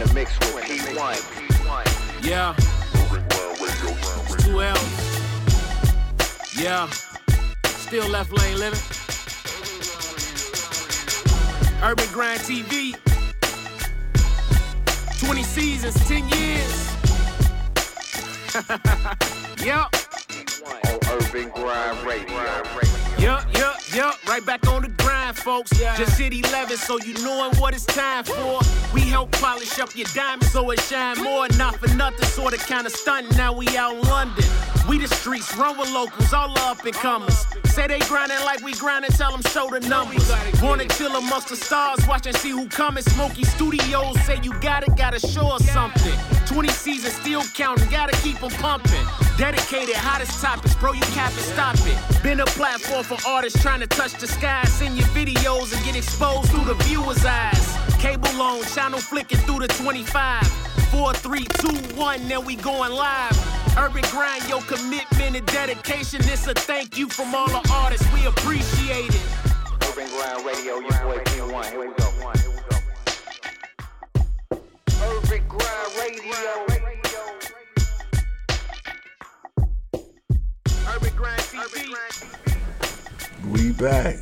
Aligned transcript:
in 0.00 0.06
the 0.06 0.14
mix 0.14 0.38
with 0.54 0.64
P1. 0.64 2.24
Yeah. 2.24 2.54
It's 4.28 4.44
two 4.44 4.60
L's. 4.60 6.58
Yeah. 6.58 6.88
Still 7.64 8.08
left 8.08 8.32
lane 8.32 8.58
living. 8.58 8.80
Urban 11.82 12.12
Grind 12.12 12.40
TV. 12.40 12.94
20 15.24 15.42
seasons, 15.42 16.08
10 16.08 16.28
years. 16.28 16.92
yep. 19.64 19.94
On 20.66 20.98
Urban 21.10 21.48
Grind 21.50 22.06
Radio. 22.06 23.05
Yup, 23.18 23.46
yup, 23.56 23.76
yup, 23.94 24.28
right 24.28 24.44
back 24.44 24.66
on 24.68 24.82
the 24.82 24.88
grind, 24.88 25.36
folks. 25.38 25.72
Yeah. 25.80 25.96
Just 25.96 26.18
hit 26.18 26.34
11, 26.34 26.76
so 26.76 26.98
you 27.00 27.14
knowing 27.24 27.56
what 27.56 27.72
it's 27.74 27.86
time 27.86 28.24
for. 28.24 28.60
We 28.92 29.00
help 29.00 29.32
polish 29.32 29.78
up 29.78 29.96
your 29.96 30.06
diamonds 30.14 30.52
so 30.52 30.70
it 30.70 30.80
shine 30.80 31.22
more. 31.22 31.48
Not 31.56 31.76
for 31.76 31.88
nothing, 31.96 32.26
sorta 32.26 32.58
kinda 32.58 32.90
stunting. 32.90 33.34
Now 33.36 33.54
we 33.54 33.66
out 33.76 33.94
in 33.94 34.02
London. 34.02 34.44
We 34.86 34.98
the 34.98 35.08
streets, 35.08 35.56
run 35.56 35.78
with 35.78 35.90
locals, 35.92 36.32
all 36.34 36.56
up 36.58 36.84
and 36.84 36.94
comers. 36.94 37.46
Say 37.64 37.86
they 37.86 38.00
grinding 38.00 38.38
like 38.44 38.62
we 38.62 38.72
grinding, 38.74 39.10
tell 39.12 39.32
them 39.32 39.42
show 39.50 39.70
the 39.70 39.80
numbers. 39.88 40.30
Wanna 40.62 40.86
chill 40.86 41.16
amongst 41.16 41.48
the 41.48 41.56
stars, 41.56 42.06
watch 42.06 42.26
and 42.26 42.36
see 42.36 42.50
who 42.50 42.68
coming. 42.68 43.02
Smoky 43.02 43.44
Studios 43.44 44.20
say 44.26 44.38
you 44.42 44.52
got 44.60 44.86
it, 44.86 44.94
gotta 44.94 45.18
show 45.18 45.48
us 45.48 45.64
something. 45.70 46.12
20 46.44 46.68
seasons 46.68 47.14
still 47.14 47.42
counting, 47.54 47.88
gotta 47.88 48.12
keep 48.18 48.38
them 48.40 48.50
pumping. 48.50 49.25
Dedicated, 49.38 49.96
hottest 49.96 50.40
topics, 50.40 50.74
bro, 50.76 50.92
you 50.92 51.02
cap 51.12 51.30
it, 51.32 51.40
stop 51.40 51.76
it. 51.80 52.22
Been 52.22 52.40
a 52.40 52.46
platform 52.46 53.04
for 53.04 53.18
artists 53.28 53.60
trying 53.60 53.80
to 53.80 53.86
touch 53.86 54.14
the 54.14 54.26
sky. 54.26 54.64
Send 54.64 54.96
your 54.96 55.06
videos 55.08 55.76
and 55.76 55.84
get 55.84 55.94
exposed 55.94 56.50
through 56.50 56.64
the 56.64 56.74
viewer's 56.84 57.22
eyes. 57.22 57.76
Cable 57.98 58.40
on, 58.40 58.64
channel 58.64 58.98
flicking 58.98 59.38
through 59.40 59.58
the 59.58 59.68
25. 59.68 60.42
Four, 60.90 61.12
three, 61.12 61.44
two, 61.60 61.76
one, 61.96 62.26
now 62.26 62.40
we 62.40 62.56
going 62.56 62.92
live. 62.92 63.76
Urban 63.76 64.04
grind, 64.10 64.48
your 64.48 64.62
commitment 64.62 65.36
and 65.36 65.46
dedication. 65.46 66.20
It's 66.24 66.46
a 66.46 66.54
thank 66.54 66.96
you 66.96 67.10
from 67.10 67.34
all 67.34 67.48
the 67.48 67.68
artists. 67.74 68.10
We 68.14 68.24
appreciate 68.24 69.14
it. 69.14 69.22
Urban 69.84 70.08
Grind 70.08 70.46
Radio, 70.46 70.78
your 70.78 70.98
boy 71.04 71.18
P1. 71.24 71.66
Here 71.66 71.80
we 71.80 71.88
go. 71.94 72.10
Here 72.40 72.50
we 72.50 72.60
go. 72.70 74.62
Urban 75.04 75.42
Grind 75.46 75.92
Radio. 75.98 77.05
We 83.48 83.72
back. 83.72 84.18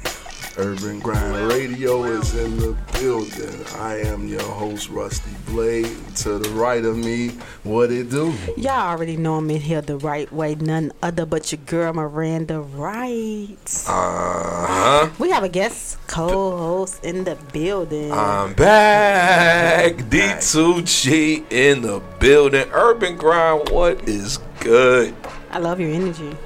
Urban 0.57 1.01
Grind 1.01 1.49
Radio 1.49 2.05
is 2.05 2.33
in 2.37 2.59
the 2.59 2.77
building. 2.93 3.67
I 3.75 3.97
am 4.03 4.29
your 4.29 4.43
host, 4.43 4.89
Rusty 4.89 5.33
Blade. 5.47 5.91
To 6.19 6.39
the 6.39 6.49
right 6.51 6.85
of 6.85 6.97
me, 6.97 7.31
what 7.65 7.91
it 7.91 8.11
do? 8.11 8.33
Y'all 8.57 8.89
already 8.89 9.17
know 9.17 9.35
I'm 9.35 9.51
in 9.51 9.61
here 9.61 9.81
the 9.81 9.97
right 9.97 10.31
way. 10.33 10.55
None 10.55 10.93
other 11.03 11.27
but 11.27 11.51
your 11.51 11.61
girl 11.67 11.93
Miranda 11.93 12.61
Wright. 12.61 13.85
Uh 13.89 14.67
huh. 14.69 15.11
We 15.19 15.31
have 15.31 15.43
a 15.43 15.49
guest 15.49 15.99
co-host 16.07 17.05
in 17.05 17.25
the 17.25 17.37
building. 17.53 18.13
I'm 18.13 18.55
back. 18.55 19.97
D2G 19.97 21.51
in 21.51 21.83
the 21.83 22.01
building. 22.21 22.69
Urban 22.73 23.17
Grind, 23.17 23.71
what 23.71 24.09
is 24.09 24.39
good? 24.61 25.17
I 25.51 25.59
love 25.59 25.81
your 25.81 25.91
energy. 25.91 26.37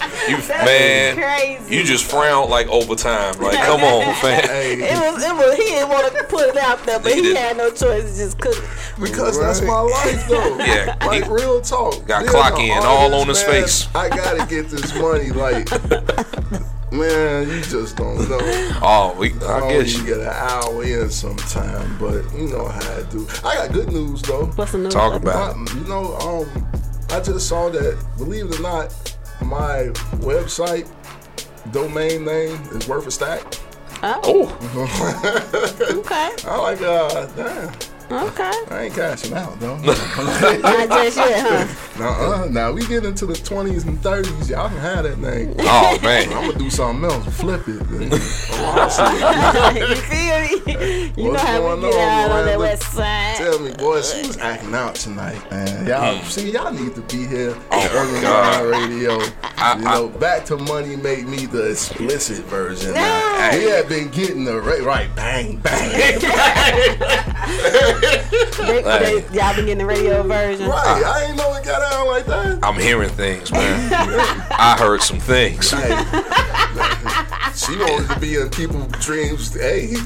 You 0.28 0.36
man, 0.48 1.16
Crazy. 1.16 1.74
you 1.76 1.82
just 1.82 2.04
frown 2.08 2.50
like 2.50 2.68
overtime. 2.68 3.36
Like, 3.40 3.56
come 3.64 3.80
on, 3.80 4.14
fam. 4.20 4.44
Hey, 4.44 4.74
It 4.74 4.92
was, 5.12 5.22
it 5.24 5.34
was. 5.34 5.56
He 5.56 5.64
didn't 5.64 5.88
want 5.88 6.14
to 6.14 6.22
put 6.24 6.48
it 6.50 6.56
out 6.58 6.84
there, 6.84 7.00
but 7.00 7.12
He 7.12 7.22
he, 7.22 7.34
had 7.34 7.56
no 7.56 7.70
choice. 7.70 8.12
to 8.12 8.16
Just 8.16 8.38
cook. 8.38 8.54
It. 8.56 9.00
Because 9.00 9.40
that's 9.40 9.60
my 9.62 9.80
life, 9.80 10.28
though. 10.28 10.58
Yeah, 10.58 10.94
like 11.04 11.24
he- 11.24 11.30
real 11.32 11.60
talk. 11.62 12.06
Got 12.06 12.20
Being 12.20 12.30
clock 12.30 12.58
in 12.60 12.78
all 12.84 13.12
on 13.14 13.26
his 13.28 13.42
face. 13.42 13.88
I 13.94 14.08
gotta 14.10 14.46
get 14.46 14.68
this 14.68 14.94
money. 14.94 15.30
Like, 15.30 15.68
man, 16.92 17.48
you 17.48 17.60
just 17.62 17.96
don't 17.96 18.28
know. 18.28 18.38
Oh, 18.82 19.14
we, 19.18 19.32
I 19.42 19.58
I 19.60 19.68
guess 19.72 19.92
you 19.94 20.00
you. 20.00 20.06
get 20.06 20.20
an 20.20 20.28
hour 20.28 20.82
in 20.84 21.10
sometime, 21.10 21.96
but 21.98 22.22
you 22.34 22.48
know 22.48 22.66
how 22.68 22.92
I 22.96 23.02
do. 23.10 23.26
I 23.44 23.54
got 23.56 23.72
good 23.72 23.92
news 23.92 24.22
though. 24.22 24.46
What's 24.46 24.72
the 24.72 24.78
news? 24.78 24.92
Talk 24.94 25.14
about 25.14 25.56
My- 25.56 25.72
you 25.72 25.84
know, 25.88 26.16
um, 26.16 26.66
I 27.10 27.20
just 27.20 27.48
saw 27.48 27.68
that. 27.70 27.98
Believe 28.18 28.46
it 28.50 28.58
or 28.58 28.62
not, 28.62 29.16
my 29.42 29.90
website 30.20 30.88
domain 31.72 32.24
name 32.24 32.54
is 32.72 32.86
worth 32.88 33.06
a 33.06 33.10
stack. 33.10 33.42
Oh, 34.02 34.20
Oh, 34.24 35.92
okay, 35.98 36.30
I 36.48 36.56
like, 36.58 36.80
uh, 36.80 37.26
damn, 37.36 37.72
okay. 38.10 38.52
I 38.70 38.82
ain't 38.84 38.94
cashing 38.94 39.34
out 39.34 39.58
though. 39.60 39.76
Not 39.80 40.88
just 40.88 41.16
yet, 41.16 41.46
huh? 41.46 41.98
Nuh-uh. 41.98 42.46
Now 42.50 42.72
we 42.72 42.86
get 42.86 43.04
into 43.04 43.26
the 43.26 43.34
twenties 43.34 43.84
and 43.84 44.00
thirties, 44.02 44.50
y'all 44.50 44.68
can 44.68 44.78
have 44.78 45.04
that 45.04 45.18
name. 45.18 45.54
oh 45.60 45.98
man, 46.02 46.28
I'm 46.32 46.46
gonna 46.50 46.58
do 46.58 46.70
something 46.70 47.04
else, 47.10 47.26
flip 47.36 47.62
it. 47.68 47.74
you 48.00 49.96
feel 49.96 50.40
me? 50.40 51.12
You 51.16 51.30
What's 51.30 51.42
know 51.42 51.48
how 51.48 51.58
going 51.60 51.82
we 51.82 51.90
get 51.90 51.98
on, 51.98 52.08
out 52.08 52.30
on 52.38 52.46
that 52.46 52.58
west 52.58 52.82
side. 52.92 53.36
Tell 53.36 53.58
me, 53.58 53.72
boy, 53.74 54.00
she 54.02 54.26
was 54.26 54.36
acting 54.38 54.74
out 54.74 54.94
tonight, 54.94 55.40
man. 55.50 55.68
Mm. 55.68 55.88
Y'all 55.88 56.22
see, 56.24 56.50
y'all 56.50 56.72
need 56.72 56.94
to 56.94 57.00
be 57.02 57.26
here 57.26 57.54
Oh, 57.70 57.80
at 57.80 57.92
Urban 57.92 58.14
my 58.14 58.20
God. 58.22 58.64
Grind 58.68 58.90
Radio. 58.92 59.18
I- 59.56 59.76
you 59.78 59.84
know, 59.84 60.08
back 60.08 60.44
to 60.46 60.56
money 60.56 60.96
made 60.96 61.26
me 61.26 61.46
the 61.46 61.70
explicit 61.70 62.44
version. 62.46 62.94
Now, 62.94 63.50
No. 63.52 63.58
we 63.58 63.64
have 63.66 63.88
been 63.88 64.08
getting 64.08 64.44
the 64.44 64.60
right, 64.60 64.82
right, 64.82 65.14
bang, 65.14 65.58
bang, 65.58 66.18
They, 68.00 68.82
they, 68.82 69.12
y'all 69.32 69.54
been 69.54 69.64
getting 69.66 69.78
the 69.78 69.86
radio 69.86 70.22
version. 70.22 70.68
right. 70.68 71.02
I 71.04 71.24
ain't 71.26 71.36
know 71.36 71.54
it 71.54 71.64
got 71.64 71.82
out 71.92 72.06
like 72.06 72.26
that. 72.26 72.58
I'm 72.62 72.78
hearing 72.80 73.08
things, 73.10 73.50
man. 73.52 73.92
I 74.50 74.76
heard 74.78 75.02
some 75.02 75.18
things. 75.20 75.70
Hey, 75.70 75.88
she 77.54 77.76
wanted 77.78 78.08
to 78.14 78.20
be 78.20 78.36
in 78.36 78.50
people's 78.50 78.86
dreams. 79.04 79.54
Hey, 79.54 79.94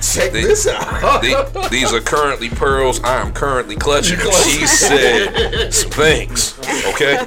check 0.00 0.32
They- 0.32 0.42
this 0.42 0.66
out. 0.66 1.20
The- 1.22 1.68
These 1.70 1.92
are 1.92 2.00
currently 2.00 2.48
pearls. 2.48 3.02
I 3.02 3.20
am 3.20 3.32
currently 3.32 3.76
clutching. 3.76 4.18
She 4.18 4.66
said 4.66 5.70
some 5.72 5.90
things. 5.90 6.58
Okay. 6.94 7.18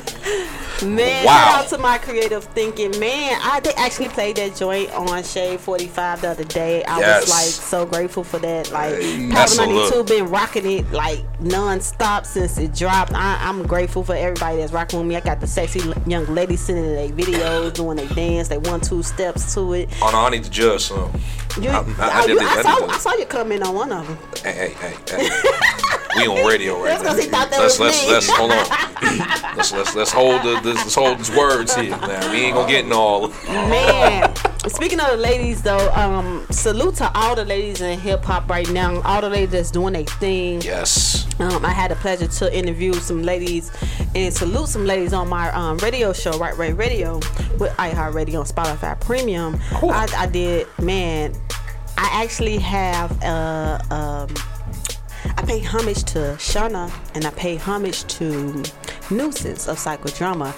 Man, 0.84 1.26
Wow. 1.26 1.32
shout 1.46 1.64
out 1.64 1.70
to 1.70 1.78
my 1.78 1.98
creative 1.98 2.44
thinking. 2.44 3.00
Man, 3.00 3.40
I 3.42 3.60
they 3.62 3.74
actually 3.76 4.10
played 4.10 4.36
that 4.38 4.56
joint 4.56 4.92
on 4.94 5.24
Shade 5.24 5.60
45 5.60 6.22
the 6.22 6.30
other 6.30 6.44
day. 6.44 6.84
I 6.84 7.00
Yes. 7.00 7.22
was 7.22 7.30
like 7.30 7.46
so 7.70 7.86
grateful 7.86 8.24
for 8.24 8.40
that. 8.40 8.72
Like 8.72 8.94
Power 9.32 9.68
92 9.68 10.04
been 10.04 10.28
rocking 10.30 10.70
it 10.70 10.92
like 10.92 11.24
non-stop 11.42 12.26
since 12.26 12.58
it 12.58 12.74
dropped. 12.76 13.14
I, 13.14 13.38
I'm 13.42 13.64
grateful 13.66 14.04
for 14.04 14.16
everybody 14.16 14.58
that's 14.58 14.74
rocking 14.74 15.00
with 15.00 15.08
me. 15.08 15.16
I 15.16 15.22
got 15.22 15.40
the 15.40 15.48
sexy 15.48 15.82
young 16.06 16.26
ladies 16.34 16.62
sending 16.62 16.86
their 16.94 17.10
videos, 17.10 17.74
doing 17.74 17.98
their 17.98 18.08
dance, 18.10 18.48
they 18.50 18.58
one 18.58 18.82
two 18.82 19.02
steps 19.04 19.54
to 19.54 19.74
it. 19.74 19.90
Oh 20.02 20.10
no, 20.12 20.20
I 20.20 20.30
need 20.30 20.44
to 20.44 20.50
judge 20.50 20.84
some. 20.86 21.12
You, 21.60 21.70
I- 21.70 21.86
oh, 22.24 22.28
did 22.28 22.34
you- 22.34 22.40
I 22.48 22.62
saw. 22.62 22.86
I 22.88 22.98
saw 22.98 23.14
you 23.14 23.26
comment 23.26 23.64
on 23.64 23.74
one 23.76 23.92
of 23.94 24.06
them. 24.08 24.18
Hey, 24.44 24.74
hey, 24.80 24.94
hey, 25.10 25.30
hey. 25.30 25.30
We 26.18 26.28
on 26.28 26.46
radio 26.48 26.82
right 26.82 26.94
now. 26.94 27.00
because 27.00 27.24
he 27.24 27.30
thought 27.30 27.50
that 27.52 27.60
Let's 27.60 27.80
let's 27.80 28.08
let's 28.08 28.30
hold 28.30 28.52
on. 28.52 29.56
Let's 29.58 29.72
let's 29.74 29.96
let's 29.96 30.12
hold 30.12 30.42
the 30.44 30.60
this, 30.62 30.78
let's 30.78 30.96
hold 30.96 31.20
these 31.20 31.32
words 31.32 31.76
here. 31.76 31.90
Now 31.90 32.32
we 32.32 32.38
ain't 32.40 32.56
gonna 32.56 32.72
get 32.72 32.86
in 32.86 32.92
all. 32.92 33.30
Man, 33.48 34.34
speaking 34.68 35.00
of 35.00 35.12
the 35.12 35.18
ladies, 35.18 35.62
though, 35.62 35.92
um, 35.94 36.46
salute 36.52 36.96
to 36.96 37.12
all 37.16 37.36
the 37.36 37.46
ladies 37.46 37.82
in 37.82 38.00
hip 38.00 38.24
hop 38.24 38.50
right 38.50 38.70
now. 38.72 39.02
All 39.02 39.22
the 39.22 39.30
ladies 39.30 39.52
that's 39.52 39.72
doing 39.72 39.94
their 39.94 40.04
thing. 40.04 40.62
Yes. 40.62 41.26
Um, 41.40 41.66
I 41.66 41.72
had 41.72 41.92
the 41.92 41.96
pleasure 41.96 42.28
to 42.28 42.58
interview 42.58 42.94
some 42.94 43.22
ladies 43.24 43.72
and 44.16 44.34
salute 44.34 44.70
some 44.70 44.86
ladies 44.86 45.12
on 45.14 45.28
my 45.28 45.52
um, 45.52 45.78
radio 45.80 46.14
show, 46.14 46.38
Right 46.38 46.56
Right 46.58 46.76
Radio, 46.78 47.16
with 47.60 47.72
iHeartRadio 47.78 48.40
on 48.40 48.46
Spotify 48.46 49.00
Premium. 49.02 49.60
I, 49.72 50.08
I 50.18 50.28
did, 50.28 50.68
man. 50.82 51.34
I 51.98 52.24
actually 52.24 52.58
have 52.58 53.22
uh, 53.24 53.80
um, 53.90 54.30
I 55.26 55.46
pay 55.46 55.60
homage 55.60 56.04
to 56.06 56.20
Shauna 56.38 56.92
and 57.16 57.26
I 57.26 57.32
pay 57.32 57.56
homage 57.56 58.06
to 58.18 58.64
Nuisance 59.12 59.68
of 59.68 59.78
Psychodrama. 59.78 60.54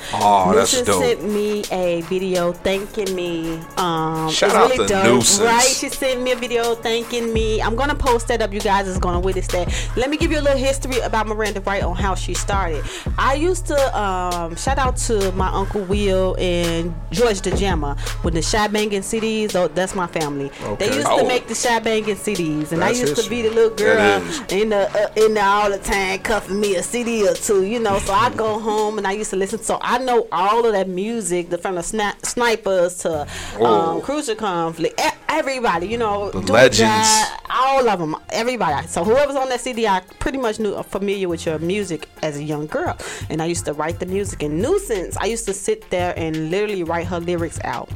That's 0.56 0.74
Nuisance 0.74 0.88
dope. 0.88 1.04
sent 1.04 1.24
me 1.24 1.64
a 1.72 2.02
video 2.02 2.54
thanking 2.54 3.14
me. 3.16 3.58
Um, 3.78 4.30
Shout 4.32 4.52
out 4.56 4.72
really 4.72 4.88
to 4.88 4.94
dope, 4.94 5.06
Nuisance. 5.06 5.40
Right? 5.42 5.64
She 5.68 5.90
sent 5.90 6.22
me 6.22 6.32
a 6.32 6.36
video 6.36 6.76
thanking 6.76 7.34
me. 7.34 7.62
I'm 7.62 7.76
gonna 7.76 7.96
post 7.96 8.28
that 8.30 8.42
up. 8.42 8.54
You 8.54 8.60
guys 8.60 8.88
is 8.88 8.98
gonna 9.00 9.20
witness 9.20 9.48
that. 9.48 9.74
Let 9.96 10.10
me 10.10 10.18
give 10.18 10.32
you 10.32 10.40
a 10.40 10.42
little 10.42 10.58
history 10.58 11.00
about 11.00 11.28
Miranda 11.28 11.62
Wright 11.62 11.84
on 11.84 11.96
how 11.96 12.16
she 12.16 12.34
started. 12.34 12.84
I 13.18 13.34
used 13.36 13.66
to 13.68 14.00
um, 14.00 14.56
shout 14.56 14.78
out 14.78 14.98
to 14.98 15.32
my 15.34 15.50
uncle 15.50 15.82
Will 15.84 16.36
and 16.40 16.94
George 17.12 17.42
DeJamma 17.42 18.24
with 18.24 18.34
the 18.34 18.42
shy 18.42 18.68
banging 18.68 19.02
CDs. 19.02 19.56
Oh, 19.56 19.68
that's 19.68 19.96
my 19.96 20.08
family. 20.08 20.50
They 20.60 20.68
Okay. 20.88 20.96
used 20.96 21.08
Oh. 21.10 21.20
to 21.22 21.28
make 21.28 21.48
the 21.48 21.56
shy 21.56 21.80
banging 21.80 22.16
CDs, 22.16 22.72
and 22.72 22.82
That's 22.82 22.98
I 22.98 23.02
used 23.02 23.16
to 23.22 23.30
be 23.30 23.42
the 23.42 23.50
little 23.50 23.76
girl 23.76 24.22
in 24.50 24.70
the 24.70 24.90
uh, 24.90 25.10
in 25.16 25.34
the 25.34 25.44
all 25.44 25.70
the 25.70 25.78
time 25.78 26.20
cuffing 26.20 26.60
me 26.60 26.76
a 26.76 26.84
CD 26.84 27.28
or 27.28 27.34
two, 27.34 27.64
you 27.64 27.80
know. 27.80 28.00
So 28.00 28.14
I 28.14 28.30
go 28.38 28.60
home 28.60 28.98
and 28.98 29.08
I 29.08 29.12
used 29.14 29.30
to 29.32 29.36
listen. 29.36 29.60
So 29.60 29.80
I 29.82 29.98
know 29.98 30.28
all 30.32 30.66
of 30.66 30.74
that 30.74 30.88
music, 30.88 31.50
the, 31.50 31.58
from 31.58 31.76
the 31.76 31.82
sna- 31.82 32.24
snipers 32.26 33.00
to 33.00 33.28
Oh. 33.60 33.66
um, 33.66 34.02
Cruiser 34.02 34.36
Conflict, 34.36 35.00
e- 35.00 35.10
everybody, 35.30 35.88
you 35.88 35.98
know, 35.98 36.32
The 36.32 36.52
legends. 36.54 36.80
Die, 37.08 37.40
all 37.50 37.88
of 37.90 38.00
them, 38.00 38.16
everybody. 38.30 38.88
So 38.88 39.04
whoever's 39.04 39.36
on 39.36 39.50
that 39.50 39.60
CD, 39.62 39.88
I 39.88 40.02
pretty 40.20 40.38
much 40.38 40.60
knew 40.60 40.82
familiar 40.84 41.28
with 41.28 41.46
your 41.46 41.60
music 41.60 42.08
as 42.22 42.38
a 42.38 42.44
young 42.44 42.68
girl, 42.68 42.96
and 43.30 43.42
I 43.42 43.46
used 43.46 43.66
to 43.66 43.74
write 43.74 44.00
the 44.00 44.06
music. 44.06 44.44
And 44.44 44.62
Nuisance, 44.62 45.18
I 45.18 45.26
used 45.26 45.46
to 45.46 45.54
sit 45.54 45.90
there 45.90 46.14
and 46.18 46.52
literally 46.52 46.84
write 46.84 47.08
her 47.08 47.20
lyrics 47.20 47.60
out. 47.64 47.90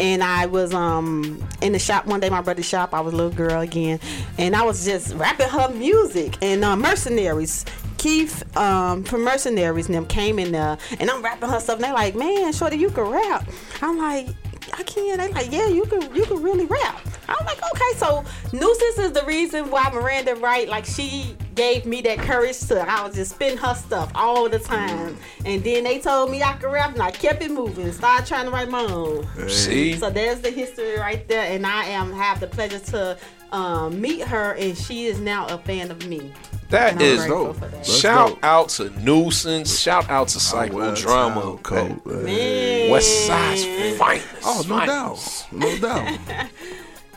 And 0.00 0.22
I 0.22 0.46
was 0.46 0.74
um 0.74 1.42
in 1.62 1.72
the 1.72 1.78
shop 1.78 2.06
one 2.06 2.20
day, 2.20 2.28
my 2.28 2.42
brother's 2.42 2.66
shop. 2.68 2.92
I 2.94 3.00
was 3.00 3.14
a 3.14 3.16
little 3.16 3.32
girl 3.32 3.60
again, 3.60 3.98
and 4.38 4.54
I 4.54 4.62
was 4.62 4.84
just 4.84 5.14
rapping 5.14 5.48
her 5.48 5.68
music. 5.70 6.36
And 6.42 6.64
uh, 6.64 6.76
Mercenaries. 6.76 7.64
Keith 7.98 8.56
um, 8.56 9.04
from 9.04 9.22
Mercenaries 9.22 9.86
and 9.86 9.94
them 9.94 10.06
came 10.06 10.38
in 10.38 10.52
there, 10.52 10.78
and 10.98 11.10
I'm 11.10 11.22
rapping 11.22 11.48
her 11.48 11.60
stuff. 11.60 11.76
And 11.76 11.84
they 11.84 11.92
like, 11.92 12.14
man, 12.14 12.52
shorty, 12.52 12.76
you 12.76 12.90
can 12.90 13.04
rap. 13.04 13.48
I'm 13.82 13.98
like, 13.98 14.28
I 14.72 14.82
can. 14.82 15.18
They 15.18 15.32
like, 15.32 15.50
yeah, 15.52 15.68
you 15.68 15.84
can. 15.86 16.14
You 16.14 16.24
can 16.24 16.42
really 16.42 16.66
rap. 16.66 17.00
I'm 17.28 17.44
like, 17.44 17.58
okay. 17.58 17.98
So 17.98 18.24
Nuisance 18.52 18.98
is 18.98 19.12
the 19.12 19.24
reason 19.26 19.70
why 19.70 19.90
Miranda 19.92 20.34
Wright, 20.36 20.68
like, 20.68 20.84
she 20.84 21.36
gave 21.54 21.86
me 21.86 22.02
that 22.02 22.18
courage 22.18 22.60
to. 22.60 22.80
I 22.80 23.04
was 23.06 23.14
just 23.14 23.32
spitting 23.32 23.58
her 23.58 23.74
stuff 23.74 24.12
all 24.14 24.48
the 24.48 24.58
time, 24.58 25.16
and 25.44 25.62
then 25.64 25.84
they 25.84 25.98
told 25.98 26.30
me 26.30 26.42
I 26.42 26.54
could 26.54 26.70
rap, 26.70 26.92
and 26.92 27.02
I 27.02 27.10
kept 27.10 27.42
it 27.42 27.50
moving. 27.50 27.90
Started 27.92 28.26
trying 28.26 28.44
to 28.44 28.50
write 28.50 28.68
my 28.68 28.82
own. 28.82 29.26
See? 29.48 29.96
So 29.96 30.10
there's 30.10 30.40
the 30.40 30.50
history 30.50 30.98
right 30.98 31.26
there, 31.28 31.52
and 31.52 31.66
I 31.66 31.84
am 31.86 32.12
have 32.12 32.40
the 32.40 32.46
pleasure 32.46 32.78
to 32.78 33.18
um, 33.52 34.00
meet 34.00 34.22
her, 34.22 34.52
and 34.54 34.76
she 34.76 35.06
is 35.06 35.18
now 35.18 35.46
a 35.46 35.58
fan 35.58 35.90
of 35.90 36.06
me. 36.06 36.32
That 36.70 36.92
And 36.94 37.02
is 37.02 37.24
dope. 37.26 37.56
That's 37.60 37.98
Shout 37.98 38.28
dope. 38.30 38.38
out 38.44 38.68
to 38.70 38.90
Nuisance. 39.00 39.78
Shout 39.78 40.08
out 40.10 40.28
to 40.28 40.38
well, 40.54 40.68
Psychodrama. 40.68 41.34
sound 41.34 41.62
cold, 41.62 42.06
man. 42.06 42.24
Man. 42.24 42.90
West 42.90 43.26
Side's 43.26 43.64
finest. 43.98 44.26
Oh, 44.44 44.64
no 44.68 44.76
finest. 44.78 45.50
doubt. 45.50 45.52
No 45.52 45.78
doubt. 45.78 46.18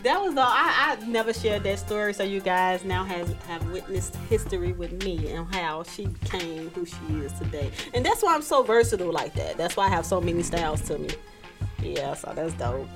That 0.01 0.21
was 0.21 0.31
all. 0.37 0.45
I, 0.47 0.95
I 0.97 1.05
never 1.07 1.33
shared 1.33 1.63
that 1.63 1.77
story, 1.77 2.13
so 2.13 2.23
you 2.23 2.39
guys 2.39 2.85
now 2.85 3.03
has 3.03 3.35
have 3.49 3.69
witnessed 3.69 4.15
history 4.29 4.71
with 4.71 5.03
me 5.03 5.29
and 5.33 5.45
how 5.53 5.83
she 5.83 6.05
became 6.05 6.69
who 6.69 6.85
she 6.85 6.95
is 7.21 7.33
today. 7.33 7.69
And 7.93 8.05
that's 8.05 8.23
why 8.23 8.33
I'm 8.33 8.41
so 8.41 8.63
versatile 8.63 9.11
like 9.11 9.33
that. 9.33 9.57
That's 9.57 9.75
why 9.75 9.87
I 9.87 9.89
have 9.89 10.05
so 10.05 10.21
many 10.21 10.41
styles 10.41 10.79
to 10.83 10.97
me. 10.99 11.09
Yeah, 11.83 12.13
so 12.13 12.31
that's 12.33 12.53
dope. 12.53 12.87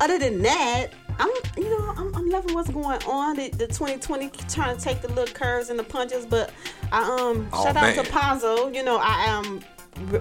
Other 0.00 0.18
than 0.18 0.42
that, 0.42 0.88
I'm 1.18 1.30
you 1.56 1.70
know 1.70 1.94
I'm, 1.96 2.14
I'm 2.14 2.28
loving 2.28 2.54
what's 2.54 2.70
going 2.70 3.02
on. 3.04 3.36
The, 3.36 3.48
the 3.50 3.66
2020 3.66 4.30
trying 4.48 4.76
to 4.76 4.82
take 4.82 5.00
the 5.00 5.08
little 5.08 5.32
curves 5.32 5.70
and 5.70 5.78
the 5.78 5.84
punches, 5.84 6.26
but 6.26 6.50
I 6.92 7.02
um 7.02 7.48
Oh, 7.52 7.64
shout 7.64 7.74
man. 7.74 7.98
out 7.98 8.04
to 8.04 8.10
Pazzo. 8.10 8.74
You 8.74 8.82
know 8.82 8.98
I 9.00 9.28
um 9.30 9.60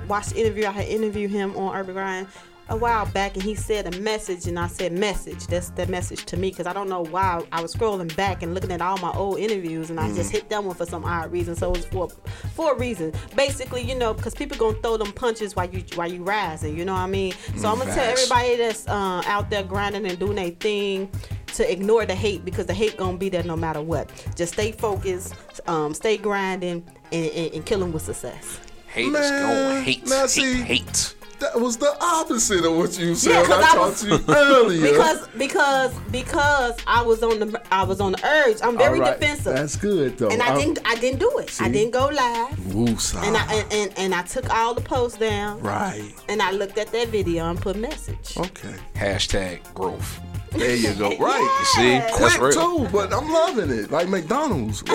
watched 0.07 0.31
the 0.31 0.41
interview. 0.41 0.65
I 0.67 0.71
had 0.71 0.87
interviewed 0.87 1.31
him 1.31 1.55
on 1.57 1.75
Urban 1.75 1.93
Grind 1.95 2.27
a 2.69 2.75
while 2.75 3.05
back, 3.07 3.33
and 3.35 3.43
he 3.43 3.55
said 3.55 3.93
a 3.93 3.99
message, 3.99 4.47
and 4.47 4.57
I 4.57 4.67
said 4.67 4.93
message. 4.93 5.47
That's 5.47 5.69
the 5.71 5.85
message 5.87 6.25
to 6.25 6.37
me 6.37 6.49
because 6.49 6.67
I 6.67 6.73
don't 6.73 6.89
know 6.89 7.01
why 7.01 7.43
I 7.51 7.61
was 7.61 7.75
scrolling 7.75 8.15
back 8.15 8.41
and 8.41 8.53
looking 8.53 8.71
at 8.71 8.81
all 8.81 8.97
my 8.97 9.11
old 9.11 9.39
interviews, 9.39 9.89
and 9.89 9.99
I 9.99 10.13
just 10.13 10.31
hit 10.31 10.49
that 10.49 10.63
one 10.63 10.75
for 10.75 10.85
some 10.85 11.03
odd 11.03 11.31
reason. 11.31 11.55
So 11.55 11.73
it 11.73 11.77
was 11.77 11.85
for 11.85 12.09
for 12.55 12.73
a 12.73 12.77
reason. 12.77 13.13
Basically, 13.35 13.81
you 13.81 13.95
know, 13.95 14.13
because 14.13 14.33
people 14.33 14.57
gonna 14.57 14.77
throw 14.81 14.97
them 14.97 15.11
punches 15.11 15.55
while 15.55 15.69
you 15.69 15.83
while 15.95 16.11
you 16.11 16.23
rising. 16.23 16.77
You 16.77 16.85
know 16.85 16.93
what 16.93 16.99
I 16.99 17.07
mean? 17.07 17.33
So 17.57 17.69
I'm 17.69 17.79
gonna 17.79 17.93
tell 17.93 18.09
everybody 18.09 18.57
that's 18.57 18.87
uh, 18.87 19.23
out 19.25 19.49
there 19.49 19.63
grinding 19.63 20.05
and 20.05 20.17
doing 20.17 20.35
their 20.35 20.51
thing 20.51 21.09
to 21.53 21.71
ignore 21.71 22.05
the 22.05 22.15
hate 22.15 22.43
because 22.45 22.65
the 22.65 22.73
hate 22.73 22.97
gonna 22.97 23.17
be 23.17 23.29
there 23.29 23.43
no 23.43 23.55
matter 23.55 23.81
what. 23.81 24.09
Just 24.35 24.53
stay 24.53 24.71
focused, 24.71 25.35
um, 25.67 25.93
stay 25.93 26.17
grinding, 26.17 26.83
and, 27.11 27.25
and, 27.31 27.53
and 27.53 27.65
kill 27.65 27.79
them 27.79 27.91
with 27.91 28.03
success. 28.03 28.59
Haters 28.87 29.13
Man, 29.13 29.41
gonna 29.41 29.81
hate, 29.81 30.07
now 30.07 30.27
hate, 30.27 30.63
hate. 30.65 31.15
That 31.43 31.59
was 31.59 31.75
the 31.77 31.93
opposite 32.01 32.63
of 32.63 32.75
what 32.77 32.97
you 32.97 33.15
said 33.15 33.31
Yeah, 33.31 33.41
when 33.41 33.49
'cause 33.49 33.63
I 33.63 33.67
I 33.71 33.75
talked 33.75 33.89
was- 33.89 34.01
to 34.01 34.07
you 34.07 34.35
earlier. 34.35 34.91
Because 34.93 35.27
because 35.37 35.91
because 36.11 36.75
I 36.87 37.01
was 37.01 37.21
on 37.21 37.39
the 37.39 37.61
I 37.71 37.83
was 37.83 37.99
on 37.99 38.13
the 38.13 38.25
urge. 38.25 38.57
I'm 38.63 38.77
very 38.77 38.99
All 38.99 39.05
right, 39.07 39.19
defensive. 39.19 39.53
That's 39.55 39.75
good 39.75 40.17
though. 40.17 40.29
and 40.29 40.41
I 40.41 40.47
I'm- 40.47 40.57
didn't 40.59 40.79
I 40.85 40.95
didn't 40.95 41.19
do 41.19 41.31
it. 41.39 41.51
I 41.61 41.67
didn't 41.69 41.91
go 41.91 42.05
live. 42.07 42.57
Woosah. 42.77 43.23
And 43.27 43.35
I 43.35 43.43
and, 43.53 43.73
and, 43.73 43.93
and 43.97 44.15
I 44.15 44.21
took 44.23 44.49
all 44.53 44.73
the 44.73 44.81
posts 44.81 45.17
down. 45.17 45.59
right. 45.61 46.13
And 46.29 46.41
I 46.41 46.51
looked 46.51 46.77
at 46.77 46.91
that 46.93 47.09
video 47.09 47.49
and 47.49 47.59
put 47.59 47.75
message. 47.75 48.37
Okay. 48.37 48.75
Hashtag 48.95 49.59
growth. 49.73 50.19
There 50.55 50.75
you 50.75 50.93
go. 50.93 51.15
Right. 51.17 51.41
You 51.59 51.65
see? 51.65 51.91
Yes. 51.93 52.19
That's 52.19 52.37
Quick 52.37 52.53
too, 52.53 52.87
but 52.91 53.11
I'm 53.13 53.29
loving 53.31 53.69
it. 53.71 53.91
Like 53.91 54.07
McDonald's. 54.09 54.83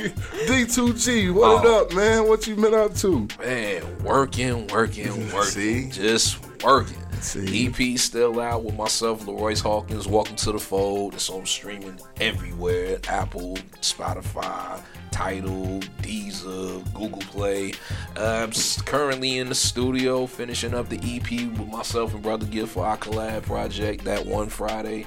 D2G, 0.00 1.32
what 1.32 1.64
it 1.64 1.68
Oh. 1.68 1.80
up, 1.82 1.92
man? 1.94 2.28
What 2.28 2.46
you 2.46 2.56
been 2.56 2.74
up 2.74 2.94
to? 2.96 3.26
Man, 3.38 3.82
working, 4.02 4.66
working, 4.68 5.32
working. 5.32 5.42
See? 5.44 5.88
Just 5.90 6.38
working. 6.62 6.96
See? 7.22 7.66
EP 7.66 7.98
still 7.98 8.40
out 8.40 8.64
with 8.64 8.76
myself, 8.76 9.26
Leroyce 9.26 9.60
Hawkins. 9.60 10.08
Welcome 10.08 10.36
to 10.36 10.52
the 10.52 10.58
fold. 10.58 11.12
It's 11.12 11.28
on 11.28 11.44
streaming 11.44 12.00
everywhere: 12.18 12.98
Apple, 13.08 13.58
Spotify, 13.82 14.80
Tidal, 15.10 15.80
Deezer, 16.00 16.82
Google 16.94 17.20
Play. 17.20 17.74
Uh, 18.16 18.48
I'm 18.48 18.52
currently 18.86 19.36
in 19.38 19.50
the 19.50 19.54
studio 19.54 20.24
finishing 20.26 20.72
up 20.72 20.88
the 20.88 20.96
EP 20.96 21.30
with 21.58 21.68
myself 21.68 22.14
and 22.14 22.22
Brother 22.22 22.46
Gift 22.46 22.72
for 22.72 22.86
our 22.86 22.96
collab 22.96 23.42
project. 23.42 24.02
That 24.04 24.24
one 24.24 24.48
Friday. 24.48 25.04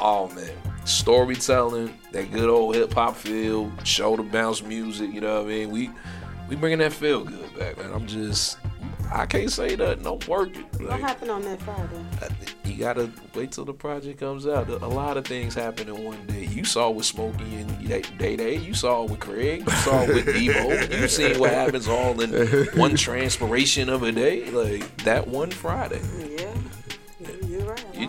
Oh 0.00 0.28
man, 0.30 0.52
storytelling, 0.86 1.94
that 2.12 2.32
good 2.32 2.48
old 2.48 2.74
hip 2.74 2.94
hop 2.94 3.16
feel, 3.16 3.70
shoulder 3.84 4.22
bounce 4.22 4.62
music. 4.62 5.12
You 5.12 5.20
know 5.20 5.42
what 5.42 5.44
I 5.44 5.48
mean? 5.48 5.70
We 5.70 5.90
we 6.48 6.56
bringing 6.56 6.78
that 6.78 6.94
feel 6.94 7.22
good 7.22 7.54
back, 7.58 7.76
man. 7.76 7.92
I'm 7.92 8.06
just. 8.06 8.59
I 9.12 9.26
can't 9.26 9.50
say 9.50 9.74
that. 9.76 10.00
No 10.02 10.18
working. 10.28 10.64
What 10.78 11.00
happened 11.00 11.30
on 11.30 11.42
that 11.42 11.60
Friday? 11.62 12.04
you 12.64 12.76
gotta 12.76 13.10
wait 13.34 13.52
till 13.52 13.64
the 13.64 13.74
project 13.74 14.20
comes 14.20 14.46
out. 14.46 14.68
A 14.68 14.86
lot 14.86 15.16
of 15.16 15.26
things 15.26 15.54
happen 15.54 15.88
in 15.88 16.04
one 16.04 16.24
day. 16.26 16.46
You 16.46 16.64
saw 16.64 16.90
with 16.90 17.04
Smokey 17.04 17.56
and 17.56 17.88
Day 17.88 18.02
Day. 18.18 18.36
Day. 18.36 18.56
You 18.56 18.74
saw 18.74 19.02
with 19.04 19.20
Craig. 19.20 19.64
You 19.66 19.72
saw 19.72 20.06
with 20.06 20.26
Debo. 20.34 21.00
You 21.00 21.08
seen 21.08 21.38
what 21.38 21.50
happens 21.50 21.88
all 21.88 22.20
in 22.20 22.66
one 22.78 22.96
transpiration 22.96 23.88
of 23.88 24.02
a 24.04 24.12
day, 24.12 24.50
like 24.50 24.96
that 25.04 25.26
one 25.26 25.50
Friday. 25.50 26.00
Yeah. 26.18 26.39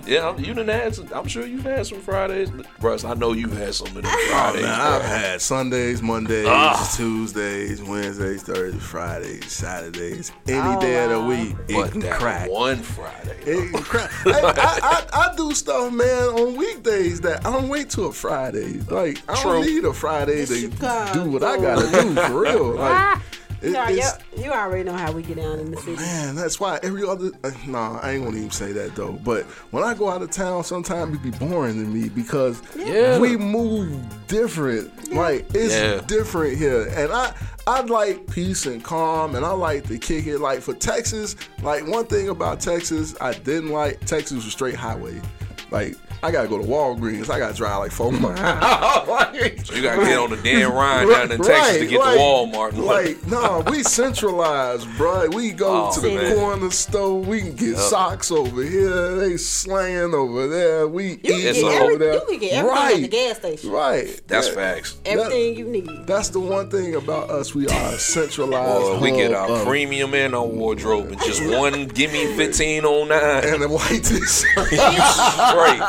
You're. 0.05 0.11
You, 0.11 0.15
yeah, 0.15 0.37
you 0.37 0.53
done 0.53 0.67
had. 0.67 0.95
Some, 0.95 1.07
I'm 1.13 1.27
sure 1.27 1.45
you've 1.45 1.63
had 1.63 1.85
some 1.85 1.99
Fridays, 1.99 2.51
Russ. 2.79 3.03
I 3.03 3.13
know 3.13 3.33
you've 3.33 3.57
had 3.57 3.73
some 3.75 3.87
of 3.87 3.93
them 3.95 4.03
Fridays. 4.03 4.61
Man, 4.63 4.79
I've 4.81 5.01
had 5.01 5.41
Sundays, 5.41 6.01
Mondays, 6.01 6.47
Ah. 6.49 6.93
Tuesdays, 6.95 7.81
Wednesdays, 7.81 8.43
Thursdays, 8.43 8.81
Fridays, 8.83 9.51
Saturdays, 9.51 10.31
any 10.47 10.59
Oh, 10.59 10.79
day 10.81 11.03
of 11.03 11.09
the 11.11 11.19
wow. 11.19 11.27
week. 11.27 11.55
It 11.67 11.75
but 11.75 11.91
can 11.91 11.99
that 12.01 12.19
crack. 12.19 12.49
one 12.49 12.77
Friday. 12.77 13.37
It 13.45 13.71
can 13.71 13.83
crack. 13.83 14.11
Hey, 14.23 14.31
I, 14.33 14.79
I, 15.13 15.31
I 15.31 15.35
do 15.35 15.51
stuff, 15.53 15.91
man, 15.93 16.07
on 16.29 16.55
weekdays 16.55 17.21
that 17.21 17.45
I 17.45 17.51
don't 17.51 17.69
wait 17.69 17.89
till 17.89 18.07
a 18.07 18.11
Friday. 18.13 18.79
Like 18.89 19.21
I 19.29 19.41
True. 19.41 19.51
don't 19.53 19.65
need 19.65 19.85
a 19.85 19.93
Friday 19.93 20.45
to 20.45 20.55
Chicago. 20.71 21.23
do 21.25 21.29
what 21.31 21.43
I 21.43 21.57
gotta 21.57 21.89
do 21.89 22.15
for 22.15 22.39
real. 22.41 22.75
Like 22.75 23.19
It- 23.61 23.71
Yeah, 23.73 23.89
it's- 23.89 24.17
you, 24.35 24.45
you 24.45 24.51
already 24.51 24.83
know 24.83 24.93
how 24.97 25.11
we 25.11 25.21
get 25.21 25.37
down 25.37 25.59
in 25.59 25.71
the 25.71 25.77
city. 25.77 25.95
Man, 25.97 26.35
that's 26.35 26.59
why 26.59 26.79
every 26.83 27.07
other. 27.07 27.31
Uh, 27.43 27.51
nah, 27.67 27.99
I 28.01 28.11
ain't 28.11 28.23
gonna 28.25 28.37
even 28.37 28.51
say 28.51 28.71
that 28.73 28.95
though. 28.95 29.13
But 29.23 29.43
when 29.71 29.83
I 29.83 29.93
go 29.93 30.09
out 30.09 30.21
of 30.21 30.31
town, 30.31 30.63
sometimes 30.63 31.15
it 31.15 31.21
be 31.23 31.29
boring 31.31 31.75
to 31.75 31.87
me 31.89 32.09
because 32.09 32.61
Yeah. 32.75 33.19
we 33.19 33.37
move 33.37 33.91
different. 34.27 35.13
Like 35.13 35.45
it's 35.53 35.73
Yeah. 35.73 36.01
different 36.07 36.57
here, 36.57 36.87
and 36.95 37.11
I 37.11 37.33
I 37.67 37.81
like 37.81 38.25
peace 38.31 38.65
and 38.65 38.83
calm, 38.83 39.35
and 39.35 39.45
I 39.45 39.51
like 39.51 39.87
to 39.89 39.97
kick 39.99 40.25
it. 40.25 40.39
Like 40.39 40.61
for 40.61 40.73
Texas, 40.73 41.35
like 41.61 41.85
one 41.87 42.05
thing 42.05 42.29
about 42.29 42.59
Texas, 42.59 43.13
I 43.21 43.33
didn't 43.33 43.69
like 43.69 44.03
Texas 44.05 44.43
was 44.43 44.51
straight 44.53 44.73
highway. 44.75 45.21
Like 45.69 45.95
I 46.23 46.29
gotta 46.31 46.47
go 46.47 46.57
to 46.59 46.63
Walgreens. 46.63 47.29
I 47.31 47.39
gotta 47.39 47.55
drive 47.55 47.79
like 47.79 47.91
four 47.91 48.11
miles. 48.11 49.07
Like- 49.07 49.65
So 49.65 49.73
you 49.75 49.81
gotta 49.81 50.03
get 50.05 50.19
on 50.19 50.29
the 50.29 50.37
Dan 50.37 50.71
Ryan 50.73 51.09
down 51.09 51.31
in 51.31 51.41
Texas 51.41 51.77
to 51.79 51.87
get 51.87 51.99
like, 51.99 52.13
to 52.15 52.19
Walmart. 52.21 52.71
Like, 52.91 53.25
no, 53.27 53.63
we 53.69 53.83
centralized, 53.83 54.87
bro. 54.97 55.27
We 55.29 55.51
go 55.51 55.87
Oh, 55.89 55.93
to 55.95 55.99
the 56.01 56.15
man. 56.15 56.35
corner 56.35 56.69
store. 56.71 57.19
We 57.21 57.41
can 57.41 57.55
get 57.55 57.77
socks 57.77 58.31
over 58.31 58.61
here. 58.63 59.15
They 59.15 59.37
slaying 59.37 60.13
over 60.13 60.47
there. 60.47 60.87
We 60.87 61.05
You 61.05 61.13
eat 61.13 61.45
It's 61.45 61.59
get 61.61 61.63
a 61.63 61.75
over 61.75 61.83
every, 61.93 61.97
there. 61.97 62.13
you 62.15 62.25
can 62.27 62.39
get 62.39 62.51
everything 62.53 62.75
right, 62.75 62.95
at 62.95 63.01
the 63.01 63.07
gas 63.07 63.37
station. 63.37 63.69
right. 63.71 64.21
That's 64.27 64.47
That- 64.49 64.55
facts. 64.55 64.97
Everything 65.05 65.57
you 65.57 65.65
need. 65.65 66.05
That's 66.05 66.29
the 66.29 66.39
one 66.39 66.69
thing 66.69 66.95
about 66.95 67.29
us. 67.29 67.55
We 67.55 67.67
are 67.67 67.91
centralized. 67.97 68.99
Boy, 68.99 68.99
we 68.99 69.11
get 69.11 69.33
our 69.33 69.49
of- 69.49 69.65
premium 69.65 70.13
and 70.13 70.35
our 70.35 70.45
wardrobe 70.45 71.07
and 71.11 71.19
just 71.21 71.43
one 71.45 71.87
gimme 71.87 72.25
fifteen 72.35 72.85
on 72.85 73.07
nine. 73.09 73.53
and 73.53 73.61
the 73.61 73.69
white 73.69 74.03
t-shirt. 74.03 74.67
Straight. 74.67 75.81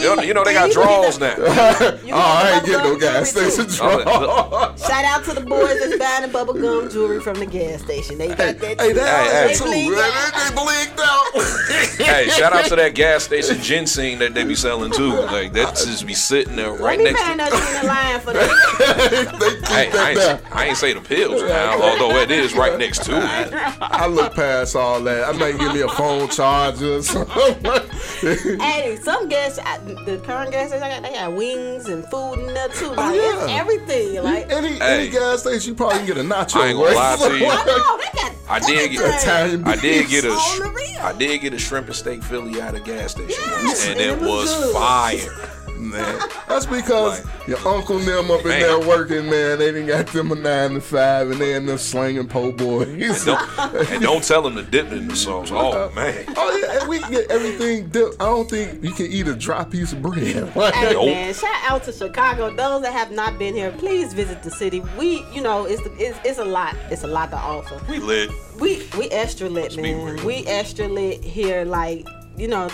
You 0.00 0.14
know, 0.16 0.22
you 0.22 0.34
know 0.34 0.44
they 0.44 0.52
got 0.52 0.70
draws 0.72 1.18
now. 1.18 1.34
You 1.36 1.44
Oh, 1.44 1.98
get 2.02 2.14
I 2.14 2.50
ain't 2.56 2.66
getting 2.66 2.82
no 2.92 2.98
gas 2.98 3.30
station 3.30 3.66
too. 3.66 3.78
Oh, 3.82 4.02
draw. 4.02 4.76
Shout 4.76 5.04
out 5.04 5.24
to 5.24 5.32
the 5.32 5.40
boys 5.40 5.78
that's 5.78 5.96
buying 5.98 6.30
the 6.30 6.38
bubblegum 6.38 6.92
jewelry 6.92 7.20
from 7.20 7.38
the 7.38 7.46
gas 7.46 7.82
station. 7.82 8.18
They 8.18 8.28
got 8.28 8.58
that. 8.58 8.60
Hey, 8.80 8.88
too. 8.88 8.94
that 8.94 9.30
Hey, 9.30 9.48
hey. 9.48 9.54
too. 9.54 9.64
They 9.64 9.88
man. 9.88 9.96
They, 9.96 10.50
they 10.50 10.54
blinked 10.54 11.00
out. 11.00 12.06
hey, 12.06 12.28
shout 12.30 12.52
out 12.52 12.64
to 12.66 12.76
that 12.76 12.94
gas 12.94 13.24
station 13.24 13.60
ginseng 13.60 14.18
that 14.20 14.34
they 14.34 14.44
be 14.44 14.54
selling 14.54 14.92
too. 14.92 15.12
Like 15.12 15.52
that 15.54 15.76
just 15.76 16.06
be 16.06 16.14
sitting 16.14 16.56
there 16.56 16.70
Let 16.72 16.80
right 16.80 16.98
me 16.98 17.04
next 17.04 17.22
to. 17.22 17.30
in 17.32 17.36
the 17.38 17.86
line 17.86 18.20
for 18.20 18.32
that. 18.32 19.36
they 19.40 19.50
keep 19.56 19.64
Hey, 19.66 19.90
I 19.92 20.10
ain't, 20.10 20.18
there. 20.18 20.40
I 20.52 20.64
ain't 20.66 20.76
say 20.76 20.92
the 20.92 21.00
pills 21.00 21.42
now, 21.42 21.80
although 21.80 22.16
it 22.20 22.30
is 22.30 22.54
right 22.54 22.78
next 22.78 23.04
to 23.04 23.16
it. 23.16 23.52
I 23.80 24.06
look 24.06 24.34
past 24.34 24.76
all 24.76 25.00
that. 25.02 25.28
I 25.28 25.32
might 25.32 25.58
give 25.58 25.72
me 25.74 25.80
a 25.82 25.88
phone 25.88 26.28
charger 26.28 26.96
or 26.96 27.02
something. 27.02 28.60
hey, 28.60 28.96
some 29.02 29.25
gas, 29.28 29.58
I- 29.58 29.78
the 29.78 30.18
current 30.24 30.50
gas 30.52 30.68
station, 30.68 30.82
I 30.84 30.88
got, 30.88 31.02
they 31.02 31.12
got 31.12 31.32
wings 31.34 31.86
and 31.88 32.04
food 32.08 32.34
and 32.34 32.48
there 32.56 32.68
too. 32.68 32.86
Oh, 32.86 32.94
like, 32.94 33.20
Oh, 33.20 33.46
yeah. 33.46 33.58
everything. 33.60 34.22
Like, 34.22 34.50
any 34.50 34.68
Hey. 34.74 35.00
any 35.02 35.10
gas 35.10 35.40
station, 35.40 35.70
you 35.70 35.74
probably 35.76 35.98
can 35.98 36.06
get 36.06 36.18
a 36.18 36.20
nacho. 36.22 36.56
I 36.60 36.68
ain't 36.68 36.78
gonna 36.78 36.94
lie 36.94 37.16
to 37.16 37.38
you. 37.38 37.46
I 37.50 37.64
know, 37.64 37.96
they 37.98 38.18
got 38.18 38.32
I 38.48 38.60
did 38.60 38.90
get 38.92 39.00
Italian 39.22 39.64
I 39.66 39.76
did 39.76 40.08
get 40.08 40.24
a 40.24 40.30
On. 40.30 40.76
I 41.02 41.12
did 41.18 41.40
get 41.40 41.52
a 41.52 41.58
shrimp 41.58 41.88
and 41.88 41.96
steak 41.96 42.22
Philly 42.22 42.60
at 42.60 42.74
a 42.76 42.80
gas 42.80 43.10
station 43.12 43.42
Yes, 43.44 43.88
and 43.88 43.98
and 43.98 44.00
it 44.00 44.18
it 44.18 44.20
was 44.20 44.50
was 44.56 44.72
fire. 44.72 45.50
Man, 45.78 46.18
that's 46.48 46.66
because 46.66 47.24
Like- 47.24 47.48
your 47.48 47.58
uncle 47.68 47.98
and 47.98 48.06
them 48.06 48.30
up 48.30 48.40
in 48.40 48.48
Man. 48.48 48.60
there 48.60 48.80
working, 48.80 49.28
man. 49.30 49.58
They 49.58 49.66
didn't 49.72 49.86
got 49.86 50.06
them 50.08 50.32
a 50.32 50.34
nine 50.34 50.74
to 50.74 50.80
five, 50.80 51.30
and 51.30 51.40
they 51.40 51.54
in 51.54 51.66
there 51.66 51.78
slinging 51.78 52.26
po' 52.26 52.50
boys. 52.52 52.88
And 52.88 53.24
don't, 53.26 53.90
and 53.90 54.02
don't 54.02 54.24
tell 54.24 54.42
them 54.42 54.56
to 54.56 54.62
dip 54.62 54.90
in 54.90 55.08
the 55.08 55.14
sauce. 55.16 55.50
Oh 55.52 55.72
uh, 55.72 55.90
man, 55.94 56.24
oh 56.36 56.56
yeah, 56.56 56.80
and 56.80 56.88
we 56.88 56.98
get 57.00 57.30
everything 57.30 57.88
dipped. 57.88 58.16
I 58.20 58.24
don't 58.24 58.48
think 58.50 58.82
you 58.82 58.92
can 58.92 59.06
eat 59.06 59.28
a 59.28 59.34
dry 59.34 59.64
piece 59.64 59.92
of 59.92 60.02
bread. 60.02 60.48
Hey 60.48 60.92
Nope. 60.92 61.06
man, 61.06 61.34
shout 61.34 61.50
out 61.64 61.84
to 61.84 61.92
Chicago. 61.92 62.54
Those 62.54 62.82
that 62.82 62.92
have 62.92 63.10
not 63.12 63.38
been 63.38 63.54
here, 63.54 63.70
please 63.72 64.12
visit 64.14 64.42
the 64.42 64.50
city. 64.50 64.82
We, 64.98 65.24
you 65.32 65.42
know, 65.42 65.66
it's 65.66 65.82
it's, 65.98 66.18
it's 66.24 66.38
a 66.38 66.44
lot. 66.44 66.74
It's 66.90 67.04
a 67.04 67.06
lot 67.08 67.30
to 67.30 67.36
offer. 67.36 67.80
we 67.88 67.98
lit. 67.98 68.30
We 68.58 68.88
we 68.98 69.08
extra 69.10 69.48
lit, 69.48 69.76
be 69.76 69.82
man. 69.82 70.24
We 70.24 70.44
extra 70.46 70.88
lit 70.88 71.22
here. 71.22 71.64
Like 71.64 72.06
you 72.36 72.48
know, 72.48 72.68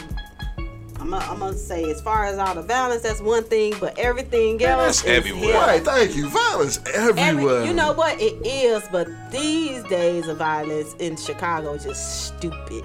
I'm 1.03 1.39
gonna, 1.39 1.55
say 1.55 1.91
as 1.91 2.01
far 2.01 2.27
as 2.27 2.39
all 2.39 2.55
the 2.55 2.63
violence, 2.63 3.03
that's 3.03 3.21
one 3.21 3.43
thing, 3.45 3.75
but 3.81 3.99
everything 3.99 4.63
else 4.63 5.03
that's 5.03 5.05
is 5.05 5.19
everywhere. 5.19 5.43
here. 5.45 5.55
right, 5.55 5.83
thank 5.83 6.15
you. 6.15 6.29
Violence 6.29 6.79
everywhere. 6.95 7.57
Every, 7.57 7.69
you 7.69 7.75
know 7.75 7.93
what 7.93 8.21
it 8.21 8.47
is, 8.47 8.83
but 8.93 9.09
these 9.31 9.83
days 9.85 10.29
of 10.29 10.39
violence 10.39 10.95
in 11.01 11.17
Chicago 11.17 11.75
is 11.75 11.85
just 11.85 12.27
stupid. 12.27 12.85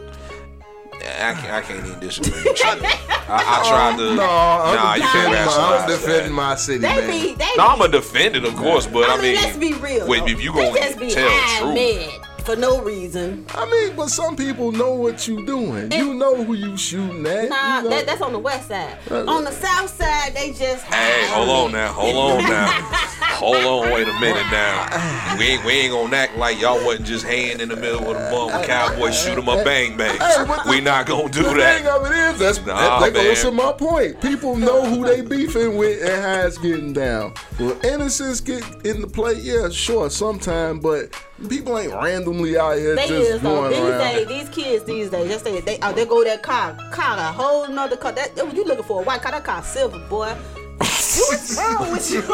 I 0.96 1.34
can't, 1.34 1.54
I 1.54 1.62
can't 1.62 1.86
even 1.86 2.00
disagree 2.00 2.32
with 2.44 2.60
you. 2.60 2.66
I, 2.66 2.82
I 3.30 3.70
tried 3.70 3.96
oh, 4.00 4.10
to. 4.10 4.16
No, 4.16 4.24
I'm, 4.24 4.76
nah, 4.76 4.96
you 4.96 5.02
can't 5.04 5.32
defending, 5.32 5.46
my, 5.46 5.78
I'm 5.78 5.90
defending 5.90 6.24
that. 6.24 6.36
my 6.36 6.56
city, 6.56 6.80
They 6.80 6.88
man. 6.88 7.10
be 7.10 7.34
they 7.36 7.50
No, 7.56 7.68
I'm 7.68 7.80
be, 7.80 7.86
a 7.86 7.88
defendant, 7.90 8.46
of 8.46 8.56
course, 8.56 8.88
but 8.88 9.10
I, 9.10 9.14
I 9.14 9.22
mean, 9.22 9.34
mean, 9.34 9.36
let's 9.36 9.58
be 9.58 9.74
real. 9.74 10.08
wait, 10.08 10.24
if 10.24 10.42
you 10.42 10.54
They 10.54 10.68
gonna 10.68 10.80
just 10.80 11.00
be 11.00 11.10
tell 11.12 11.30
the 11.30 11.58
truth, 11.60 11.76
mad 11.76 12.27
for 12.48 12.56
no 12.56 12.82
reason. 12.82 13.46
I 13.50 13.70
mean, 13.70 13.94
but 13.98 14.08
some 14.08 14.38
people 14.38 14.72
know 14.72 14.94
what 14.94 15.28
you 15.28 15.46
doing. 15.46 15.92
You 15.92 16.14
know 16.14 16.46
who 16.46 16.54
you 16.54 16.78
shooting 16.78 17.26
at. 17.28 17.50
Nah, 17.50 17.78
you 17.80 17.84
know. 17.84 17.90
that, 17.90 18.06
that's 18.06 18.22
on 18.22 18.32
the 18.32 18.40
west 18.40 18.70
side. 18.70 18.98
Uh, 19.12 19.26
on 19.26 19.44
the 19.44 19.52
south 19.52 19.90
side, 19.90 20.34
they 20.34 20.54
just. 20.54 20.86
Hey, 20.86 21.28
hold 21.28 21.50
on 21.50 21.72
now, 21.74 21.92
hold 21.92 22.16
on 22.16 22.44
now, 22.44 22.68
hold 23.38 23.56
on, 23.86 23.92
wait 23.94 24.08
a 24.08 24.14
minute 24.20 24.46
now. 24.52 25.36
We 25.38 25.46
ain't 25.46 25.64
we 25.66 25.72
ain't 25.74 25.94
gonna 25.94 26.16
act 26.16 26.38
like 26.38 26.60
y'all 26.60 26.84
wasn't 26.86 27.06
just 27.08 27.26
hanging 27.26 27.60
in 27.60 27.70
the 27.70 27.76
middle 27.76 28.00
with 28.00 28.18
a 28.18 28.30
bum 28.32 28.48
with 28.58 28.68
cowboys 28.68 29.18
shoot 29.22 29.38
'em 29.38 29.48
up 29.50 29.64
bang 29.64 29.96
bangs. 29.96 30.18
Hey, 30.22 30.46
We 30.70 30.82
not 30.82 31.06
gonna 31.06 31.30
do 31.30 31.44
the 31.44 31.50
thing 31.50 31.58
that. 31.58 31.86
of 31.88 32.06
it 32.08 32.12
is, 32.18 32.40
that's, 32.40 32.66
Nah, 32.66 33.00
that, 33.00 33.14
that 33.14 33.14
goes 33.14 33.44
man. 33.44 33.46
to 33.46 33.52
my 33.52 33.72
point. 33.74 34.22
People 34.22 34.56
know 34.56 34.84
who 34.86 35.06
they 35.06 35.22
beefing 35.22 35.78
with 35.78 36.02
and 36.04 36.22
how 36.24 36.48
it's 36.48 36.58
getting 36.58 36.94
down. 36.94 37.34
Well, 37.60 37.78
innocence 37.86 38.40
get 38.42 38.64
in 38.86 39.02
the 39.02 39.08
play, 39.08 39.34
yeah, 39.36 39.70
sure, 39.70 40.10
sometime, 40.10 40.80
but 40.80 41.10
people 41.50 41.78
ain't 41.78 41.94
randomly 41.94 42.58
out 42.58 42.78
here 42.78 42.96
They 42.96 43.08
just 43.08 43.30
is 43.30 43.42
though. 43.42 43.62
going 43.62 43.72
These 43.72 43.80
around. 43.80 44.00
days, 44.16 44.28
these 44.28 44.50
kids 44.50 44.84
these 44.86 45.10
days, 45.10 45.30
just 45.32 45.44
say 45.46 45.60
they 45.62 45.78
oh 45.84 45.92
they 45.94 46.06
go 46.06 46.24
that 46.24 46.42
car, 46.44 46.76
car 46.92 47.18
a 47.18 47.32
whole 47.32 47.68
nother 47.68 47.98
car. 47.98 48.12
That 48.12 48.36
you 48.56 48.64
looking 48.64 48.84
for 48.84 49.02
a 49.02 49.04
white 49.04 49.22
car? 49.22 49.32
That 49.32 49.44
car 49.44 49.62
silver, 49.64 50.00
boy. 50.10 50.34
What's 51.28 51.58
wrong 51.58 51.92
with 51.92 52.12
you? 52.12 52.22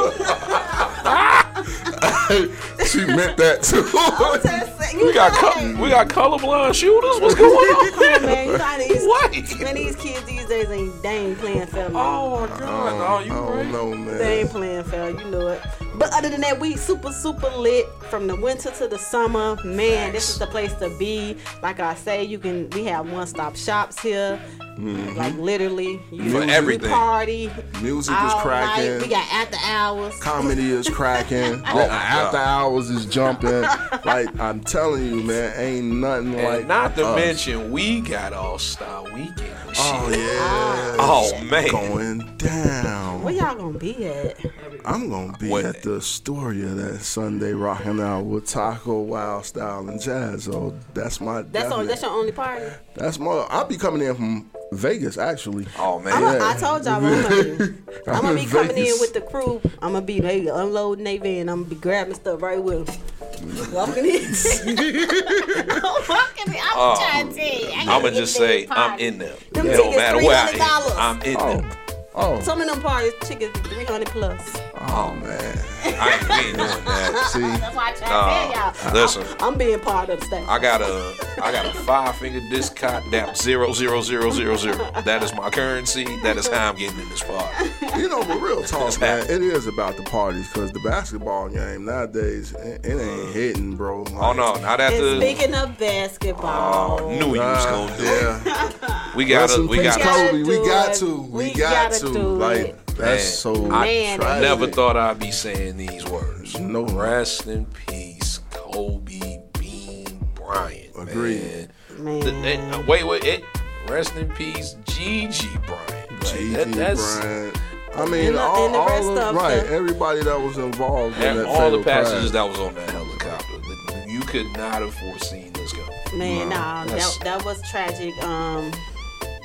she 2.85 3.05
meant 3.05 3.37
that 3.37 3.61
too. 3.63 3.85
I'm 3.97 4.41
just 4.41 4.77
saying, 4.79 4.99
you 4.99 5.05
We 5.07 5.13
got 5.13 5.31
co- 5.33 5.75
we 5.81 5.89
got 5.89 6.07
colorblind 6.09 6.73
shooters. 6.73 7.19
What's 7.21 7.35
going 7.35 7.51
on? 7.51 7.91
come 7.91 8.13
on, 8.13 8.21
man. 8.25 8.47
You 8.47 8.57
know 8.57 8.77
these, 8.87 9.03
What? 9.07 9.31
Man, 9.61 9.75
these 9.75 9.95
kids 9.95 10.23
these 10.25 10.45
days 10.45 10.69
ain't 10.69 11.03
they 11.03 11.17
ain't 11.17 11.37
playing 11.39 11.65
fair. 11.67 11.89
man. 11.89 12.01
Oh 12.03 12.41
my 12.41 12.47
god! 12.47 12.61
Oh, 12.61 13.17
I 13.17 13.21
you 13.23 13.29
don't 13.29 13.55
right? 13.57 13.71
know, 13.71 13.93
man. 13.95 14.17
They 14.17 14.39
ain't 14.41 14.49
playing 14.49 14.83
fair, 14.83 15.09
you 15.11 15.25
know 15.31 15.47
it. 15.47 15.61
But 15.95 16.13
other 16.13 16.29
than 16.29 16.41
that, 16.41 16.59
we 16.59 16.75
super 16.75 17.11
super 17.11 17.49
lit 17.49 17.87
from 18.09 18.27
the 18.27 18.35
winter 18.35 18.71
to 18.71 18.87
the 18.87 18.97
summer. 18.97 19.57
Man, 19.63 20.11
this 20.11 20.29
is 20.29 20.39
the 20.39 20.47
place 20.47 20.73
to 20.75 20.89
be. 20.97 21.37
Like 21.61 21.79
I 21.79 21.95
say, 21.95 22.23
you 22.23 22.39
can 22.39 22.69
we 22.71 22.85
have 22.85 23.11
one 23.11 23.27
stop 23.27 23.55
shops 23.55 24.01
here. 24.01 24.39
Mm-hmm. 24.77 25.15
Like 25.17 25.35
literally, 25.37 26.01
you 26.11 26.31
For 26.31 26.43
you 26.43 26.49
everything. 26.49 26.89
party. 26.89 27.51
Music 27.83 28.11
is 28.15 28.33
all 28.33 28.39
cracking. 28.41 28.93
night. 28.93 29.01
We 29.03 29.07
got 29.07 29.31
after 29.31 29.57
hours. 29.63 30.19
Comedy 30.19 30.71
is 30.71 30.89
cracking. 30.89 31.61
Oh, 31.73 31.75
my 31.75 31.83
After 31.93 32.37
God. 32.37 32.47
hours 32.47 32.89
is 32.89 33.05
jumping. 33.05 33.61
like 34.05 34.39
I'm 34.39 34.61
telling 34.61 35.05
you, 35.05 35.21
man, 35.21 35.53
ain't 35.59 35.85
nothing 35.85 36.33
And 36.33 36.43
like. 36.43 36.67
not 36.67 36.95
to 36.95 37.05
us. 37.05 37.15
mention, 37.15 37.71
we 37.71 38.01
got 38.01 38.33
All 38.33 38.57
Star 38.57 39.03
Weekend. 39.03 39.41
and 39.41 39.75
Oh 39.77 40.09
shit. 40.09 40.19
yeah. 40.19 40.95
Oh 40.99 41.43
man. 41.43 41.69
Going 41.69 42.37
down. 42.37 43.21
Where 43.23 43.33
y'all 43.35 43.55
gonna 43.55 43.77
be 43.77 44.07
at? 44.07 44.39
I'm 44.85 45.07
gonna 45.07 45.37
be 45.37 45.49
What? 45.49 45.65
at 45.65 45.82
the 45.83 46.01
story 46.01 46.63
of 46.63 46.77
that 46.77 46.99
Sunday, 47.01 47.53
rocking 47.53 47.99
out 47.99 48.21
with 48.25 48.47
Taco, 48.47 49.01
Wild 49.01 49.45
Style, 49.45 49.87
and 49.89 50.01
Jazz. 50.01 50.45
So 50.45 50.73
that's 50.93 51.19
my. 51.21 51.41
That's 51.43 51.71
on. 51.71 51.87
That's 51.87 52.01
your 52.01 52.11
only 52.11 52.31
party. 52.31 52.65
That's 52.95 53.19
my. 53.19 53.45
I'll 53.49 53.65
be 53.65 53.77
coming 53.77 54.01
in 54.01 54.15
from 54.15 54.49
Vegas 54.71 55.17
actually. 55.17 55.67
Oh 55.77 55.99
man. 55.99 56.13
I'm 56.13 56.23
a, 56.23 56.33
Yeah. 56.37 56.49
I 56.49 56.55
told 56.57 56.85
y'all 56.85 57.05
I'm 57.05 57.21
gonna. 57.21 57.53
I'm, 58.07 58.15
I'm 58.15 58.21
gonna 58.21 58.35
be 58.35 58.41
in 58.43 58.49
coming 58.49 58.77
in 58.77 58.93
with 58.99 59.13
the 59.13 59.21
crew. 59.21 59.61
I'm 59.81 59.93
gonna 59.93 60.01
be 60.05 60.19
they 60.19 60.47
unloading 60.47 61.03
their 61.03 61.19
van. 61.19 61.49
I'm 61.49 61.63
gonna 61.63 61.75
be 61.75 61.81
grabbing 61.81 62.15
stuff 62.15 62.41
right 62.41 62.61
with 62.63 62.87
them. 62.87 63.73
Walking 63.73 64.05
in. 64.05 64.23
I'm 64.23 66.07
walking 66.07 66.53
in. 66.53 66.59
I'm 66.59 66.75
Oh. 66.75 66.95
trying 66.97 67.29
to 67.29 67.35
tell 67.35 67.45
you. 67.59 67.67
I 67.75 67.85
I'm 67.95 68.01
gonna 68.01 68.11
just 68.15 68.35
say 68.35 68.67
I'm 68.71 68.97
in 68.99 69.17
there. 69.17 69.35
Them 69.51 69.67
It 69.67 69.73
don't 69.77 69.95
matter 69.95 70.17
where 70.17 70.37
I 70.37 70.49
am. 70.51 71.17
I'm 71.17 71.21
in 71.23 71.35
Oh, 71.39 71.57
there. 71.57 71.71
oh, 72.15 72.39
Some 72.41 72.61
of 72.61 72.67
them 72.67 72.81
parties, 72.81 73.13
tickets 73.21 73.59
300 73.59 74.07
plus. 74.07 74.57
Oh 74.89 75.13
man. 75.15 75.59
I 75.85 76.13
ain't, 76.17 76.29
we 76.29 76.35
ain't 76.35 76.57
doing 76.57 76.85
that. 76.85 77.27
See, 77.33 77.39
That's 77.41 77.75
why 77.75 77.89
I 77.89 77.93
try 77.93 78.09
Nah, 78.09 78.47
to 78.47 78.53
tell 78.53 78.83
y'all. 78.85 78.93
listen. 78.93 79.23
I'm, 79.41 79.53
I'm 79.53 79.57
being 79.57 79.79
part 79.81 80.09
of 80.09 80.19
the 80.19 80.25
state. 80.25 80.47
I 80.47 80.57
got 80.59 80.81
a 80.81 81.13
I 81.43 81.51
got 81.51 81.65
a 81.65 81.73
five 81.79 82.15
finger 82.15 82.39
discount 82.49 83.11
down 83.11 83.35
zero 83.35 83.73
zero 83.73 84.01
zero 84.01 84.31
zero 84.31 84.55
zero. 84.55 84.91
That 85.03 85.21
is 85.23 85.33
my 85.35 85.49
currency. 85.49 86.05
That 86.23 86.37
is 86.37 86.47
how 86.47 86.69
I'm 86.69 86.75
getting 86.77 86.99
in 86.99 87.09
this 87.09 87.21
party. 87.23 87.69
you 87.99 88.07
know, 88.07 88.23
but 88.23 88.39
real 88.39 88.63
talk, 88.63 88.99
man. 89.01 89.23
It 89.29 89.41
is 89.41 89.67
about 89.67 89.97
the 89.97 90.03
parties 90.03 90.47
because 90.47 90.71
the 90.71 90.79
basketball 90.79 91.49
game 91.49 91.83
nowadays 91.85 92.53
it, 92.53 92.85
it 92.85 92.91
ain't 92.99 93.29
uh, 93.29 93.31
hitting, 93.33 93.75
bro. 93.75 94.05
Oh 94.13 94.31
no, 94.33 94.53
not 94.55 94.79
at 94.79 94.93
and 94.93 95.03
the. 95.03 95.17
speaking 95.21 95.53
of 95.53 95.77
basketball, 95.77 96.99
Oh, 97.01 97.09
knew 97.09 97.35
you 97.35 97.41
was 97.41 97.65
gonna 97.65 97.97
do 97.97 98.03
it. 98.03 98.41
yeah. 98.45 99.13
We 99.15 99.25
gotta, 99.25 99.55
in 99.61 99.67
we 99.67 99.83
gotta. 99.83 100.03
gotta 100.03 100.29
Kobe. 100.31 100.43
We 100.43 100.55
got 100.65 100.91
it. 100.91 100.99
to. 100.99 101.21
We, 101.23 101.43
We 101.49 101.53
got 101.53 101.91
gotta 101.91 102.07
Like 102.19 102.57
it. 102.59 102.79
That's 102.97 103.23
so. 103.39 103.53
Man, 103.53 104.19
tragic. 104.19 104.41
Never 104.41 104.67
thought 104.67 104.97
I'd 104.97 105.19
be 105.19 105.31
saying 105.31 105.77
these 105.77 106.05
words. 106.05 106.59
No. 106.59 106.85
Rest 106.85 107.47
in 107.47 107.65
peace, 107.87 108.39
Kobe 108.51 109.19
Kobe 109.19 109.41
Bean 109.59 110.19
Bryant. 110.35 110.89
Agreed. 110.97 111.69
Man. 111.99 112.03
Man. 112.03 112.19
The- 112.21 112.31
and, 112.31 112.75
uh, 112.75 112.83
wait, 112.87 113.05
wait. 113.05 113.23
It, 113.23 113.43
rest 113.87 114.15
in 114.15 114.29
peace, 114.31 114.75
Gigi 114.85 115.47
Bryant. 115.65 116.11
Like, 116.11 116.33
Gigi 116.33 116.53
that- 116.53 116.71
that's 116.71 117.19
Bryant. 117.19 117.57
I 117.95 118.05
mean, 118.07 118.25
And 118.27 118.35
the- 118.35 118.41
all, 118.41 118.65
and 118.65 118.73
the 118.73 118.79
all 118.79 118.87
rest 118.87 119.07
of, 119.09 119.17
of 119.17 119.35
right, 119.35 119.55
the- 119.63 119.69
everybody 119.71 120.23
that 120.23 120.41
was 120.41 120.57
involved 120.57 121.15
in 121.17 121.23
and 121.23 121.39
that 121.41 121.45
all 121.45 121.69
the 121.69 121.83
passengers 121.83 122.31
crash. 122.31 122.43
that 122.43 122.49
was 122.49 122.57
on 122.59 122.73
that 122.75 122.89
helicopter. 122.89 123.53
that 123.89 124.07
You 124.09 124.21
could 124.21 124.47
not 124.57 124.81
have 124.81 124.93
foreseen 124.95 125.53
this 125.53 125.71
coming. 125.71 126.17
Man, 126.17 126.49
nah, 126.49 126.85
That's- 126.85 127.17
that, 127.19 127.23
that 127.25 127.45
was 127.45 127.61
tragic. 127.69 128.13
Um, 128.23 128.71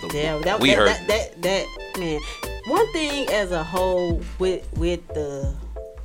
The- 0.00 0.17
yeah, 0.17 0.38
that, 0.38 0.61
we 0.61 0.71
that, 0.71 0.76
heard. 0.78 0.88
that, 0.88 1.09
that, 1.09 1.43
that, 1.43 1.99
man. 1.99 2.21
One 2.68 2.92
thing 2.92 3.28
as 3.30 3.50
a 3.50 3.64
whole 3.64 4.20
with 4.38 4.70
with 4.76 5.06
the 5.08 5.54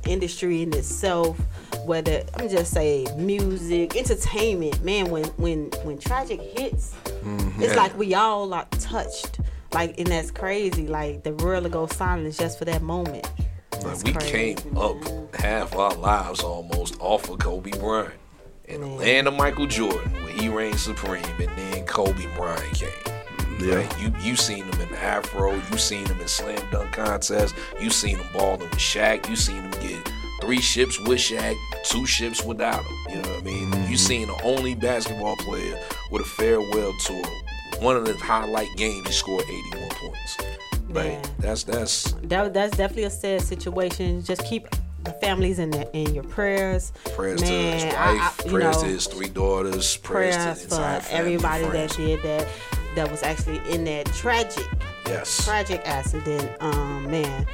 industry 0.06 0.62
in 0.62 0.72
itself, 0.72 1.38
whether 1.84 2.22
I'm 2.36 2.48
just 2.48 2.72
say 2.72 3.06
music, 3.18 3.94
entertainment, 3.96 4.82
man. 4.82 5.10
When 5.10 5.24
when 5.36 5.66
when 5.82 5.98
tragic 5.98 6.40
hits, 6.40 6.94
mm-hmm. 7.04 7.62
it's 7.62 7.76
like 7.76 7.94
we 7.98 8.14
all 8.14 8.46
like 8.46 8.68
touched. 8.80 9.40
Like 9.74 9.98
and 9.98 10.06
that's 10.06 10.30
crazy. 10.30 10.86
Like 10.86 11.22
the 11.22 11.34
world 11.34 11.64
will 11.64 11.70
go 11.70 11.86
silent 11.86 12.34
just 12.34 12.58
for 12.58 12.64
that 12.64 12.80
moment. 12.80 13.30
Like, 13.82 14.02
we 14.02 14.12
crazy, 14.14 14.54
came 14.54 14.78
up 14.78 14.96
half 15.34 15.76
our 15.76 15.94
lives 15.94 16.40
almost 16.40 16.96
off 16.98 17.28
of 17.28 17.40
Kobe 17.40 17.72
Bryant. 17.72 18.14
In 18.64 18.80
the 18.80 18.86
land 18.86 19.28
of 19.28 19.34
Michael 19.34 19.66
Jordan, 19.66 20.10
where 20.14 20.32
he 20.32 20.48
reigned 20.48 20.80
supreme, 20.80 21.22
and 21.38 21.50
then 21.58 21.84
Kobe 21.84 22.26
Bryant 22.34 22.74
came. 22.74 23.13
Yeah. 23.64 23.76
Right? 23.76 24.00
You 24.00 24.12
you 24.20 24.36
seen 24.36 24.64
him 24.64 24.80
in 24.80 24.88
the 24.90 24.98
Afro, 25.02 25.54
you 25.54 25.78
seen 25.78 26.06
him 26.06 26.20
in 26.20 26.28
slam 26.28 26.60
dunk 26.70 26.92
contests, 26.92 27.54
you 27.80 27.90
seen 27.90 28.18
him 28.18 28.26
balling 28.32 28.60
with 28.60 28.72
Shaq, 28.72 29.28
you 29.28 29.36
seen 29.36 29.56
him 29.62 29.70
get 29.80 30.10
three 30.40 30.60
ships 30.60 31.00
with 31.00 31.18
Shaq, 31.18 31.56
two 31.84 32.04
ships 32.06 32.44
without 32.44 32.84
him. 32.84 32.96
You 33.08 33.22
know 33.22 33.28
what 33.30 33.38
I 33.40 33.42
mean? 33.42 33.70
Mm-hmm. 33.70 33.90
You 33.90 33.96
seen 33.96 34.26
the 34.28 34.42
only 34.42 34.74
basketball 34.74 35.36
player 35.36 35.80
with 36.10 36.22
a 36.22 36.24
farewell 36.24 36.92
tour. 37.00 37.22
One 37.80 37.96
of 37.96 38.04
the 38.04 38.14
highlight 38.16 38.68
games, 38.76 39.06
he 39.06 39.12
scored 39.12 39.44
81 39.44 39.88
points. 39.90 40.36
Right? 40.90 41.06
Yeah. 41.12 41.22
That's 41.40 41.64
that's 41.64 42.12
That 42.24 42.52
that's 42.54 42.76
definitely 42.76 43.04
a 43.04 43.10
sad 43.10 43.42
situation. 43.42 44.22
Just 44.22 44.44
keep 44.44 44.68
the 45.02 45.12
families 45.14 45.58
in 45.58 45.70
the, 45.70 45.90
in 45.96 46.14
your 46.14 46.24
prayers. 46.24 46.92
Prayers 47.14 47.40
Man, 47.42 47.50
to 47.78 47.84
his 47.86 47.94
wife, 47.94 47.94
I- 48.40 48.44
you 48.44 48.50
prayers 48.50 48.76
know, 48.76 48.82
to 48.82 48.88
his 48.88 49.06
three 49.06 49.28
daughters, 49.28 49.96
prayers, 49.98 50.36
prayers 50.36 50.62
to 50.62 50.68
the 50.68 50.76
for 50.76 51.00
family, 51.00 51.34
everybody 51.34 51.64
friends. 51.64 51.96
that 51.96 52.02
did 52.06 52.22
that 52.22 52.48
that 52.94 53.10
was 53.10 53.22
actually 53.22 53.60
in 53.72 53.84
that 53.84 54.06
tragic 54.06 54.64
Yes. 55.06 55.44
tragic 55.44 55.82
accident 55.84 56.50
um 56.60 57.10
man 57.10 57.46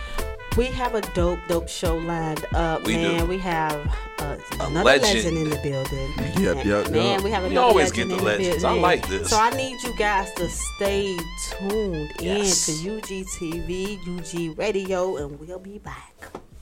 we 0.56 0.66
have 0.66 0.94
a 0.94 1.00
dope 1.14 1.38
dope 1.48 1.68
show 1.68 1.96
lined 1.96 2.44
up 2.54 2.84
We 2.84 2.96
man 2.96 3.20
do. 3.20 3.26
we 3.26 3.38
have 3.38 3.74
uh, 4.18 4.36
another 4.60 4.84
legend. 4.84 5.14
legend. 5.14 5.36
in 5.38 5.50
the 5.50 5.56
building 5.56 6.12
Yep, 6.42 6.56
And- 6.58 6.64
yep, 6.68 6.90
man 6.90 7.04
yep. 7.14 7.22
we 7.22 7.30
have 7.30 7.42
We 7.44 7.50
another 7.50 7.66
always 7.68 7.90
legend 7.90 8.10
get 8.10 8.18
the 8.18 8.24
legends. 8.24 8.62
the 8.62 8.68
I 8.68 8.72
like 8.74 9.08
this. 9.08 9.30
so 9.30 9.36
i 9.38 9.50
need 9.50 9.82
you 9.82 9.96
guys 9.96 10.32
to 10.34 10.48
stay 10.48 11.16
tuned 11.58 12.12
Yes. 12.20 12.68
in 12.68 13.00
to 13.00 13.00
ugtv 13.00 14.50
ug 14.52 14.58
radio 14.58 15.16
and 15.16 15.38
we'll 15.40 15.58
be 15.58 15.78
back 15.78 16.14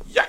Yeah. 0.09 0.25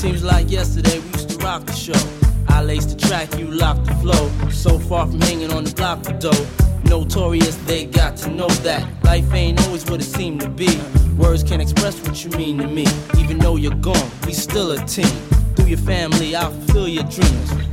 Seems 0.00 0.24
like 0.24 0.50
yesterday 0.50 0.98
we 0.98 1.08
used 1.10 1.28
to 1.28 1.36
rock 1.44 1.66
the 1.66 1.74
show. 1.74 1.92
I 2.48 2.62
laced 2.62 2.88
the 2.88 3.06
track, 3.06 3.38
you 3.38 3.44
locked 3.44 3.84
the 3.84 3.94
flow. 3.96 4.30
So 4.48 4.78
far 4.78 5.06
from 5.06 5.20
hanging 5.20 5.52
on 5.52 5.64
the 5.64 5.74
block 5.74 6.02
for 6.02 6.14
dough. 6.14 6.46
Notorious, 6.84 7.56
they 7.66 7.84
got 7.84 8.16
to 8.22 8.30
know 8.30 8.48
that 8.64 8.88
life 9.04 9.30
ain't 9.34 9.60
always 9.66 9.84
what 9.90 10.00
it 10.00 10.04
seemed 10.04 10.40
to 10.40 10.48
be. 10.48 10.80
Words 11.18 11.42
can't 11.42 11.60
express 11.60 12.00
what 12.00 12.24
you 12.24 12.30
mean 12.30 12.56
to 12.60 12.66
me. 12.66 12.86
Even 13.18 13.38
though 13.40 13.56
you're 13.56 13.74
gone, 13.74 14.10
we 14.24 14.32
still 14.32 14.70
a 14.70 14.78
team. 14.86 15.04
Through 15.54 15.66
your 15.66 15.76
family, 15.76 16.34
I'll 16.34 16.50
fulfill 16.50 16.88
your 16.88 17.04
dreams. 17.04 17.52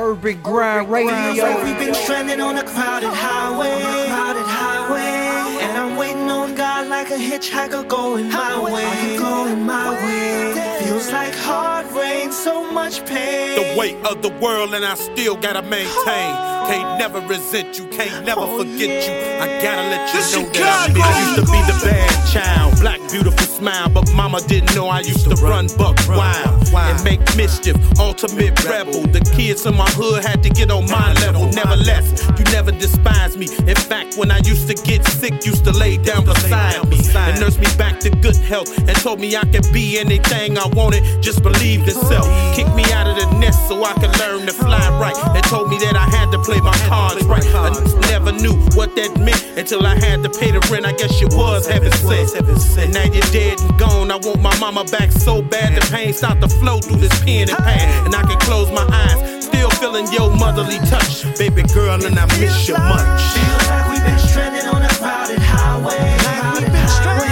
Urban 0.00 0.40
Grind 0.40 0.90
Radio. 0.90 1.44
Like 1.44 1.62
we've 1.62 1.78
been 1.78 1.94
stranded 1.94 2.40
on 2.40 2.56
a 2.56 2.64
crowded 2.64 3.12
highway, 3.12 4.06
crowded 4.08 4.46
highway, 4.46 5.62
and 5.64 5.76
I'm 5.76 5.96
waiting 5.98 6.30
on 6.30 6.54
God 6.54 6.88
like 6.88 7.10
a 7.10 7.18
hitchhiker 7.18 7.86
going 7.86 8.30
my 8.30 8.58
way, 8.58 9.18
going 9.18 9.62
my 9.66 9.90
way. 9.90 10.86
Feels 10.86 11.12
like 11.12 11.34
hard 11.34 11.89
rain, 12.30 12.44
so 12.44 12.70
much 12.72 13.06
pain. 13.06 13.56
the 13.56 13.78
weight 13.78 13.96
of 14.06 14.22
the 14.22 14.30
world 14.40 14.74
and 14.74 14.84
I 14.84 14.94
still 14.94 15.36
gotta 15.36 15.62
maintain. 15.62 16.50
Can't 16.70 16.98
never 16.98 17.20
resent 17.26 17.78
you, 17.78 17.86
can't 17.88 18.24
never 18.24 18.46
forget 18.46 19.06
you. 19.06 19.42
I 19.42 19.62
gotta 19.62 19.88
let 19.90 20.14
you 20.14 20.42
know 20.42 20.48
that 20.50 20.62
I 20.62 20.86
you. 20.86 21.26
used 21.26 21.36
to 21.36 21.52
be 21.52 21.60
the 21.66 21.80
bad 21.84 22.32
child, 22.32 22.78
black 22.80 23.00
beautiful 23.10 23.46
smile, 23.46 23.88
but 23.88 24.12
mama 24.14 24.40
didn't 24.42 24.74
know 24.74 24.86
I 24.86 25.00
used 25.00 25.28
to 25.28 25.36
run 25.36 25.66
buck 25.76 25.96
wild 26.08 26.68
and 26.74 27.04
make 27.04 27.20
mischief. 27.36 27.76
Ultimate 27.98 28.64
rebel, 28.64 29.02
the 29.08 29.20
kids 29.36 29.66
in 29.66 29.76
my 29.76 29.90
hood 29.90 30.24
had 30.24 30.42
to 30.44 30.50
get 30.50 30.70
on 30.70 30.86
my 30.88 31.12
level. 31.14 31.48
Never 31.52 31.76
less, 31.76 32.06
you 32.38 32.44
never 32.52 32.70
despised 32.70 33.38
me. 33.38 33.48
In 33.66 33.76
fact, 33.76 34.16
when 34.16 34.30
I 34.30 34.38
used 34.38 34.68
to 34.68 34.74
get 34.74 35.04
sick, 35.06 35.44
used 35.44 35.64
to 35.64 35.72
lay 35.72 35.96
down 35.96 36.24
beside 36.24 36.88
me 36.88 36.98
and 37.14 37.40
nurse 37.40 37.58
me 37.58 37.66
back 37.76 37.98
to 38.00 38.10
good 38.10 38.36
health 38.36 38.76
and 38.78 38.96
told 38.96 39.20
me 39.20 39.36
I 39.36 39.44
could 39.44 39.66
be 39.72 39.98
anything 39.98 40.58
I 40.58 40.66
wanted. 40.68 41.02
Just 41.22 41.42
believe 41.42 41.88
in 41.88 41.94
self. 42.20 42.56
Kicked 42.56 42.74
me 42.74 42.84
out 42.92 43.06
of 43.06 43.16
the 43.16 43.38
nest 43.38 43.68
so 43.68 43.82
I 43.84 43.92
could 43.94 44.16
learn 44.18 44.46
to 44.46 44.52
fly 44.52 44.88
right. 44.98 45.16
And 45.36 45.44
told 45.44 45.68
me 45.68 45.78
that 45.78 45.96
I 45.96 46.06
had 46.16 46.30
to 46.32 46.38
play 46.38 46.60
my 46.60 46.76
cards 46.88 47.24
right. 47.24 47.44
I 47.46 47.70
never 48.10 48.32
knew 48.32 48.54
what 48.74 48.94
that 48.96 49.18
meant 49.18 49.42
until 49.56 49.86
I 49.86 49.96
had 49.98 50.22
to 50.22 50.30
pay 50.30 50.50
the 50.50 50.60
rent. 50.70 50.86
I 50.86 50.92
guess 50.92 51.20
you 51.20 51.28
was 51.32 51.66
heaven 51.66 51.92
sent. 51.92 52.36
And 52.78 52.94
now 52.94 53.04
you're 53.04 53.30
dead 53.32 53.60
and 53.60 53.78
gone. 53.78 54.10
I 54.10 54.16
want 54.16 54.40
my 54.40 54.56
mama 54.58 54.84
back 54.84 55.12
so 55.12 55.42
bad 55.42 55.76
the 55.76 55.86
pain 55.90 56.12
start 56.12 56.40
to 56.40 56.48
flow 56.48 56.78
through 56.78 57.00
this 57.00 57.16
pen 57.24 57.48
and 57.48 57.58
pad. 57.58 58.06
And 58.06 58.14
I 58.14 58.22
can 58.22 58.38
close 58.40 58.70
my 58.70 58.86
eyes, 58.90 59.44
still 59.44 59.70
feeling 59.70 60.06
your 60.12 60.30
motherly 60.36 60.78
touch, 60.90 61.24
baby 61.38 61.62
girl, 61.74 62.04
and 62.04 62.18
I 62.18 62.26
miss 62.38 62.68
you 62.68 62.74
much. 62.74 63.22
Feels 63.34 63.68
like 63.68 63.88
we've 63.90 64.04
been 64.04 64.18
stranded 64.18 64.66
on 64.66 64.82
a 64.82 64.88
crowded 64.88 65.38
highway, 65.38 65.96
crowded 66.20 66.68
highway, 66.68 67.26
and 67.26 67.29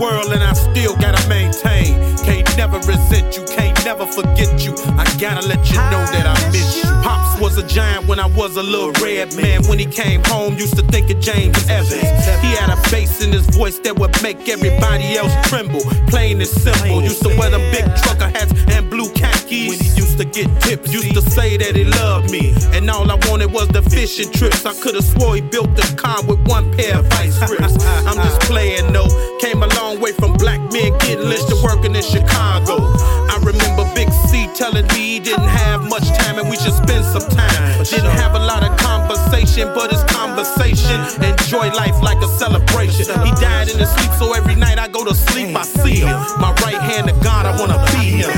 world 0.00 0.32
and 0.32 0.42
I 0.42 0.54
still 0.54 0.96
gotta 0.96 1.22
maintain. 1.28 1.94
Can't 2.24 2.48
never 2.56 2.78
resent 2.78 3.36
you, 3.36 3.44
can't 3.44 3.76
never 3.84 4.06
forget 4.06 4.64
you. 4.64 4.72
I 4.96 5.04
gotta 5.20 5.46
let 5.46 5.68
you 5.68 5.76
know 5.92 6.02
that 6.16 6.26
I 6.26 6.50
miss 6.50 6.82
you. 6.82 6.90
Pops 7.04 7.40
was 7.40 7.58
a 7.58 7.66
giant 7.66 8.08
when 8.08 8.18
I 8.18 8.26
was 8.26 8.56
a 8.56 8.62
little 8.62 8.92
red 9.04 9.36
man. 9.36 9.62
When 9.68 9.78
he 9.78 9.86
came 9.86 10.24
home, 10.24 10.54
used 10.56 10.76
to 10.76 10.82
think 10.82 11.10
of 11.10 11.20
James 11.20 11.56
Evans. 11.68 12.08
He 12.40 12.50
had 12.56 12.70
a 12.70 12.90
bass 12.90 13.22
in 13.22 13.32
his 13.32 13.46
voice 13.50 13.78
that 13.80 13.98
would 13.98 14.14
make 14.22 14.48
everybody 14.48 15.16
else 15.16 15.34
tremble. 15.48 15.82
Plain 16.08 16.40
and 16.40 16.48
simple. 16.48 17.02
Used 17.02 17.22
to 17.22 17.28
wear 17.38 17.50
them 17.50 17.64
big 17.70 17.84
trucker 18.02 18.28
hats 18.28 18.52
and 18.72 18.88
blue 18.88 19.12
khakis. 19.12 19.99
To 20.20 20.26
get 20.26 20.52
tips, 20.60 20.92
used 20.92 21.14
to 21.14 21.22
say 21.32 21.56
that 21.56 21.74
he 21.74 21.84
loved 21.84 22.30
me. 22.30 22.52
And 22.76 22.90
all 22.90 23.10
I 23.10 23.16
wanted 23.24 23.50
was 23.56 23.68
the 23.68 23.80
fishing 23.80 24.30
trips. 24.30 24.66
I 24.66 24.74
could've 24.74 25.02
swore 25.02 25.36
he 25.36 25.40
built 25.40 25.74
the 25.74 25.96
car 25.96 26.20
with 26.28 26.44
one 26.46 26.68
pair 26.76 26.98
of 26.98 27.06
vice 27.16 27.40
grips. 27.48 27.80
I'm 28.04 28.20
just 28.20 28.38
playing 28.42 28.92
though. 28.92 29.08
Came 29.40 29.62
a 29.62 29.68
long 29.80 29.98
way 29.98 30.12
from 30.12 30.36
black 30.36 30.60
men 30.76 30.92
getting 31.00 31.24
to 31.24 31.56
working 31.64 31.96
in 31.96 32.04
Chicago. 32.04 32.84
I 33.32 33.40
remember 33.40 33.88
Big 33.96 34.12
C 34.28 34.44
telling 34.52 34.84
me 34.92 35.16
he 35.16 35.20
didn't 35.20 35.48
have 35.48 35.88
much 35.88 36.04
time 36.20 36.36
and 36.36 36.50
we 36.50 36.56
should 36.60 36.76
spend 36.76 37.00
some 37.08 37.24
time. 37.32 37.80
Didn't 37.88 38.12
have 38.20 38.36
a 38.36 38.44
lot 38.44 38.60
of 38.60 38.76
conversation, 38.76 39.72
but 39.72 39.88
it's 39.88 40.04
conversation. 40.04 41.00
Enjoy 41.24 41.72
life 41.72 41.96
like 42.04 42.20
a 42.20 42.28
celebration. 42.36 43.08
He 43.24 43.32
died 43.40 43.72
in 43.72 43.78
his 43.80 43.88
sleep, 43.88 44.12
so 44.20 44.34
every 44.36 44.54
night 44.54 44.76
I 44.76 44.86
go 44.88 45.02
to 45.02 45.14
sleep, 45.14 45.56
I 45.56 45.64
see 45.64 46.04
him. 46.04 46.12
My 46.36 46.52
right 46.60 46.76
hand 46.76 47.08
to 47.08 47.16
God, 47.24 47.48
I 47.48 47.56
wanna 47.56 47.80
be 47.96 48.20
him. 48.20 48.28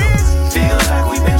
Like 0.53 1.11
we've 1.11 1.25
been 1.25 1.39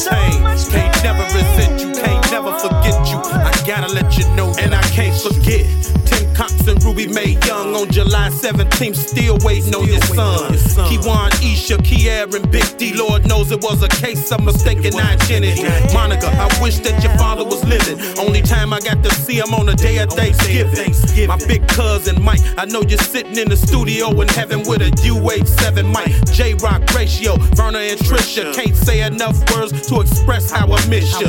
gotta. 0.00 0.40
Can't 0.70 1.02
never 1.04 1.24
resent 1.34 1.80
you, 1.80 1.92
can't 1.92 2.30
never 2.30 2.52
forget 2.58 2.96
you. 3.10 3.18
I 3.18 3.52
gotta 3.66 3.92
let 3.92 4.16
you 4.16 4.24
know, 4.34 4.54
and 4.58 4.74
I 4.74 4.82
can't 4.96 5.16
forget. 5.20 5.66
Tim 6.06 6.34
Cox 6.34 6.59
and 6.70 6.82
Ruby 6.84 7.08
May 7.08 7.36
Young 7.46 7.74
on 7.74 7.90
July 7.90 8.28
17th, 8.28 8.94
still 8.94 9.36
waiting 9.42 9.74
on 9.74 9.86
your 9.86 10.00
son. 10.02 10.52
Kiwan, 10.88 11.30
Isha, 11.42 11.76
Kier, 11.78 12.32
and 12.34 12.50
Big 12.50 12.78
D. 12.78 12.94
Lord 12.94 13.26
knows 13.26 13.50
it 13.50 13.62
was 13.62 13.82
a 13.82 13.88
case 13.88 14.30
of 14.30 14.42
mistaken 14.44 14.94
identity. 14.94 15.62
Monica, 15.92 16.28
I 16.28 16.46
wish 16.62 16.78
that 16.80 17.02
your 17.02 17.16
father 17.18 17.44
was 17.44 17.64
living. 17.64 17.98
Only 18.18 18.40
time 18.40 18.72
I 18.72 18.80
got 18.80 19.02
to 19.02 19.10
see 19.14 19.38
him 19.38 19.52
on 19.52 19.66
the 19.66 19.74
day 19.74 19.98
of 19.98 20.10
Thanksgiving. 20.10 20.94
My 21.26 21.36
big 21.46 21.66
cousin 21.68 22.22
Mike, 22.22 22.40
I 22.56 22.64
know 22.66 22.82
you're 22.82 22.98
sitting 22.98 23.36
in 23.36 23.48
the 23.48 23.56
studio 23.56 24.08
in 24.20 24.28
heaven 24.28 24.60
with 24.60 24.82
a 24.82 24.90
U87 25.02 25.86
mic. 25.92 26.24
J 26.32 26.54
Rock 26.54 26.82
ratio, 26.94 27.36
Verna 27.54 27.78
and 27.78 27.98
Trisha. 28.00 28.54
Can't 28.54 28.76
say 28.76 29.02
enough 29.02 29.38
words 29.52 29.86
to 29.88 30.00
express 30.00 30.50
how 30.50 30.66
I 30.66 30.86
miss 30.88 31.20
you. 31.20 31.26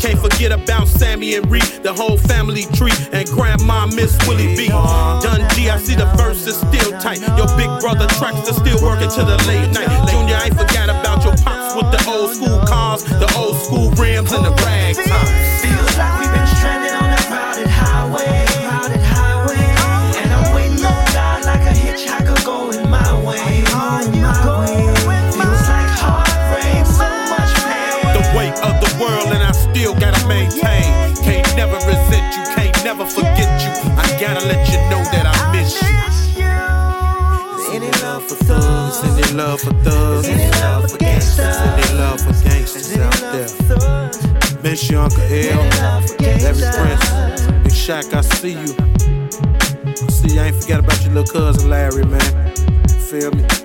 Can't 0.00 0.18
forget 0.20 0.52
about 0.52 0.86
Sammy 0.86 1.34
and 1.34 1.50
Reed, 1.50 1.64
the 1.82 1.92
whole 1.92 2.16
family 2.16 2.64
tree, 2.74 2.92
and 3.12 3.28
Grandma 3.28 3.86
Miss 3.86 4.16
Willie 4.28 4.54
B. 4.56 4.68
Dundee, 5.22 5.70
I 5.70 5.78
see 5.78 5.94
the 5.94 6.06
verse 6.16 6.46
is 6.46 6.56
still 6.56 6.92
tight. 7.00 7.20
Your 7.36 7.48
big 7.56 7.70
brother 7.80 8.06
tracks 8.18 8.48
are 8.50 8.54
still 8.54 8.80
working 8.82 9.08
to 9.10 9.24
the 9.24 9.36
late 9.48 9.72
night. 9.72 9.88
Junior, 10.10 10.36
I 10.36 10.50
forgot 10.50 10.90
about 10.90 11.24
your 11.24 11.36
pops 11.42 11.74
with 11.74 11.90
the 11.90 12.00
old 12.10 12.34
school 12.36 12.60
cars, 12.66 13.04
the 13.04 13.32
old 13.36 13.56
school 13.62 13.90
rims, 13.92 14.32
and 14.32 14.44
the 14.44 14.52
rag 14.62 14.96
tops. 14.96 15.30
Feels 15.64 15.96
like 15.96 16.20
we've 16.20 16.32
been 16.32 16.46
stranded 16.56 16.83
I 34.34 34.38
gotta 34.38 34.48
let 34.48 34.68
you 34.68 34.78
know 34.90 34.98
that 35.12 35.26
I 35.30 35.52
miss 35.52 35.80
you. 35.80 36.42
Any 37.72 37.90
love 38.02 38.24
for 38.24 38.34
thugs, 38.34 38.98
Send 38.98 39.20
it 39.20 39.32
love 39.32 39.60
for 39.60 39.72
thugs, 39.84 40.26
any 40.26 40.50
love 40.60 40.90
for 40.90 40.98
gangsters, 40.98 41.56
it 41.56 41.94
love 41.94 42.20
for 42.20 42.32
gangsters 42.42 42.96
out 42.98 43.14
there. 43.30 43.48
Miss 44.64 44.90
you, 44.90 44.98
Uncle 44.98 45.22
L, 45.22 45.62
Larry 46.18 46.66
Prince, 46.74 47.46
Big 47.62 47.72
Shaq, 47.72 48.12
I 48.12 48.22
see 48.22 48.54
you. 48.54 48.74
See 50.10 50.36
I 50.36 50.46
ain't 50.46 50.56
forgot 50.56 50.80
about 50.80 51.00
your 51.04 51.14
little 51.14 51.32
cousin 51.32 51.70
Larry, 51.70 52.04
man. 52.04 52.56
Feel 52.88 53.30
me? 53.30 53.63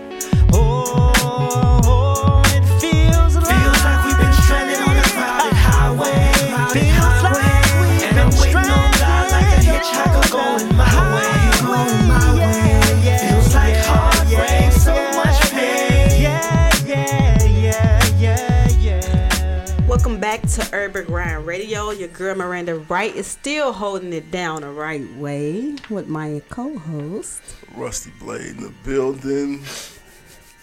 To 20.59 20.69
Urban 20.75 21.05
Grind 21.05 21.45
Radio. 21.45 21.91
Your 21.91 22.07
girl 22.09 22.35
Miranda 22.35 22.75
Wright 22.75 23.15
is 23.15 23.27
still 23.27 23.71
holding 23.71 24.13
it 24.13 24.29
down 24.31 24.61
the 24.61 24.69
right 24.69 25.07
way 25.15 25.75
with 25.89 26.07
my 26.07 26.41
co-host. 26.49 27.41
Rusty 27.75 28.11
Blade 28.19 28.57
in 28.57 28.63
the 28.63 28.73
building. 28.83 29.63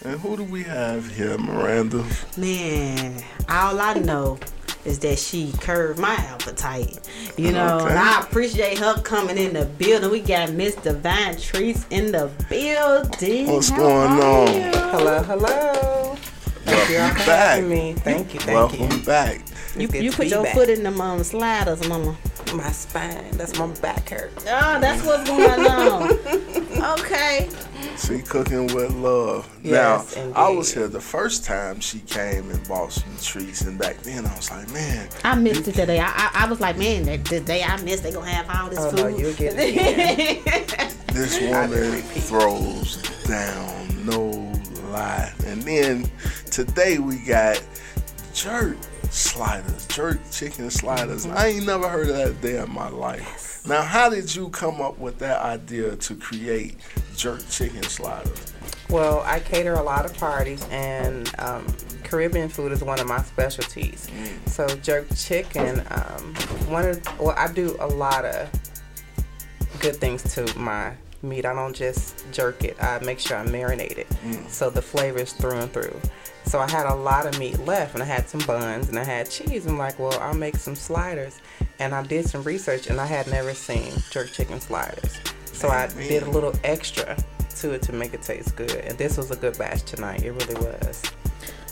And 0.03 0.19
who 0.19 0.37
do 0.37 0.43
we 0.43 0.63
have 0.63 1.09
here, 1.15 1.37
Miranda? 1.37 2.05
Man, 2.37 3.23
all 3.49 3.79
I 3.79 3.95
know 3.95 4.39
is 4.85 4.99
that 4.99 5.17
she 5.17 5.51
curved 5.59 5.99
my 5.99 6.13
appetite. 6.13 6.99
You 7.35 7.51
know, 7.51 7.79
Okay. 7.79 7.89
and 7.89 7.99
I 7.99 8.21
appreciate 8.21 8.77
her 8.77 9.01
coming 9.01 9.37
in 9.37 9.53
the 9.53 9.65
building. 9.65 10.11
We 10.11 10.19
got 10.21 10.51
Miss 10.51 10.75
Divine 10.75 11.37
Treats 11.37 11.85
in 11.89 12.11
the 12.11 12.29
building. 12.49 13.47
What's 13.51 13.69
How 13.69 13.77
going 13.77 14.11
on? 14.11 14.53
you? 14.53 14.71
Hello, 14.91 15.23
hello. 15.23 16.16
Welcome 16.67 16.93
Y'all 16.93 17.09
for 17.09 17.15
back. 17.25 17.55
having 17.55 17.69
me. 17.69 17.93
Thank 17.93 18.33
you, 18.33 18.39
thank 18.39 18.55
Welcome 18.57 18.91
you. 18.99 19.05
back. 19.05 19.41
You, 19.77 19.87
you 19.89 20.11
put 20.11 20.27
your 20.27 20.43
back. 20.43 20.53
foot 20.55 20.69
in 20.69 20.83
them 20.83 20.99
um, 20.99 21.23
sliders, 21.23 21.87
mama. 21.87 22.15
My 22.53 22.71
spine. 22.71 23.31
That's 23.31 23.57
my 23.57 23.67
back 23.81 24.09
hurt. 24.09 24.31
Oh, 24.39 24.79
that's 24.79 25.05
what's 25.05 25.29
going 25.29 25.65
on. 25.67 26.11
okay. 26.99 27.49
See, 27.95 28.21
cooking 28.21 28.67
with 28.73 28.91
love. 28.95 29.47
Yes, 29.63 30.15
now, 30.15 30.31
I 30.35 30.49
was 30.49 30.73
here 30.73 30.87
the 30.87 31.01
first 31.01 31.43
time 31.45 31.79
she 31.79 31.99
came 31.99 32.49
and 32.49 32.67
bought 32.67 32.91
some 32.93 33.15
treats, 33.21 33.61
and 33.61 33.77
back 33.77 33.97
then 33.99 34.25
I 34.25 34.35
was 34.35 34.49
like, 34.51 34.71
man, 34.71 35.09
I 35.23 35.35
missed 35.35 35.67
it 35.67 35.73
today. 35.75 35.99
I, 35.99 36.07
I, 36.07 36.31
I 36.45 36.47
was 36.49 36.59
like, 36.59 36.77
man, 36.77 37.03
that 37.03 37.25
the 37.25 37.39
day 37.39 37.63
I 37.63 37.81
missed, 37.81 38.03
they 38.03 38.11
gonna 38.11 38.29
have 38.29 38.49
all 38.49 38.69
this 38.69 38.79
Oh 38.79 38.89
food. 38.91 38.99
no, 38.99 39.07
you'll 39.07 39.33
get 39.33 39.53
it. 39.57 40.93
This 41.17 41.39
woman 41.41 42.01
throws 42.03 42.97
down, 43.23 44.05
no 44.05 44.46
And 45.45 45.61
then 45.61 46.09
today 46.49 46.97
we 46.97 47.17
got 47.17 47.61
jerk 48.33 48.77
sliders, 49.09 49.87
jerk 49.87 50.19
chicken 50.31 50.69
sliders. 50.69 51.25
I 51.25 51.47
ain't 51.47 51.65
never 51.65 51.87
heard 51.87 52.09
of 52.09 52.15
that 52.17 52.41
day 52.41 52.61
in 52.61 52.71
my 52.71 52.89
life. 52.89 53.65
Now, 53.67 53.81
how 53.81 54.09
did 54.09 54.33
you 54.33 54.49
come 54.49 54.81
up 54.81 54.97
with 54.97 55.19
that 55.19 55.41
idea 55.41 55.95
to 55.95 56.15
create 56.15 56.77
jerk 57.15 57.47
chicken 57.49 57.83
sliders? 57.83 58.53
Well, 58.89 59.21
I 59.25 59.39
cater 59.39 59.73
a 59.73 59.83
lot 59.83 60.05
of 60.05 60.17
parties, 60.17 60.65
and 60.71 61.29
um, 61.39 61.65
Caribbean 62.03 62.49
food 62.49 62.71
is 62.71 62.83
one 62.83 62.99
of 62.99 63.07
my 63.07 63.21
specialties. 63.21 64.09
So 64.45 64.67
jerk 64.77 65.07
chicken, 65.15 65.81
um, 65.91 66.35
one 66.69 66.85
of 66.85 67.19
well, 67.19 67.35
I 67.37 67.51
do 67.51 67.75
a 67.79 67.87
lot 67.87 68.25
of 68.25 68.49
good 69.79 69.97
things 69.97 70.23
to 70.35 70.57
my 70.57 70.93
meat. 71.21 71.45
I 71.45 71.53
don't 71.53 71.75
just 71.75 72.25
jerk 72.31 72.63
it. 72.63 72.81
I 72.81 72.99
make 72.99 73.19
sure 73.19 73.37
I 73.37 73.45
marinate 73.45 73.97
it, 73.97 74.09
mm. 74.09 74.47
so 74.49 74.69
the 74.69 74.81
flavor 74.81 75.19
is 75.19 75.33
through 75.33 75.57
and 75.57 75.71
through. 75.71 75.99
So 76.45 76.59
I 76.59 76.69
had 76.69 76.85
a 76.85 76.95
lot 76.95 77.25
of 77.25 77.37
meat 77.39 77.59
left, 77.59 77.93
and 77.93 78.01
I 78.01 78.05
had 78.05 78.29
some 78.29 78.41
buns, 78.41 78.89
and 78.89 78.97
I 78.97 79.03
had 79.03 79.29
cheese. 79.29 79.65
I'm 79.65 79.77
like, 79.77 79.99
well, 79.99 80.17
I'll 80.21 80.33
make 80.33 80.55
some 80.55 80.75
sliders, 80.75 81.41
and 81.79 81.93
I 81.93 82.03
did 82.03 82.27
some 82.29 82.43
research, 82.43 82.87
and 82.87 83.01
I 83.01 83.05
had 83.05 83.27
never 83.27 83.53
seen 83.53 83.91
jerk 84.11 84.31
chicken 84.31 84.61
sliders. 84.61 85.19
So 85.45 85.69
I 85.69 85.87
did 85.87 86.23
a 86.23 86.29
little 86.29 86.53
extra 86.63 87.17
to 87.57 87.71
it 87.71 87.81
to 87.83 87.93
make 87.93 88.13
it 88.13 88.21
taste 88.21 88.55
good, 88.55 88.71
and 88.71 88.97
this 88.97 89.17
was 89.17 89.31
a 89.31 89.35
good 89.35 89.57
batch 89.57 89.83
tonight. 89.83 90.23
It 90.23 90.31
really 90.31 90.55
was. 90.55 91.03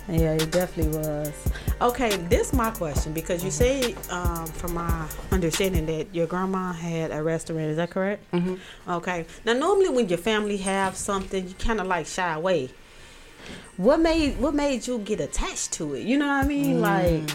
Yeah, 0.07 0.33
it 0.33 0.51
definitely 0.51 0.97
was. 0.99 1.33
Okay, 1.81 2.15
this 2.29 2.53
my 2.53 2.69
question 2.71 3.11
because 3.13 3.43
you 3.43 3.51
say, 3.51 3.95
um, 4.11 4.45
from 4.45 4.75
my 4.75 5.07
understanding, 5.31 5.85
that 5.87 6.13
your 6.13 6.27
grandma 6.27 6.73
had 6.73 7.11
a 7.11 7.23
restaurant. 7.23 7.65
Is 7.65 7.77
that 7.77 7.89
correct? 7.89 8.31
Mm-hmm. 8.31 8.91
Okay. 8.91 9.25
Now, 9.45 9.53
normally 9.53 9.89
when 9.89 10.07
your 10.07 10.19
family 10.19 10.57
have 10.57 10.95
something, 10.95 11.47
you 11.47 11.53
kind 11.55 11.81
of 11.81 11.87
like 11.87 12.05
shy 12.05 12.33
away. 12.33 12.69
What 13.77 13.99
made 13.99 14.37
what 14.39 14.53
made 14.53 14.87
you 14.87 14.99
get 14.99 15.19
attached 15.19 15.73
to 15.73 15.95
it? 15.95 16.03
You 16.03 16.17
know 16.17 16.27
what 16.27 16.45
I 16.45 16.47
mean? 16.47 16.81
Like, 16.81 17.29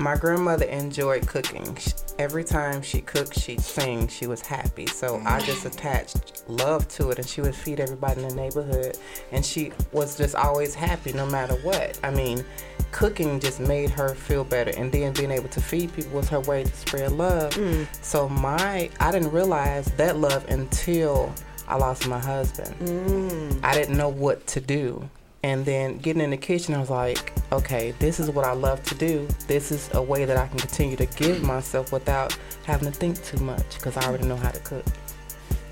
My 0.00 0.16
grandmother 0.16 0.64
enjoyed 0.66 1.26
cooking. 1.26 1.76
Every 2.20 2.44
time 2.44 2.82
she 2.82 3.00
cooked, 3.00 3.38
she'd 3.38 3.60
sing. 3.60 4.06
She 4.06 4.28
was 4.28 4.40
happy. 4.40 4.86
So 4.86 5.20
I 5.24 5.40
just 5.40 5.64
mm. 5.64 5.72
attached 5.72 6.44
love 6.48 6.86
to 6.88 7.10
it, 7.10 7.18
and 7.18 7.28
she 7.28 7.40
would 7.40 7.54
feed 7.54 7.80
everybody 7.80 8.22
in 8.22 8.28
the 8.28 8.34
neighborhood. 8.34 8.96
And 9.32 9.44
she 9.44 9.72
was 9.90 10.16
just 10.16 10.36
always 10.36 10.74
happy 10.74 11.12
no 11.12 11.26
matter 11.26 11.54
what. 11.62 11.98
I 12.04 12.10
mean, 12.10 12.44
cooking 12.92 13.40
just 13.40 13.58
made 13.58 13.90
her 13.90 14.14
feel 14.14 14.44
better, 14.44 14.70
and 14.76 14.92
then 14.92 15.12
being 15.14 15.32
able 15.32 15.48
to 15.48 15.60
feed 15.60 15.92
people 15.92 16.12
was 16.12 16.28
her 16.28 16.40
way 16.40 16.62
to 16.62 16.72
spread 16.72 17.12
love. 17.12 17.54
Mm. 17.54 17.86
So 18.00 18.28
my, 18.28 18.90
I 19.00 19.10
didn't 19.10 19.32
realize 19.32 19.86
that 19.96 20.16
love 20.16 20.48
until 20.48 21.34
I 21.66 21.76
lost 21.76 22.06
my 22.06 22.20
husband. 22.20 22.74
Mm. 22.80 23.60
I 23.64 23.74
didn't 23.74 23.96
know 23.96 24.08
what 24.08 24.46
to 24.48 24.60
do. 24.60 25.08
And 25.42 25.64
then 25.64 25.98
getting 25.98 26.22
in 26.22 26.30
the 26.30 26.36
kitchen, 26.36 26.74
I 26.74 26.80
was 26.80 26.90
like, 26.90 27.32
okay, 27.52 27.92
this 28.00 28.18
is 28.18 28.30
what 28.30 28.44
I 28.44 28.52
love 28.52 28.82
to 28.84 28.94
do. 28.94 29.28
This 29.46 29.70
is 29.70 29.88
a 29.94 30.02
way 30.02 30.24
that 30.24 30.36
I 30.36 30.48
can 30.48 30.58
continue 30.58 30.96
to 30.96 31.06
give 31.06 31.42
myself 31.42 31.92
without 31.92 32.36
having 32.64 32.90
to 32.90 32.98
think 32.98 33.22
too 33.22 33.38
much 33.38 33.76
because 33.76 33.96
I 33.96 34.04
already 34.08 34.26
know 34.26 34.36
how 34.36 34.50
to 34.50 34.60
cook. 34.60 34.84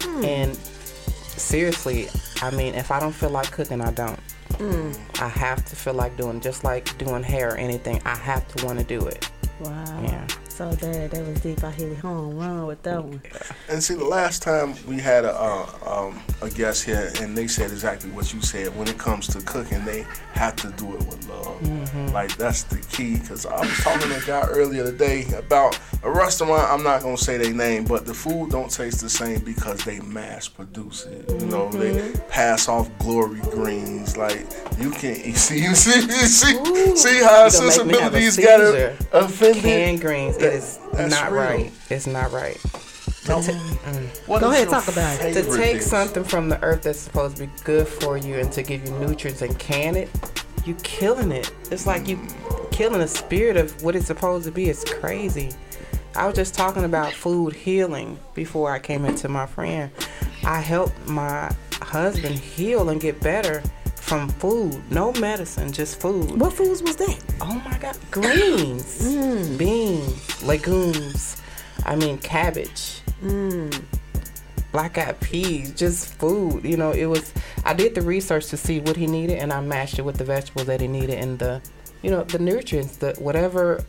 Hmm. 0.02 0.24
And 0.24 0.56
seriously, 0.56 2.08
I 2.42 2.50
mean, 2.52 2.74
if 2.74 2.90
I 2.90 3.00
don't 3.00 3.12
feel 3.12 3.30
like 3.30 3.50
cooking, 3.50 3.80
I 3.80 3.90
don't. 3.90 4.20
Hmm. 4.58 4.92
I 5.20 5.28
have 5.28 5.64
to 5.66 5.76
feel 5.76 5.94
like 5.94 6.16
doing, 6.16 6.40
just 6.40 6.62
like 6.62 6.96
doing 6.98 7.22
hair 7.22 7.54
or 7.54 7.56
anything, 7.56 8.00
I 8.04 8.16
have 8.16 8.46
to 8.54 8.64
want 8.64 8.78
to 8.78 8.84
do 8.84 9.04
it. 9.06 9.28
wow. 9.60 10.02
Yeah. 10.02 10.26
So 10.56 10.70
that 10.70 11.10
that 11.10 11.26
was 11.26 11.38
deep. 11.42 11.62
I 11.62 11.70
hit 11.70 11.92
it 11.92 11.98
home 11.98 12.38
run 12.38 12.66
with 12.66 12.82
that 12.84 13.04
one. 13.04 13.20
And 13.68 13.82
see, 13.82 13.92
the 13.92 14.06
last 14.06 14.40
time 14.40 14.74
we 14.86 14.98
had 14.98 15.26
a 15.26 15.34
uh, 15.38 15.66
um, 15.84 16.18
a 16.40 16.48
guest 16.48 16.84
here, 16.84 17.12
and 17.20 17.36
they 17.36 17.46
said 17.46 17.70
exactly 17.70 18.08
what 18.12 18.32
you 18.32 18.40
said. 18.40 18.74
When 18.74 18.88
it 18.88 18.96
comes 18.96 19.26
to 19.28 19.40
cooking, 19.42 19.84
they 19.84 20.06
have 20.32 20.56
to 20.56 20.68
do 20.78 20.94
it 20.94 21.00
with 21.00 21.28
love. 21.28 22.12
Like 22.14 22.34
that's 22.38 22.62
the 22.62 22.78
key. 22.78 23.18
Because 23.18 23.44
I 23.44 23.60
was 23.60 23.76
talking 23.80 24.08
to 24.08 24.16
a 24.16 24.20
guy 24.26 24.46
earlier 24.48 24.84
today 24.84 25.26
about 25.36 25.78
a 26.02 26.10
restaurant. 26.10 26.70
I'm 26.70 26.82
not 26.82 27.02
gonna 27.02 27.18
say 27.18 27.36
their 27.36 27.52
name, 27.52 27.84
but 27.84 28.06
the 28.06 28.14
food 28.14 28.50
don't 28.50 28.70
taste 28.70 29.02
the 29.02 29.10
same 29.10 29.40
because 29.40 29.84
they 29.84 30.00
mass 30.00 30.48
produce 30.48 31.04
it. 31.04 31.28
You 31.28 31.46
know, 31.48 31.68
they 31.70 32.14
pass 32.30 32.66
off 32.66 32.88
glory 32.98 33.40
greens. 33.40 34.16
Like 34.16 34.46
you 34.78 34.90
can 34.90 35.16
you 35.22 35.34
see, 35.46 35.62
you 35.62 35.74
see, 35.74 36.00
you 36.00 36.26
see, 36.26 36.96
see 36.96 37.22
how 37.22 37.44
You 37.44 37.52
gonna 37.52 37.84
make 37.84 37.86
me 37.86 38.00
have 38.00 38.14
a 38.14 38.30
sensibilities 38.30 38.36
got 38.38 38.60
offended. 39.12 39.62
Canned 39.62 40.00
greens, 40.00 40.36
it 40.46 40.54
is 40.54 40.78
That's 40.92 41.10
not 41.10 41.32
real. 41.32 41.40
right. 41.42 41.72
It's 41.90 42.06
not 42.06 42.32
right. 42.32 42.56
Now, 43.28 43.40
mm. 43.40 44.28
what 44.28 44.40
Go 44.40 44.52
ahead, 44.52 44.68
talk 44.68 44.86
about 44.88 45.20
it. 45.20 45.34
to 45.34 45.56
take 45.56 45.76
dish? 45.78 45.84
something 45.84 46.22
from 46.22 46.48
the 46.48 46.62
earth 46.62 46.82
that's 46.82 47.00
supposed 47.00 47.36
to 47.38 47.46
be 47.46 47.52
good 47.64 47.88
for 47.88 48.16
you 48.16 48.36
and 48.36 48.52
to 48.52 48.62
give 48.62 48.86
you 48.86 48.92
nutrients 48.98 49.42
and 49.42 49.58
can 49.58 49.96
it, 49.96 50.08
you 50.64 50.74
killing 50.82 51.32
it. 51.32 51.52
It's 51.72 51.86
like 51.86 52.06
you 52.06 52.20
killing 52.70 53.00
the 53.00 53.08
spirit 53.08 53.56
of 53.56 53.82
what 53.82 53.96
it's 53.96 54.06
supposed 54.06 54.44
to 54.44 54.52
be. 54.52 54.68
It's 54.68 54.84
crazy. 54.84 55.50
I 56.14 56.26
was 56.26 56.36
just 56.36 56.54
talking 56.54 56.84
about 56.84 57.12
food 57.12 57.52
healing 57.54 58.18
before 58.34 58.70
I 58.72 58.78
came 58.78 59.04
into 59.04 59.28
my 59.28 59.46
friend. 59.46 59.90
I 60.44 60.60
helped 60.60 60.96
my 61.06 61.54
husband 61.82 62.36
heal 62.36 62.88
and 62.90 63.00
get 63.00 63.20
better 63.20 63.62
from 64.06 64.28
food. 64.28 64.80
No 64.90 65.12
medicine, 65.14 65.72
just 65.72 66.00
food. 66.00 66.40
What 66.40 66.52
foods 66.52 66.80
was 66.80 66.94
that? 66.96 67.18
Oh 67.40 67.60
my 67.64 67.76
God. 67.78 67.98
Greens, 68.12 69.02
mm. 69.02 69.58
beans, 69.58 70.42
legumes. 70.44 71.42
I 71.84 71.96
mean, 71.96 72.18
cabbage. 72.18 73.00
Mm. 73.20 73.82
Black 74.70 74.96
eyed 74.96 75.18
peas, 75.20 75.72
just 75.74 76.14
food. 76.14 76.64
You 76.64 76.76
know, 76.76 76.92
it 76.92 77.06
was. 77.06 77.32
I 77.64 77.74
did 77.74 77.96
the 77.96 78.02
research 78.02 78.46
to 78.48 78.56
see 78.56 78.78
what 78.78 78.96
he 78.96 79.08
needed, 79.08 79.38
and 79.38 79.52
I 79.52 79.60
matched 79.60 79.98
it 79.98 80.02
with 80.02 80.18
the 80.18 80.24
vegetables 80.24 80.68
that 80.68 80.80
he 80.80 80.86
needed 80.86 81.18
and 81.18 81.38
the, 81.38 81.60
you 82.02 82.10
know, 82.10 82.22
the 82.22 82.38
nutrients, 82.38 82.98
the 82.98 83.14
whatever 83.18 83.84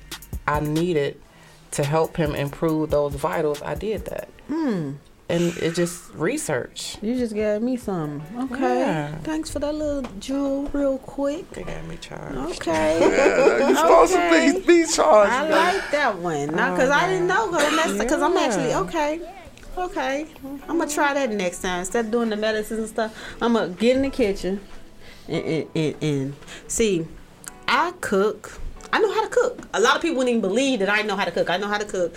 I 0.48 0.62
needed 0.62 1.22
to 1.72 1.84
help 1.84 2.18
him 2.18 2.34
improve 2.34 2.90
those 2.90 3.14
vitals. 3.14 3.62
I 3.62 3.76
did 3.76 4.06
that. 4.06 4.30
Mm. 4.50 4.96
And 5.30 5.56
it 5.58 5.76
just 5.76 6.14
research. 6.14 6.98
You 7.02 7.16
just 7.18 7.34
gave 7.34 7.62
me 7.62 7.76
some. 7.76 8.22
Okay. 8.40 8.80
Yeah. 8.80 9.18
Thanks 9.20 9.50
for 9.52 9.60
that 9.60 9.76
little 9.76 10.10
jewel, 10.20 10.70
real 10.72 10.98
quick. 11.00 11.50
They 11.52 11.64
got 11.64 11.86
me 11.86 11.98
charged. 11.98 12.38
Okay. 12.62 13.00
Yeah, 13.60 13.70
you 13.70 13.76
supposed 13.76 14.14
Okay. 14.14 14.54
to 14.54 14.60
be, 14.62 14.84
be 14.84 14.86
charged. 14.92 15.34
I 15.34 15.50
like 15.50 15.92
that 15.92 16.18
one. 16.20 16.56
Now, 16.56 16.72
oh, 16.72 16.76
because 16.76 16.90
I 16.90 17.08
didn't 17.08 17.28
know, 17.28 17.52
because 17.52 18.22
I'm 18.22 18.38
actually 18.38 18.74
okay. 18.74 19.20
Okay, 19.78 20.26
I'm 20.68 20.80
gonna 20.80 20.88
try 20.90 21.14
that 21.14 21.30
next 21.30 21.62
time. 21.62 21.82
Instead 21.82 22.06
of 22.06 22.12
doing 22.12 22.30
the 22.30 22.36
medicines 22.36 22.80
and 22.80 22.88
stuff, 22.90 23.16
I'm 23.40 23.54
gonna 23.54 23.70
get 23.70 23.96
in 23.96 24.02
the 24.02 24.10
kitchen 24.10 24.60
and, 25.28 25.46
and, 25.46 25.68
and, 25.76 25.96
and 26.04 26.36
see. 26.68 27.06
I 27.68 27.94
cook. 28.02 28.60
I 28.92 29.00
know 29.00 29.14
how 29.14 29.22
to 29.24 29.30
cook. 29.30 29.68
A 29.76 29.80
lot 29.80 29.96
of 29.98 30.02
people 30.02 30.18
wouldn't 30.18 30.36
even 30.38 30.42
believe 30.42 30.80
that 30.80 30.90
I 30.90 31.04
know 31.04 31.16
how 31.16 31.26
to 31.26 31.32
cook. 31.32 31.50
I 31.52 31.58
know 31.58 31.68
how 31.68 31.78
to 31.78 31.86
cook, 31.86 32.16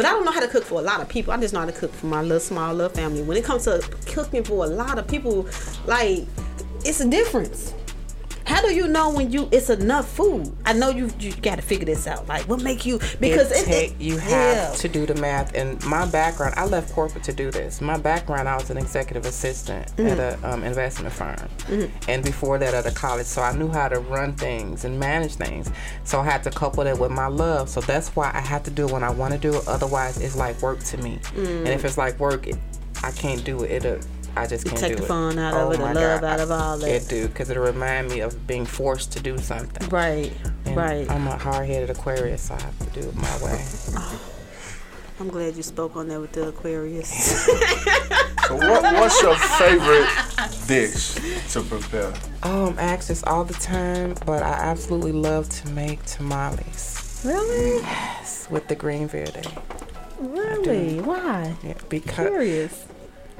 but 0.00 0.06
I 0.06 0.12
don't 0.12 0.24
know 0.24 0.32
how 0.32 0.40
to 0.40 0.48
cook 0.48 0.64
for 0.64 0.80
a 0.80 0.82
lot 0.82 1.02
of 1.02 1.10
people. 1.10 1.30
I 1.30 1.36
just 1.36 1.52
know 1.52 1.60
how 1.60 1.66
to 1.66 1.72
cook 1.72 1.92
for 1.92 2.06
my 2.06 2.22
little 2.22 2.40
small 2.40 2.72
little 2.72 2.90
family. 2.90 3.20
When 3.22 3.36
it 3.36 3.44
comes 3.44 3.64
to 3.64 3.86
cooking 4.06 4.42
for 4.42 4.64
a 4.64 4.66
lot 4.66 4.98
of 4.98 5.06
people, 5.06 5.46
like 5.84 6.26
it's 6.86 7.00
a 7.00 7.06
difference. 7.06 7.74
How 8.46 8.60
do 8.62 8.74
you 8.74 8.88
know 8.88 9.10
when 9.10 9.30
you 9.30 9.48
it's 9.52 9.70
enough 9.70 10.08
food? 10.08 10.52
I 10.64 10.72
know 10.72 10.90
you 10.90 11.10
you 11.20 11.32
got 11.36 11.56
to 11.56 11.62
figure 11.62 11.84
this 11.86 12.06
out. 12.06 12.26
Like 12.26 12.48
what 12.48 12.62
make 12.62 12.84
you 12.86 12.98
because 13.20 13.50
it 13.52 13.62
it, 13.62 13.64
take, 13.66 13.90
it- 13.92 14.00
you 14.00 14.18
have 14.18 14.30
yeah. 14.56 14.72
to 14.76 14.88
do 14.88 15.06
the 15.06 15.14
math. 15.16 15.54
And 15.54 15.82
my 15.84 16.06
background, 16.06 16.54
I 16.56 16.66
left 16.66 16.92
corporate 16.92 17.24
to 17.24 17.32
do 17.32 17.50
this. 17.50 17.80
My 17.80 17.96
background, 17.98 18.48
I 18.48 18.56
was 18.56 18.70
an 18.70 18.76
executive 18.78 19.24
assistant 19.26 19.86
at 19.86 19.96
Mm-hmm. 19.96 20.44
a 20.44 20.48
um, 20.52 20.64
investment 20.64 21.12
firm, 21.14 21.48
and 22.08 22.24
before 22.24 22.58
that 22.58 22.74
at 22.74 22.86
a 22.86 22.90
college. 22.90 23.26
So 23.26 23.42
I 23.42 23.56
knew 23.56 23.68
how 23.68 23.88
to 23.88 24.00
run 24.00 24.34
things 24.34 24.84
and 24.84 24.98
manage 24.98 25.34
things. 25.34 25.70
So 26.04 26.20
I 26.20 26.24
had 26.24 26.42
to 26.44 26.50
couple 26.50 26.82
that 26.84 26.98
with 26.98 27.10
my 27.10 27.26
love. 27.28 27.68
So 27.68 27.80
that's 27.80 28.08
why 28.16 28.30
I 28.34 28.40
have 28.40 28.62
to 28.64 28.70
do 28.70 28.86
it 28.86 28.92
when 28.92 29.04
I 29.04 29.10
want 29.10 29.32
to 29.34 29.38
do 29.38 29.54
it. 29.56 29.68
Otherwise, 29.68 30.18
it's 30.20 30.36
like 30.36 30.60
work 30.62 30.80
to 30.84 30.96
me. 30.98 31.18
And 31.36 31.68
if 31.68 31.84
it's 31.84 31.96
like 31.98 32.18
work, 32.18 32.46
it, 32.48 32.56
I 33.02 33.10
can't 33.12 33.44
do 33.44 33.62
it. 33.64 33.70
It'll. 33.84 34.00
I 34.36 34.46
just 34.46 34.64
can't 34.66 34.78
take 34.78 34.90
do 34.92 34.96
the 34.98 35.04
it. 35.04 35.06
fun 35.08 35.38
out 35.38 35.54
of 35.54 35.72
it, 35.72 35.76
the 35.78 35.82
my 35.84 35.92
love 35.92 36.20
God. 36.20 36.24
out 36.32 36.40
of 36.40 36.50
all 36.50 36.78
that. 36.78 36.88
It 36.88 37.08
do 37.08 37.28
because 37.28 37.50
it'll 37.50 37.64
remind 37.64 38.08
me 38.08 38.20
of 38.20 38.46
being 38.46 38.64
forced 38.66 39.12
to 39.12 39.20
do 39.20 39.36
something. 39.38 39.88
Right, 39.88 40.32
And 40.64 40.76
right. 40.76 41.10
I'm 41.10 41.26
a 41.26 41.36
hard-headed 41.36 41.90
Aquarius, 41.90 42.42
so 42.42 42.54
I 42.54 42.62
have 42.62 42.78
to 42.92 43.00
do 43.00 43.08
it 43.08 43.14
my 43.16 43.42
way. 43.44 43.64
I'm 45.20 45.28
glad 45.28 45.54
you 45.54 45.62
spoke 45.62 45.96
on 45.96 46.08
that 46.08 46.18
with 46.20 46.32
the 46.32 46.48
Aquarius. 46.48 47.46
So 48.50 48.56
what, 48.56 48.82
what's 48.82 49.22
your 49.22 49.36
favorite 49.36 50.08
dish 50.66 51.14
to 51.52 51.60
prepare? 51.62 52.12
Um, 52.42 52.74
I 52.78 52.82
ask 52.82 53.06
this 53.06 53.22
all 53.22 53.44
the 53.44 53.54
time, 53.54 54.16
but 54.26 54.42
I 54.42 54.48
absolutely 54.50 55.12
love 55.12 55.48
to 55.50 55.68
make 55.68 56.02
tamales. 56.04 57.22
Really? 57.24 57.76
Yes, 57.82 58.48
with 58.50 58.66
the 58.66 58.74
green 58.74 59.06
verde. 59.06 59.42
Really? 60.18 60.98
Why? 61.00 61.54
Yeah, 61.62 61.74
because 61.88 62.28
Curious. 62.28 62.86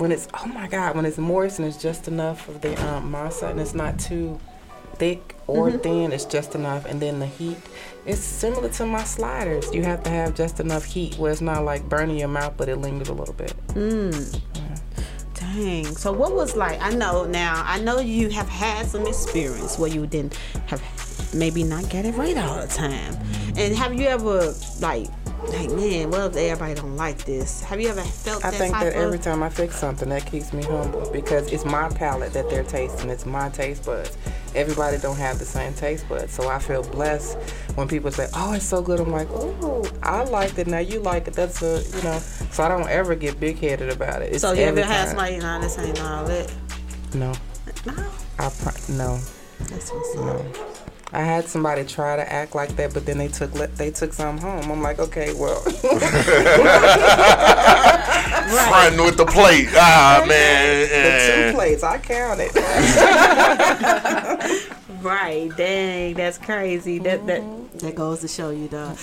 When 0.00 0.12
it's 0.12 0.26
oh 0.34 0.46
my 0.46 0.66
god, 0.66 0.96
when 0.96 1.04
it's 1.04 1.18
moist 1.18 1.58
and 1.58 1.68
it's 1.68 1.76
just 1.76 2.08
enough 2.08 2.48
of 2.48 2.60
the 2.62 2.72
um, 2.88 3.12
masa 3.12 3.50
and 3.50 3.60
it's 3.60 3.74
not 3.74 3.98
too 3.98 4.38
thick 4.94 5.36
or 5.46 5.68
Mm-hmm. 5.68 5.78
thin, 5.78 6.12
it's 6.12 6.24
just 6.24 6.54
enough. 6.54 6.84
And 6.86 7.00
then 7.00 7.18
the 7.20 7.26
heat, 7.26 7.56
it's 8.06 8.20
similar 8.20 8.68
to 8.70 8.86
my 8.86 9.04
sliders. 9.04 9.72
You 9.74 9.82
have 9.82 10.02
to 10.04 10.10
have 10.10 10.34
just 10.34 10.60
enough 10.60 10.84
heat 10.84 11.16
where 11.18 11.30
it's 11.32 11.40
not 11.40 11.64
like 11.64 11.88
burning 11.88 12.16
your 12.18 12.28
mouth, 12.28 12.54
but 12.56 12.68
it 12.68 12.76
lingers 12.76 13.08
a 13.08 13.14
little 13.14 13.34
bit. 13.34 13.54
Dang. 15.34 15.84
So 15.96 16.12
what 16.12 16.34
was 16.34 16.54
like? 16.56 16.80
I 16.82 16.90
know 16.90 17.24
now. 17.24 17.62
I 17.66 17.80
know 17.80 17.98
you 18.00 18.28
have 18.30 18.48
had 18.48 18.86
some 18.86 19.06
experience 19.06 19.78
where 19.78 19.90
you 19.90 20.06
didn't 20.06 20.38
have 20.66 20.82
maybe 21.34 21.62
not 21.64 21.88
get 21.88 22.04
it 22.04 22.14
right 22.16 22.36
all 22.36 22.60
the 22.60 22.66
time. 22.68 23.16
And 23.56 23.74
have 23.74 23.94
you 23.94 24.06
ever 24.06 24.52
like, 24.80 25.08
like 25.48 25.70
man, 25.70 26.10
what 26.10 26.20
if 26.32 26.36
everybody 26.36 26.74
don't 26.74 26.96
like 26.96 27.24
this? 27.24 27.62
Have 27.62 27.80
you 27.80 27.88
ever 27.88 28.02
felt 28.02 28.44
I 28.44 28.50
that 28.50 28.54
I 28.56 28.58
think 28.58 28.74
that 28.74 28.92
every 28.92 29.18
time 29.18 29.42
I 29.42 29.48
fix 29.48 29.76
something, 29.76 30.08
that 30.10 30.26
keeps 30.26 30.52
me 30.52 30.62
humble 30.62 31.10
because 31.10 31.50
it's 31.52 31.64
my 31.64 31.88
palate 31.88 32.32
that 32.34 32.48
they're 32.50 32.64
tasting. 32.64 33.10
It's 33.10 33.26
my 33.26 33.48
taste 33.48 33.84
buds. 33.86 34.16
Everybody 34.54 34.98
don't 34.98 35.16
have 35.16 35.38
the 35.38 35.44
same 35.44 35.72
taste 35.74 36.08
buds, 36.08 36.32
so 36.32 36.48
I 36.48 36.58
feel 36.58 36.82
blessed 36.82 37.38
when 37.76 37.88
people 37.88 38.10
say, 38.10 38.26
"Oh, 38.34 38.52
it's 38.52 38.64
so 38.64 38.82
good." 38.82 39.00
I'm 39.00 39.10
like, 39.12 39.28
"Oh, 39.30 39.88
I 40.02 40.24
liked 40.24 40.58
it. 40.58 40.66
Now 40.66 40.78
you 40.78 41.00
like 41.00 41.28
it." 41.28 41.34
That's 41.34 41.62
a 41.62 41.82
you 41.96 42.02
know. 42.02 42.18
So 42.50 42.62
I 42.64 42.68
don't 42.68 42.88
ever 42.88 43.14
get 43.14 43.38
big 43.40 43.58
headed 43.58 43.90
about 43.90 44.22
it. 44.22 44.32
It's 44.32 44.42
So 44.42 44.52
you 44.52 44.64
ever 44.64 44.82
had 44.82 45.08
somebody, 45.08 45.38
nah, 45.38 45.58
this 45.60 45.78
ain't 45.78 46.00
all 46.02 46.24
that. 46.24 46.52
No, 47.14 47.32
No, 47.86 47.94
I 48.38 48.50
pro- 48.60 48.94
no. 48.94 49.18
that's 49.68 49.90
what's 49.92 50.16
up. 50.16 50.79
No. 51.12 51.18
I 51.18 51.22
had 51.22 51.46
somebody 51.48 51.84
try 51.84 52.16
to 52.16 52.32
act 52.32 52.54
like 52.54 52.76
that, 52.76 52.94
but 52.94 53.04
then 53.06 53.18
they 53.18 53.28
took 53.28 53.52
le- 53.54 53.66
they 53.68 53.90
took 53.90 54.12
some 54.12 54.38
home. 54.38 54.70
I'm 54.70 54.82
like, 54.82 54.98
okay, 54.98 55.32
well, 55.34 55.60
Fronting 58.50 59.04
with 59.04 59.16
the 59.16 59.26
plate. 59.26 59.68
Ah, 59.74 60.24
man. 60.26 60.88
the 60.88 61.50
two 61.50 61.56
plates 61.56 61.82
I 61.82 61.98
counted. 61.98 62.50
Right, 65.00 65.50
dang, 65.56 66.12
that's 66.12 66.36
crazy. 66.36 66.98
That 66.98 67.26
that 67.26 67.42
that 67.78 67.94
goes 67.94 68.20
to 68.20 68.28
show 68.28 68.50
you, 68.50 68.68
though, 68.68 68.94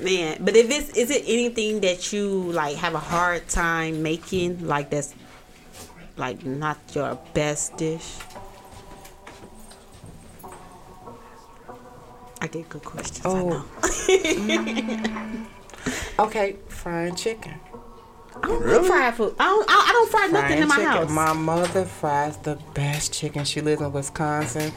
man. 0.00 0.38
But 0.40 0.56
if 0.56 0.68
it's 0.68 0.90
is 0.96 1.08
it 1.12 1.22
anything 1.24 1.80
that 1.82 2.12
you 2.12 2.50
like 2.50 2.74
have 2.78 2.94
a 2.94 2.98
hard 2.98 3.46
time 3.48 4.02
making, 4.02 4.66
like 4.66 4.90
that's 4.90 5.14
like 6.16 6.44
not 6.44 6.78
your 6.94 7.16
best 7.32 7.76
dish? 7.76 8.16
I 12.40 12.46
get 12.48 12.68
good 12.68 12.84
questions. 12.84 13.24
I 13.24 13.30
oh. 13.30 13.64
know. 16.18 16.24
okay, 16.26 16.56
frying 16.68 17.14
chicken. 17.14 17.54
I 18.42 18.48
don't 18.48 18.62
really? 18.62 18.86
fry 18.86 19.10
food. 19.12 19.34
I 19.38 19.44
don't. 19.44 19.70
I, 19.70 19.74
I 19.88 19.92
don't 19.92 20.10
fry 20.10 20.26
nothing 20.26 20.40
Frying 20.40 20.62
in 20.62 20.68
my 20.68 20.74
chicken. 20.76 20.90
house. 20.90 21.10
My 21.10 21.32
mother 21.32 21.84
fries 21.84 22.36
the 22.38 22.58
best 22.74 23.12
chicken. 23.12 23.44
She 23.44 23.60
lives 23.60 23.80
in 23.80 23.92
Wisconsin. 23.92 24.72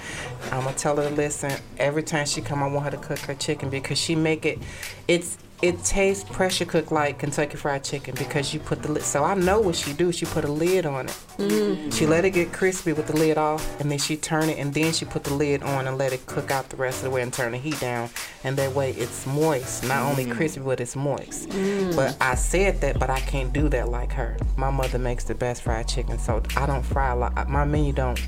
I'm 0.51 0.63
gonna 0.63 0.75
tell 0.75 0.95
her 0.95 1.09
to 1.09 1.15
listen. 1.15 1.51
Every 1.77 2.03
time 2.03 2.25
she 2.25 2.41
come, 2.41 2.63
I 2.63 2.67
want 2.67 2.85
her 2.85 2.91
to 2.91 2.97
cook 2.97 3.19
her 3.19 3.35
chicken 3.35 3.69
because 3.69 3.97
she 3.97 4.15
make 4.15 4.45
it. 4.45 4.59
It's 5.07 5.37
it 5.61 5.83
tastes 5.83 6.23
pressure 6.29 6.65
cooked 6.65 6.91
like 6.91 7.19
Kentucky 7.19 7.57
Fried 7.57 7.83
Chicken 7.83 8.15
because 8.17 8.53
you 8.53 8.59
put 8.59 8.81
the 8.81 8.91
lid. 8.91 9.03
So 9.03 9.23
I 9.23 9.33
know 9.33 9.59
what 9.59 9.75
she 9.75 9.91
do. 9.93 10.11
She 10.11 10.25
put 10.25 10.45
a 10.45 10.51
lid 10.51 10.85
on 10.85 11.07
it. 11.07 11.17
Mm-hmm. 11.37 11.89
She 11.89 12.05
let 12.07 12.23
it 12.25 12.31
get 12.31 12.53
crispy 12.53 12.93
with 12.93 13.07
the 13.07 13.15
lid 13.17 13.37
off, 13.37 13.79
and 13.81 13.91
then 13.91 13.99
she 13.99 14.15
turn 14.15 14.49
it, 14.49 14.57
and 14.57 14.73
then 14.73 14.93
she 14.93 15.05
put 15.05 15.23
the 15.23 15.33
lid 15.33 15.61
on 15.63 15.87
and 15.87 15.97
let 15.97 16.13
it 16.13 16.25
cook 16.25 16.49
out 16.51 16.69
the 16.69 16.77
rest 16.77 16.99
of 16.99 17.03
the 17.05 17.09
way 17.09 17.21
and 17.21 17.33
turn 17.33 17.51
the 17.51 17.57
heat 17.57 17.79
down. 17.79 18.09
And 18.43 18.55
that 18.57 18.73
way 18.73 18.91
it's 18.91 19.25
moist, 19.25 19.83
not 19.83 20.03
only 20.09 20.25
Mm. 20.25 20.35
crispy 20.35 20.61
but 20.61 20.79
it's 20.79 20.95
moist. 20.95 21.49
But 21.95 22.15
I 22.21 22.35
said 22.35 22.79
that, 22.81 22.97
but 22.99 23.09
I 23.09 23.19
can't 23.19 23.51
do 23.51 23.67
that 23.69 23.89
like 23.89 24.13
her. 24.13 24.37
My 24.55 24.69
mother 24.69 24.97
makes 24.99 25.25
the 25.25 25.35
best 25.35 25.61
fried 25.63 25.87
chicken, 25.87 26.19
so 26.19 26.41
I 26.55 26.65
don't 26.65 26.83
fry 26.83 27.11
a 27.11 27.15
lot. 27.15 27.49
My 27.49 27.65
menu 27.65 27.91
don't. 27.93 28.19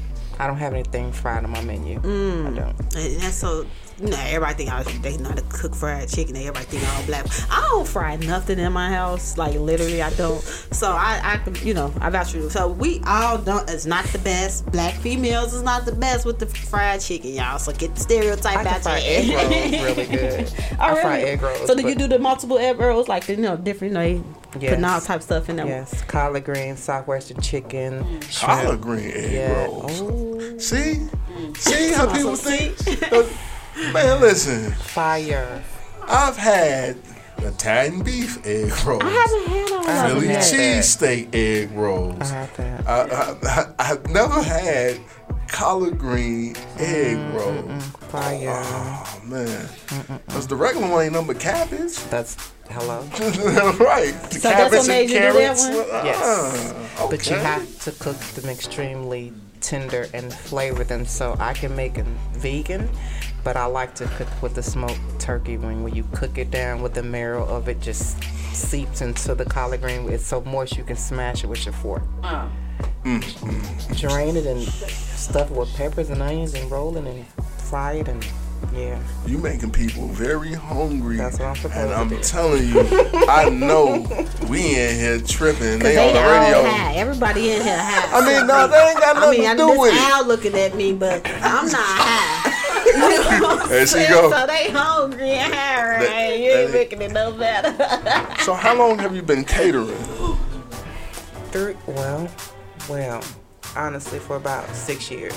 I 0.41 0.47
don't 0.47 0.57
have 0.57 0.73
anything 0.73 1.11
fried 1.11 1.43
on 1.43 1.51
my 1.51 1.61
menu. 1.61 1.99
Mm. 1.99 2.47
I 2.47 2.59
don't. 2.59 2.95
And 2.95 3.21
that's 3.21 3.35
so. 3.37 3.65
You 3.99 4.07
know, 4.07 4.17
everybody 4.19 4.55
think 4.55 4.71
I, 4.73 4.81
they 5.03 5.15
know 5.17 5.29
how 5.29 5.35
to 5.35 5.43
cook 5.43 5.75
fried 5.75 6.09
chicken. 6.09 6.35
Everybody 6.35 6.65
think 6.65 6.83
all 6.95 7.03
black. 7.05 7.27
I 7.51 7.59
don't 7.69 7.87
fry 7.87 8.15
nothing 8.15 8.57
in 8.57 8.73
my 8.73 8.89
house. 8.91 9.37
Like 9.37 9.53
literally, 9.53 10.01
I 10.01 10.09
don't. 10.11 10.41
So 10.41 10.91
I, 10.91 11.19
I, 11.23 11.37
could- 11.37 11.61
you 11.61 11.75
know, 11.75 11.93
I 12.01 12.09
got 12.09 12.33
you. 12.33 12.49
So 12.49 12.67
we 12.67 12.99
all 13.05 13.37
don't. 13.37 13.69
It's 13.69 13.85
not 13.85 14.05
the 14.05 14.17
best. 14.17 14.65
Black 14.71 14.95
females 14.95 15.53
is 15.53 15.61
not 15.61 15.85
the 15.85 15.91
best 15.91 16.25
with 16.25 16.39
the 16.39 16.47
fried 16.47 17.01
chicken, 17.01 17.33
y'all. 17.35 17.59
So 17.59 17.73
get 17.73 17.93
the 17.93 18.01
stereotype 18.01 18.57
I 18.57 18.63
can 18.63 18.67
out 18.73 18.81
fry 18.81 18.97
your 18.97 19.39
egg 19.39 19.51
rolls 19.51 19.83
really 19.83 20.05
good. 20.17 20.53
Oh, 20.71 20.75
I 20.79 21.01
fry 21.01 21.19
egg 21.21 21.41
rolls. 21.43 21.67
So 21.67 21.75
do 21.75 21.87
you 21.87 21.93
do 21.93 22.07
the 22.07 22.17
multiple 22.17 22.57
egg 22.57 22.79
rolls, 22.79 23.07
like 23.07 23.27
you 23.27 23.37
know, 23.37 23.55
different, 23.55 23.91
you 23.93 23.99
know, 23.99 24.23
they 24.59 24.67
putting 24.69 24.83
all 24.83 24.99
type 24.99 25.17
of 25.17 25.23
stuff 25.23 25.47
in 25.47 25.57
them? 25.57 25.67
Yes, 25.67 26.01
collard 26.05 26.45
greens, 26.45 26.79
southwestern 26.79 27.39
chicken, 27.39 28.01
shrimp. 28.21 28.33
Collard 28.33 28.81
green 28.81 29.11
egg 29.11 29.31
Yeah. 29.31 29.65
rolls. 29.65 30.01
Oh, 30.01 30.30
See? 30.61 31.07
See 31.55 31.91
how 31.91 32.13
people 32.15 32.35
think? 32.35 32.77
Man, 33.93 34.21
listen. 34.21 34.71
fire. 34.73 35.63
I've 36.03 36.37
had 36.37 36.97
Italian 37.37 38.03
beef 38.03 38.45
egg 38.45 38.71
rolls. 38.85 39.01
I 39.03 39.09
haven't 39.09 39.85
had 39.85 40.09
Philly 40.11 40.27
cheesesteak 40.27 41.33
egg 41.33 41.71
rolls. 41.71 42.19
I 42.21 42.25
have 42.25 42.57
that. 42.57 42.87
I, 42.87 43.35
I, 43.79 43.91
I've 43.91 44.07
never 44.09 44.43
had 44.43 44.99
collard 45.47 45.97
green 45.97 46.55
egg 46.77 47.17
mm, 47.17 47.31
mm, 47.31 47.33
rolls. 47.33 47.65
Mm, 47.65 47.81
fire. 48.09 48.61
Oh 48.63 49.21
man, 49.25 49.69
because 50.27 50.47
the 50.47 50.55
regular 50.55 50.87
one 50.89 51.03
ain't 51.05 51.13
number 51.13 51.33
cabbage. 51.33 51.95
That's 52.09 52.35
hello. 52.69 53.01
right. 53.79 54.13
The 54.29 54.39
So 54.39 54.49
that's 54.49 54.75
what 54.75 54.87
made 54.87 55.09
you 55.09 55.15
do 55.15 55.19
that 55.19 55.33
carrots. 55.33 55.63
one? 55.65 55.75
uh, 55.75 56.01
Yes. 56.03 56.71
Uh, 56.99 57.07
but 57.09 57.27
you 57.29 57.35
have 57.37 57.79
to 57.83 57.91
cook 57.93 58.17
them 58.17 58.49
extremely 58.49 59.33
tender 59.61 60.07
and 60.13 60.33
flavor 60.33 60.83
them. 60.83 61.05
So 61.05 61.35
I 61.39 61.53
can 61.53 61.75
make 61.75 61.95
them 61.95 62.17
vegan, 62.33 62.89
but 63.43 63.55
I 63.55 63.65
like 63.65 63.95
to 63.95 64.05
cook 64.05 64.29
with 64.41 64.55
the 64.55 64.63
smoked 64.63 64.99
turkey 65.19 65.57
wing 65.57 65.83
where 65.83 65.93
you 65.93 66.05
cook 66.13 66.37
it 66.37 66.51
down 66.51 66.81
with 66.81 66.93
the 66.93 67.03
marrow 67.03 67.45
of 67.45 67.69
it 67.69 67.79
just 67.81 68.21
seeps 68.53 69.01
into 69.01 69.35
the 69.35 69.45
collard 69.45 69.81
green. 69.81 70.09
It's 70.09 70.25
so 70.25 70.41
moist 70.41 70.77
you 70.77 70.83
can 70.83 70.97
smash 70.97 71.43
it 71.43 71.47
with 71.47 71.65
your 71.65 71.73
fork. 71.73 72.03
Mm. 72.21 72.49
Mm. 73.03 73.99
Drain 73.99 74.37
it 74.37 74.45
and 74.45 74.61
stuff 74.61 75.49
it 75.49 75.57
with 75.57 75.73
peppers 75.75 76.09
and 76.09 76.21
onions 76.21 76.53
and 76.53 76.69
roll 76.69 76.95
it 76.97 77.05
and 77.05 77.25
fry 77.57 77.93
it 77.93 78.07
and 78.07 78.23
yeah. 78.73 79.01
You 79.25 79.37
making 79.37 79.71
people 79.71 80.07
very 80.07 80.53
hungry. 80.53 81.17
That's 81.17 81.39
what 81.39 81.47
I'm 81.49 81.55
supposed 81.55 81.75
And 81.75 81.93
I'm 81.93 82.09
do. 82.09 82.19
telling 82.21 82.67
you, 82.67 82.83
I 83.27 83.49
know 83.49 84.05
we 84.49 84.59
in 84.79 84.95
here 84.95 85.19
tripping. 85.21 85.79
They, 85.79 85.95
They, 85.95 86.07
on 86.07 86.13
the 86.13 86.21
all 86.23 86.39
radio. 86.41 86.69
high. 86.69 86.93
Everybody 86.95 87.51
in 87.51 87.61
here 87.61 87.77
high. 87.77 88.17
I 88.17 88.25
mean, 88.25 88.47
no, 88.47 88.67
they 88.67 88.77
ain't 88.89 88.99
got 88.99 89.17
I 89.17 89.19
nothing 89.19 89.39
mean, 89.41 89.49
I 89.49 89.53
to 89.53 89.57
know 89.57 89.67
do 89.67 89.73
this 89.73 89.79
with 89.81 89.93
it. 89.93 90.01
Al 90.01 90.25
looking 90.27 90.53
at 90.55 90.75
me, 90.75 90.93
but 90.93 91.21
I'm 91.27 91.65
not 91.67 91.75
high. 91.75 92.47
You 92.83 92.97
know 92.97 93.67
There 93.67 93.85
she 93.87 94.05
go. 94.07 94.31
So 94.31 94.47
they 94.47 94.69
hungry 94.71 95.31
and 95.31 95.53
high, 95.53 95.91
right? 95.91 95.99
That- 96.07 96.39
you 96.39 96.49
ain't 96.51 96.71
that- 96.71 96.77
making 96.77 97.01
it 97.01 97.11
no 97.11 97.31
better. 97.31 97.71
So 98.43 98.53
how 98.53 98.75
long 98.75 98.97
have 98.99 99.15
you 99.15 99.21
been 99.21 99.43
catering? 99.45 99.95
Three, 101.51 101.75
well, 101.85 102.27
well, 102.89 103.23
honestly, 103.75 104.19
for 104.19 104.35
about 104.37 104.67
six 104.75 105.11
years. 105.11 105.33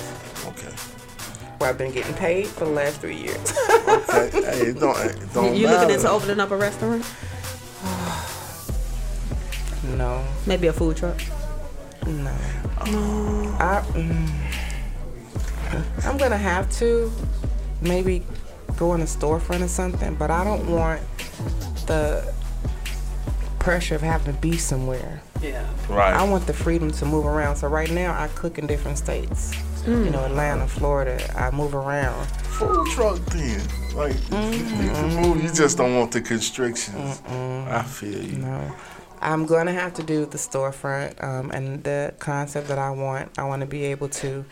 Okay. 0.47 0.73
Where 1.57 1.69
I've 1.69 1.77
been 1.77 1.93
getting 1.93 2.13
paid 2.15 2.47
for 2.47 2.65
the 2.65 2.71
last 2.71 2.99
three 2.99 3.15
years. 3.15 3.57
Okay. 3.69 4.29
hey, 4.31 4.69
it 4.69 4.79
don't, 4.79 4.97
it 4.99 5.33
don't 5.33 5.55
you 5.55 5.67
matter. 5.67 5.79
looking 5.79 5.95
into 5.95 6.09
opening 6.09 6.39
up 6.39 6.51
a 6.51 6.57
restaurant? 6.57 7.05
no, 9.97 10.25
Maybe 10.45 10.67
a 10.67 10.73
food 10.73 10.97
truck? 10.97 11.19
no. 12.05 12.31
I, 13.59 13.83
mm, 13.93 14.29
I'm 16.05 16.17
gonna 16.17 16.37
have 16.37 16.69
to 16.73 17.11
maybe 17.81 18.23
go 18.77 18.93
in 18.93 19.01
a 19.01 19.05
storefront 19.05 19.63
or 19.63 19.67
something, 19.67 20.15
but 20.15 20.29
I 20.29 20.43
don't 20.43 20.69
want 20.69 21.01
the 21.87 22.31
pressure 23.59 23.95
of 23.95 24.01
having 24.01 24.33
to 24.33 24.39
be 24.39 24.57
somewhere. 24.57 25.21
Yeah. 25.41 25.65
Right. 25.89 26.13
I 26.13 26.23
want 26.23 26.45
the 26.45 26.53
freedom 26.53 26.91
to 26.91 27.05
move 27.05 27.25
around. 27.25 27.55
So 27.55 27.67
right 27.67 27.89
now 27.89 28.19
I 28.19 28.27
cook 28.29 28.59
in 28.59 28.67
different 28.67 28.97
states. 28.97 29.53
You 29.85 30.09
know, 30.09 30.25
Atlanta, 30.25 30.67
Florida. 30.67 31.19
I 31.39 31.51
move 31.51 31.75
around. 31.75 32.25
Food 32.27 32.87
truck 32.91 33.19
then. 33.25 33.61
Like 33.93 34.15
you, 34.31 34.37
you 34.39 35.07
move. 35.21 35.43
You 35.43 35.51
just 35.51 35.77
don't 35.77 35.95
want 35.95 36.11
the 36.11 36.21
constrictions. 36.21 37.21
I 37.27 37.83
feel 37.83 38.23
you. 38.23 38.37
No. 38.37 38.75
I'm 39.21 39.45
going 39.45 39.67
to 39.67 39.71
have 39.71 39.93
to 39.95 40.03
do 40.03 40.25
the 40.25 40.37
storefront 40.37 41.23
um, 41.23 41.51
and 41.51 41.83
the 41.83 42.13
concept 42.19 42.67
that 42.67 42.79
I 42.79 42.89
want. 42.89 43.37
I 43.37 43.43
want 43.43 43.61
to 43.61 43.67
be 43.67 43.85
able 43.85 44.09
to 44.09 44.43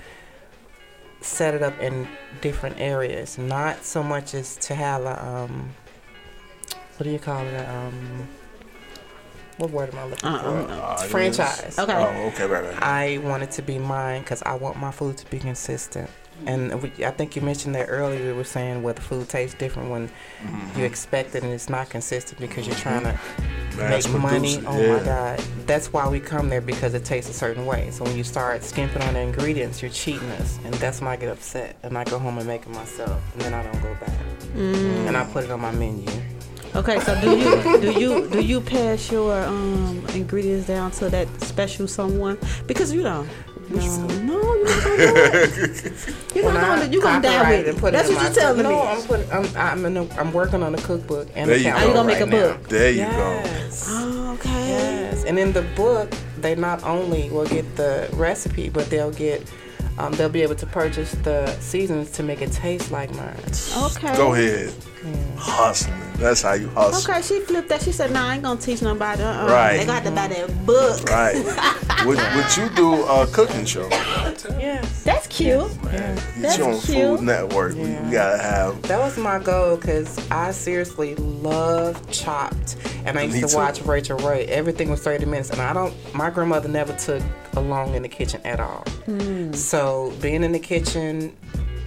set 1.22 1.54
it 1.54 1.64
up 1.64 1.80
in 1.80 2.08
different 2.42 2.80
areas, 2.80 3.38
not 3.38 3.84
so 3.84 4.04
much 4.04 4.34
as 4.34 4.56
to 4.58 4.76
have 4.76 5.04
a 5.04 5.26
um, 5.26 5.74
what 6.98 7.06
do 7.06 7.10
you 7.10 7.20
call 7.20 7.46
it? 7.46 7.54
A, 7.54 7.70
um, 7.70 8.28
what 9.58 9.70
word 9.72 9.94
am 9.94 10.00
I 10.00 10.04
looking 10.06 10.30
Uh, 10.30 10.40
for? 10.68 10.72
Uh, 10.74 10.98
Franchise. 11.08 11.78
Okay. 11.80 11.94
Oh, 11.94 12.28
okay, 12.30 12.46
right, 12.46 12.64
right. 12.64 12.82
I 12.84 13.18
want 13.20 13.44
it 13.44 13.52
to 13.52 13.62
be 13.62 13.78
mine 13.80 14.22
because 14.22 14.42
I 14.44 14.54
want 14.56 14.78
my 14.78 14.92
food 14.92 15.18
to 15.18 15.30
be 15.30 15.40
consistent. 15.40 16.10
And 16.48 16.82
we, 16.82 16.92
I 17.06 17.12
think 17.12 17.36
you 17.36 17.42
mentioned 17.44 17.76
that 17.76 17.86
earlier. 17.90 18.26
We 18.26 18.34
were 18.34 18.44
saying 18.44 18.82
what 18.84 18.96
the 18.98 19.02
food 19.04 19.30
tastes 19.30 19.56
different 19.58 19.92
when 19.92 20.10
Mm-hmm. 20.44 20.80
you 20.80 20.86
expect 20.86 21.36
it 21.36 21.44
and 21.44 21.54
it's 21.54 21.70
not 21.70 21.90
consistent 21.90 22.40
because 22.42 22.68
you're 22.68 22.76
trying 22.76 23.04
to 23.04 23.18
Mass 23.78 24.08
make 24.08 24.22
money. 24.22 24.56
produce 24.58 24.58
it, 24.58 24.64
Oh 24.68 24.82
yeah. 24.82 24.98
my 24.98 25.04
God, 25.04 25.40
that's 25.68 25.94
why 25.94 26.08
we 26.10 26.20
come 26.20 26.50
there 26.50 26.60
because 26.60 26.94
it 26.96 27.06
tastes 27.06 27.30
a 27.30 27.34
certain 27.34 27.66
way. 27.66 27.92
So 27.92 28.04
when 28.04 28.18
you 28.18 28.24
start 28.26 28.64
skimping 28.64 29.02
on 29.04 29.14
the 29.14 29.22
ingredients, 29.22 29.82
you're 29.82 29.92
cheating 29.92 30.30
us, 30.32 30.60
and 30.66 30.74
that's 30.76 31.00
when 31.00 31.08
I 31.10 31.16
get 31.16 31.30
upset 31.30 31.78
and 31.84 31.98
I 31.98 32.04
go 32.04 32.20
home 32.20 32.38
and 32.40 32.48
make 32.48 32.64
it 32.64 32.70
myself, 32.70 33.22
and 33.34 33.42
then 33.44 33.54
I 33.54 33.64
don't 33.64 33.82
go 33.82 33.94
back 34.04 34.10
Mm. 34.56 35.08
and 35.08 35.18
I 35.18 35.24
put 35.26 35.46
it 35.46 35.52
on 35.52 35.62
my 35.62 35.72
menu. 35.72 36.06
Okay, 36.76 37.00
so 37.02 37.20
do 37.22 37.38
you 37.38 37.80
do 37.82 37.92
you 38.00 38.28
do 38.30 38.42
you 38.42 38.60
pass 38.60 39.12
your 39.12 39.34
um 39.44 40.04
ingredients 40.16 40.66
down 40.68 40.92
to 40.92 41.10
that 41.10 41.28
special 41.42 41.88
someone? 41.88 42.38
Because 42.66 42.92
you 42.92 43.04
know, 43.04 43.28
no, 43.70 44.08
no, 44.24 44.56
you're 44.56 44.66
not 44.66 44.84
gonna 44.84 44.98
do 44.98 45.64
it. 45.64 46.16
You're 46.36 46.52
not 46.54 46.80
gonna, 46.80 46.92
you're 46.92 47.02
gonna 47.02 47.22
die 47.22 47.50
with 47.60 47.68
and 47.68 47.78
it. 47.78 47.80
put 47.80 47.94
That's 47.94 48.10
what 48.10 48.24
you're 48.24 48.34
telling 48.34 48.58
me. 48.58 48.64
No, 48.64 48.82
I'm 48.82 49.02
putting. 49.04 49.32
I'm 49.32 49.46
I'm, 49.56 49.86
in 49.86 49.98
a, 49.98 50.10
I'm 50.16 50.34
working 50.34 50.64
on 50.64 50.74
a 50.74 50.80
cookbook 50.80 51.28
and 51.36 51.48
There 51.50 51.58
a 51.58 51.60
you 51.60 51.66
calendar 51.66 51.86
go. 51.86 51.88
you 51.90 51.94
gonna 51.94 52.08
make 52.08 52.20
right 52.20 52.28
a 52.28 52.32
now. 52.32 52.58
book? 52.58 52.70
There 52.70 52.92
you 52.92 52.98
go. 53.06 53.08
Yes. 53.08 53.86
Oh, 53.90 54.32
okay. 54.34 54.68
Yes, 54.68 55.24
and 55.26 55.38
in 55.38 55.54
the 55.54 55.62
book, 55.76 56.12
they 56.40 56.56
not 56.56 56.84
only 56.84 57.30
will 57.30 57.46
get 57.46 57.76
the 57.76 58.10
recipe, 58.14 58.70
but 58.70 58.90
they'll 58.90 59.12
get, 59.12 59.42
um, 59.98 60.14
they'll 60.14 60.30
be 60.30 60.42
able 60.42 60.56
to 60.56 60.66
purchase 60.66 61.12
the 61.24 61.48
seasons 61.60 62.12
to 62.12 62.24
make 62.24 62.42
it 62.42 62.52
taste 62.52 62.92
like 62.92 63.14
mine. 63.16 63.36
Okay. 63.78 64.12
go. 64.12 64.18
Go 64.18 64.34
ahead. 64.34 64.74
Hustling. 65.38 66.00
That's 66.18 66.42
how 66.42 66.54
you 66.54 66.70
hustle. 66.70 67.12
Okay, 67.12 67.22
she 67.22 67.42
flipped 67.42 67.68
that. 67.70 67.82
She 67.82 67.92
said, 67.92 68.12
"Nah, 68.12 68.30
I 68.30 68.36
ain't 68.36 68.44
gonna 68.44 68.60
teach 68.60 68.82
nobody. 68.82 69.22
Uh-uh. 69.22 69.48
Right. 69.48 69.78
They 69.78 69.86
got 69.86 70.04
to 70.06 70.12
buy 70.12 70.28
that 70.30 70.66
book. 70.66 71.04
Right. 71.10 71.36
would, 72.06 72.18
would 72.18 72.58
you 72.58 72.70
do 72.76 73.04
a 73.04 73.28
cooking 73.28 73.66
show? 73.66 73.90
Yes. 74.58 75.04
That's 75.04 75.23
cute. 75.34 75.82
Get 75.92 76.16
That's 76.40 76.58
you 76.58 76.64
on 76.66 76.80
cute. 76.80 77.20
Food 77.20 77.22
Network. 77.22 77.76
We, 77.76 77.84
Yeah. 77.92 78.06
we 78.06 78.12
gotta 78.12 78.42
have. 78.42 78.82
That 78.84 79.00
was 79.00 79.18
my 79.18 79.40
goal 79.40 79.76
because 79.78 80.18
I 80.30 80.52
seriously 80.52 81.16
love 81.16 82.00
Chopped, 82.12 82.78
and 83.06 83.18
I 83.18 83.26
Me 83.28 83.34
used 83.40 83.48
to 83.50 83.54
too. 83.54 83.58
watch 83.58 83.82
Rachael 83.82 84.18
Ray. 84.20 84.46
Everything 84.46 84.90
was 84.90 85.02
thirty 85.02 85.26
minutes, 85.26 85.50
and 85.50 85.62
I 85.62 85.74
don't. 85.74 85.94
My 86.14 86.30
grandmother 86.30 86.70
never 86.70 86.94
took 86.94 87.22
a 87.56 87.60
long 87.62 87.96
in 87.96 88.02
the 88.04 88.10
kitchen 88.10 88.42
at 88.46 88.60
all. 88.60 88.84
Hmm. 89.06 89.52
So 89.54 90.14
being 90.22 90.44
in 90.44 90.52
the 90.52 90.60
kitchen, 90.60 91.36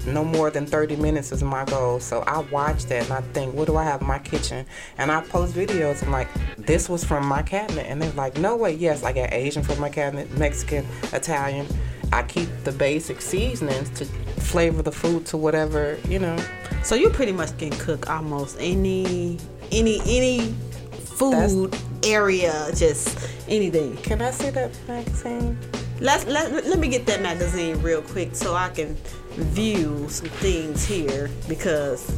no 0.06 0.24
more 0.24 0.50
than 0.50 0.66
thirty 0.66 0.96
minutes 0.96 1.32
is 1.32 1.42
my 1.42 1.64
goal. 1.64 2.00
So 2.00 2.22
I 2.26 2.38
watch 2.52 2.84
that 2.86 3.04
and 3.04 3.12
I 3.12 3.20
think, 3.32 3.54
what 3.54 3.66
do 3.66 3.76
I 3.76 3.84
have 3.84 4.00
in 4.00 4.06
my 4.06 4.18
kitchen? 4.18 4.66
And 4.98 5.10
I 5.10 5.20
post 5.22 5.54
videos. 5.54 6.02
and 6.02 6.12
like, 6.12 6.28
this 6.58 6.88
was 6.88 7.04
from 7.04 7.26
my 7.26 7.42
cabinet, 7.42 7.86
and 7.88 8.00
they're 8.02 8.12
like, 8.12 8.38
no 8.38 8.56
way. 8.56 8.72
Yes, 8.74 9.02
I 9.04 9.12
got 9.12 9.32
Asian 9.32 9.62
from 9.62 9.80
my 9.80 9.88
cabinet, 9.88 10.30
Mexican, 10.36 10.84
Italian. 11.12 11.66
I 12.12 12.22
keep 12.22 12.48
the 12.64 12.72
basic 12.72 13.20
seasonings 13.20 13.90
to 13.98 14.04
flavor 14.04 14.82
the 14.82 14.92
food 14.92 15.26
to 15.26 15.36
whatever 15.36 15.98
you 16.08 16.18
know. 16.18 16.36
So 16.82 16.94
you 16.94 17.10
pretty 17.10 17.32
much 17.32 17.56
can 17.58 17.70
cook 17.70 18.08
almost 18.08 18.56
any 18.60 19.38
any 19.72 20.00
any 20.06 20.54
food 20.98 21.76
area, 22.04 22.68
just 22.74 23.28
anything. 23.48 23.96
Can 23.98 24.22
I 24.22 24.30
see 24.30 24.50
that 24.50 24.70
magazine? 24.86 25.58
Let's 26.00 26.26
let, 26.26 26.52
let 26.52 26.78
me 26.78 26.88
get 26.88 27.06
that 27.06 27.22
magazine 27.22 27.80
real 27.80 28.02
quick 28.02 28.34
so 28.36 28.54
I 28.54 28.68
can 28.68 28.96
view 29.32 30.06
some 30.08 30.28
things 30.28 30.84
here 30.84 31.30
because 31.48 32.14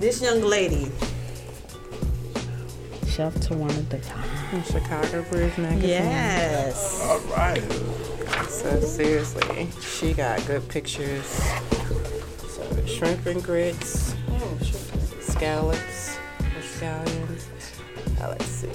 this 0.00 0.20
young 0.20 0.42
lady, 0.42 0.90
Chef 3.06 3.34
Tawana 3.36 3.88
Devine. 3.88 4.64
Chicago 4.64 5.22
Bridge 5.30 5.56
magazine. 5.56 5.88
Yes. 5.88 7.00
All 7.02 7.20
right. 7.36 7.62
So 8.48 8.80
seriously, 8.80 9.68
she 9.80 10.12
got 10.12 10.44
good 10.46 10.68
pictures. 10.68 11.26
So 12.48 12.86
shrimp 12.86 13.26
and 13.26 13.42
grits, 13.42 14.14
oh, 14.30 14.58
scallops, 15.20 16.16
scallions. 16.60 17.44
Uh, 18.20 18.28
let's 18.28 18.46
see. 18.46 18.70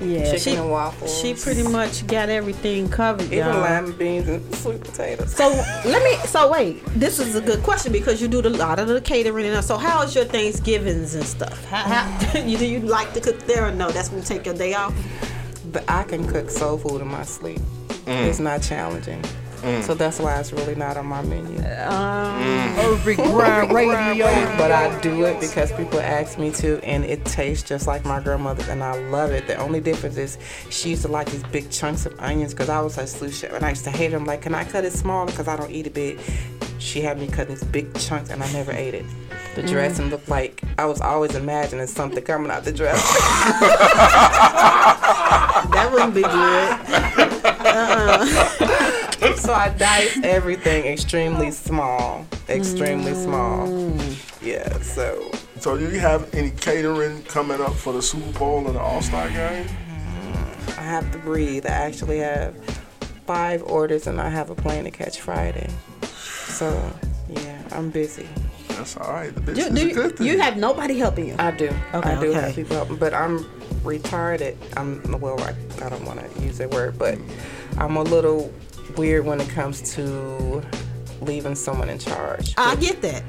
Yeah, 0.00 0.24
Chicken 0.24 0.38
she, 0.38 0.54
and 0.54 0.70
waffles. 0.70 1.20
She 1.20 1.34
pretty 1.34 1.62
much 1.62 2.06
got 2.06 2.30
everything 2.30 2.88
covered, 2.88 3.26
even 3.26 3.38
y'all. 3.38 3.60
lima 3.60 3.92
beans 3.92 4.28
and 4.28 4.54
sweet 4.54 4.80
potatoes. 4.80 5.34
So 5.34 5.48
let 5.84 6.02
me. 6.02 6.16
So 6.26 6.50
wait, 6.50 6.82
this 6.86 7.18
is 7.18 7.34
a 7.34 7.40
good 7.40 7.62
question 7.62 7.92
because 7.92 8.20
you 8.20 8.28
do 8.28 8.40
a 8.40 8.48
lot 8.48 8.78
of 8.78 8.88
the 8.88 9.00
catering 9.00 9.46
and 9.46 9.64
so 9.64 9.76
how 9.76 10.02
is 10.02 10.14
your 10.14 10.24
Thanksgivings 10.24 11.14
and 11.14 11.24
stuff? 11.24 11.64
How, 11.66 11.82
how 11.84 12.38
you 12.44 12.56
do 12.56 12.66
you 12.66 12.80
like 12.80 13.12
to 13.12 13.20
cook 13.20 13.38
there 13.46 13.66
or 13.66 13.72
no? 13.72 13.90
That's 13.90 14.10
when 14.10 14.20
you 14.20 14.24
take 14.24 14.46
your 14.46 14.54
day 14.54 14.72
off. 14.74 14.94
But 15.72 15.84
I 15.88 16.02
can 16.04 16.26
cook 16.26 16.50
soul 16.50 16.78
food 16.78 17.00
in 17.00 17.08
my 17.08 17.24
sleep. 17.24 17.60
Mm. 18.06 18.26
It's 18.26 18.40
not 18.40 18.62
challenging. 18.62 19.22
Mm. 19.62 19.82
So 19.82 19.92
that's 19.92 20.18
why 20.18 20.40
it's 20.40 20.52
really 20.54 20.74
not 20.74 20.96
on 20.96 21.06
my 21.06 21.20
menu. 21.20 21.58
Um, 21.58 22.42
mm. 22.42 22.78
Urban 22.78 23.30
Grind 23.30 23.72
Radio. 23.72 24.24
But 24.56 24.72
I 24.72 24.98
do 25.00 25.26
it 25.26 25.38
because 25.38 25.70
people 25.72 26.00
ask 26.00 26.38
me 26.38 26.50
to, 26.52 26.82
and 26.82 27.04
it 27.04 27.24
tastes 27.26 27.68
just 27.68 27.86
like 27.86 28.04
my 28.06 28.20
grandmother's, 28.20 28.68
and 28.68 28.82
I 28.82 28.98
love 29.10 29.30
it. 29.32 29.46
The 29.46 29.56
only 29.56 29.80
difference 29.80 30.16
is 30.16 30.38
she 30.70 30.90
used 30.90 31.02
to 31.02 31.08
like 31.08 31.30
these 31.30 31.42
big 31.44 31.70
chunks 31.70 32.06
of 32.06 32.18
onions 32.18 32.54
because 32.54 32.70
I 32.70 32.80
was 32.80 32.96
a 32.96 33.06
sous 33.06 33.38
chef, 33.38 33.52
and 33.52 33.64
I 33.64 33.70
used 33.70 33.84
to 33.84 33.90
hate 33.90 34.12
them. 34.12 34.24
Like, 34.24 34.40
can 34.40 34.54
I 34.54 34.64
cut 34.64 34.84
it 34.84 34.94
smaller 34.94 35.26
because 35.26 35.46
I 35.46 35.56
don't 35.56 35.70
eat 35.70 35.86
it 35.86 35.94
big? 35.94 36.18
She 36.78 37.02
had 37.02 37.18
me 37.18 37.26
cut 37.26 37.48
these 37.48 37.62
big 37.64 37.94
chunks, 37.98 38.30
and 38.30 38.42
I 38.42 38.50
never 38.52 38.72
ate 38.72 38.94
it. 38.94 39.04
The 39.54 39.62
dressing 39.62 40.10
looked 40.10 40.28
like 40.28 40.62
I 40.78 40.86
was 40.86 41.00
always 41.00 41.34
imagining 41.34 41.86
something 41.86 42.22
coming 42.22 42.50
out 42.50 42.64
the 42.64 42.72
dressing. 42.72 43.22
That 45.72 45.90
wouldn't 45.92 46.14
be 46.14 46.22
good. 46.22 46.30
Uh-uh. 47.66 49.36
so 49.36 49.52
I 49.52 49.68
diced 49.70 50.24
everything 50.24 50.86
extremely 50.86 51.50
small, 51.50 52.26
extremely 52.48 53.12
mm. 53.12 53.24
small. 53.24 53.68
Yeah, 54.42 54.80
so 54.80 55.30
So, 55.60 55.76
do 55.76 55.90
you 55.90 56.00
have 56.00 56.34
any 56.34 56.50
catering 56.50 57.22
coming 57.24 57.60
up 57.60 57.74
for 57.74 57.92
the 57.92 58.00
Super 58.00 58.38
Bowl 58.38 58.66
and 58.66 58.74
the 58.74 58.80
All 58.80 59.02
Star 59.02 59.28
game? 59.28 59.66
I 60.68 60.82
have 60.82 61.12
to 61.12 61.18
breathe. 61.18 61.66
I 61.66 61.70
actually 61.70 62.18
have 62.18 62.56
five 63.26 63.62
orders 63.64 64.06
and 64.06 64.20
I 64.20 64.30
have 64.30 64.48
a 64.48 64.54
plane 64.54 64.84
to 64.84 64.90
catch 64.90 65.20
Friday. 65.20 65.68
So, 66.02 66.92
yeah, 67.28 67.62
I'm 67.72 67.90
busy. 67.90 68.26
That's 68.76 68.96
all 68.96 69.12
right. 69.12 69.34
The 69.34 69.40
business 69.40 69.68
do 69.68 69.74
is 69.76 69.82
a 69.82 69.86
you, 69.88 69.94
good 69.94 70.16
thing. 70.16 70.26
you 70.26 70.38
have 70.40 70.56
nobody 70.56 70.98
helping 70.98 71.28
you? 71.28 71.36
I 71.38 71.50
do. 71.50 71.68
Okay, 71.94 72.10
I 72.10 72.20
do 72.20 72.30
okay. 72.30 72.40
have 72.40 72.54
people 72.54 72.76
helping, 72.76 72.96
but 72.96 73.12
I'm 73.14 73.44
retarded. 73.84 74.56
I'm, 74.76 75.02
well, 75.20 75.40
I, 75.40 75.54
I 75.84 75.88
don't 75.88 76.04
want 76.04 76.20
to 76.34 76.42
use 76.42 76.58
that 76.58 76.70
word, 76.70 76.98
but 76.98 77.18
I'm 77.78 77.96
a 77.96 78.02
little 78.02 78.52
weird 78.96 79.24
when 79.24 79.40
it 79.40 79.48
comes 79.48 79.94
to 79.94 80.62
leaving 81.20 81.54
someone 81.54 81.88
in 81.90 81.98
charge. 81.98 82.54
I 82.56 82.76
get 82.76 83.02
that. 83.02 83.22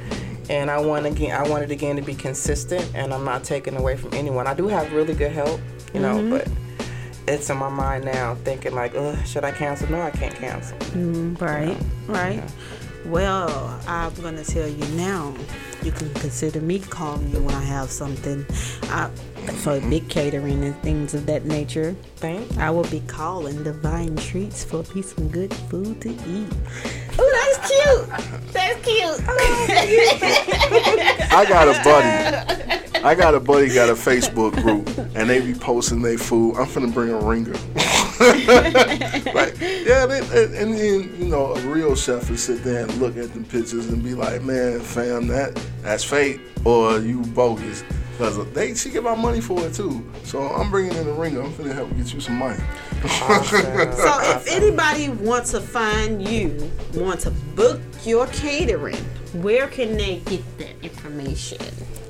and 0.50 0.72
I 0.72 0.80
want 0.80 1.06
again 1.06 1.36
I 1.40 1.48
want 1.48 1.64
it 1.64 1.72
again 1.72 1.96
to 1.98 2.02
be 2.02 2.16
consistent 2.16 2.90
and 2.96 3.14
I'm 3.14 3.24
not 3.26 3.44
taking 3.44 3.76
away 3.76 3.96
from 3.98 4.14
anyone. 4.14 4.48
I 4.48 4.54
do 4.54 4.68
have 4.70 4.92
really 4.94 5.14
good 5.14 5.32
help, 5.32 5.60
you 5.94 6.00
know, 6.00 6.16
Mm-hmm. 6.18 6.30
but 6.32 6.48
it's 7.28 7.50
in 7.52 7.58
my 7.58 7.70
mind 7.70 8.04
now 8.06 8.36
thinking 8.44 8.74
like, 8.74 8.96
Ugh, 8.96 9.16
should 9.28 9.44
I 9.44 9.52
cancel? 9.52 9.90
No, 9.92 10.02
I 10.02 10.10
can't 10.12 10.34
cancel. 10.36 10.78
Right, 11.46 11.78
right. 12.08 12.44
Well, 13.06 13.80
I'm 13.88 14.14
gonna 14.16 14.44
tell 14.44 14.68
you 14.68 14.86
now. 14.96 15.34
You 15.84 15.92
can 15.92 16.14
consider 16.14 16.62
me 16.62 16.80
calling 16.80 17.32
you 17.32 17.42
when 17.42 17.56
I 17.56 17.64
have 17.64 17.90
something 17.90 18.46
I, 18.84 19.10
for 19.64 19.80
big 19.82 20.08
catering 20.10 20.64
and 20.64 20.76
things 20.84 21.16
of 21.16 21.26
that 21.26 21.46
nature. 21.46 21.96
Thank 22.18 22.58
I 22.58 22.70
will 22.70 22.84
be 22.84 23.00
calling 23.08 23.64
Divine 23.64 24.16
Treatz 24.16 24.64
for 24.64 24.84
me 24.96 25.02
some 25.02 25.28
good 25.30 25.52
food 25.54 26.00
to 26.02 26.10
eat. 26.10 26.48
Oh, 27.18 27.58
that's 27.58 27.68
cute. 27.68 28.08
That's 28.54 28.86
cute. 28.86 29.20
I 31.32 31.46
got 31.50 31.68
a 31.68 31.74
buddy. 31.84 32.78
I 33.04 33.16
got 33.16 33.34
a 33.34 33.40
buddy 33.40 33.74
got 33.74 33.90
a 33.90 33.94
Facebook 33.94 34.54
group, 34.62 34.88
and 35.16 35.28
they 35.28 35.42
be 35.42 35.56
posting 35.56 36.04
their 36.04 36.20
food. 36.20 36.56
I'm 36.58 36.68
finna 36.68 36.94
bring 36.94 37.10
a 37.10 37.18
ringer. 37.18 37.54
like, 39.34 39.60
yeah, 39.60 40.06
they, 40.06 40.20
and, 40.20 40.54
and 40.54 40.74
then 40.76 41.16
you 41.20 41.26
know 41.26 41.56
a 41.56 41.60
real 41.62 41.96
chef 41.96 42.30
would 42.30 42.40
sit 42.40 42.64
there 42.64 42.84
and 42.84 42.94
look 42.98 43.18
at 43.18 43.34
the 43.34 43.40
pictures 43.40 43.88
and 43.88 44.04
be 44.04 44.14
like, 44.14 44.44
man, 44.44 44.80
fam, 44.80 45.26
that 45.28 45.60
that's 45.82 46.04
fake 46.04 46.42
or 46.64 47.00
you 47.00 47.22
bogus. 47.22 47.84
Cause 48.20 48.38
they 48.52 48.76
she 48.76 48.92
get 48.92 49.02
my 49.02 49.16
money 49.16 49.42
for 49.42 49.60
it 49.66 49.74
too. 49.74 50.08
So 50.24 50.44
I'm 50.50 50.70
bringing 50.70 50.96
in 50.96 51.08
a 51.08 51.14
ringer. 51.14 51.42
I'm 51.42 51.52
finna 51.54 51.74
help 51.74 51.90
get 51.98 52.14
you 52.14 52.20
some 52.20 52.36
money. 52.38 52.60
So 53.02 54.20
if 54.22 54.48
anybody 54.48 55.10
wants 55.10 55.52
to 55.52 55.60
find 55.60 56.28
you, 56.28 56.72
want 56.94 57.22
to 57.22 57.32
book 57.56 57.82
your 58.04 58.28
catering, 58.28 59.04
where 59.42 59.68
can 59.68 59.98
they 59.98 60.18
get 60.20 60.60
that 60.60 60.76
information? 60.84 61.58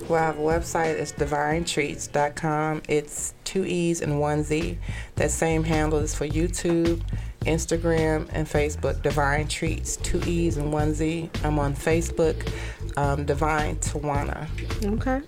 Well, 0.09 0.21
I 0.21 0.25
have 0.27 0.37
a 0.37 0.41
website. 0.41 0.95
It's 0.99 1.11
divinetreatz.com. 1.11 2.83
It's 2.87 3.33
two 3.43 3.65
E's 3.65 4.01
and 4.01 4.19
one 4.19 4.43
Z. 4.43 4.77
That 5.15 5.31
same 5.31 5.63
handle 5.63 5.99
is 5.99 6.15
for 6.15 6.27
YouTube, 6.27 7.01
Instagram, 7.41 8.29
and 8.33 8.47
Facebook. 8.47 9.01
Divine 9.01 9.47
Treatz, 9.47 10.01
two 10.01 10.21
E's 10.25 10.57
and 10.57 10.71
one 10.71 10.93
Z. 10.93 11.29
I'm 11.43 11.59
on 11.59 11.73
Facebook, 11.73 12.51
um, 12.97 13.25
Divine 13.25 13.77
Tawana. 13.77 14.47
Okay. 14.85 15.21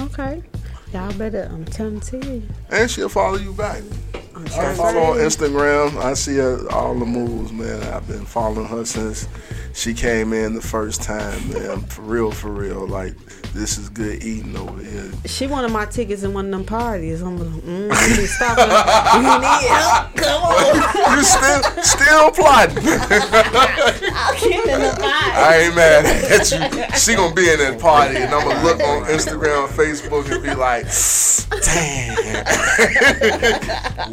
Okay. 0.00 0.42
Y'all 0.96 1.12
better, 1.18 1.46
I'm 1.52 1.66
telling 1.66 2.00
to 2.00 2.16
you. 2.26 2.42
and 2.70 2.90
she'll 2.90 3.10
follow 3.10 3.36
you 3.36 3.52
back. 3.52 3.82
I 4.34 4.74
follow 4.74 5.00
on 5.12 5.16
Instagram. 5.18 5.96
I 6.02 6.14
see 6.14 6.36
her, 6.36 6.58
all 6.72 6.98
the 6.98 7.04
moves, 7.04 7.52
man. 7.52 7.82
I've 7.92 8.06
been 8.08 8.24
following 8.24 8.66
her 8.66 8.84
since 8.86 9.28
she 9.74 9.92
came 9.92 10.32
in 10.32 10.54
the 10.54 10.62
first 10.62 11.02
time, 11.02 11.52
man. 11.52 11.80
For 11.82 12.00
real, 12.02 12.30
for 12.30 12.50
real. 12.50 12.86
Like, 12.86 13.14
this 13.52 13.76
is 13.78 13.88
good 13.90 14.22
eating 14.22 14.56
over 14.56 14.82
here. 14.82 15.10
She 15.24 15.46
wanted 15.46 15.70
my 15.70 15.86
tickets 15.86 16.22
in 16.22 16.32
one 16.34 16.46
of 16.46 16.50
them 16.50 16.64
parties. 16.64 17.22
I'm 17.22 17.38
like, 17.38 17.62
mm, 17.62 18.18
you 18.18 18.26
stop. 18.26 18.58
You 19.14 19.22
need 19.22 19.68
help. 19.68 20.14
Come 20.16 20.42
on. 20.42 20.92
You 21.16 21.22
still, 21.24 21.62
still 21.82 22.30
plotting. 22.32 22.76
I'll 22.86 24.34
get 24.38 24.66
in 24.66 24.80
the. 24.80 24.98
I 25.02 25.62
ain't 25.64 25.74
mad 25.74 26.04
at 26.04 26.50
you. 26.50 26.98
She 26.98 27.14
gonna 27.14 27.34
be 27.34 27.48
in 27.50 27.58
that 27.58 27.78
party, 27.80 28.16
and 28.16 28.34
I'm 28.34 28.46
gonna 28.46 28.62
look 28.62 28.80
on 28.80 29.04
Instagram, 29.04 29.66
Facebook, 29.68 30.30
and 30.30 30.42
be 30.42 30.54
like, 30.54 30.85
"Damn, 31.64 32.16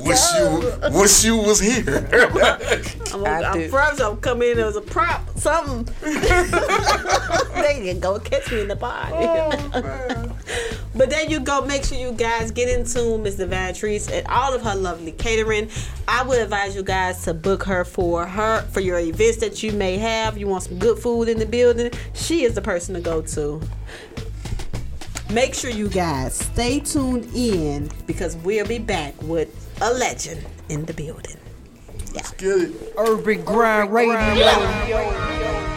wish 0.03 0.19
you, 0.35 0.71
wish 0.91 1.23
you 1.23 1.37
was 1.37 1.59
here." 1.59 2.07
I'm, 3.13 3.23
gonna, 3.23 3.47
I'm 3.47 3.69
first 3.69 4.01
I'm 4.01 4.17
come 4.17 4.41
in 4.41 4.57
as 4.59 4.75
a 4.75 4.81
prop, 4.81 5.29
something. 5.37 5.93
they 6.01 7.79
didn't 7.83 7.99
go 7.99 8.19
catch 8.19 8.51
me 8.51 8.61
in 8.61 8.67
the 8.67 8.75
party. 8.75 9.13
Oh, 9.15 10.35
but 10.95 11.09
then 11.09 11.29
you 11.29 11.39
go 11.39 11.61
make 11.61 11.85
sure 11.85 11.97
you 11.97 12.11
guys 12.11 12.51
get 12.51 12.69
in 12.69 12.85
tune, 12.85 13.23
Miss 13.23 13.35
Divine 13.35 13.73
Treatz, 13.73 14.11
and 14.11 14.25
all 14.27 14.53
of 14.53 14.63
her 14.63 14.75
lovely 14.75 15.11
catering. 15.11 15.69
I 16.07 16.23
would 16.23 16.39
advise 16.39 16.75
you 16.75 16.83
guys 16.83 17.23
to 17.25 17.33
book 17.33 17.63
her 17.63 17.85
for 17.85 18.25
her 18.25 18.61
for 18.71 18.79
your 18.79 18.99
events 18.99 19.37
that 19.37 19.61
you 19.61 19.71
may 19.73 19.97
have. 19.97 20.37
You 20.37 20.47
want 20.47 20.63
some 20.63 20.79
good 20.79 20.97
food 20.97 21.29
in 21.29 21.37
the 21.37 21.45
building. 21.45 21.91
She 22.13 22.43
is 22.43 22.55
the 22.55 22.61
person 22.61 22.95
to 22.95 23.01
go 23.01 23.21
to. 23.21 23.61
Make 25.31 25.53
sure 25.55 25.71
you 25.71 25.89
guys 25.89 26.35
stay 26.35 26.79
tuned 26.79 27.27
in 27.33 27.89
because 28.05 28.35
we'll 28.37 28.67
be 28.67 28.77
back 28.79 29.19
with 29.23 29.49
a 29.81 29.91
legend 29.93 30.45
in 30.69 30.85
the 30.85 30.93
building. 30.93 31.37
Let's 32.13 32.31
get 32.31 32.59
it. 32.59 32.93
Urban 32.97 33.43
Grind 33.43 33.91
Radio. 33.91 35.72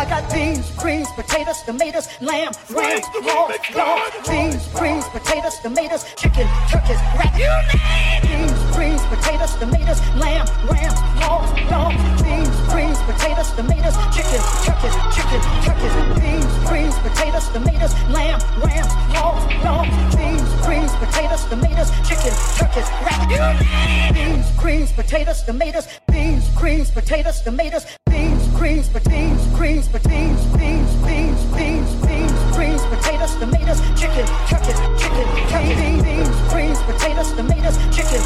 I 0.00 0.06
got 0.08 0.32
beans, 0.32 0.64
greens, 0.78 1.08
potatoes, 1.12 1.60
tomatoes, 1.60 2.08
lamb, 2.22 2.52
ram, 2.72 3.02
raw, 3.20 3.52
dog, 3.76 4.00
beans, 4.24 4.66
greens, 4.72 5.04
potatoes, 5.12 5.58
tomatoes, 5.60 6.04
chicken, 6.16 6.48
turkeys, 6.72 6.96
rat. 7.20 7.28
You 7.36 7.52
name 7.68 8.48
Beans, 8.48 8.60
greens, 8.72 9.02
potatoes, 9.12 9.52
tomatoes, 9.60 10.00
lamb, 10.16 10.48
ram, 10.64 10.94
raw, 11.20 11.44
dog, 11.68 11.92
beans, 12.24 12.48
greens, 12.72 12.96
potatoes, 13.04 13.52
tomatoes, 13.52 13.96
chicken, 14.16 14.40
turkeys, 14.64 14.96
chicken, 15.12 15.40
turkeys, 15.68 15.94
beans, 16.16 16.48
greens, 16.64 16.96
potatoes, 17.04 17.46
tomatoes, 17.52 17.92
lamb, 18.08 18.40
ram, 18.64 18.88
raw, 19.12 19.36
dog, 19.60 19.84
beans, 20.16 20.48
greens, 20.64 20.92
potatoes, 20.96 21.44
tomatoes, 21.44 21.90
chicken, 22.08 22.32
turkeys, 22.56 22.88
rat. 23.04 23.20
You 23.28 23.36
name 23.36 24.14
Beans, 24.16 24.48
greens, 24.56 24.92
potatoes, 24.92 25.42
tomatoes, 25.42 25.86
beans, 26.10 26.48
greens, 26.56 26.90
potatoes, 26.90 27.42
tomatoes, 27.42 27.84
beans, 28.08 28.29
greens, 28.60 28.90
beans, 28.90 29.46
greens, 29.56 29.88
beans, 29.88 30.44
beans, 30.58 30.94
beans, 31.06 31.44
beans, 31.56 31.94
beans, 32.04 32.32
greens, 32.54 32.82
potatoes, 32.92 33.34
tomatoes, 33.36 33.80
chicken, 33.98 34.26
chicken, 34.46 34.76
beans, 35.00 36.02
beans, 36.04 36.28
greens, 36.52 36.78
potatoes, 36.82 37.32
tomatoes, 37.32 37.78
chicken, 37.96 38.19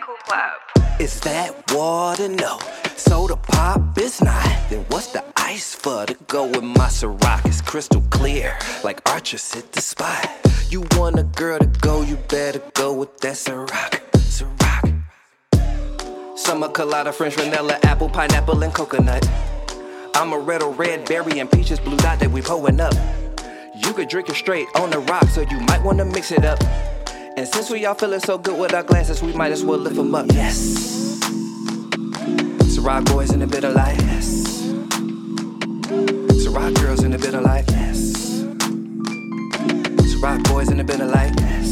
Club. 0.00 1.00
Is 1.00 1.18
that 1.20 1.72
water? 1.72 2.28
No. 2.28 2.58
Soda 2.96 3.36
pop 3.36 3.98
is 3.98 4.22
not. 4.22 4.44
Then 4.70 4.84
what's 4.90 5.08
the 5.08 5.24
ice 5.36 5.74
for 5.74 6.06
to 6.06 6.14
go 6.28 6.46
with 6.46 6.62
my 6.62 6.86
Ciroc? 6.86 7.44
It's 7.44 7.60
crystal 7.60 8.02
clear, 8.10 8.56
like 8.84 9.00
Archer 9.10 9.38
hit 9.38 9.72
the 9.72 9.80
spot. 9.80 10.28
You 10.70 10.86
want 10.92 11.18
a 11.18 11.24
girl 11.24 11.58
to 11.58 11.66
go, 11.66 12.02
you 12.02 12.16
better 12.28 12.62
go 12.74 12.92
with 12.92 13.18
that 13.18 13.34
Ciroc. 13.34 14.00
Ciroc. 14.14 15.02
Summer 16.38 16.68
colada, 16.68 17.12
French 17.12 17.34
vanilla, 17.34 17.78
apple, 17.82 18.08
pineapple, 18.08 18.62
and 18.62 18.72
coconut. 18.72 19.22
Amaretto, 20.12 20.46
red 20.46 20.62
or 20.62 20.72
red 20.72 21.08
berry, 21.08 21.40
and 21.40 21.50
peaches, 21.50 21.80
blue 21.80 21.96
dot 21.96 22.20
that 22.20 22.30
we 22.30 22.40
pulling 22.40 22.80
up. 22.80 22.94
You 23.74 23.92
could 23.92 24.08
drink 24.08 24.28
it 24.28 24.36
straight 24.36 24.68
on 24.76 24.90
the 24.90 25.00
rock, 25.00 25.24
so 25.28 25.40
you 25.40 25.58
might 25.60 25.82
wanna 25.82 26.04
mix 26.04 26.30
it 26.30 26.44
up. 26.44 26.58
And 27.38 27.46
since 27.46 27.70
we 27.70 27.86
all 27.86 27.94
feeling 27.94 28.18
so 28.18 28.36
good 28.36 28.58
with 28.58 28.74
our 28.74 28.82
glasses, 28.82 29.22
we 29.22 29.32
might 29.32 29.52
as 29.52 29.64
well 29.64 29.78
lift 29.78 29.94
them 29.94 30.12
up. 30.12 30.26
Yes. 30.32 31.20
Ciroc 32.74 33.04
boys 33.04 33.30
in 33.30 33.38
the 33.38 33.46
bit 33.46 33.62
of 33.62 33.74
life. 33.74 33.96
Yes. 34.00 34.64
Ciroc 36.42 36.74
girls 36.80 37.04
in 37.04 37.12
the 37.12 37.18
bit 37.18 37.34
of 37.34 37.44
life. 37.44 37.64
Yes. 37.68 38.42
Ciroc 40.10 40.42
boys 40.48 40.68
in 40.68 40.78
the 40.78 40.82
bit 40.82 41.00
of 41.00 41.10
life. 41.12 41.32
Yes. 41.38 41.68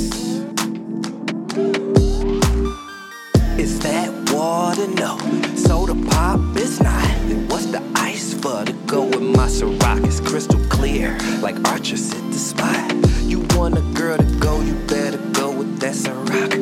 Is 3.58 3.80
that 3.80 4.08
water? 4.32 4.86
No. 4.86 5.18
Soda 5.56 5.96
pop 6.10 6.38
is 6.56 6.80
not. 6.80 7.02
Then 7.26 7.48
what's 7.48 7.66
the 7.66 7.82
ice 7.96 8.34
for 8.34 8.64
to 8.64 8.72
go 8.86 9.02
with 9.02 9.20
my 9.20 9.48
Ciroc? 9.48 10.06
It's 10.06 10.20
crystal 10.20 10.60
clear, 10.68 11.18
like 11.42 11.56
Archer 11.68 11.96
hit 11.96 12.30
the 12.30 12.38
spot. 12.38 12.92
You 13.22 13.40
want 13.56 13.76
a 13.76 13.82
girl 13.98 14.16
to 14.16 14.38
go, 14.38 14.60
you 14.60 14.74
better 14.86 15.18
go 15.32 15.45
with 15.80 16.04
that 16.04 16.10
a 16.10 16.14
rock. 16.14 16.52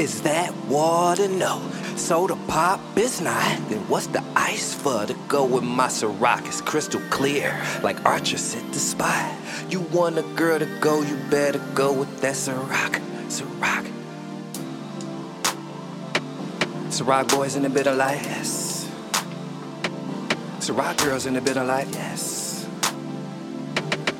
Is 0.00 0.22
that 0.22 0.54
water? 0.66 1.28
No. 1.28 1.62
Soda 1.96 2.36
pop 2.48 2.80
is 2.96 3.20
not. 3.20 3.68
Then 3.68 3.80
what's 3.88 4.06
the 4.08 4.22
ice 4.34 4.74
for 4.74 5.06
to 5.06 5.14
go 5.28 5.44
with 5.44 5.62
my 5.62 5.86
Ciroc? 5.86 6.46
It's 6.46 6.60
crystal 6.60 7.00
clear, 7.10 7.58
like 7.82 8.04
Archer 8.04 8.36
hit 8.36 8.72
the 8.72 8.78
spot. 8.78 9.34
You 9.68 9.80
want 9.80 10.18
a 10.18 10.22
girl 10.22 10.58
to 10.58 10.66
go, 10.80 11.02
you 11.02 11.16
better 11.30 11.60
go 11.74 11.92
with 11.92 12.20
that 12.20 12.34
Ciroc. 12.34 13.00
Ciroc. 13.28 13.86
Ciroc 16.88 17.28
boys 17.34 17.56
in 17.56 17.62
the 17.62 17.70
bit 17.70 17.86
of 17.86 17.96
life, 17.96 18.22
yes. 18.24 18.88
Ciroc 20.58 20.96
girls 21.04 21.26
in 21.26 21.34
the 21.34 21.40
bit 21.40 21.56
of 21.56 21.66
life, 21.66 21.88
yes. 21.92 22.66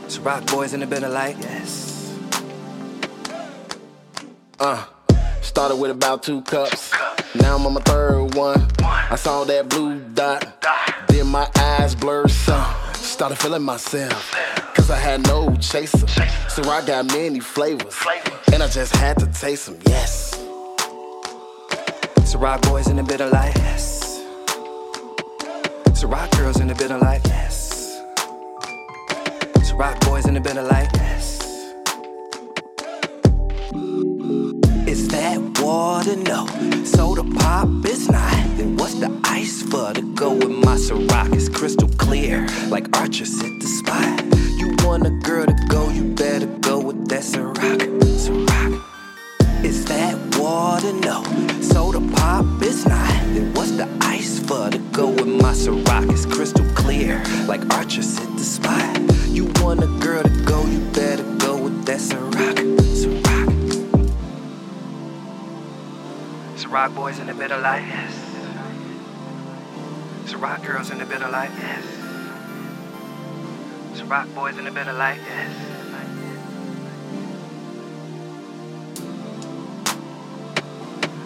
Ciroc 0.07 0.47
boys 0.51 0.75
in 0.75 0.81
the 0.81 0.87
bit 0.87 1.03
of 1.03 1.13
life, 1.13 1.37
yes. 1.41 2.00
Uh, 4.61 4.85
started 5.41 5.77
with 5.77 5.91
about 5.91 6.23
two 6.23 6.43
cups. 6.43 6.93
Now 7.35 7.57
I'm 7.57 7.65
on 7.65 7.73
my 7.73 7.81
third 7.81 8.35
one. 8.35 8.69
I 8.83 9.17
saw 9.17 9.43
that 9.45 9.71
blue 9.71 10.01
dot. 10.13 10.63
Then 11.09 11.29
my 11.29 11.49
eyes 11.57 11.95
blurred 11.95 12.31
some. 12.31 12.75
Started 12.93 13.39
feeling 13.39 13.63
myself. 13.63 14.35
Cause 14.75 14.91
I 14.91 14.99
had 14.99 15.27
no 15.27 15.57
chaser. 15.57 16.07
So 16.51 16.63
I 16.71 16.85
got 16.85 17.07
many 17.07 17.41
flavors. 17.41 17.97
And 18.53 18.63
I 18.63 18.69
just 18.69 18.95
had 18.97 19.19
to 19.21 19.27
taste 19.29 19.65
them, 19.65 19.79
yes. 19.87 20.37
Ciroc 22.31 22.61
boys 22.69 22.87
in 22.89 22.97
the 22.97 23.03
bit 23.03 23.23
of 23.23 23.33
life, 23.33 23.55
yes. 23.57 24.23
Ciroc 25.99 26.37
girls 26.37 26.61
in 26.61 26.69
the 26.69 26.75
bit 26.75 26.91
of 26.91 27.01
life, 27.01 27.23
yes. 27.25 28.03
Ciroc 29.57 29.99
boys 30.07 30.27
in 30.27 30.35
the 30.35 30.41
bit 30.41 30.59
of 30.59 30.67
life, 30.67 30.91
yes. 30.97 31.50
Water? 35.71 36.17
No. 36.17 36.41
Soda 36.85 37.25
pop 37.39 37.69
is 37.87 38.09
not. 38.09 38.39
Then 38.57 38.77
what's 38.77 38.95
the 38.95 39.11
ice 39.25 39.63
for 39.71 39.93
to 39.93 40.03
go 40.23 40.31
with 40.33 40.55
my 40.67 40.77
Ciroc? 40.85 41.33
It's 41.33 41.49
crystal 41.49 41.91
clear, 42.05 42.37
like 42.75 42.87
Archer 42.97 43.29
hit 43.41 43.55
the 43.63 43.71
spot. 43.79 44.17
You 44.61 44.69
want 44.85 45.07
a 45.07 45.15
girl 45.29 45.47
to 45.47 45.57
go, 45.69 45.89
you 45.91 46.05
better 46.25 46.51
go 46.69 46.77
with 46.89 47.01
that 47.11 47.23
Ciroc. 47.23 47.79
Ciroc. 48.25 48.73
Is 49.65 49.85
that 49.85 50.17
water? 50.37 50.93
No. 51.09 51.19
Soda 51.61 52.01
pop 52.15 52.47
is 52.63 52.85
not. 52.87 53.15
Then 53.35 53.55
what's 53.55 53.73
the 53.83 53.89
ice 54.01 54.41
for 54.41 54.71
to 54.71 54.79
go 54.99 55.07
with 55.09 55.33
my 55.45 55.53
Ciroc? 55.63 56.11
It's 56.11 56.27
crystal 56.27 56.67
clear, 56.75 57.23
like 57.47 57.63
Archer 57.77 58.03
hit 58.03 58.31
the 58.41 58.47
spot. 58.57 58.91
You 59.37 59.45
want 59.61 59.85
a 59.85 59.91
girl 60.05 60.23
to 60.25 60.35
go, 60.53 60.59
you 60.67 60.81
better 61.01 61.27
go 61.47 61.53
with 61.63 61.85
that 61.87 62.01
Ciroc. 62.01 62.80
rock 66.71 66.95
boys 66.95 67.19
in 67.19 67.27
the 67.27 67.35
bit 67.35 67.51
of 67.51 67.61
life, 67.63 67.85
yes. 67.85 68.15
It's 70.23 70.35
rock 70.35 70.65
girls 70.65 70.91
in 70.91 70.99
the 70.99 71.05
bit 71.05 71.21
of 71.21 71.33
life, 71.33 71.53
yes. 71.59 71.85
It's 73.91 74.03
rock 74.03 74.33
boys 74.37 74.57
in 74.57 74.65
the 74.65 74.71
bit 74.71 74.87
of 74.87 74.97
life, 74.97 75.21
yes. 75.27 75.57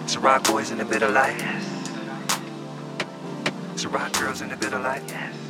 It's 0.05 0.17
rock 0.17 0.45
boys 0.45 0.71
in 0.71 0.79
the 0.79 0.85
bit 0.87 1.03
of 1.03 1.13
life, 1.13 1.39
yes. 1.39 1.91
It's 3.75 3.85
rock 3.85 4.13
girls 4.15 4.41
in 4.41 4.49
the 4.49 4.57
bit 4.57 4.73
of 4.73 4.83
life, 4.83 5.05
yes. 5.09 5.44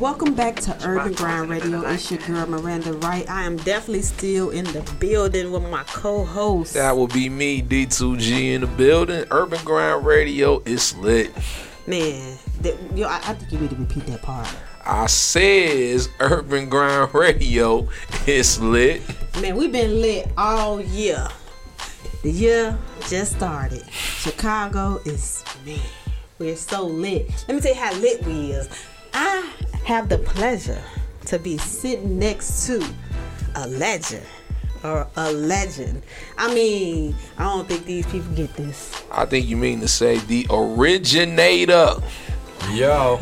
Welcome 0.00 0.34
back 0.34 0.54
to 0.60 0.78
Urban 0.86 1.12
Grind 1.12 1.50
Radio. 1.50 1.80
It's 1.80 2.08
your 2.08 2.20
girl 2.20 2.46
Miranda 2.46 2.92
Wright. 2.92 3.28
I 3.28 3.42
am 3.42 3.56
definitely 3.56 4.02
still 4.02 4.50
in 4.50 4.64
the 4.66 4.80
building 5.00 5.50
with 5.50 5.64
my 5.64 5.82
co-host. 5.88 6.74
That 6.74 6.96
will 6.96 7.08
be 7.08 7.28
me, 7.28 7.62
D2G 7.62 8.54
in 8.54 8.60
the 8.60 8.68
building. 8.68 9.24
Urban 9.32 9.58
Grind 9.64 10.06
Radio 10.06 10.62
is 10.64 10.96
lit. 10.98 11.32
Man, 11.88 12.38
that, 12.60 12.76
yo, 12.96 13.08
I, 13.08 13.16
I 13.16 13.34
think 13.34 13.50
you 13.50 13.58
need 13.58 13.70
to 13.70 13.76
repeat 13.76 14.06
that 14.06 14.22
part. 14.22 14.48
I 14.86 15.06
says 15.06 16.08
Urban 16.20 16.68
Grind 16.68 17.12
Radio 17.12 17.88
is 18.24 18.60
lit. 18.60 19.02
Man, 19.40 19.56
we've 19.56 19.72
been 19.72 20.00
lit 20.00 20.28
all 20.38 20.80
year. 20.80 21.26
The 22.22 22.30
year 22.30 22.78
just 23.08 23.32
started. 23.34 23.84
Chicago 23.90 25.00
is 25.04 25.44
man, 25.66 25.80
we're 26.38 26.54
so 26.54 26.86
lit. 26.86 27.28
Let 27.48 27.56
me 27.56 27.60
tell 27.60 27.74
you 27.74 27.80
how 27.80 27.94
lit 27.94 28.24
we 28.24 28.52
is. 28.52 28.68
I 29.12 29.52
have 29.84 30.08
the 30.08 30.18
pleasure 30.18 30.82
to 31.26 31.38
be 31.38 31.58
sitting 31.58 32.18
next 32.18 32.66
to 32.66 32.84
a 33.54 33.66
legend 33.68 34.24
or 34.84 35.06
a 35.16 35.32
legend. 35.32 36.02
I 36.36 36.52
mean, 36.54 37.14
I 37.36 37.44
don't 37.44 37.66
think 37.68 37.84
these 37.84 38.06
people 38.06 38.30
get 38.34 38.54
this. 38.54 39.02
I 39.10 39.24
think 39.26 39.46
you 39.46 39.56
mean 39.56 39.80
to 39.80 39.88
say 39.88 40.18
the 40.18 40.46
originator. 40.50 41.94
Yo. 42.70 43.20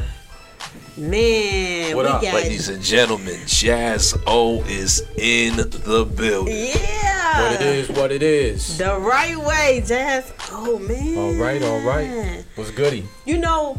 Man, 0.99 1.95
What 1.95 2.07
we 2.07 2.11
up, 2.13 2.23
got 2.23 2.35
ladies 2.35 2.71
and 2.71 2.83
gentlemen? 2.83 3.39
Jazz 3.47 4.17
O 4.27 4.63
is 4.65 5.03
in 5.19 5.57
the 5.57 6.09
building. 6.17 6.55
Yeah. 6.75 7.43
What 7.43 7.61
it 7.61 7.67
is, 7.67 7.91
what 7.91 8.11
it 8.13 8.23
is. 8.23 8.79
the 8.79 8.97
right 8.99 9.37
way, 9.37 9.83
Jazz. 9.87 10.33
Oh 10.51 10.79
man. 10.79 11.19
All 11.19 11.35
right, 11.35 11.63
all 11.63 11.81
right. 11.81 12.45
What's 12.55 12.71
goody? 12.71 13.07
You 13.27 13.37
know, 13.37 13.79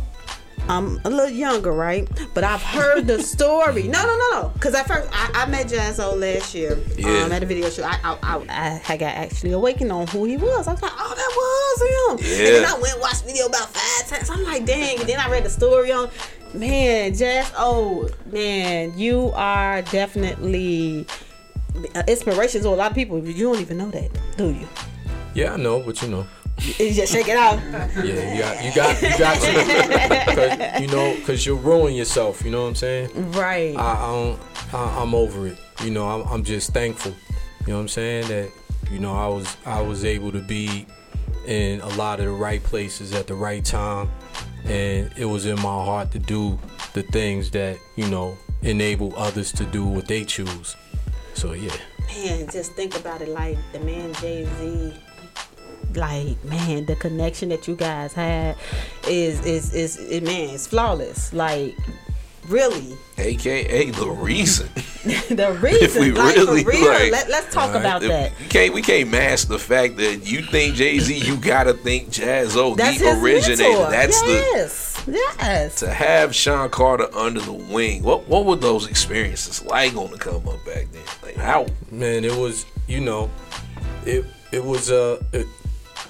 I'm 0.69 0.99
a 1.05 1.09
little 1.09 1.29
younger, 1.29 1.71
right? 1.71 2.07
But 2.33 2.43
I've 2.43 2.61
heard 2.61 3.07
the 3.07 3.21
story. 3.33 3.83
No, 3.83 4.01
no, 4.05 4.17
no, 4.17 4.41
no. 4.41 4.49
Because 4.49 4.73
at 4.75 4.87
first, 4.87 5.09
I, 5.11 5.31
I 5.33 5.49
met 5.49 5.67
Jaz-O 5.67 6.15
last 6.15 6.53
year 6.53 6.77
Yeah. 6.97 7.23
um, 7.23 7.31
at 7.31 7.41
a 7.43 7.45
video 7.45 7.69
show. 7.69 7.83
I, 7.83 7.97
I, 8.03 8.17
I, 8.49 8.81
I 8.89 8.97
got 8.97 9.15
actually 9.15 9.51
awakened 9.53 9.91
on 9.91 10.07
who 10.07 10.25
he 10.25 10.37
was. 10.37 10.67
I 10.67 10.73
was 10.73 10.81
like, 10.81 10.91
oh, 10.95 11.13
that 11.15 12.19
was 12.19 12.21
him. 12.21 12.31
Yeah. 12.39 12.45
And 12.47 12.55
then 12.55 12.65
I 12.65 12.79
went 12.79 12.93
and 12.93 13.01
watched 13.01 13.23
video 13.25 13.45
about 13.45 13.69
five 13.69 14.09
times. 14.09 14.29
I'm 14.29 14.43
like, 14.43 14.65
dang. 14.65 14.99
And 14.99 15.07
then 15.09 15.19
I 15.19 15.29
read 15.29 15.43
the 15.45 15.49
story 15.49 15.91
on, 15.91 16.09
man, 16.53 17.13
Jazz. 17.15 17.51
Oh, 17.57 18.09
man, 18.25 18.97
you 18.97 19.31
are 19.35 19.81
definitely 19.83 21.05
uh, 21.95 22.03
inspiration 22.07 22.61
to 22.63 22.69
a 22.69 22.69
lot 22.69 22.91
of 22.91 22.95
people. 22.95 23.23
You 23.25 23.45
don't 23.53 23.61
even 23.61 23.77
know 23.77 23.89
that, 23.91 24.09
do 24.37 24.49
you? 24.49 24.67
Yeah, 25.33 25.53
I 25.53 25.57
know, 25.57 25.81
but 25.81 26.01
you 26.01 26.07
know. 26.07 26.25
You 26.59 26.91
just 26.91 27.13
shake 27.13 27.27
it 27.27 27.37
out. 27.37 27.59
Yeah, 28.03 28.33
you 28.33 28.39
got, 28.39 28.63
you 28.63 28.73
got, 28.73 29.01
you 29.01 29.17
got 29.17 29.41
to, 29.41 30.35
'Cause, 30.35 30.81
you 30.81 30.87
know, 30.87 31.15
because 31.15 31.45
you'll 31.45 31.59
ruin 31.59 31.93
yourself. 31.95 32.43
You 32.43 32.51
know 32.51 32.63
what 32.63 32.69
I'm 32.69 32.75
saying? 32.75 33.31
Right. 33.31 33.75
I, 33.77 33.93
I 33.93 34.11
don't, 34.11 34.39
I, 34.73 35.01
I'm 35.01 35.13
over 35.15 35.47
it. 35.47 35.57
You 35.83 35.91
know, 35.91 36.07
I'm, 36.09 36.27
I'm 36.27 36.43
just 36.43 36.73
thankful. 36.73 37.13
You 37.61 37.67
know 37.73 37.75
what 37.75 37.81
I'm 37.81 37.87
saying? 37.89 38.27
That 38.29 38.51
you 38.91 38.99
know, 38.99 39.13
I 39.13 39.27
was, 39.27 39.55
I 39.65 39.81
was 39.81 40.03
able 40.03 40.31
to 40.31 40.41
be 40.41 40.87
in 41.45 41.79
a 41.81 41.89
lot 41.89 42.19
of 42.19 42.25
the 42.25 42.31
right 42.31 42.61
places 42.63 43.13
at 43.13 43.27
the 43.27 43.35
right 43.35 43.63
time, 43.63 44.09
and 44.65 45.11
it 45.17 45.25
was 45.25 45.45
in 45.45 45.55
my 45.57 45.61
heart 45.85 46.11
to 46.11 46.19
do 46.19 46.57
the 46.93 47.03
things 47.03 47.51
that 47.51 47.77
you 47.95 48.07
know 48.09 48.35
enable 48.63 49.13
others 49.15 49.51
to 49.53 49.65
do 49.65 49.85
what 49.85 50.07
they 50.07 50.23
choose. 50.25 50.75
So 51.35 51.53
yeah. 51.53 51.71
man, 52.07 52.49
just 52.51 52.73
think 52.73 52.95
about 52.99 53.21
it 53.21 53.29
like 53.29 53.57
the 53.73 53.79
man 53.79 54.13
Jay 54.15 54.45
Z. 54.57 54.93
Like 55.95 56.43
man, 56.45 56.85
the 56.85 56.95
connection 56.95 57.49
that 57.49 57.67
you 57.67 57.75
guys 57.75 58.13
had 58.13 58.55
is 59.07 59.43
is 59.45 59.73
is, 59.73 59.97
it, 59.97 60.23
man, 60.23 60.49
it's 60.55 60.67
flawless. 60.67 61.33
Like 61.33 61.75
really, 62.47 62.95
AKA 63.17 63.91
the 63.91 64.07
reason. 64.09 64.69
the 65.05 65.57
reason. 65.61 65.83
If 65.83 65.95
we 65.97 66.11
like 66.11 66.35
really, 66.35 66.63
for 66.63 66.69
real, 66.71 66.85
like- 66.87 67.11
let, 67.11 67.29
let's 67.29 67.53
talk 67.53 67.73
about 67.75 68.03
If- 68.03 68.09
that. 68.09 68.31
You 68.39 68.47
can't 68.49 68.73
we 68.73 68.81
can't 68.81 69.09
mask 69.09 69.47
the 69.47 69.59
fact 69.59 69.97
that 69.97 70.29
you 70.29 70.41
think 70.43 70.75
Jay 70.75 70.99
Z, 70.99 71.15
you 71.17 71.37
gotta 71.37 71.73
think 71.73 72.09
Jaz-O, 72.09 72.75
That's 72.75 72.99
the 72.99 73.05
his 73.13 73.23
originator. 73.23 73.63
mentor. 73.63 73.91
That's 73.91 74.21
the 74.21 74.27
yes, 74.27 75.03
yes. 75.07 75.79
to 75.79 75.89
have 75.89 76.35
Shawn 76.35 76.69
Carter 76.69 77.07
under 77.15 77.39
the 77.39 77.53
wing. 77.53 78.03
What 78.03 78.27
what 78.27 78.45
were 78.45 78.55
those 78.55 78.87
experiences 78.87 79.63
like 79.65 79.95
on 79.95 80.11
the 80.11 80.17
come 80.17 80.47
up 80.47 80.63
back 80.65 80.87
then? 80.91 81.03
Like 81.23 81.35
how 81.35 81.65
man 81.91 82.23
it 82.23 82.35
was 82.35 82.65
you 82.87 82.99
know 83.01 83.29
it 84.05 84.25
it 84.51 84.63
was 84.63 84.89
a 84.89 85.19
it, 85.33 85.47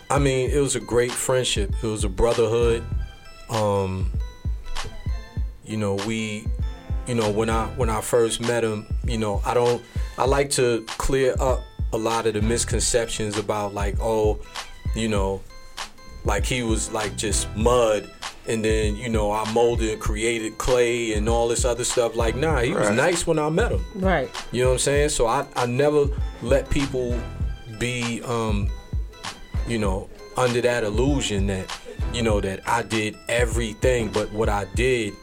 i 0.09 0.17
mean 0.19 0.49
it 0.49 0.59
was 0.59 0.75
a 0.75 0.79
great 0.79 1.11
friendship 1.11 1.71
it 1.83 1.87
was 1.87 2.03
a 2.03 2.09
brotherhood 2.09 2.83
um 3.49 4.09
you 5.63 5.77
know 5.77 5.95
we 6.07 6.45
you 7.07 7.15
know 7.15 7.31
when 7.31 7.49
i 7.49 7.65
when 7.75 7.89
i 7.89 8.01
first 8.01 8.39
met 8.41 8.63
him 8.63 8.85
you 9.05 9.17
know 9.17 9.41
i 9.45 9.53
don't 9.53 9.81
i 10.17 10.25
like 10.25 10.49
to 10.49 10.83
clear 10.97 11.35
up 11.39 11.61
a 11.93 11.97
lot 11.97 12.25
of 12.27 12.33
the 12.33 12.41
misconceptions 12.41 13.37
about 13.37 13.73
like 13.73 13.95
oh 14.01 14.39
you 14.95 15.07
know 15.07 15.41
like 16.25 16.45
he 16.45 16.63
was 16.63 16.91
like 16.91 17.15
just 17.15 17.47
mud 17.55 18.09
and 18.47 18.63
then 18.63 18.95
you 18.97 19.07
know 19.09 19.31
i 19.31 19.49
molded 19.53 19.89
and 19.89 20.01
created 20.01 20.57
clay 20.57 21.13
and 21.13 21.29
all 21.29 21.47
this 21.47 21.63
other 21.65 21.83
stuff 21.85 22.15
like 22.15 22.35
nah 22.35 22.59
he 22.59 22.73
was 22.73 22.87
Right. 22.87 22.95
nice 22.95 23.25
when 23.27 23.39
i 23.39 23.49
met 23.49 23.71
him 23.71 23.83
Right. 23.95 24.29
you 24.51 24.61
know 24.63 24.69
what 24.69 24.73
I'm 24.75 24.79
saying? 24.79 25.09
So 25.09 25.27
I, 25.27 25.45
I 25.55 25.65
never 25.65 26.07
let 26.41 26.69
people 26.69 27.17
be 27.79 28.21
um 28.23 28.69
you 29.67 29.77
know 29.77 30.09
under 30.35 30.61
that 30.61 30.83
illusion 30.83 31.47
that 31.47 31.65
you 32.13 32.21
know 32.21 32.39
that 32.39 32.67
I 32.67 32.83
did 32.83 33.17
everything 33.27 34.09
but 34.09 34.31
what 34.31 34.49
I 34.49 34.65
did 34.75 35.13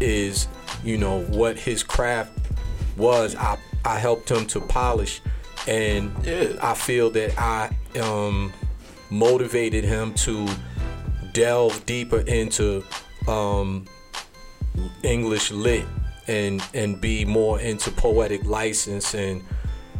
is 0.00 0.48
you 0.84 0.98
know 0.98 1.22
what 1.24 1.58
his 1.58 1.82
craft 1.82 2.32
was 2.96 3.34
I 3.34 3.58
I 3.86 3.98
helped 4.00 4.28
him 4.30 4.46
to 4.46 4.60
polish. 4.60 5.20
And 5.68 6.12
I 6.60 6.74
feel 6.74 7.10
that 7.10 7.38
I 7.38 7.70
um 8.00 8.52
motivated 9.10 9.84
him 9.84 10.12
to 10.14 10.46
delve 11.32 11.86
deeper 11.86 12.20
into 12.20 12.84
um 13.28 13.86
English 15.02 15.50
lit 15.52 15.84
and 16.26 16.62
and 16.74 17.00
be 17.00 17.24
more 17.24 17.60
into 17.60 17.90
poetic 17.92 18.44
license 18.44 19.14
and 19.14 19.42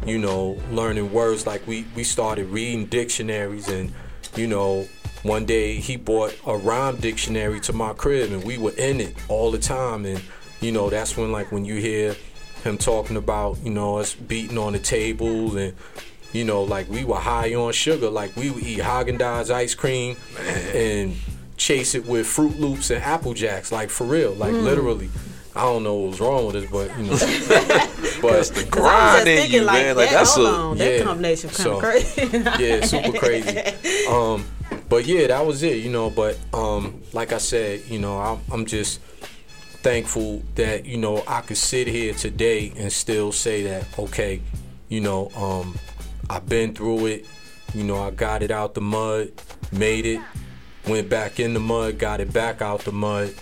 you 0.05 0.17
know 0.17 0.57
learning 0.71 1.11
words. 1.11 1.45
Like 1.47 1.65
we 1.67 1.85
we 1.95 2.03
started 2.03 2.47
reading 2.47 2.85
dictionaries 2.85 3.67
and 3.69 3.91
you 4.35 4.47
know 4.47 4.87
one 5.23 5.45
day 5.45 5.75
he 5.75 5.95
bought 5.97 6.33
a 6.45 6.55
rhyme 6.55 6.95
dictionary 6.97 7.59
to 7.61 7.73
my 7.73 7.93
crib 7.93 8.31
and 8.31 8.43
we 8.43 8.57
were 8.57 8.73
in 8.77 9.01
it 9.01 9.15
all 9.27 9.51
the 9.51 9.59
time. 9.59 10.05
And 10.05 10.21
you 10.61 10.71
know 10.71 10.89
that's 10.89 11.17
when 11.17 11.31
like 11.31 11.51
when 11.51 11.65
you 11.65 11.75
hear 11.75 12.15
him 12.63 12.77
talking 12.77 13.17
about 13.17 13.57
you 13.63 13.69
know 13.71 13.97
us 13.97 14.13
beating 14.15 14.57
on 14.57 14.73
the 14.73 14.79
tables 14.79 15.55
and 15.55 15.73
you 16.33 16.43
know 16.43 16.63
like 16.63 16.89
we 16.89 17.03
were 17.05 17.15
high 17.17 17.53
on 17.55 17.73
sugar. 17.73 18.09
Like 18.09 18.35
we 18.35 18.49
would 18.51 18.63
eat 18.63 18.79
Haagen-Dazs 18.79 19.49
ice 19.51 19.75
cream 19.75 20.15
and 20.73 21.15
chase 21.57 21.95
it 21.95 22.05
with 22.05 22.27
Froot 22.27 22.59
Loops 22.59 22.91
and 22.91 23.03
Apple 23.03 23.33
Jacks. 23.33 23.71
Like 23.71 23.89
for 23.89 24.05
real. 24.05 24.33
Like 24.33 24.53
Mm. 24.53 24.63
literally 24.63 25.09
I 25.57 25.61
don't 25.63 25.83
know 25.83 25.95
what 25.95 26.09
was 26.11 26.19
wrong 26.19 26.45
with 26.45 26.55
us, 26.57 26.71
but 26.71 26.95
you 26.97 27.03
know, 27.05 27.11
but 28.21 28.31
That's 28.31 28.49
the 28.51 28.67
grind 28.69 29.27
in 29.27 29.49
you, 29.49 29.65
man. 29.65 29.97
Like 29.97 30.11
that's 30.11 30.35
hold 30.35 30.47
a 30.47 30.51
on, 30.51 30.77
that 30.77 31.03
combination 31.03 31.49
kind 31.49 31.69
of 31.69 31.79
crazy. 31.79 32.21
yeah, 32.63 32.85
super 32.85 33.17
crazy. 33.17 33.61
Um, 34.07 34.45
but 34.87 35.05
yeah, 35.05 35.27
that 35.27 35.45
was 35.45 35.63
it, 35.63 35.77
you 35.83 35.89
know. 35.91 36.09
But 36.09 36.37
um, 36.53 37.01
like 37.11 37.33
I 37.33 37.39
said, 37.39 37.81
you 37.87 37.99
know, 37.99 38.17
I'm, 38.19 38.39
I'm 38.51 38.65
just 38.65 39.01
thankful 39.81 40.43
that 40.55 40.85
you 40.85 40.97
know 40.97 41.23
I 41.27 41.41
could 41.41 41.57
sit 41.57 41.87
here 41.87 42.13
today 42.13 42.71
and 42.77 42.91
still 42.91 43.31
say 43.31 43.63
that 43.63 43.99
okay, 43.99 44.41
you 44.89 45.01
know, 45.01 45.29
um, 45.35 45.77
I've 46.29 46.47
been 46.47 46.73
through 46.73 47.07
it. 47.07 47.25
You 47.73 47.83
know, 47.83 48.01
I 48.01 48.11
got 48.11 48.43
it 48.43 48.51
out 48.51 48.75
the 48.75 48.81
mud, 48.81 49.31
made 49.71 50.05
it, 50.05 50.21
went 50.87 51.09
back 51.09 51.39
in 51.39 51.53
the 51.53 51.59
mud, 51.59 51.97
got 51.97 52.21
it 52.21 52.31
back 52.31 52.61
out 52.61 52.81
the 52.81 52.91
mud. 52.91 53.33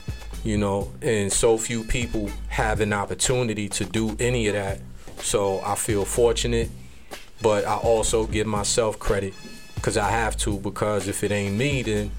You 0.46 0.58
know, 0.58 0.93
and 1.02 1.34
so 1.34 1.58
few 1.58 1.84
people 1.84 2.30
have 2.50 2.80
an 2.80 2.93
opportunity 2.93 3.68
to 3.70 3.84
do 3.84 4.16
any 4.20 4.48
of 4.48 4.54
that. 4.54 4.80
So 5.20 5.60
I 5.66 5.76
feel 5.76 6.06
fortunate 6.06 6.70
but 7.41 7.66
I 7.66 7.76
also 7.76 8.26
give 8.26 8.48
myself 8.48 8.98
credit 8.98 9.34
because 9.76 9.98
I 9.98 10.10
have 10.10 10.38
to 10.38 10.58
because 10.58 11.08
if 11.10 11.22
it 11.24 11.32
ain't 11.32 11.56
me 11.58 11.82
then 11.84 12.12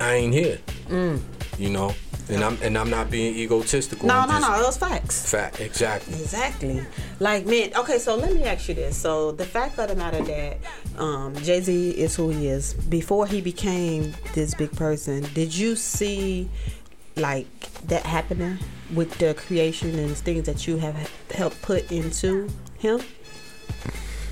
I 0.00 0.14
ain't 0.14 0.32
here 0.32 0.58
Mm. 0.88 1.20
you 1.58 1.70
know 1.70 1.94
and 2.28 2.44
I'm 2.44 2.56
and 2.62 2.78
I'm 2.78 2.88
not 2.90 3.10
being 3.10 3.34
egotistical 3.34 4.06
No, 4.06 4.20
I'm 4.20 4.28
no, 4.28 4.38
no. 4.38 4.62
Those 4.62 4.76
facts. 4.76 5.30
fact 5.30 5.60
exactly 5.60 6.14
Exactly. 6.14 6.82
Like 7.20 7.44
man, 7.44 7.72
okay, 7.76 7.98
so 7.98 8.14
let 8.16 8.32
me 8.32 8.44
ask 8.44 8.68
you 8.68 8.74
this. 8.74 8.96
So 8.96 9.32
the 9.32 9.44
fact 9.44 9.78
of 9.78 9.88
the 9.88 9.96
matter 9.96 10.22
that 10.22 10.58
um, 10.96 11.34
Jay 11.36 11.60
Z 11.60 11.90
is 11.90 12.14
who 12.16 12.30
he 12.30 12.46
is, 12.48 12.74
before 12.74 13.26
he 13.26 13.40
became 13.40 14.14
this 14.34 14.54
big 14.54 14.72
person, 14.72 15.26
did 15.34 15.54
you 15.54 15.74
see 15.76 16.48
like 17.16 17.46
that 17.86 18.04
happening 18.04 18.58
with 18.94 19.16
the 19.18 19.34
creation 19.34 19.98
and 19.98 20.16
things 20.16 20.46
that 20.46 20.66
you 20.66 20.78
have 20.78 21.10
helped 21.30 21.60
put 21.62 21.90
into 21.90 22.48
him? 22.78 23.00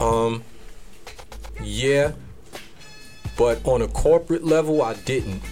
um 0.00 0.42
yeah 1.62 2.12
but 3.36 3.64
on 3.66 3.82
a 3.82 3.88
corporate 3.88 4.44
level, 4.44 4.82
I 4.82 4.94
didn't. 4.94 5.42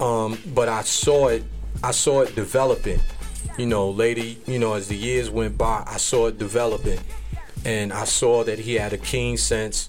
Um, 0.00 0.38
but 0.54 0.68
I 0.68 0.82
saw 0.82 1.28
it. 1.28 1.44
I 1.82 1.92
saw 1.92 2.22
it 2.22 2.34
developing. 2.34 3.00
You 3.56 3.66
know, 3.66 3.90
lady. 3.90 4.38
You 4.46 4.58
know, 4.58 4.74
as 4.74 4.88
the 4.88 4.96
years 4.96 5.30
went 5.30 5.56
by, 5.56 5.84
I 5.86 5.98
saw 5.98 6.26
it 6.26 6.38
developing, 6.38 6.98
and 7.64 7.92
I 7.92 8.04
saw 8.04 8.44
that 8.44 8.58
he 8.58 8.74
had 8.74 8.92
a 8.92 8.98
keen 8.98 9.36
sense 9.36 9.88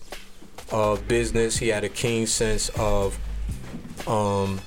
of 0.71 1.07
business. 1.07 1.57
He 1.57 1.69
had 1.69 1.83
a 1.83 1.89
keen 1.89 2.27
sense 2.27 2.69
of 2.77 3.17
um, 4.07 4.61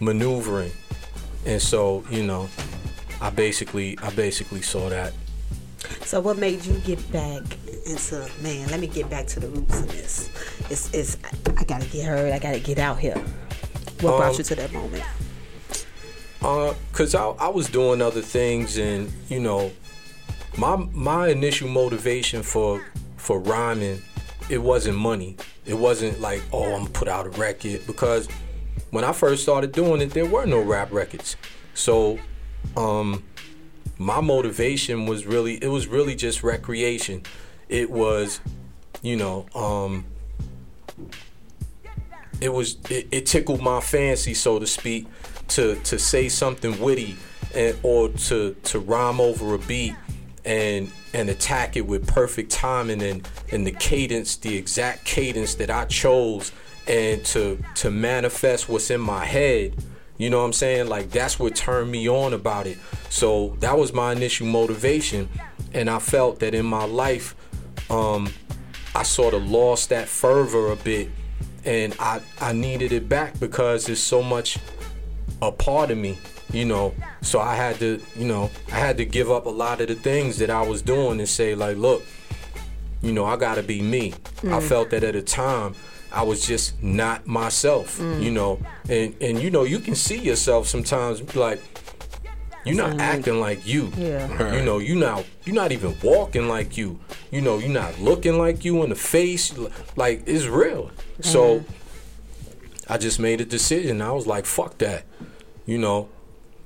maneuvering, 0.00 0.72
and 1.46 1.60
so 1.60 2.04
you 2.10 2.22
know, 2.24 2.48
I 3.20 3.30
basically, 3.30 3.98
I 4.02 4.10
basically 4.10 4.62
saw 4.62 4.88
that. 4.88 5.12
So 6.02 6.20
what 6.20 6.38
made 6.38 6.64
you 6.64 6.74
get 6.80 7.00
back 7.12 7.42
into 7.86 8.28
man? 8.42 8.68
Let 8.68 8.80
me 8.80 8.86
get 8.86 9.08
back 9.08 9.26
to 9.28 9.40
the 9.40 9.48
roots 9.48 9.80
of 9.80 9.88
this. 9.88 10.30
It's 10.70 10.92
it's 10.94 11.16
I 11.56 11.64
gotta 11.64 11.86
get 11.86 12.06
heard. 12.06 12.32
I 12.32 12.38
gotta 12.38 12.60
get 12.60 12.78
out 12.78 12.98
here. 12.98 13.16
What 14.00 14.16
brought 14.16 14.30
Um, 14.30 14.34
you 14.38 14.44
to 14.44 14.54
that 14.56 14.72
moment? 14.72 15.04
Uh, 16.42 16.72
cause 16.92 17.14
I, 17.14 17.26
I 17.28 17.48
was 17.48 17.68
doing 17.68 18.00
other 18.00 18.22
things, 18.22 18.78
and 18.78 19.12
you 19.28 19.40
know, 19.40 19.70
my 20.56 20.76
my 20.92 21.28
initial 21.28 21.68
motivation 21.68 22.42
for 22.42 22.82
for 23.16 23.38
rhyming, 23.40 24.00
it 24.48 24.58
wasn't 24.58 24.96
money. 24.96 25.36
It 25.66 25.74
wasn't 25.74 26.20
like, 26.20 26.42
oh, 26.52 26.64
I'm 26.64 26.84
gonna 26.84 26.90
put 26.90 27.08
out 27.08 27.26
a 27.26 27.30
record 27.30 27.86
because 27.86 28.26
when 28.90 29.04
I 29.04 29.12
first 29.12 29.42
started 29.42 29.72
doing 29.72 30.00
it, 30.00 30.10
there 30.10 30.26
were 30.26 30.46
no 30.46 30.60
rap 30.60 30.92
records. 30.92 31.36
So, 31.74 32.18
um, 32.76 33.24
my 33.98 34.20
motivation 34.20 35.06
was 35.06 35.26
really 35.26 35.62
it 35.62 35.68
was 35.68 35.86
really 35.86 36.14
just 36.14 36.42
recreation. 36.42 37.22
It 37.68 37.90
was, 37.90 38.40
you 39.02 39.16
know, 39.16 39.46
um, 39.54 40.06
it 42.40 42.52
was 42.52 42.78
it, 42.88 43.08
it 43.10 43.26
tickled 43.26 43.60
my 43.60 43.80
fancy, 43.80 44.34
so 44.34 44.58
to 44.58 44.66
speak, 44.66 45.06
to 45.48 45.76
to 45.84 45.98
say 45.98 46.28
something 46.28 46.80
witty 46.80 47.16
and 47.54 47.76
or 47.82 48.08
to 48.08 48.54
to 48.64 48.78
rhyme 48.78 49.20
over 49.20 49.54
a 49.54 49.58
beat 49.58 49.94
and 50.44 50.90
and 51.12 51.28
attack 51.28 51.76
it 51.76 51.86
with 51.86 52.06
perfect 52.06 52.50
timing 52.50 53.02
and 53.02 53.28
and 53.52 53.66
the 53.66 53.72
cadence, 53.72 54.36
the 54.36 54.56
exact 54.56 55.04
cadence 55.04 55.56
that 55.56 55.70
I 55.70 55.84
chose, 55.84 56.52
and 56.90 57.24
to 57.24 57.62
to 57.76 57.90
manifest 57.90 58.68
what's 58.68 58.90
in 58.90 59.00
my 59.00 59.24
head. 59.24 59.76
You 60.18 60.28
know 60.28 60.40
what 60.40 60.46
I'm 60.46 60.52
saying? 60.52 60.88
Like 60.88 61.10
that's 61.10 61.38
what 61.38 61.54
turned 61.54 61.90
me 61.90 62.08
on 62.08 62.34
about 62.34 62.66
it. 62.66 62.78
So 63.08 63.56
that 63.60 63.78
was 63.78 63.92
my 63.92 64.12
initial 64.12 64.46
motivation, 64.46 65.28
and 65.72 65.88
I 65.88 65.98
felt 66.00 66.40
that 66.40 66.52
in 66.54 66.66
my 66.66 66.84
life, 66.84 67.34
um, 67.88 68.28
I 68.94 69.04
sort 69.04 69.32
of 69.34 69.48
lost 69.48 69.88
that 69.90 70.08
fervor 70.08 70.72
a 70.72 70.76
bit, 70.76 71.08
and 71.64 71.94
I 72.00 72.20
I 72.40 72.52
needed 72.52 72.92
it 72.92 73.08
back 73.08 73.38
because 73.38 73.86
there's 73.86 74.02
so 74.02 74.20
much 74.22 74.58
a 75.40 75.52
part 75.52 75.90
of 75.90 75.96
me, 75.96 76.18
you 76.52 76.64
know. 76.66 76.92
So 77.22 77.38
I 77.40 77.54
had 77.54 77.78
to, 77.78 78.00
you 78.16 78.26
know, 78.26 78.50
I 78.72 78.78
had 78.86 78.96
to 78.98 79.04
give 79.06 79.30
up 79.30 79.46
a 79.46 79.50
lot 79.64 79.80
of 79.80 79.88
the 79.88 79.94
things 79.94 80.36
that 80.38 80.50
I 80.50 80.62
was 80.62 80.82
doing 80.82 81.18
and 81.20 81.28
say 81.28 81.54
like, 81.54 81.76
look, 81.78 82.02
you 83.00 83.12
know, 83.12 83.24
I 83.24 83.36
gotta 83.36 83.62
be 83.62 83.80
me. 83.80 84.12
I 84.42 84.58
Mm. 84.60 84.62
felt 84.68 84.90
that 84.90 85.02
at 85.04 85.14
a 85.16 85.22
time 85.22 85.74
I 86.12 86.22
was 86.22 86.46
just 86.46 86.82
not 86.82 87.26
myself, 87.26 87.98
Mm. 87.98 88.22
you 88.22 88.30
know. 88.30 88.58
And 88.88 89.14
and 89.20 89.40
you 89.40 89.50
know, 89.50 89.64
you 89.64 89.78
can 89.80 89.94
see 89.94 90.18
yourself 90.18 90.66
sometimes 90.66 91.34
like 91.36 91.60
you're 92.64 92.76
not 92.76 92.90
Sound 92.90 93.00
acting 93.00 93.40
like 93.40 93.66
you. 93.66 93.90
Yeah. 93.96 94.54
You 94.56 94.62
know, 94.62 94.78
you 94.78 94.94
not 94.96 95.24
you're 95.44 95.54
not 95.54 95.72
even 95.72 95.96
walking 96.02 96.48
like 96.48 96.76
you. 96.76 96.98
You 97.30 97.40
know, 97.40 97.58
you're 97.58 97.68
not 97.70 97.98
looking 98.00 98.38
like 98.38 98.64
you 98.64 98.82
in 98.82 98.90
the 98.90 98.96
face. 98.96 99.54
Like 99.96 100.22
it's 100.26 100.46
real. 100.46 100.90
So 101.20 101.64
I 102.88 102.98
just 102.98 103.18
made 103.20 103.40
a 103.40 103.44
decision. 103.44 104.02
I 104.02 104.12
was 104.12 104.26
like, 104.26 104.44
fuck 104.46 104.78
that. 104.78 105.04
You 105.64 105.78
know, 105.78 106.08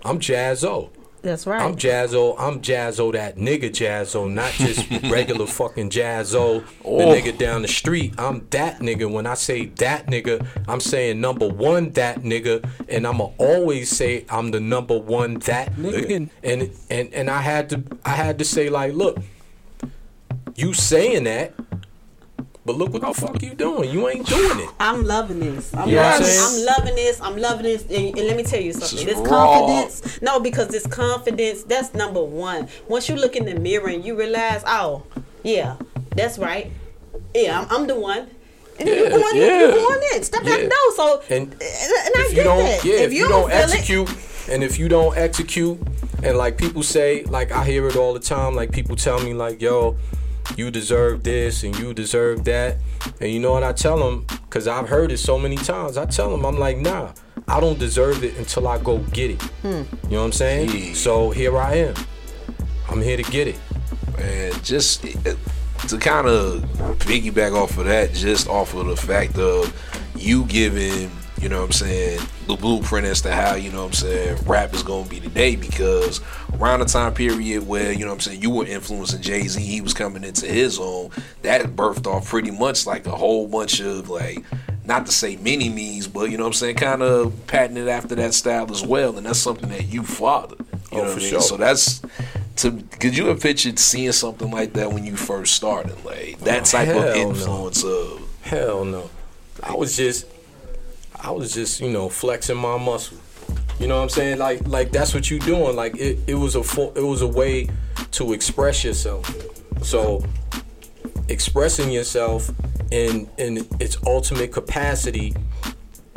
I'm 0.04 0.18
Jaz-O. 0.18 0.90
That's 1.24 1.46
right. 1.46 1.60
I'm 1.62 1.74
Jaz-O. 1.74 2.36
I'm 2.36 2.60
Jaz-O, 2.60 3.10
that 3.12 3.36
nigga 3.36 3.70
Jaz-O, 3.70 4.28
not 4.28 4.52
just 4.52 4.88
regular 5.10 5.46
fucking 5.46 5.88
Jaz-O, 5.88 6.60
the 6.60 6.64
Oh. 6.84 6.98
nigga 6.98 7.36
down 7.36 7.62
the 7.62 7.68
street. 7.68 8.12
I'm 8.18 8.46
that 8.50 8.80
nigga. 8.80 9.10
When 9.10 9.26
I 9.26 9.32
say 9.34 9.66
that 9.66 10.06
nigga, 10.06 10.46
I'm 10.68 10.80
saying 10.80 11.20
number 11.22 11.48
one 11.48 11.90
that 11.92 12.22
nigga, 12.22 12.68
and 12.90 13.06
I'ma 13.06 13.30
always 13.38 13.88
say 13.88 14.26
I'm 14.28 14.50
the 14.50 14.60
number 14.60 14.98
one 14.98 15.34
that 15.40 15.72
nigga. 15.76 16.28
And 16.42 16.70
and 16.90 17.14
and 17.14 17.30
I 17.30 17.40
had 17.40 17.70
to 17.70 17.82
I 18.04 18.10
had 18.10 18.38
to 18.40 18.44
say 18.44 18.68
like, 18.68 18.92
look, 18.92 19.16
you 20.56 20.74
saying 20.74 21.24
that, 21.24 21.54
but 22.64 22.76
look 22.76 22.92
what 22.92 23.02
the 23.02 23.12
fuck 23.12 23.42
you 23.42 23.54
doing. 23.54 23.90
You 23.90 24.08
ain't 24.08 24.26
doing 24.26 24.60
it. 24.60 24.70
I'm 24.80 25.04
loving 25.04 25.40
this. 25.40 25.72
I'm, 25.74 25.88
Yes. 25.88 26.20
loving, 26.20 26.58
I'm 26.68 26.76
loving 26.76 26.94
this. 26.94 27.20
I'm 27.20 27.36
loving 27.36 27.62
this. 27.64 27.82
And, 27.82 28.18
and 28.18 28.26
let 28.28 28.36
me 28.36 28.42
tell 28.42 28.60
you 28.60 28.72
something. 28.72 28.98
is 28.98 29.04
This 29.16 29.28
confidence. 29.28 30.22
No, 30.22 30.40
because 30.40 30.68
this 30.68 30.86
confidence, 30.86 31.62
that's 31.64 31.94
number 31.94 32.22
one. 32.22 32.68
Once 32.88 33.08
you 33.08 33.16
look 33.16 33.36
in 33.36 33.44
the 33.44 33.54
mirror 33.58 33.88
and 33.88 34.04
you 34.04 34.16
realize, 34.18 34.62
oh, 34.66 35.02
yeah, 35.42 35.76
that's 36.16 36.38
right. 36.38 36.70
Yeah, 37.34 37.60
I'm, 37.60 37.80
I'm 37.82 37.86
the 37.86 37.96
one. 37.98 38.28
And 38.78 38.88
Yeah, 38.88 38.94
you 38.94 39.08
going 39.10 39.36
in, 39.36 39.42
yeah. 39.42 39.60
you 39.66 39.74
going 39.74 40.00
in. 40.14 40.22
Step 40.24 40.40
out 40.40 40.46
the 40.46 40.62
Yeah. 40.62 40.68
door. 40.68 40.92
So, 40.96 41.22
And 41.30 41.52
and 41.52 41.62
I 41.62 42.12
if 42.16 42.30
you 42.30 42.34
get 42.36 42.44
don't, 42.44 42.58
that. 42.58 42.84
yeah, 42.84 42.94
if, 42.96 43.12
you, 43.12 43.28
don't, 43.28 43.48
feel 43.50 43.58
it- 43.58 43.62
execute, 43.74 44.10
and 44.50 44.64
if 44.64 44.78
you 44.78 44.88
don't 44.88 45.16
execute, 45.16 45.78
and 46.22 46.36
like 46.38 46.56
people 46.56 46.82
say, 46.82 47.22
like 47.24 47.52
I 47.52 47.64
hear 47.64 47.86
it 47.88 47.96
all 47.96 48.14
the 48.14 48.20
time, 48.20 48.54
like 48.56 48.72
people 48.72 48.96
tell 48.96 49.20
me, 49.20 49.34
like, 49.34 49.60
yo, 49.60 49.96
you 50.56 50.70
deserve 50.70 51.22
this 51.22 51.62
and 51.62 51.78
you 51.78 51.94
deserve 51.94 52.44
that, 52.44 52.78
and 53.20 53.30
you 53.30 53.40
know 53.40 53.52
what 53.52 53.62
I 53.62 53.72
tell 53.72 53.98
them, 53.98 54.26
cause 54.50 54.68
I've 54.68 54.88
heard 54.88 55.12
it 55.12 55.18
so 55.18 55.38
many 55.38 55.56
times. 55.56 55.96
I 55.96 56.06
tell 56.06 56.30
them, 56.30 56.44
I'm 56.44 56.58
like, 56.58 56.78
nah, 56.78 57.12
I 57.48 57.60
don't 57.60 57.78
deserve 57.78 58.22
it 58.24 58.36
until 58.38 58.68
I 58.68 58.78
go 58.78 58.98
get 58.98 59.32
it. 59.32 59.42
Hmm. 59.42 59.68
You 59.68 60.10
know 60.10 60.18
what 60.18 60.24
I'm 60.26 60.32
saying? 60.32 60.94
So 60.94 61.30
here 61.30 61.56
I 61.58 61.74
am. 61.74 61.94
I'm 62.88 63.02
here 63.02 63.16
to 63.16 63.22
get 63.24 63.48
it. 63.48 63.58
And 64.18 64.64
just 64.64 65.04
uh, 65.04 65.34
to 65.88 65.98
kind 65.98 66.28
of 66.28 66.62
piggyback 67.00 67.54
off 67.54 67.76
of 67.78 67.86
that, 67.86 68.12
just 68.12 68.48
off 68.48 68.74
of 68.74 68.86
the 68.86 68.96
fact 68.96 69.36
of 69.38 69.72
you 70.16 70.44
giving, 70.44 71.10
you 71.44 71.50
know 71.50 71.58
what 71.60 71.66
I'm 71.66 71.72
saying, 71.72 72.20
the 72.46 72.56
blueprint 72.56 73.06
as 73.06 73.20
to 73.20 73.30
how, 73.30 73.54
you 73.54 73.70
know 73.70 73.80
what 73.82 73.88
I'm 73.88 73.92
saying, 73.92 74.38
rap 74.46 74.72
is 74.72 74.82
going 74.82 75.04
to 75.04 75.10
be 75.10 75.20
today 75.20 75.56
because 75.56 76.22
around 76.58 76.80
the 76.80 76.86
time 76.86 77.12
period 77.12 77.68
where, 77.68 77.92
you 77.92 77.98
know 78.00 78.06
what 78.06 78.14
I'm 78.14 78.20
saying, 78.20 78.40
you 78.40 78.48
were 78.48 78.64
influencing 78.66 79.20
Jay 79.20 79.42
Z, 79.46 79.60
he 79.62 79.82
was 79.82 79.92
coming 79.92 80.24
into 80.24 80.46
his 80.46 80.78
own, 80.78 81.10
that 81.42 81.62
birthed 81.76 82.06
off 82.06 82.26
pretty 82.30 82.50
much 82.50 82.86
like 82.86 83.06
a 83.06 83.10
whole 83.14 83.46
bunch 83.46 83.80
of 83.80 84.08
like, 84.08 84.42
not 84.86 85.04
to 85.04 85.12
say 85.12 85.36
mini 85.36 85.68
me's, 85.68 86.06
but 86.06 86.30
you 86.30 86.38
know 86.38 86.44
what 86.44 86.48
I'm 86.48 86.52
saying, 86.54 86.76
kind 86.76 87.02
of 87.02 87.46
patented 87.46 87.88
after 87.88 88.14
that 88.14 88.32
style 88.32 88.70
as 88.72 88.82
well. 88.82 89.18
And 89.18 89.26
that's 89.26 89.38
something 89.38 89.68
that 89.68 89.84
you 89.84 90.02
fathered. 90.02 90.60
You 90.60 90.66
Oh, 90.92 90.96
know 90.96 91.04
for 91.04 91.08
what 91.08 91.10
I 91.12 91.20
mean? 91.20 91.28
sure. 91.30 91.40
So 91.42 91.56
that's 91.58 92.00
to 92.56 92.72
could 93.00 93.14
you 93.18 93.26
have 93.26 93.40
pictured 93.42 93.78
seeing 93.78 94.12
something 94.12 94.50
like 94.50 94.72
that 94.74 94.92
when 94.92 95.04
you 95.04 95.16
first 95.16 95.52
started? 95.54 96.02
Like 96.06 96.38
that 96.40 96.62
Oh, 96.62 96.64
type 96.64 96.88
of 96.88 96.94
hell 96.94 97.14
no. 97.14 97.28
influence 97.30 97.84
of 97.84 98.22
Hell 98.42 98.84
no. 98.86 99.10
I 99.62 99.74
was 99.74 99.96
just 99.96 100.26
I 101.24 101.30
was 101.30 101.54
just, 101.54 101.80
you 101.80 101.90
know, 101.90 102.10
flexing 102.10 102.56
my 102.56 102.76
muscle. 102.76 103.16
You 103.80 103.88
know 103.88 103.96
what 103.96 104.02
I'm 104.02 104.08
saying? 104.10 104.38
Like 104.38 104.66
like 104.68 104.92
that's 104.92 105.14
what 105.14 105.30
you 105.30 105.40
doing. 105.40 105.74
Like 105.74 105.96
it, 105.96 106.18
it 106.26 106.34
was 106.34 106.54
a 106.54 106.60
it 106.94 107.02
was 107.02 107.22
a 107.22 107.26
way 107.26 107.68
to 108.12 108.34
express 108.34 108.84
yourself. 108.84 109.34
So 109.82 110.22
expressing 111.28 111.90
yourself 111.90 112.50
in 112.90 113.28
in 113.38 113.66
its 113.80 113.96
ultimate 114.06 114.52
capacity, 114.52 115.34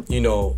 you 0.09 0.19
know, 0.19 0.57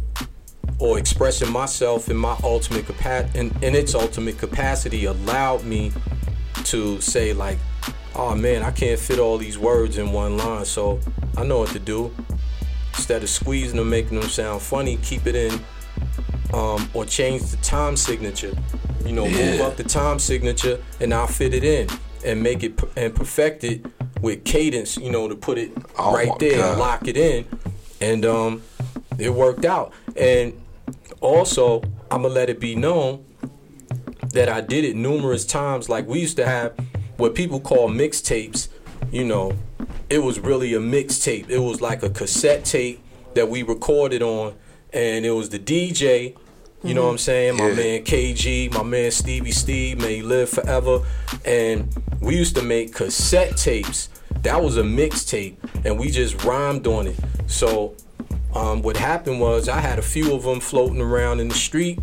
or 0.79 0.97
expressing 0.97 1.51
myself 1.51 2.09
in 2.09 2.17
my 2.17 2.35
ultimate 2.43 2.87
capacity 2.87 3.39
in, 3.39 3.55
in 3.61 3.75
its 3.75 3.93
ultimate 3.93 4.39
capacity 4.39 5.05
allowed 5.05 5.63
me 5.63 5.91
to 6.63 6.99
say 7.01 7.33
like 7.33 7.57
oh 8.15 8.35
man 8.35 8.63
i 8.63 8.71
can't 8.71 8.99
fit 8.99 9.19
all 9.19 9.37
these 9.37 9.57
words 9.57 9.97
in 9.97 10.11
one 10.11 10.37
line 10.37 10.65
so 10.65 10.99
i 11.37 11.43
know 11.43 11.59
what 11.59 11.69
to 11.69 11.79
do 11.79 12.13
instead 12.95 13.23
of 13.23 13.29
squeezing 13.29 13.77
them 13.77 13.89
making 13.89 14.19
them 14.19 14.29
sound 14.29 14.61
funny 14.61 14.97
keep 14.97 15.25
it 15.27 15.35
in 15.35 15.59
um, 16.53 16.89
or 16.93 17.05
change 17.05 17.43
the 17.43 17.57
time 17.57 17.95
signature 17.95 18.53
you 19.05 19.11
know 19.13 19.27
move 19.27 19.61
up 19.61 19.75
the 19.77 19.83
time 19.83 20.19
signature 20.19 20.79
and 20.99 21.13
i'll 21.13 21.27
fit 21.27 21.53
it 21.53 21.63
in 21.63 21.87
and 22.25 22.41
make 22.41 22.63
it 22.63 22.79
and 22.97 23.15
perfect 23.15 23.63
it 23.63 23.85
with 24.21 24.43
cadence 24.43 24.97
you 24.97 25.09
know 25.09 25.27
to 25.27 25.35
put 25.35 25.57
it 25.57 25.71
Oh 25.97 26.13
right 26.13 26.31
there 26.39 26.57
God. 26.57 26.71
and 26.71 26.79
lock 26.79 27.07
it 27.07 27.15
in 27.17 27.45
and 28.01 28.25
um 28.25 28.61
it 29.17 29.33
worked 29.33 29.65
out 29.65 29.93
and 30.15 30.59
also 31.21 31.81
i'm 32.11 32.21
gonna 32.23 32.33
let 32.33 32.49
it 32.49 32.59
be 32.59 32.75
known 32.75 33.25
that 34.33 34.47
I 34.47 34.61
did 34.61 34.85
it 34.85 34.95
numerous 34.95 35.43
times. 35.43 35.89
Like 35.89 36.05
we 36.07 36.19
used 36.19 36.37
to 36.37 36.45
have 36.45 36.73
what 37.17 37.33
people 37.33 37.59
call 37.59 37.89
mixtapes. 37.89 38.67
You 39.11 39.25
know, 39.25 39.53
it 40.09 40.19
was 40.23 40.39
really 40.39 40.73
a 40.73 40.79
mixtape. 40.79 41.49
It 41.49 41.59
was 41.59 41.81
like 41.81 42.03
a 42.03 42.09
cassette 42.09 42.65
tape 42.65 43.01
that 43.33 43.49
we 43.49 43.63
recorded 43.63 44.21
on, 44.21 44.53
and 44.93 45.25
it 45.25 45.31
was 45.31 45.49
the 45.49 45.59
DJ. 45.59 46.35
You 46.83 46.93
know 46.93 47.03
what 47.03 47.11
I'm 47.11 47.17
saying? 47.17 47.57
My 47.57 47.69
Yeah. 47.69 47.75
man 47.75 48.03
KG, 48.03 48.69
my 48.71 48.83
man 48.83 49.11
Stevie 49.11 49.51
Steve, 49.51 49.99
may 49.99 50.17
he 50.17 50.21
live 50.21 50.49
forever. 50.49 51.01
And 51.43 51.89
we 52.21 52.37
used 52.37 52.55
to 52.55 52.61
make 52.61 52.93
cassette 52.95 53.57
tapes. 53.57 54.07
That 54.43 54.63
was 54.63 54.77
a 54.77 54.83
mixtape, 54.83 55.55
and 55.83 55.99
we 55.99 56.09
just 56.09 56.41
rhymed 56.45 56.87
on 56.87 57.07
it. 57.07 57.17
So 57.47 57.95
um, 58.55 58.81
what 58.81 58.95
happened 58.95 59.41
was 59.41 59.67
I 59.67 59.79
had 59.81 59.99
a 59.99 60.01
few 60.01 60.33
of 60.33 60.43
them 60.43 60.61
floating 60.61 61.01
around 61.01 61.41
in 61.41 61.49
the 61.49 61.55
street, 61.55 61.99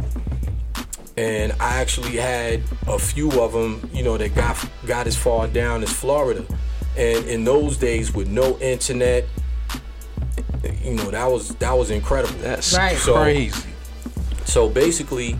and 1.16 1.52
I 1.58 1.76
actually 1.80 2.16
had 2.16 2.60
a 2.86 2.98
few 2.98 3.30
of 3.40 3.52
them, 3.54 3.88
you 3.94 4.02
know, 4.02 4.18
that 4.18 4.34
got 4.34 4.56
got 4.86 5.06
as 5.06 5.16
far 5.16 5.46
down 5.48 5.82
as 5.82 5.90
Florida. 5.92 6.44
And 6.96 7.26
in 7.26 7.44
those 7.44 7.76
days, 7.76 8.14
with 8.14 8.28
no 8.28 8.56
internet, 8.58 9.24
you 10.82 10.94
know, 10.94 11.10
that 11.10 11.30
was 11.30 11.54
that 11.56 11.76
was 11.76 11.90
incredible. 11.90 12.34
That's 12.40 12.72
Right. 12.74 12.96
crazy. 12.96 13.68
So 14.44 14.68
basically, 14.68 15.34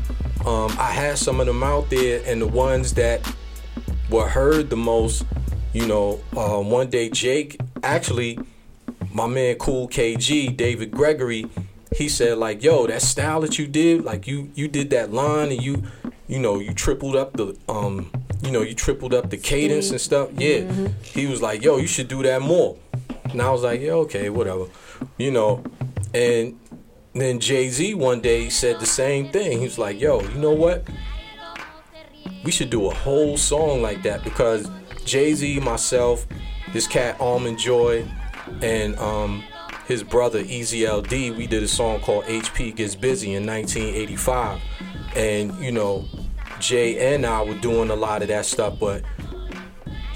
um, 0.44 0.74
I 0.78 0.90
had 0.92 1.18
some 1.18 1.40
of 1.40 1.46
them 1.46 1.62
out 1.62 1.88
there, 1.90 2.22
and 2.26 2.40
the 2.42 2.46
ones 2.46 2.92
that 2.94 3.20
were 4.10 4.28
heard 4.28 4.70
the 4.70 4.76
most, 4.76 5.24
you 5.72 5.86
know, 5.86 6.20
um, 6.36 6.70
one 6.70 6.88
day 6.90 7.08
Jake 7.08 7.58
actually, 7.82 8.38
my 9.12 9.26
man 9.26 9.56
Cool 9.56 9.88
KG, 9.88 10.48
David 10.56 10.90
Gregory, 10.90 11.46
he 11.96 12.10
said 12.10 12.36
like, 12.36 12.62
"Yo, 12.62 12.86
that 12.86 13.00
style 13.00 13.40
that 13.40 13.58
you 13.58 13.66
did, 13.66 14.04
like 14.04 14.26
you 14.26 14.50
you 14.54 14.68
did 14.68 14.90
that 14.90 15.12
line 15.12 15.50
and 15.50 15.62
you, 15.62 15.82
you 16.28 16.38
know, 16.38 16.58
you 16.58 16.74
tripled 16.74 17.16
up 17.16 17.32
the 17.32 17.56
um, 17.70 18.10
you 18.42 18.50
know, 18.50 18.60
you 18.60 18.74
tripled 18.74 19.14
up 19.14 19.30
the 19.30 19.38
cadence 19.38 19.90
and 19.90 20.00
stuff. 20.00 20.28
Yeah, 20.34 20.70
he 21.02 21.26
was 21.26 21.40
like, 21.40 21.62
"Yo, 21.62 21.78
you 21.78 21.86
should 21.86 22.08
do 22.08 22.22
that 22.22 22.42
more." 22.42 22.76
And 23.30 23.40
I 23.40 23.50
was 23.50 23.62
like, 23.62 23.80
"Yeah, 23.80 23.92
okay, 24.04 24.28
whatever," 24.28 24.66
you 25.16 25.30
know, 25.30 25.64
and 26.12 26.58
then 27.14 27.40
Jay 27.40 27.70
Z 27.70 27.94
one 27.94 28.20
day 28.20 28.50
said 28.50 28.78
the 28.78 28.86
same 28.86 29.30
thing. 29.30 29.58
He 29.58 29.64
was 29.64 29.78
like, 29.78 29.98
"Yo, 29.98 30.20
you 30.20 30.38
know 30.38 30.52
what? 30.52 30.86
We 32.44 32.50
should 32.52 32.68
do 32.68 32.90
a 32.90 32.94
whole 32.94 33.38
song 33.38 33.80
like 33.80 34.02
that 34.02 34.22
because 34.22 34.68
Jay 35.06 35.32
Z, 35.32 35.60
myself, 35.60 36.26
this 36.74 36.86
cat 36.86 37.16
Almond 37.20 37.58
Joy, 37.58 38.06
and 38.60 38.98
um, 38.98 39.42
his 39.86 40.02
brother 40.02 40.40
Easy 40.40 40.88
LD, 40.88 41.10
we 41.36 41.46
did 41.46 41.62
a 41.62 41.68
song 41.68 42.00
called 42.00 42.24
HP 42.24 42.74
Gets 42.74 42.94
Busy 42.94 43.34
in 43.34 43.46
1985, 43.46 44.60
and 45.14 45.56
you 45.62 45.72
know, 45.72 46.04
Jay 46.58 47.14
and 47.14 47.24
I 47.24 47.42
were 47.42 47.58
doing 47.58 47.90
a 47.90 47.96
lot 47.96 48.22
of 48.22 48.28
that 48.28 48.46
stuff, 48.46 48.78
but 48.80 49.02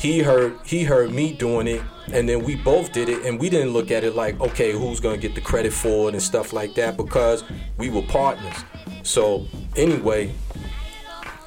he 0.01 0.21
heard 0.21 0.59
he 0.65 0.83
heard 0.83 1.13
me 1.13 1.35
doing 1.35 1.67
it 1.67 1.83
and 2.13 2.27
then 2.27 2.43
we 2.43 2.57
both 2.57 2.91
did 2.91 3.11
it 3.11 3.23
and 3.27 3.39
we 3.39 3.51
didn't 3.51 3.75
look 3.75 3.91
at 3.91 4.03
it 4.03 4.15
like 4.15 4.41
okay 4.41 4.73
who's 4.73 4.99
gonna 4.99 5.19
get 5.19 5.35
the 5.35 5.41
credit 5.43 5.75
for 5.75 6.09
it 6.09 6.15
and 6.15 6.23
stuff 6.23 6.55
like 6.55 6.75
that 6.75 6.97
because 6.97 7.45
we 7.77 7.91
were 7.91 8.01
partners. 8.03 8.65
So 9.03 9.47
anyway 9.77 10.33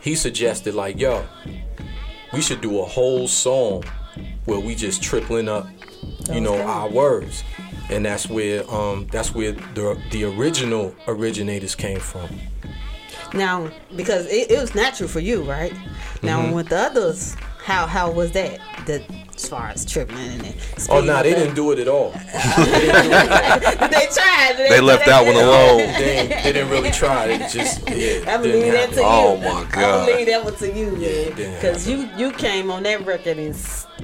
he 0.02 0.14
suggested 0.14 0.76
like 0.76 1.00
yo 1.00 1.26
we 2.32 2.42
should 2.42 2.62
do 2.62 2.80
a 2.80 2.86
whole 2.86 3.28
song 3.28 3.84
where 4.46 4.60
we 4.60 4.76
just 4.76 5.02
tripling 5.02 5.50
up 5.50 5.68
you 6.32 6.40
know 6.40 6.62
our 6.62 6.90
words 6.90 7.44
and 7.90 8.06
that's 8.06 8.28
where 8.30 8.70
um 8.74 9.08
that's 9.12 9.34
where 9.36 9.52
the 9.52 10.00
the 10.12 10.24
original 10.26 10.94
originators 11.08 11.76
came 11.76 12.00
from 12.00 12.30
Now, 13.34 13.70
because 13.96 14.28
it, 14.28 14.52
it 14.52 14.60
was 14.62 14.76
natural 14.76 15.10
for 15.10 15.20
you, 15.20 15.42
right? 15.42 15.74
Now, 16.22 16.40
Mhm. 16.42 16.54
with 16.54 16.70
the 16.70 16.78
others, 16.78 17.36
how 17.66 17.88
how 17.88 18.12
was 18.12 18.32
that? 18.34 18.60
The 18.86 19.04
as 19.36 19.50
far 19.50 19.68
as 19.70 19.86
tripling 19.86 20.20
and 20.20 20.46
it. 20.46 20.88
oh 20.90 21.00
no 21.02 21.14
nah, 21.14 21.24
they 21.24 21.34
didn't 21.34 21.56
do 21.56 21.72
it 21.72 21.80
at 21.80 21.88
all 21.88 22.12
they 22.12 22.20
tried. 24.14 24.56
They 24.58 24.80
left 24.80 25.06
that 25.06 25.26
one 25.26 25.36
alone. 25.36 25.78
they, 25.78 26.28
they 26.44 26.54
didn't 26.54 26.70
really 26.70 26.92
try 26.92 27.26
it 27.26 27.50
just 27.50 27.88
yeah 27.90 28.20
I'm 28.32 28.42
gonna 28.42 28.44
didn't 28.44 28.62
leave 28.62 28.74
that 28.74 28.90
to 28.92 28.96
you. 28.96 29.06
Oh, 29.06 29.38
my 29.38 29.44
god. 29.44 29.76
I'm 29.76 30.06
gonna 30.06 30.18
leave 30.18 30.28
that 30.28 30.44
one 30.44 30.56
to 30.56 30.68
you, 30.72 30.92
man. 30.92 31.00
didn't 31.00 31.56
Because 31.56 31.88
you 31.88 32.10
you 32.18 32.32
came 32.32 32.70
on 32.70 32.84
that 32.84 33.06
record 33.06 33.38
and 33.38 33.56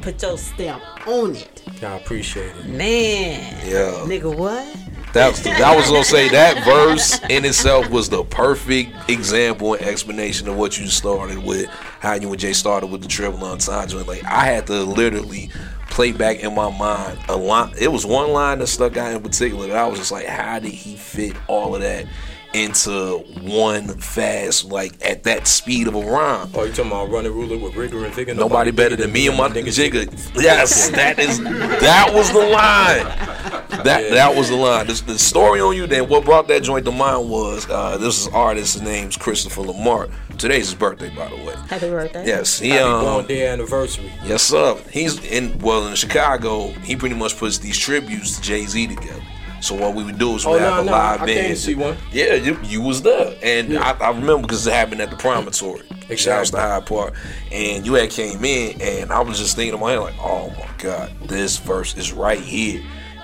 put 0.02 0.22
your 0.22 0.38
stamp 0.38 0.84
on 1.08 1.36
it, 1.36 1.64
I 1.84 1.98
appreciate 1.98 2.56
it. 2.56 2.66
man. 2.66 3.68
Yeah. 3.68 4.06
Nigga, 4.08 4.36
what? 4.36 4.68
That, 5.14 5.36
that 5.36 5.76
was 5.76 5.89
gonna 5.89 6.03
say 6.03 6.30
that 6.30 6.64
verse 6.64 7.20
in 7.30 7.43
itself 7.43 7.89
was 7.89 8.10
the 8.10 8.24
perfect 8.26 9.10
example 9.10 9.74
and 9.74 9.84
explanation 9.84 10.47
of 10.47 10.55
what 10.55 10.78
you 10.78 10.88
started 10.88 11.39
with, 11.39 11.66
how 11.99 12.14
you 12.14 12.30
and 12.30 12.39
Jay 12.39 12.53
started 12.53 12.88
with 12.88 13.01
the 13.01 13.07
triple 13.07 13.43
entendre. 13.43 14.03
Like 14.03 14.24
I 14.24 14.45
had 14.45 14.68
to 14.68 14.84
literally 14.84 15.49
play 15.89 16.12
back 16.12 16.41
in 16.41 16.53
my 16.53 16.70
mind 16.78 17.20
a 17.28 17.36
line. 17.36 17.74
It 17.80 17.91
was 17.91 18.05
one 18.05 18.32
line 18.32 18.60
that 18.60 18.68
stuck 18.68 18.97
out 18.97 19.12
in 19.12 19.24
particular 19.24 19.68
that 19.68 19.78
I 19.78 19.88
was 19.88 19.97
just 19.97 20.12
like, 20.12 20.28
how 20.28 20.60
did 20.60 20.72
he 20.72 20.95
fit 20.95 21.36
all 21.47 21.74
of 21.74 21.82
that 21.82 22.05
into 22.54 23.20
one 23.41 23.88
fast, 24.00 24.66
like 24.66 24.93
at 25.06 25.24
that 25.24 25.47
speed 25.47 25.88
of 25.88 25.95
a 25.95 26.00
rhyme? 26.00 26.50
Oh, 26.54 26.64
you 26.64 26.74
talking 26.74 26.91
about 26.91 27.10
running 27.10 27.34
ruler 27.34 27.58
with 27.58 27.76
rigor 27.76 28.06
and 28.06 28.14
vigor? 28.14 28.34
Nobody 28.34 28.72
better 28.72 28.95
than 28.95 29.12
me 29.12 29.28
and 29.28 29.38
my 29.38 29.50
nigga 29.50 29.68
Jigga. 29.68 30.41
Yes, 30.41 30.89
that 30.89 31.20
is 31.20 31.39
that 31.39 32.12
was 32.14 32.32
the 32.32 32.39
line. 32.39 33.06
That 33.84 34.10
that 34.12 34.36
was 34.36 34.50
the 34.50 34.56
line. 34.56 34.88
The, 34.88 34.93
the 35.06 35.20
story 35.20 35.62
on 35.62 35.76
you. 35.76 35.88
Then 35.88 36.10
what 36.10 36.26
brought 36.26 36.47
that 36.47 36.64
joint 36.64 36.86
to 36.86 36.91
mind 36.91 37.30
was 37.30 37.70
uh, 37.70 37.97
this 37.97 38.20
is 38.20 38.28
artist. 38.30 38.74
His 38.74 38.82
name's 38.82 39.18
Christopher 39.18 39.62
Lamar. 39.62 40.10
Today's 40.38 40.70
his 40.70 40.76
birthday, 40.76 41.14
by 41.16 41.28
the 41.28 41.36
way. 41.36 41.54
Happy 41.68 41.89
birthday. 41.89 42.26
Yes, 42.26 42.60
he 42.60 42.70
Happy 42.70 42.84
um, 42.84 43.04
born 43.04 43.26
day 43.26 43.47
anniversary. 43.47 44.12
Yes, 44.24 44.43
sir. 44.43 44.78
He's 44.89 45.24
in 45.26 45.60
well 45.60 45.88
in 45.88 45.95
Chicago. 45.95 46.68
He 46.84 46.95
pretty 46.95 47.16
much 47.16 47.38
puts 47.38 47.58
these 47.58 47.78
tributes 47.78 48.38
to 48.38 48.41
Jay 48.41 48.66
Z 48.66 48.88
together. 48.88 49.22
So 49.62 49.76
what 49.76 49.93
we 49.93 50.03
would 50.03 50.18
do 50.18 50.36
is 50.36 50.45
we 50.45 50.51
Oh, 50.51 50.53
would 50.53 50.62
no, 50.62 50.70
have 50.72 50.80
a 50.84 50.86
no, 50.86 50.91
live 50.91 51.22
I 51.22 51.26
band. 51.26 51.57
see 51.57 51.76
one. 51.76 51.97
Yeah, 52.12 52.36
you, 52.36 52.57
you 52.64 52.82
was 52.82 53.01
there, 53.01 53.36
and 53.43 53.78
I, 53.78 53.91
I 53.99 54.10
remember 54.12 54.43
because 54.47 54.66
it 54.66 54.74
happened 54.74 55.01
at 55.01 55.10
the 55.10 55.18
Promontory. 55.18 55.82
Shout 56.16 56.39
out 56.39 56.45
to 56.47 56.57
Hyde 56.57 56.86
Park, 56.86 57.14
and 57.51 57.86
you 57.86 57.93
had 57.95 58.10
came 58.10 58.43
in, 58.45 58.82
and 58.82 59.12
I 59.12 59.20
was 59.22 59.38
just 59.38 59.55
thinking 59.55 59.74
in 59.76 59.80
my 59.80 59.91
head 59.91 59.99
like, 59.99 60.16
oh 60.20 60.49
my 60.57 60.68
god, 60.78 61.12
this 61.28 61.57
verse 61.57 61.95
is 61.97 62.12
right 62.14 62.39
here, 62.39 62.82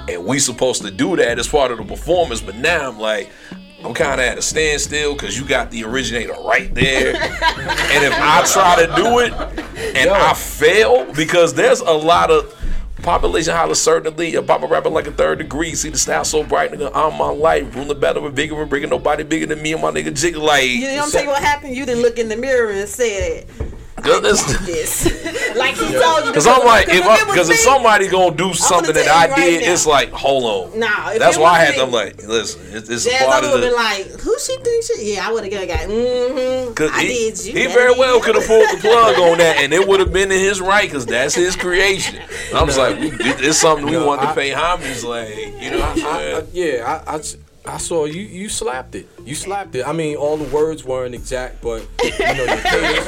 and 0.09 0.23
we 0.25 0.38
supposed 0.39 0.81
to 0.83 0.91
do 0.91 1.15
that 1.15 1.39
as 1.39 1.47
part 1.47 1.71
of 1.71 1.77
the 1.77 1.86
performance, 1.86 2.41
but 2.41 2.55
now 2.55 2.89
I'm 2.89 2.99
like. 2.99 3.29
I'm 3.83 3.93
kind 3.93 4.19
of 4.19 4.25
at 4.25 4.36
a 4.39 4.41
standstill 4.41 5.13
because 5.13 5.38
you 5.39 5.45
got 5.47 5.69
the 5.69 5.83
originator 5.83 6.33
right 6.43 6.73
there. 6.73 7.09
and 7.21 8.03
if 8.03 8.13
I 8.15 8.43
try 8.51 8.83
to 8.83 8.95
do 8.95 9.19
it 9.19 9.31
and 9.95 10.09
I 10.09 10.33
fail, 10.33 11.05
because 11.13 11.53
there's 11.53 11.81
a 11.81 11.91
lot 11.91 12.31
of 12.31 12.51
population 13.06 13.53
holler 13.53 13.76
certainly 13.76 14.34
a 14.34 14.41
pop 14.41 14.70
rapper 14.70 14.89
like 14.89 15.06
a 15.06 15.12
third 15.12 15.38
degree. 15.38 15.76
See 15.76 15.89
the 15.89 15.97
style 15.97 16.26
so 16.26 16.43
bright, 16.43 16.72
nigga. 16.72 16.91
I'm 16.93 17.18
my 17.18 17.30
life. 17.30 17.74
Ruling 17.76 17.99
battle 17.99 18.24
with 18.24 18.36
bigger 18.36 18.60
and 18.60 18.70
bringing 18.70 18.89
nobody 18.89 19.24
bigger 19.24 19.45
than 19.45 19.62
me 19.62 19.74
and 19.74 19.82
my 19.82 19.91
nigga 19.91 20.14
Jig. 20.14 20.36
Like, 20.36 20.64
You 20.64 20.82
know 20.88 20.95
what 20.95 21.03
I'm 21.03 21.10
saying? 21.10 21.28
What 21.28 21.43
happened? 21.43 21.76
You 21.76 21.86
didn't 21.86 22.01
look 22.01 22.18
in 22.18 22.30
the 22.30 22.36
mirror 22.36 22.72
and 22.72 22.89
said 22.89 23.45
Because 24.06 24.45
this. 24.66 25.06
like 25.56 25.76
he 25.76 25.91
told 25.91 26.26
you. 26.26 26.32
Because 26.32 26.47
I'm 26.47 26.64
like, 26.66 26.88
if 26.88 26.95
it 26.95 27.03
I, 27.03 27.08
was 27.08 27.26
because 27.26 27.49
if 27.49 27.56
me- 27.58 27.62
somebody 27.64 28.08
gonna 28.08 28.36
do 28.36 28.53
something 28.53 28.93
that 28.93 29.08
I 29.08 29.26
you 29.26 29.32
right 29.32 29.36
did, 29.51 29.64
now. 29.66 29.74
it's 29.74 29.86
like, 29.86 30.12
hold 30.12 30.43
on. 30.74 30.80
Nah, 30.80 31.12
if 31.12 31.20
That's 31.20 31.38
why 31.38 31.51
I 31.51 31.60
had 31.60 31.72
me- 31.76 31.78
them 31.82 31.91
like, 31.91 32.24
listen, 32.24 32.62
it's, 32.76 32.89
it's 32.89 33.06
a 33.06 33.10
Jazz, 33.10 33.24
part 33.26 33.43
I 33.43 33.47
of 33.47 33.53
would 33.53 33.64
have 33.64 33.72
the. 33.72 33.76
been 33.76 33.76
like, 34.12 34.22
who 34.22 34.39
she 34.39 34.58
thinks 34.58 34.88
she? 34.88 35.14
Yeah, 35.16 35.28
I 35.28 35.32
would 35.32 35.43
have 35.43 35.51
got, 35.53 35.68
got 35.68 35.80
mm-hmm. 35.89 36.74
Cause 36.74 36.91
I 36.93 37.01
he, 37.01 37.08
did 37.08 37.45
you. 37.45 37.53
he 37.53 37.68
very 37.68 37.93
did 37.93 37.99
well 37.99 38.20
could 38.22 38.36
have 38.36 38.45
pulled 38.45 38.70
the 38.70 38.78
plug 38.82 39.18
on 39.18 39.38
that, 39.39 39.58
and 39.58 39.74
it 39.74 39.86
would 39.88 39.99
have 39.99 40.14
been 40.14 40.32
in 40.32 40.39
his 40.39 40.62
right, 40.62 40.89
cause 40.91 41.06
that's 41.06 41.34
his 41.36 41.56
creation. 41.56 42.18
And 42.49 42.58
I 42.58 42.64
was 42.64 42.78
like, 42.78 42.97
it- 42.97 43.16
it's 43.43 43.58
something 43.58 43.86
we 43.86 43.93
No, 43.93 44.06
want 44.06 44.22
to 44.22 44.34
pay 44.34 44.51
homage, 44.51 45.03
like 45.03 45.30
you 45.62 45.72
know. 45.72 45.82
I'm 45.82 45.91
I, 45.91 45.95
saying? 45.95 46.36
I, 46.36 46.47
yeah, 46.53 47.03
I, 47.08 47.22
I, 47.68 47.74
I 47.74 47.78
saw 47.78 48.05
you. 48.05 48.22
You 48.22 48.49
slapped 48.49 48.95
it. 48.95 49.07
You 49.26 49.36
slapped 49.36 49.76
it. 49.76 49.88
I 49.88 49.91
mean, 49.93 50.16
all 50.18 50.38
the 50.38 50.45
words 50.55 50.84
weren't 50.84 51.16
exact, 51.16 51.61
but 51.61 51.88
you 52.03 52.09
know, 52.20 52.34
your 52.34 52.57
cadence. 52.57 53.07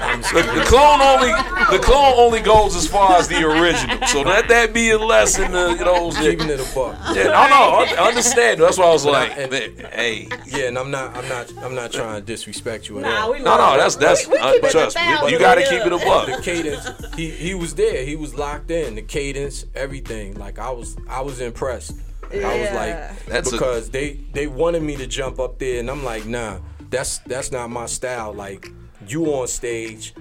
I'm 0.00 0.20
The, 0.22 0.42
the 0.54 0.64
clone 0.66 1.00
only 1.00 1.28
the 1.76 1.82
clone 1.82 2.14
only 2.16 2.40
goes 2.40 2.76
as 2.76 2.86
far 2.86 3.16
as 3.16 3.28
the 3.28 3.42
original. 3.44 4.06
So 4.08 4.22
let 4.22 4.48
that 4.48 4.72
be 4.72 4.90
a 4.90 4.98
lesson. 4.98 5.52
To, 5.52 5.70
you 5.78 5.84
know, 5.84 6.10
keeping 6.12 6.48
it 6.48 6.60
a 6.60 6.74
buck. 6.74 6.96
Yeah, 7.14 7.24
no, 7.24 7.30
no, 7.48 7.84
I 8.02 8.08
understand. 8.08 8.60
That's 8.60 8.78
why 8.78 8.86
I 8.86 8.92
was 8.92 9.04
But 9.04 9.12
like, 9.12 9.30
I- 9.32 9.40
and- 9.42 9.50
man, 9.52 9.90
hey, 9.92 10.28
Yeah, 10.46 10.64
and 10.68 10.78
I'm 10.78 10.90
not. 10.90 11.16
I'm 11.16 11.28
not. 11.28 11.52
I'm 11.64 11.74
not 11.74 11.92
trying 11.92 12.20
to 12.20 12.26
disrespect 12.26 12.88
you 12.88 12.98
at 12.98 13.02
Nah, 13.02 13.22
all. 13.24 13.32
we 13.32 13.38
no, 13.38 13.56
no, 13.56 13.76
that's 13.76 13.96
that's 13.96 14.26
We- 14.26 14.32
we 14.34 14.38
uh, 14.38 14.52
keep 14.52 14.64
it 14.64 14.68
a 14.68 14.70
trust 14.72 14.96
me. 14.96 15.02
thousand 15.02 15.30
You 15.30 15.38
got 15.38 15.54
to 15.56 15.62
keep 15.62 15.86
it 15.86 15.92
a 15.92 15.98
here. 15.98 16.06
buck. 16.06 16.26
the 16.26 16.42
cadence. 16.42 17.14
He 17.16 17.30
he 17.30 17.54
was 17.54 17.74
there. 17.74 18.04
He 18.04 18.16
was 18.16 18.34
locked 18.34 18.70
in. 18.70 18.94
The 18.96 19.02
cadence, 19.02 19.64
everything. 19.74 20.34
Like 20.34 20.58
I 20.58 20.70
was. 20.70 20.96
I 21.08 21.20
was 21.22 21.40
impressed. 21.40 21.92
I 22.32 22.60
was 22.60 22.72
like, 22.72 23.24
That's 23.26 23.48
a- 23.48 23.52
because 23.52 23.90
they 23.90 24.20
they 24.32 24.46
wanted 24.46 24.82
me 24.82 24.96
to 24.96 25.06
jump 25.06 25.38
up 25.40 25.58
there, 25.58 25.80
and 25.80 25.90
I'm 25.90 26.04
like, 26.04 26.26
nah, 26.26 26.58
that's 26.90 27.18
that's 27.18 27.50
not 27.52 27.70
my 27.70 27.86
style. 27.86 28.32
Like 28.32 28.68
you 29.06 29.26
on 29.34 29.46
stage. 29.48 30.14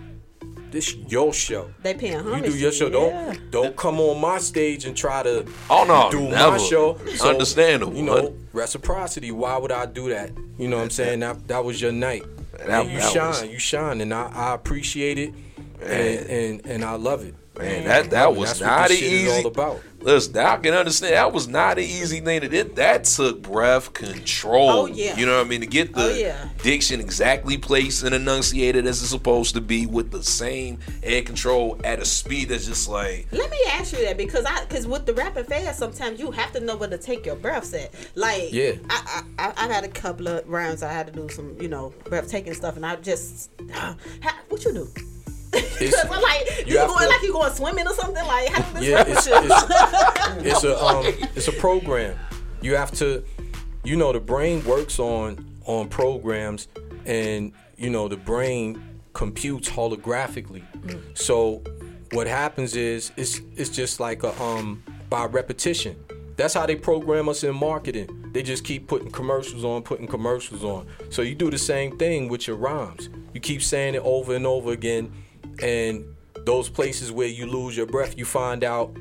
This 0.70 0.94
your 0.96 1.32
show. 1.32 1.70
They 1.82 1.94
paying 1.94 2.26
You 2.28 2.42
do 2.42 2.58
your 2.58 2.74
show. 2.74 2.90
to 2.90 2.98
you, 2.98 3.06
yeah. 3.06 3.26
Don't 3.34 3.52
don't 3.52 3.76
come 3.78 4.02
on 4.02 4.20
my 4.20 4.38
stage 4.38 4.84
and 4.84 4.98
try 4.98 5.24
to 5.24 5.46
Oh 5.70 5.86
no, 5.86 6.12
do 6.12 6.20
never. 6.28 6.52
my 6.52 6.58
show. 6.58 6.98
Understandable. 7.24 7.94
You 7.96 8.04
know, 8.04 8.34
reciprocity. 8.52 9.32
Why 9.32 9.58
would 9.58 9.72
I 9.72 9.86
do 9.86 10.10
that? 10.10 10.32
You 10.58 10.68
know 10.68 10.76
what 10.76 10.84
I'm 10.84 10.90
saying? 10.90 11.22
That 11.22 11.48
that 11.48 11.64
was 11.64 11.82
your 11.82 11.94
night. 11.94 12.26
That- 12.66 12.86
you 12.90 13.00
that 13.00 13.14
shine. 13.14 13.28
was- 13.30 13.44
You 13.46 13.60
shine, 13.60 14.02
and 14.02 14.14
I, 14.14 14.30
I 14.34 14.54
appreciate 14.56 15.18
it, 15.18 15.34
and, 15.82 16.20
and 16.30 16.66
and 16.66 16.84
I 16.84 16.96
love 16.96 17.24
it. 17.24 17.34
Man, 17.58 17.86
that 17.86 18.10
that 18.12 18.36
was 18.36 18.50
That's 18.50 18.62
not 18.62 18.92
an 18.92 18.98
easy. 18.98 19.30
all 19.30 19.48
about. 19.48 19.82
Listen, 20.00 20.38
I 20.38 20.58
can 20.58 20.74
understand 20.76 21.16
that 21.16 21.34
was 21.34 21.48
not 21.48 21.80
an 21.80 21.84
easy 21.84 22.20
thing 22.22 22.42
to 22.42 22.48
do. 22.48 22.64
That 22.76 23.04
took 23.06 23.42
breath 23.42 23.94
control. 23.94 24.70
Oh, 24.70 24.86
yeah. 24.86 25.18
You 25.18 25.26
know 25.26 25.38
what 25.40 25.46
I 25.48 25.50
mean? 25.50 25.62
To 25.62 25.68
get 25.68 25.94
the 25.94 26.04
Oh, 26.04 26.16
yeah. 26.16 26.50
diction 26.62 27.02
exactly 27.02 27.58
placed 27.58 28.04
and 28.04 28.14
enunciated 28.14 28.86
as 28.86 29.02
it's 29.02 29.10
supposed 29.10 29.56
to 29.56 29.62
be 29.62 29.88
with 29.88 30.12
the 30.12 30.24
same 30.24 30.78
air 31.02 31.24
control 31.24 31.82
at 31.84 32.00
a 32.00 32.06
speed 32.06 32.50
that's 32.50 32.68
just 32.68 32.88
like 32.88 33.28
Let 33.32 33.50
me 33.50 33.58
ask 33.72 33.92
you 33.92 34.06
that 34.06 34.18
because 34.18 34.46
I 34.46 34.64
because 34.66 34.86
with 34.88 35.08
the 35.08 35.14
rapid 35.16 35.48
fast, 35.48 35.80
sometimes 35.80 36.20
you 36.20 36.30
have 36.32 36.52
to 36.54 36.60
know 36.60 36.76
where 36.78 36.90
to 36.90 36.98
take 37.00 37.26
your 37.26 37.36
breaths 37.36 37.74
at. 37.74 37.92
Like, 38.16 38.54
Yeah. 38.54 38.74
I, 38.90 39.24
I 39.40 39.48
I- 39.48 39.54
I've 39.66 39.72
had 39.72 39.84
a 39.84 39.88
couple 39.90 40.28
of 40.28 40.48
rounds. 40.48 40.84
I 40.84 40.92
had 40.94 41.08
to 41.08 41.14
do 41.14 41.28
some, 41.30 41.58
you 41.60 41.68
know, 41.70 41.92
breath 42.06 42.30
taking 42.30 42.54
stuff, 42.54 42.76
and 42.76 42.86
I 42.86 42.96
just, 42.98 43.50
how, 43.72 43.96
what 44.50 44.64
you 44.64 44.74
do? 44.74 44.88
Because 45.80 46.06
I'm 46.06 46.22
like, 46.22 46.66
you 46.66 46.74
you, 46.74 46.88
going 46.88 47.04
to- 47.04 47.08
like 47.10 47.22
you 47.22 47.32
going 47.32 47.54
swimming 47.54 47.88
or 47.88 47.94
something? 47.94 48.26
Like, 48.26 48.50
how 48.50 48.62
does 48.64 48.74
this 48.74 48.84
Yeah, 48.84 49.04
it's, 49.08 49.28
it's, 49.28 50.46
it's 50.54 50.64
a 50.64 50.84
um, 50.84 51.06
it's 51.36 51.48
a 51.48 51.52
program. 51.54 52.18
You 52.62 52.76
have 52.76 52.92
to, 52.94 53.24
you 53.84 53.96
know, 53.96 54.12
the 54.12 54.20
brain 54.20 54.64
works 54.66 54.98
on 55.00 55.46
on 55.66 55.88
programs, 55.90 56.68
and 57.06 57.52
you 57.78 57.90
know 57.92 58.08
the 58.08 58.18
brain 58.18 58.82
computes 59.14 59.70
holographically. 59.70 60.64
So 61.14 61.62
what 62.12 62.26
happens 62.28 62.76
is 62.76 63.12
it's 63.16 63.42
it's 63.56 63.70
just 63.70 64.00
like 64.00 64.24
a 64.24 64.40
um 64.42 64.84
by 65.10 65.26
repetition. 65.26 65.96
That's 66.38 66.54
how 66.54 66.66
they 66.68 66.76
program 66.76 67.30
us 67.30 67.44
in 67.44 67.56
marketing. 67.56 68.30
They 68.32 68.44
just 68.44 68.64
keep 68.64 68.88
putting 68.88 69.10
commercials 69.10 69.64
on, 69.66 69.82
putting 69.82 70.06
commercials 70.08 70.64
on. 70.64 70.86
So 71.10 71.24
you 71.24 71.34
do 71.34 71.50
the 71.50 71.58
same 71.58 71.98
thing 71.98 72.28
with 72.30 72.46
your 72.48 72.58
rhymes. 72.58 73.10
You 73.34 73.40
keep 73.42 73.64
saying 73.64 73.96
it 73.96 74.04
over 74.04 74.36
and 74.36 74.46
over 74.46 74.72
again, 74.72 75.12
and 75.62 76.06
those 76.46 76.70
places 76.70 77.12
where 77.12 77.28
you 77.28 77.46
lose 77.46 77.76
your 77.76 77.86
breath, 77.86 78.18
you 78.18 78.26
find 78.26 78.64
out, 78.64 78.96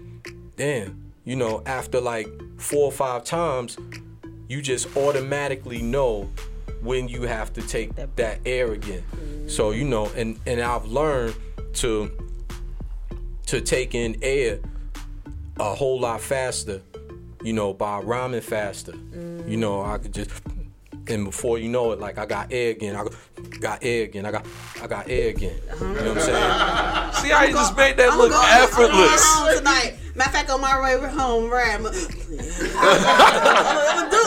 damn, 0.57 1.13
you 1.25 1.37
know, 1.37 1.63
after 1.67 2.01
like 2.01 2.29
four 2.57 2.85
or 2.85 2.93
five 2.93 3.25
times, 3.25 3.77
you 4.49 4.63
just 4.63 4.97
automatically 4.97 5.83
know 5.83 6.31
when 6.83 7.09
you 7.09 7.23
have 7.23 7.53
to 7.55 7.63
take 7.63 7.95
that 8.17 8.41
air 8.47 8.73
again. 8.73 9.03
So 9.49 9.71
you 9.71 9.85
know, 9.85 10.07
and 10.17 10.39
and 10.47 10.61
I've 10.61 10.87
learned 10.87 11.35
to 11.75 12.11
to 13.47 13.61
take 13.61 13.95
in 13.95 14.17
air 14.23 14.59
a 15.59 15.75
whole 15.75 16.01
lot 16.01 16.21
faster, 16.21 16.83
you 17.43 17.53
know, 17.53 17.73
by 17.73 18.01
rhyming 18.01 18.41
faster. 18.41 18.95
You 19.47 19.57
know, 19.57 19.83
I 19.83 19.99
could 19.99 20.13
just 20.13 20.31
and 21.09 21.25
before 21.25 21.59
you 21.59 21.69
know 21.69 21.93
it, 21.93 22.01
like 22.01 22.19
I 22.19 22.27
got 22.27 22.53
air 22.53 22.71
again. 22.71 22.97
I 22.97 23.05
got 23.61 23.79
air 23.85 24.05
again. 24.05 24.27
I 24.27 24.31
got 24.33 24.47
I 24.83 24.87
got 24.87 25.09
air 25.09 25.29
again. 25.31 25.55
You 25.81 25.87
know 25.87 25.93
what 25.95 26.19
I'm 26.19 26.21
saying? 26.21 27.13
See 27.23 27.29
how 27.31 27.43
you 27.45 27.53
just 27.55 27.77
made 27.77 27.97
that 27.97 28.11
I'm 28.13 28.19
look 28.19 28.31
going- 28.33 28.45
I'm 28.45 28.63
effortless. 28.65 29.35
going 29.37 29.59
tonight. 29.59 29.95
Matter 30.15 30.29
of 30.31 30.35
fact, 30.35 30.51
on 30.51 30.61
my 30.63 30.81
way 30.81 30.97
home, 31.11 31.51
right? 31.51 31.75
I'm 31.77 31.83
gonna, 31.83 31.93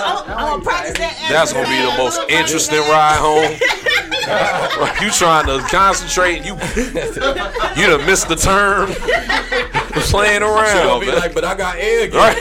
I'm 0.05 0.29
I'm, 0.29 0.53
I'm 0.53 0.61
practice 0.61 0.97
that. 0.99 1.27
That's 1.31 1.51
gonna 1.51 1.67
be 1.67 1.81
the 1.81 1.97
most 1.97 2.19
interesting 2.29 2.79
ride 2.81 3.17
home. 3.17 3.57
you 5.03 5.09
trying 5.11 5.47
to 5.47 5.59
concentrate? 5.69 6.45
You 6.45 6.53
you 7.75 7.87
done 7.89 8.05
missed 8.05 8.27
the 8.29 8.35
turn. 8.35 8.89
Playing 10.09 10.43
around. 10.43 10.85
gonna 10.87 11.05
be 11.05 11.11
like, 11.11 11.33
but 11.33 11.43
I 11.43 11.55
got 11.55 11.75
air 11.77 12.03
again. 12.05 12.35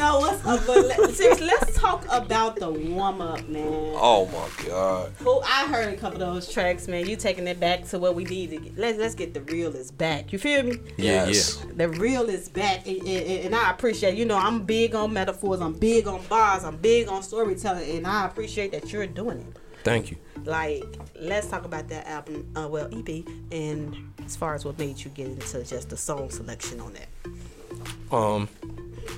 No, 0.00 0.18
what's 0.20 0.46
up? 0.46 0.66
But 0.66 0.86
let, 0.86 1.10
seriously, 1.10 1.46
let's 1.46 1.76
talk 1.78 2.06
about 2.10 2.56
the 2.56 2.70
warm 2.70 3.20
up, 3.20 3.46
man. 3.48 3.68
Oh 3.68 4.24
my 4.32 4.66
god. 4.66 5.12
Who 5.18 5.40
I 5.42 5.66
heard 5.66 5.92
a 5.92 5.96
couple 5.98 6.22
of 6.22 6.32
those 6.32 6.50
tracks, 6.50 6.88
man. 6.88 7.06
You 7.06 7.16
taking 7.16 7.46
it 7.46 7.60
back 7.60 7.84
to 7.88 7.98
what 7.98 8.14
we 8.14 8.24
need 8.24 8.48
to 8.48 8.56
get. 8.56 8.78
Let's 8.78 8.96
let's 8.96 9.14
get 9.14 9.34
the 9.34 9.42
real 9.42 9.76
is 9.76 9.90
back. 9.90 10.32
You 10.32 10.38
feel 10.38 10.62
me? 10.62 10.78
Yeah, 10.96 11.26
Yes. 11.26 11.62
The 11.74 11.90
real 11.90 12.30
is 12.30 12.48
back, 12.48 12.86
and, 12.86 12.96
and, 13.00 13.44
and 13.44 13.54
I 13.54 13.70
appreciate. 13.72 14.16
You 14.16 14.24
know, 14.24 14.38
I'm 14.38 14.62
big 14.64 14.94
on 14.94 15.12
metaphors. 15.12 15.60
I'm 15.60 15.74
big 15.74 16.08
on 16.08 16.24
bars. 16.30 16.64
I'm 16.64 16.78
big 16.78 17.08
on 17.08 17.22
storytelling, 17.22 17.98
and 17.98 18.06
I 18.06 18.24
appreciate 18.24 18.72
that 18.72 18.90
you're 18.90 19.06
doing 19.06 19.40
it. 19.40 19.58
Thank 19.84 20.10
you. 20.10 20.16
Like, 20.44 20.82
let's 21.20 21.48
talk 21.48 21.66
about 21.66 21.88
that 21.88 22.06
album, 22.06 22.50
uh, 22.56 22.68
well, 22.68 22.88
EP, 22.90 23.22
and 23.52 24.14
as 24.24 24.34
far 24.34 24.54
as 24.54 24.64
what 24.64 24.78
made 24.78 25.04
you 25.04 25.10
get 25.10 25.26
into 25.26 25.62
just 25.62 25.90
the 25.90 25.96
song 25.98 26.30
selection 26.30 26.80
on 26.80 26.94
that. 26.94 28.14
um, 28.14 28.48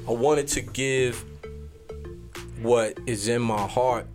I 0.08 0.12
wanted 0.12 0.48
to 0.48 0.60
give 0.60 1.24
what 2.60 2.98
is 3.06 3.28
in 3.28 3.42
my 3.42 3.66
heart, 3.66 4.06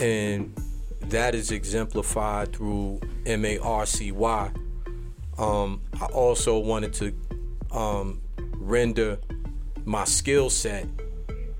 and 0.00 0.54
that 1.02 1.34
is 1.34 1.50
exemplified 1.50 2.52
through 2.52 3.00
M 3.26 3.44
A 3.44 3.58
R 3.58 3.86
C 3.86 4.12
Y. 4.12 4.50
Um, 5.38 5.80
I 6.00 6.06
also 6.06 6.58
wanted 6.58 6.92
to 6.94 7.14
um, 7.70 8.20
render 8.56 9.18
my 9.84 10.04
skill 10.04 10.50
set, 10.50 10.86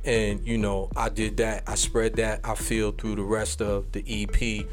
and 0.04 0.46
you 0.46 0.58
know, 0.58 0.90
I 0.96 1.08
did 1.08 1.36
that. 1.38 1.64
I 1.66 1.74
spread 1.74 2.16
that. 2.16 2.40
I 2.44 2.54
feel 2.54 2.92
through 2.92 3.16
the 3.16 3.22
rest 3.22 3.62
of 3.62 3.90
the 3.92 4.04
EP. 4.06 4.66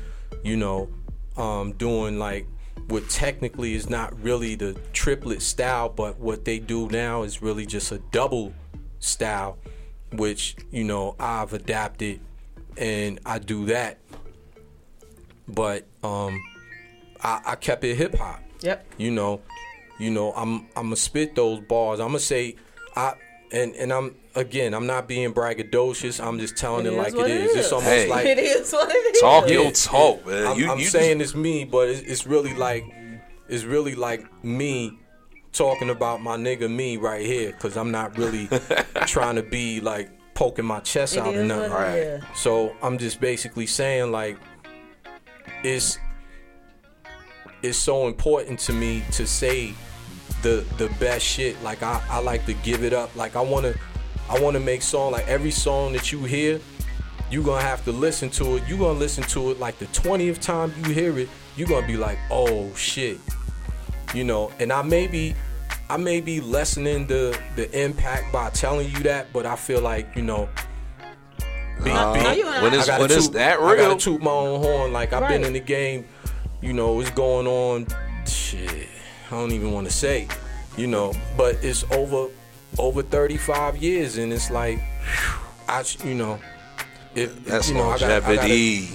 You 0.43 0.57
know, 0.57 0.89
um, 1.37 1.71
doing 1.73 2.19
like 2.19 2.47
what 2.87 3.09
technically 3.09 3.73
is 3.73 3.89
not 3.89 4.19
really 4.21 4.55
the 4.55 4.73
triplet 4.93 5.41
style, 5.41 5.89
but 5.89 6.19
what 6.19 6.45
they 6.45 6.59
do 6.59 6.87
now 6.89 7.23
is 7.23 7.41
really 7.41 7.65
just 7.65 7.91
a 7.91 7.99
double 8.11 8.53
style, 8.99 9.57
which 10.13 10.55
you 10.71 10.83
know 10.83 11.15
I've 11.19 11.53
adapted 11.53 12.19
and 12.77 13.19
I 13.25 13.39
do 13.39 13.65
that. 13.67 13.99
But 15.47 15.85
um, 16.03 16.41
I, 17.21 17.41
I 17.45 17.55
kept 17.55 17.83
it 17.83 17.95
hip 17.95 18.15
hop. 18.15 18.41
Yep. 18.61 18.85
You 18.97 19.11
know, 19.11 19.41
you 19.99 20.09
know 20.11 20.33
I'm 20.33 20.61
I'm 20.75 20.85
gonna 20.85 20.95
spit 20.95 21.35
those 21.35 21.59
bars. 21.59 21.99
I'm 21.99 22.07
gonna 22.07 22.19
say 22.19 22.55
I 22.95 23.13
and 23.51 23.75
and 23.75 23.93
I'm 23.93 24.15
again 24.33 24.73
I'm 24.73 24.87
not 24.87 25.07
being 25.07 25.33
braggadocious. 25.33 26.23
I'm 26.25 26.39
just 26.39 26.57
telling 26.57 26.85
It 26.85 26.89
it, 26.89 26.93
is 26.93 26.97
like 26.97 27.13
what 27.15 27.29
it 27.29 27.35
it 27.35 27.41
is. 27.43 27.51
is. 27.51 27.57
It's 27.57 27.71
almost 27.71 27.89
Hey. 27.89 28.09
like 28.09 28.25
It 28.25 28.39
is 28.39 28.71
what 28.73 28.89
it 28.89 29.15
is. 29.15 29.21
Talk 29.21 29.49
your 29.49 29.71
talk, 29.71 30.25
man. 30.25 30.47
I'm, 30.47 30.57
you, 30.57 30.71
I'm 30.71 30.79
you 30.79 30.85
saying 30.85 31.21
it's 31.21 31.35
me, 31.35 31.63
but 31.63 31.89
it's, 31.89 32.01
it's 32.01 32.25
really 32.25 32.55
like 32.55 32.83
it's 33.47 33.63
really 33.63 33.93
like 33.93 34.43
me 34.43 34.97
talking 35.55 35.89
about 35.89 36.21
my 36.21 36.37
nigga 36.37 36.69
me 36.69 36.97
right 36.97 37.25
here, 37.25 37.51
cause 37.53 37.77
I'm 37.77 37.89
not 37.91 38.17
really 38.17 38.47
trying 39.07 39.35
to 39.35 39.43
be 39.43 39.79
like 39.79 40.09
poking 40.33 40.65
my 40.65 40.81
chest 40.81 41.15
It 41.15 41.19
out 41.19 41.33
or 41.33 41.43
nothing. 41.43 41.71
what 41.71 41.87
it 41.89 41.97
is. 41.97 42.23
So 42.35 42.75
I'm 42.83 42.97
just 42.97 43.19
basically 43.21 43.65
saying 43.65 44.11
like 44.11 44.37
it's 45.63 45.97
it's 47.63 47.77
so 47.77 48.07
important 48.07 48.59
to 48.59 48.73
me 48.73 49.03
to 49.13 49.25
say 49.25 49.73
the 50.41 50.65
the 50.77 50.89
best 50.99 51.25
shit. 51.25 51.61
Like 51.63 51.81
I, 51.83 52.01
I 52.09 52.19
like 52.19 52.45
to 52.45 52.53
give 52.53 52.83
it 52.83 52.93
up. 52.93 53.15
Like 53.15 53.35
I 53.35 53.41
wanna 53.41 53.73
I 54.29 54.39
wanna 54.39 54.59
make 54.59 54.81
song 54.81 55.11
like 55.13 55.27
every 55.27 55.51
song 55.51 55.93
that 55.93 56.11
you 56.11 56.23
hear, 56.25 56.59
you 57.31 57.41
gonna 57.41 57.61
have 57.61 57.83
to 57.85 57.91
listen 57.91 58.29
to 58.31 58.57
it. 58.57 58.63
You 58.67 58.77
gonna 58.77 58.99
listen 58.99 59.23
to 59.25 59.51
it 59.51 59.59
like 59.59 59.79
the 59.79 59.85
20th 59.87 60.39
time 60.41 60.73
you 60.83 60.93
hear 60.93 61.17
it, 61.17 61.29
you 61.55 61.65
gonna 61.65 61.87
be 61.87 61.97
like, 61.97 62.19
oh 62.29 62.73
shit. 62.75 63.19
You 64.13 64.23
know, 64.23 64.51
and 64.59 64.71
I 64.71 64.81
may 64.81 65.07
be 65.07 65.35
I 65.89 65.97
may 65.97 66.21
be 66.21 66.41
lessening 66.41 67.07
the 67.07 67.37
the 67.55 67.69
impact 67.79 68.31
by 68.31 68.49
telling 68.51 68.89
you 68.89 68.99
that, 69.03 69.31
but 69.33 69.45
I 69.45 69.55
feel 69.55 69.81
like, 69.81 70.15
you 70.15 70.21
know, 70.21 70.49
be, 71.83 71.89
Nah, 71.91 72.13
be- 72.13 72.23
no, 72.23 72.31
you 72.31 72.45
when 72.45 72.73
it's- 72.73 72.87
I 72.89 72.97
gotta 72.97 73.07
toot- 73.27 73.35
I 73.73 73.75
gotta 73.75 73.99
toot 73.99 74.21
my 74.21 74.31
own 74.31 74.61
horn. 74.61 74.93
Like 74.93 75.13
I've 75.13 75.27
been 75.27 75.43
in 75.43 75.53
the 75.53 75.59
game, 75.59 76.05
you 76.61 76.73
know, 76.73 76.99
it's 77.01 77.09
going 77.11 77.47
on. 77.47 77.87
Shit, 78.25 78.87
I 79.27 79.35
don't 79.35 79.51
even 79.51 79.71
want 79.71 79.87
to 79.87 79.93
say, 79.93 80.27
you 80.77 80.87
know, 80.87 81.13
but 81.37 81.57
it's 81.63 81.83
over 81.91 82.27
over 82.77 83.01
35 83.03 83.77
years, 83.77 84.17
and 84.17 84.33
it's 84.33 84.49
like, 84.49 84.79
I, 85.69 85.83
you 86.03 86.13
know, 86.15 86.39
if 87.13 87.45
That's 87.45 87.69
you 87.69 87.75
know, 87.75 87.89
I 87.89 87.97
gotta, 87.99 88.15
I 88.27 88.35
gotta, 88.35 88.47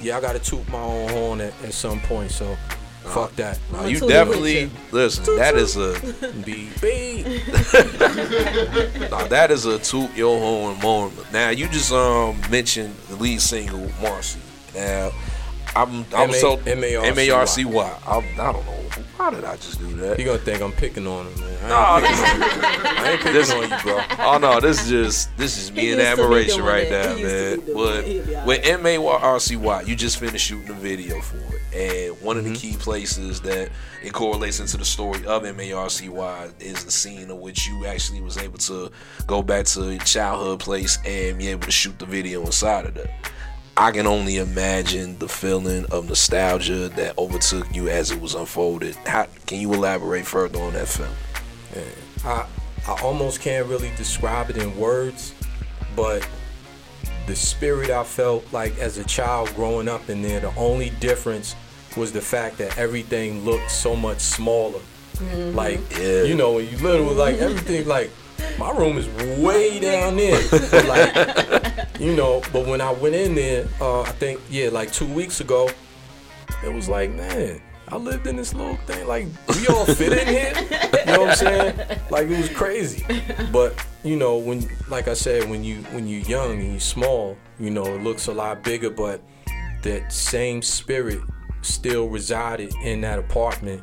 yeah, 0.03 0.17
I 0.19 0.21
gotta 0.21 0.39
toot 0.39 0.69
my 0.69 0.81
own 0.83 1.09
horn 1.11 1.41
at, 1.41 1.55
at 1.65 1.73
some 1.73 2.01
point. 2.01 2.31
So, 2.31 2.57
fuck 3.05 3.35
that. 3.37 3.59
Nah, 3.73 3.85
you 3.85 4.01
definitely 4.01 4.71
listen. 4.93 5.25
That 5.37 5.55
is 5.57 5.77
a 5.77 5.93
be 6.45 6.69
be. 6.81 7.23
Nah, 9.11 9.27
that 9.29 9.51
is 9.51 9.67
a 9.67 9.79
toot 9.79 10.15
your 10.17 10.39
horn 10.39 10.79
moment. 10.81 11.33
Now 11.33 11.51
you 11.51 11.69
just 11.69 11.93
um 11.93 12.41
mentioned 12.51 12.95
the 13.09 13.17
lead 13.17 13.41
single 13.41 13.89
Marcy. 14.01 14.41
Now 14.75 15.13
I'm 15.77 16.05
I'm 16.15 16.29
M 16.29 16.31
A- 16.31 16.33
so 16.41 16.61
M-A-R-C-Y. 16.67 17.99
I'm, 18.07 18.25
I 18.41 18.53
don't 18.53 18.67
know. 18.67 18.77
Why 19.17 19.31
did 19.31 19.45
I 19.45 19.55
just 19.57 19.79
do 19.79 19.95
that? 19.97 20.19
He 20.19 20.25
gonna 20.25 20.39
think 20.39 20.63
I'm 20.63 20.73
picking 20.73 21.07
on 21.07 21.27
him, 21.27 21.41
man. 21.41 21.69
No, 21.69 21.75
I 21.77 21.99
ain't 21.99 22.09
this- 22.09 22.21
picking, 22.21 22.53
I 22.53 23.11
ain't 23.11 23.21
picking 23.21 23.33
this- 23.35 23.51
on 23.53 23.63
you, 23.63 23.77
bro. 23.83 24.01
Oh 24.19 24.39
no, 24.39 24.61
this 24.61 24.83
is 24.83 24.89
just 24.89 25.37
this 25.37 25.59
is 25.59 25.71
me 25.71 25.93
in 25.93 25.99
used 25.99 26.11
to 26.11 26.17
be 26.17 26.23
admiration 26.23 26.63
right 26.65 26.89
that. 26.89 27.11
now, 27.11 27.17
He 27.17 27.23
man. 27.23 27.61
But 27.75 27.93
that. 27.97 28.05
He'll 28.07 28.25
be 28.27 28.35
all 28.37 28.47
with 28.47 28.67
M 28.67 28.87
A 28.87 28.97
R 29.07 29.39
C 29.41 29.57
Y, 29.57 29.83
you 29.83 29.95
just 29.95 30.19
finished 30.19 30.47
shooting 30.47 30.71
a 30.71 30.75
video 30.75 31.21
for 31.21 31.37
it, 31.37 31.75
and 32.13 32.21
one 32.23 32.37
of 32.39 32.45
Mm-hmm. 32.45 32.55
the 32.55 32.59
key 32.59 32.77
places 32.77 33.41
that 33.43 33.69
it 34.03 34.13
correlates 34.15 34.59
into 34.59 34.77
the 34.79 34.85
story 34.85 35.25
of 35.27 35.45
M 35.45 35.61
A 35.61 35.73
R 35.73 35.89
C 35.91 36.09
Y 36.09 36.49
is 36.59 36.85
the 36.85 36.91
scene 36.91 37.31
in 37.31 37.41
which 37.41 37.69
you 37.69 37.87
actually 37.87 38.23
was 38.23 38.39
able 38.39 38.59
to 38.59 38.91
go 39.27 39.43
back 39.43 39.67
to 39.67 39.91
your 39.93 39.99
childhood 40.03 40.59
place 40.61 40.99
and 41.05 41.39
be 41.39 41.49
able 41.49 41.67
to 41.67 41.71
shoot 41.71 41.99
the 41.99 42.07
video 42.07 42.41
inside 42.45 42.87
of 42.87 42.95
that. 42.95 43.11
I 43.81 43.93
can 43.93 44.07
only 44.07 44.37
imagine 44.37 45.17
the 45.19 45.27
feeling 45.27 45.87
of 45.87 46.07
nostalgia 46.07 46.91
that 46.91 47.17
overtook 47.17 47.75
you 47.75 47.89
as 47.89 48.11
it 48.11 48.21
was 48.21 48.35
unfolded. 48.35 48.95
How 49.07 49.27
can 49.47 49.59
you 49.59 49.73
elaborate 49.73 50.27
further 50.27 50.61
on 50.61 50.75
that 50.75 50.87
film? 50.87 51.09
I 52.23 52.47
I 52.87 53.01
almost 53.03 53.41
can't 53.41 53.67
really 53.69 53.91
describe 53.97 54.51
it 54.51 54.59
in 54.59 54.77
words, 54.77 55.35
but 55.97 56.29
the 57.27 57.35
spirit 57.35 57.89
I 57.89 58.05
felt 58.05 58.45
like 58.53 58.77
as 58.79 58.99
a 58.99 59.05
child 59.05 59.51
growing 59.55 59.89
up 59.89 60.11
in 60.11 60.21
there, 60.21 60.41
the 60.41 60.55
only 60.57 60.91
difference 61.01 61.57
was 61.97 62.13
the 62.13 62.21
fact 62.21 62.59
that 62.59 62.77
everything 62.77 63.47
looked 63.47 63.71
so 63.71 63.97
much 63.97 64.21
smaller. 64.21 64.81
Mm-hmm. 65.15 65.57
Like 65.57 65.81
you 65.99 66.35
know, 66.35 66.53
when 66.53 66.69
you 66.69 66.77
literally 66.77 67.15
like 67.15 67.37
everything 67.37 67.89
like 67.89 68.11
my 68.59 68.71
room 68.73 68.99
is 68.99 69.09
way 69.39 69.81
down 69.81 70.17
there. 70.17 70.41
Like 70.87 72.01
you 72.01 72.15
know, 72.15 72.43
but 72.53 72.67
when 72.67 72.81
I 72.81 72.93
went 72.93 73.15
in 73.15 73.35
there, 73.35 73.67
uh, 73.81 74.03
I 74.03 74.13
think 74.13 74.41
yeah, 74.51 74.69
like 74.71 74.93
two 74.93 75.07
weeks 75.07 75.41
ago, 75.41 75.69
it 76.65 76.73
was 76.73 76.89
like, 76.89 77.11
man, 77.11 77.61
I 77.89 77.97
lived 77.97 78.27
in 78.27 78.37
this 78.37 78.55
little 78.55 78.77
thing. 78.87 79.07
Like 79.07 79.27
we 79.49 79.67
all 79.69 79.85
fit 79.85 80.13
in 80.13 80.29
here. 80.29 80.53
You 81.07 81.13
know 81.13 81.21
what 81.21 81.31
I'm 81.31 81.37
saying? 81.37 81.99
Like 82.11 82.29
it 82.29 82.39
was 82.39 82.49
crazy. 82.51 83.05
But 83.53 83.75
you 84.05 84.17
know, 84.17 84.37
when 84.39 84.69
like 84.89 85.09
I 85.09 85.15
said, 85.15 85.49
when 85.51 85.65
you 85.65 85.77
when 85.93 86.07
you're 86.07 86.23
young 86.23 86.61
and 86.61 86.71
you're 86.71 86.81
small, 86.81 87.37
you 87.59 87.71
know, 87.71 87.85
it 87.85 88.03
looks 88.03 88.27
a 88.29 88.33
lot 88.33 88.63
bigger, 88.63 88.91
but 88.91 89.21
that 89.83 90.13
same 90.13 90.63
spirit 90.63 91.21
still 91.63 92.09
resided 92.09 92.73
in 92.83 93.01
that 93.03 93.19
apartment. 93.19 93.83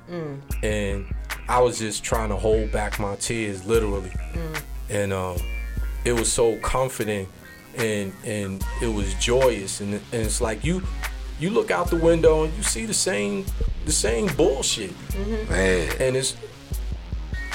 And 0.64 1.06
I 1.50 1.62
was 1.62 1.80
just 1.80 2.04
trying 2.04 2.30
to 2.30 2.36
hold 2.36 2.72
back 2.72 3.00
my 3.00 3.16
tears 3.16 3.66
literally. 3.66 4.12
And 4.90 5.14
um 5.14 5.38
it 6.06 6.14
was 6.14 6.32
so 6.32 6.58
comforting 6.58 7.28
and 7.78 8.14
and 8.26 8.64
it 8.82 8.88
was 8.88 9.14
joyous. 9.16 9.82
And, 9.82 9.94
and 9.96 10.02
it's 10.14 10.42
like 10.42 10.64
you 10.64 10.84
you 11.40 11.50
look 11.50 11.70
out 11.72 11.90
the 11.90 11.98
window 11.98 12.44
and 12.46 12.54
you 12.56 12.64
see 12.64 12.86
the 12.86 12.94
same 12.94 13.46
the 13.86 13.92
same 13.92 14.28
bullshit. 14.36 14.94
Man. 15.50 15.92
and 16.00 16.16
it's 16.16 16.36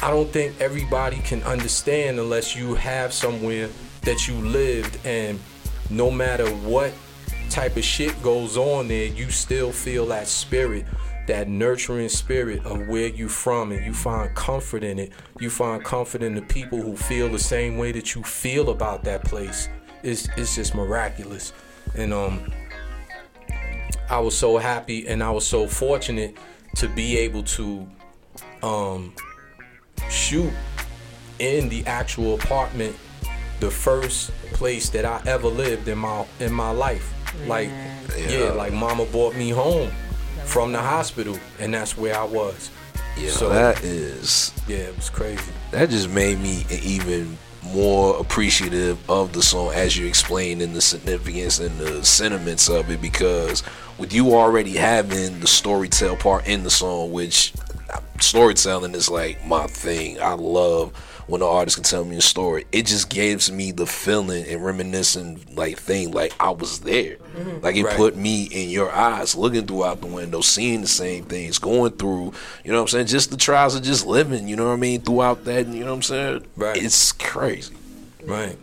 i 0.03 0.11
don't 0.11 0.31
think 0.31 0.53
everybody 0.61 1.19
can 1.19 1.43
understand 1.45 2.19
unless 2.19 2.57
you 2.57 2.75
have 2.75 3.13
somewhere 3.13 3.69
that 4.03 4.27
you 4.27 4.35
lived. 4.35 4.99
And 5.07 5.39
no 5.91 6.11
matter 6.11 6.49
what 6.51 6.93
type 7.51 7.77
of 7.77 7.85
shit 7.85 8.21
goes 8.23 8.57
on 8.57 8.89
there 8.89 9.07
you 9.07 9.31
still 9.31 9.71
feel 9.71 10.07
that 10.07 10.27
spirit 10.27 10.87
that 11.27 11.49
nurturing 11.49 12.09
spirit 12.09 12.65
of 12.65 12.89
where 12.89 13.07
you 13.07 13.29
from 13.29 13.73
and 13.73 13.85
you 13.85 13.95
find 13.95 14.35
comfort 14.35 14.83
in 14.83 14.99
it. 14.99 15.13
You 15.39 15.51
find 15.51 15.85
comfort 15.85 16.23
in 16.23 16.35
the 16.35 16.43
people 16.43 16.81
who 16.81 16.97
feel 16.97 17.29
the 17.29 17.39
same 17.39 17.79
way 17.79 17.93
that 17.93 18.15
you 18.15 18.23
feel 18.23 18.71
about 18.71 19.05
that 19.05 19.25
place. 19.25 19.69
It's, 20.03 20.29
it's 20.37 20.57
just 20.57 20.75
miraculous. 20.75 21.53
And 21.95 22.13
um 22.13 22.53
I 24.11 24.19
was 24.19 24.37
so 24.37 24.59
happy 24.59 25.07
and 25.09 25.23
I 25.23 25.31
was 25.31 25.47
so 25.47 25.67
fortunate 25.67 26.37
to 26.77 26.89
be 26.89 27.17
able 27.19 27.43
to 27.45 27.89
um, 28.63 29.15
shoot 30.11 30.53
in 31.39 31.69
the 31.69 31.87
actual 31.87 32.35
apartment, 32.35 32.95
the 33.61 33.71
first 33.71 34.31
place 34.53 34.91
that 34.91 35.05
I 35.05 35.23
ever 35.27 35.49
lived 35.49 35.89
in 35.89 35.99
my 35.99 36.27
in 36.41 36.53
my 36.53 36.71
life. 36.71 37.13
Like 37.47 37.71
yeah, 38.29 38.53
like 38.53 38.73
mama 38.73 39.07
brought 39.07 39.35
me 39.35 39.49
home 39.49 39.91
from 40.45 40.73
the 40.73 40.81
hospital 40.81 41.39
and 41.59 41.73
that's 41.75 41.97
where 41.97 42.17
I 42.19 42.25
was. 42.25 42.71
Yeah, 43.17 43.31
So- 43.31 43.49
that 43.51 43.83
is 43.83 44.53
Yeah, 44.67 44.79
it 44.79 44.97
was 44.97 45.11
crazy. 45.11 45.43
that 45.71 45.91
just 45.91 46.09
made 46.09 46.41
me 46.41 46.65
even 46.83 47.37
more 47.63 48.19
appreciative 48.19 48.99
of 49.09 49.33
the 49.33 49.43
song 49.43 49.73
as 49.73 49.97
you 49.97 50.07
explained 50.07 50.61
in 50.61 50.73
the 50.73 50.81
significance 50.81 51.61
and 51.61 51.79
the 51.79 52.05
sentiments 52.05 52.69
of 52.69 52.91
it 52.91 53.01
because 53.01 53.63
with 53.99 54.13
you 54.13 54.35
already 54.35 54.73
having 54.77 55.39
the 55.39 55.47
storytell 55.47 56.19
part 56.19 56.45
in 56.49 56.65
the 56.65 56.71
song 56.71 57.13
which 57.13 57.53
uh, 57.95 58.01
storytelling 58.21 58.95
is 58.97 59.09
like 59.09 59.47
my 59.47 59.65
thing 59.69 60.21
i 60.21 60.33
love 60.33 60.91
when 61.27 61.41
the 61.41 61.47
artist 61.47 61.77
can 61.77 61.85
tell 61.85 62.05
me 62.05 62.17
a 62.17 62.21
story 62.21 62.65
it 62.73 62.87
just 62.87 63.09
gives 63.09 63.51
me 63.51 63.71
the 63.73 63.87
feeling 63.87 64.45
and 64.47 64.65
reminiscing 64.65 65.45
like 65.55 65.79
thing 65.79 66.11
like 66.11 66.33
i 66.41 66.51
was 66.51 66.81
there 66.81 67.17
like 67.63 67.77
it 67.77 67.85
Right. 67.85 67.97
put 67.97 68.17
me 68.17 68.45
in 68.45 68.69
your 68.71 68.91
eyes 68.93 69.35
looking 69.35 69.67
throughout 69.67 70.01
the 70.01 70.07
window 70.07 70.41
seeing 70.41 70.81
the 70.83 70.87
same 70.89 71.25
things 71.25 71.59
going 71.59 71.93
through 71.93 72.33
you 72.65 72.71
know 72.73 72.79
what 72.79 72.83
i'm 72.83 72.89
saying 72.89 73.07
just 73.07 73.31
the 73.31 73.37
trials 73.37 73.75
of 73.75 73.83
just 73.83 74.07
living 74.07 74.49
you 74.49 74.57
know 74.57 74.67
what 74.67 74.73
i 74.75 74.77
mean 74.77 75.01
throughout 75.01 75.45
that 75.45 75.67
you 75.69 75.81
know 75.81 75.91
what 75.91 75.97
i'm 75.97 76.03
saying 76.03 76.47
Right. 76.57 76.77
it's 76.77 77.13
crazy 77.13 77.75
Right. 78.25 78.57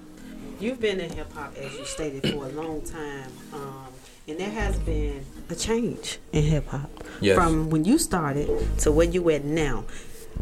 You've 0.61 0.79
been 0.81 0.99
in 1.01 1.09
hip 1.11 1.31
hop, 1.33 1.53
as 1.57 1.73
you 1.73 1.85
stated, 1.85 2.21
for 2.33 2.45
a 2.45 2.49
long 2.49 2.81
time, 2.81 3.29
um, 3.53 3.87
and 4.27 4.37
there 4.39 4.49
has 4.49 4.77
been 4.79 5.25
a 5.49 5.55
change 5.55 6.17
in 6.33 6.43
hip 6.43 6.67
hop 6.67 6.89
Yes. 7.21 7.35
from 7.35 7.69
when 7.69 7.83
you 7.85 7.97
started 7.97 8.49
to 8.79 8.91
where 8.91 9.07
you 9.07 9.29
at 9.31 9.43
now. 9.45 9.85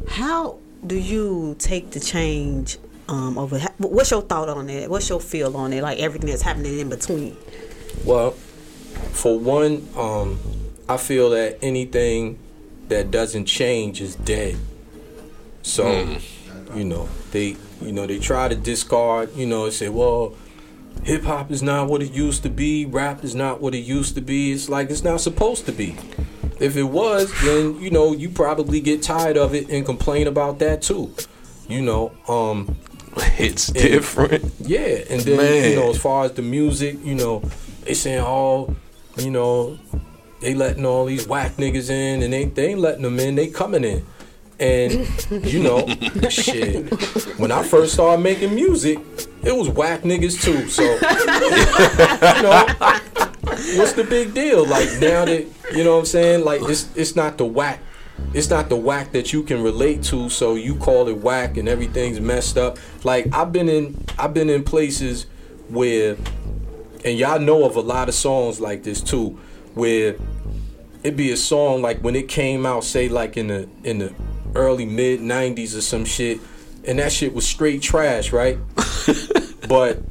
How 0.08 0.58
do 0.86 0.96
you 0.96 1.56
take 1.60 1.92
the 1.92 2.00
change 2.00 2.78
um, 3.08 3.38
over? 3.38 3.60
What's 3.78 4.12
your 4.12 4.22
thought 4.22 4.50
on 4.50 4.70
it? 4.70 4.90
What's 4.90 5.10
your 5.10 5.20
feel 5.20 5.56
on 5.58 5.74
it? 5.74 5.82
Like 5.82 6.00
everything 6.00 6.30
that's 6.30 6.42
happening 6.42 6.80
in 6.80 6.90
between. 6.90 7.36
Well, 8.06 8.32
for 9.12 9.38
one, 9.38 9.88
um, 9.96 10.40
I 10.88 10.98
feel 10.98 11.32
that 11.32 11.60
anything 11.62 12.40
that 12.90 13.12
doesn't 13.12 13.46
change 13.46 14.02
is 14.02 14.16
dead. 14.16 14.58
So, 15.62 16.18
you 16.74 16.86
know, 16.86 17.10
they 17.32 17.58
you 17.82 17.92
know, 17.92 18.08
they 18.08 18.20
try 18.20 18.48
to 18.48 18.56
discard, 18.56 19.36
you 19.36 19.46
know, 19.46 19.70
say, 19.70 19.90
well, 19.90 20.36
hip 21.04 21.24
hop 21.24 21.52
is 21.52 21.62
not 21.62 21.88
what 21.88 22.02
it 22.02 22.12
used 22.12 22.44
to 22.44 22.50
be, 22.50 22.86
rap 22.86 23.24
is 23.24 23.36
not 23.36 23.62
what 23.62 23.76
it 23.76 23.80
used 23.80 24.16
to 24.16 24.22
be. 24.22 24.52
It's 24.52 24.70
like 24.70 24.90
it's 24.90 25.04
not 25.04 25.22
supposed 25.22 25.66
to 25.68 25.72
be. 25.72 25.96
If 26.60 26.76
it 26.76 26.84
was, 26.84 27.32
then 27.44 27.80
you 27.80 27.90
know, 27.90 28.14
you 28.14 28.30
probably 28.30 28.82
get 28.82 29.02
tired 29.04 29.38
of 29.38 29.54
it 29.54 29.70
and 29.70 29.86
complain 29.86 30.28
about 30.28 30.60
that 30.60 30.82
too. 30.82 31.14
You 31.68 31.82
know, 31.82 32.12
um 32.28 32.78
it's 33.38 33.68
different. 33.68 34.54
Yeah, 34.60 35.04
and 35.10 35.22
then 35.22 35.38
Man. 35.38 35.70
you 35.72 35.76
know, 35.76 35.90
as 35.90 36.00
far 36.00 36.26
as 36.26 36.34
the 36.34 36.42
music, 36.42 36.98
you 37.04 37.16
know, 37.16 37.40
they 37.84 37.94
saying 37.94 38.22
all, 38.22 38.76
you 39.18 39.32
know, 39.32 39.78
they 40.42 40.54
letting 40.54 40.86
all 40.86 41.06
these 41.06 41.28
whack 41.28 41.58
niggas 41.58 41.90
in, 41.90 42.22
and 42.22 42.32
they 42.34 42.46
they 42.46 42.70
ain't 42.70 42.80
letting 42.80 43.04
them 43.04 43.20
in. 43.20 43.36
They 43.36 43.48
coming 43.48 43.84
in, 43.84 44.06
and 44.60 44.94
you 45.46 45.64
know, 45.64 45.88
shit. 46.30 46.92
When 47.40 47.52
I 47.52 47.64
first 47.64 47.94
started 47.94 48.22
making 48.22 48.54
music, 48.54 49.00
it 49.44 49.56
was 49.56 49.70
whack 49.70 50.02
niggas 50.02 50.42
too. 50.42 50.68
So, 50.70 50.84
you 52.36 52.44
know, 52.44 53.32
what's 53.78 53.94
the 53.94 54.04
big 54.04 54.34
deal? 54.34 54.66
Like 54.66 54.90
now 55.00 55.26
that 55.26 55.46
you 55.74 55.84
know 55.84 55.94
what 55.94 56.00
I'm 56.00 56.06
saying, 56.06 56.46
like 56.46 56.62
it's 56.64 56.96
it's 56.96 57.16
not 57.16 57.38
the 57.38 57.46
whack. 57.46 57.80
It's 58.34 58.50
not 58.50 58.70
the 58.70 58.76
whack 58.76 59.12
that 59.12 59.32
you 59.32 59.44
can 59.44 59.62
relate 59.62 60.04
to, 60.04 60.30
so 60.30 60.56
you 60.56 60.76
call 60.76 61.08
it 61.08 61.18
whack 61.18 61.58
and 61.58 61.70
everything's 61.70 62.20
messed 62.20 62.58
up. 62.58 62.78
Like 63.04 63.34
I've 63.34 63.52
been 63.52 63.70
in 63.70 64.04
I've 64.18 64.34
been 64.34 64.50
in 64.50 64.64
places 64.64 65.28
where 65.70 66.18
and 67.06 67.18
y'all 67.18 67.40
know 67.40 67.64
of 67.64 67.76
a 67.76 67.82
lot 67.82 68.10
of 68.10 68.16
songs 68.16 68.60
like 68.60 68.84
this 68.84 69.02
too, 69.02 69.40
where 69.76 70.16
it'd 71.04 71.18
be 71.18 71.32
a 71.32 71.38
song 71.38 71.82
like 71.82 72.02
when 72.02 72.16
it 72.16 72.28
came 72.28 72.66
out, 72.66 72.84
say 72.84 73.08
like 73.08 73.38
in 73.38 73.48
the 73.48 73.70
in 73.84 74.00
the 74.00 74.14
early 74.56 74.86
mid 74.86 75.22
'90s 75.22 75.78
or 75.78 75.82
some 75.82 76.06
shit, 76.06 76.40
and 76.86 77.00
that 77.00 77.12
shit 77.12 77.34
was 77.34 77.48
straight 77.48 77.82
trash, 77.82 78.34
right? 78.34 78.58
but 79.70 80.02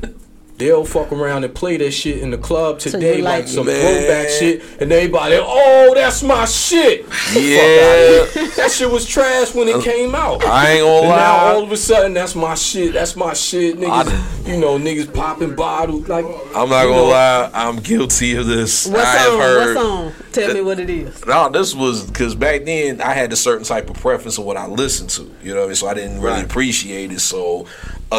they'll 0.59 0.85
fuck 0.85 1.13
around 1.13 1.45
and 1.45 1.55
play 1.55 1.77
that 1.77 1.91
shit 1.93 2.19
in 2.19 2.31
the 2.31 2.39
club 2.39 2.79
today, 2.79 3.19
you 3.19 3.23
like, 3.23 3.41
like 3.45 3.49
some 3.49 3.69
it. 3.69 3.79
throwback 3.81 4.29
shit, 4.29 4.63
and 4.81 4.91
everybody, 4.93 5.37
oh, 5.39 5.93
that's 5.95 6.23
my 6.23 6.45
shit. 6.45 7.05
Yeah. 7.37 8.25
that 8.57 8.71
shit 8.73 8.91
was 8.91 9.05
trash 9.07 9.55
when 9.55 9.69
it 9.69 9.77
uh, 9.77 9.83
came 9.83 10.15
out. 10.15 10.45
I 10.45 10.73
ain't 10.73 10.81
gonna 10.85 11.01
And 11.01 11.09
lie. 11.09 11.17
Now 11.17 11.37
all 11.55 11.63
of 11.63 11.73
a 11.73 11.77
sudden, 11.77 12.15
that's 12.15 12.35
my 12.35 12.55
shit. 12.55 12.93
That's 12.95 13.15
my 13.17 13.35
shit, 13.35 13.77
niggas. 13.77 14.47
you 14.49 14.59
know, 14.59 14.79
niggas 14.79 15.13
popping 15.13 15.55
bottles 15.55 16.09
like. 16.09 16.25
I'm 16.25 16.69
not 16.71 16.85
gonna 16.85 16.91
know, 16.97 17.05
lie, 17.09 17.51
I'm 17.53 17.77
guilty 17.77 18.37
of 18.37 18.47
this. 18.47 18.87
What 18.87 19.01
I 19.01 19.05
have 19.05 19.27
song? 19.29 19.41
heard. 19.41 19.75
What 19.77 19.83
song? 19.83 20.13
Tell 20.33 20.55
me 20.55 20.61
what 20.63 20.79
it 20.81 20.91
is. 20.91 21.25
No, 21.27 21.49
this 21.49 21.75
was 21.75 22.07
because 22.07 22.35
back 22.35 22.65
then 22.65 23.01
I 23.01 23.13
had 23.13 23.33
a 23.33 23.37
certain 23.37 23.65
type 23.65 23.89
of 23.91 23.97
preference 23.97 24.39
of 24.39 24.45
what 24.45 24.57
I 24.57 24.67
listened 24.67 25.11
to. 25.11 25.31
You 25.43 25.55
know 25.55 25.61
what 25.61 25.65
I 25.65 25.69
mean? 25.69 25.75
So 25.77 25.89
I 25.89 25.95
didn't 25.95 26.21
really 26.21 26.43
appreciate 26.43 27.11
it. 27.13 27.21
So 27.21 27.67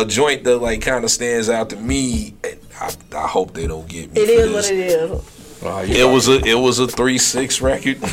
a 0.01 0.05
joint 0.05 0.43
that 0.45 0.57
like 0.59 0.81
kind 0.81 1.03
of 1.03 1.11
stands 1.11 1.49
out 1.49 1.69
to 1.71 1.75
me, 1.75 2.35
and 2.43 2.59
I, 2.79 2.93
I 3.15 3.27
hope 3.27 3.53
they 3.53 3.67
don't 3.67 3.87
get 3.87 4.13
me. 4.13 4.21
It 4.21 4.25
for 4.25 4.31
is 4.31 4.69
this. 4.69 5.11
what 5.61 5.81
it 5.81 5.91
is. 5.91 5.99
It 5.99 6.05
was 6.05 6.27
a 6.27 6.43
it 6.43 6.57
was 6.57 6.79
a 6.79 6.87
three 6.87 7.17
six 7.17 7.61
record. 7.61 7.97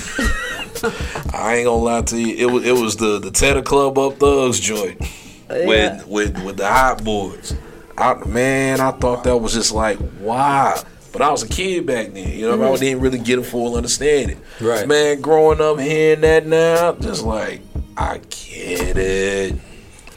I 1.33 1.57
ain't 1.57 1.67
gonna 1.67 1.77
lie 1.77 2.03
to 2.03 2.19
you. 2.19 2.37
It 2.37 2.53
was 2.53 2.67
it 2.67 2.73
was 2.73 2.97
the 2.97 3.19
the 3.19 3.31
Tear 3.31 3.55
Da 3.55 3.63
Club 3.63 3.99
Up 3.99 4.19
Thugs 4.19 4.61
joint 4.61 5.01
Yeah. 5.49 5.67
with 5.67 6.07
with 6.07 6.45
with 6.45 6.57
the 6.57 6.69
hot 6.69 7.05
boys. 7.05 7.55
I, 7.97 8.15
man, 8.25 8.81
I 8.81 8.91
thought 8.91 9.25
that 9.25 9.37
was 9.37 9.55
just 9.55 9.73
like 9.73 9.99
wow. 10.21 10.83
But 11.13 11.23
I 11.23 11.31
was 11.31 11.45
a 11.45 11.49
kid 11.49 11.87
back 11.87 12.13
then, 12.13 12.29
you 12.29 12.49
know. 12.49 12.55
I 12.55 12.57
mm-hmm. 12.57 12.81
didn't 12.81 13.01
really 13.01 13.21
get 13.21 13.39
a 13.39 13.45
full 13.45 13.77
understanding. 13.77 14.41
Right. 14.61 14.89
Man, 14.89 15.21
growing 15.21 15.61
up 15.61 15.79
hearing 15.79 16.23
that 16.23 16.45
now, 16.45 16.95
just 16.95 17.23
like 17.23 17.61
I 17.97 18.19
get 18.19 18.97
it. 18.97 19.55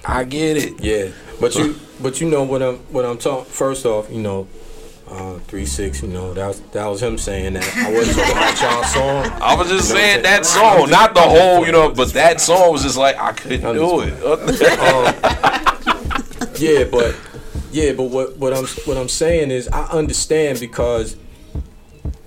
I 0.03 0.23
get 0.23 0.57
it. 0.57 0.79
Yeah, 0.79 1.11
but 1.39 1.55
you, 1.55 1.75
but 2.01 2.19
you 2.21 2.29
know 2.29 2.43
what 2.43 2.61
I'm, 2.61 2.77
what 2.91 3.05
I'm 3.05 3.17
talking. 3.17 3.45
First 3.45 3.85
off, 3.85 4.09
you 4.11 4.21
know, 4.21 4.47
Uh, 5.09 5.39
three 5.47 5.65
six, 5.65 6.01
you 6.01 6.09
know 6.09 6.33
that 6.33 6.45
was 6.47 6.59
that 6.73 6.85
was 6.85 7.01
him 7.01 7.17
saying 7.17 7.53
that. 7.53 7.63
I 7.77 7.93
wasn't 7.93 8.17
talking 8.17 8.35
about 8.35 8.61
y'all 8.61 8.83
song. 8.83 9.25
I 9.49 9.55
was 9.55 9.69
just 9.69 9.87
You 9.87 9.95
know 9.95 10.01
saying 10.01 10.23
that 10.23 10.45
song, 10.45 10.89
not 10.89 11.13
the 11.13 11.21
whole, 11.21 11.65
you 11.65 11.71
know, 11.71 11.91
but 11.93 12.11
that 12.11 12.41
song 12.41 12.73
was 12.73 12.83
just 12.83 12.97
like 12.97 13.15
I 13.17 13.31
couldn't 13.31 13.73
do 13.73 14.01
it. 14.03 14.13
yeah, 16.59 16.83
but 16.91 17.15
yeah, 17.71 17.93
but 17.93 18.03
what 18.03 18.35
what 18.37 18.53
I'm 18.53 18.65
what 18.85 18.97
I'm 18.97 19.07
saying 19.07 19.49
is 19.49 19.69
I 19.69 19.85
understand 19.85 20.59
because 20.59 21.15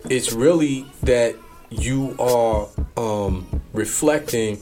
it's 0.09 0.33
really 0.33 0.87
that 1.03 1.37
you 1.69 2.17
are 2.19 2.67
um, 2.97 3.61
reflecting 3.75 4.57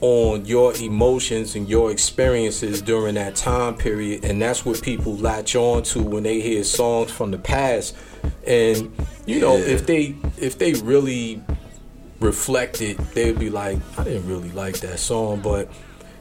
on 0.00 0.44
your 0.44 0.74
emotions 0.76 1.54
and 1.54 1.68
your 1.68 1.90
experiences 1.90 2.82
during 2.82 3.14
that 3.14 3.34
time 3.34 3.74
period 3.74 4.24
and 4.24 4.40
that's 4.42 4.64
what 4.64 4.80
people 4.82 5.16
latch 5.16 5.56
on 5.56 5.82
to 5.82 6.02
when 6.02 6.22
they 6.22 6.40
hear 6.40 6.62
songs 6.62 7.10
from 7.10 7.30
the 7.30 7.38
past 7.38 7.96
and 8.46 8.94
you 9.24 9.40
know 9.40 9.56
Yeah. 9.56 9.64
if 9.74 9.86
they 9.86 10.14
if 10.36 10.58
they 10.58 10.74
really 10.74 11.42
reflected 12.20 12.96
they'd 13.14 13.38
be 13.38 13.50
like 13.50 13.78
i 13.98 14.04
didn't 14.04 14.26
really 14.28 14.50
like 14.52 14.78
that 14.80 14.98
song 14.98 15.40
but 15.40 15.70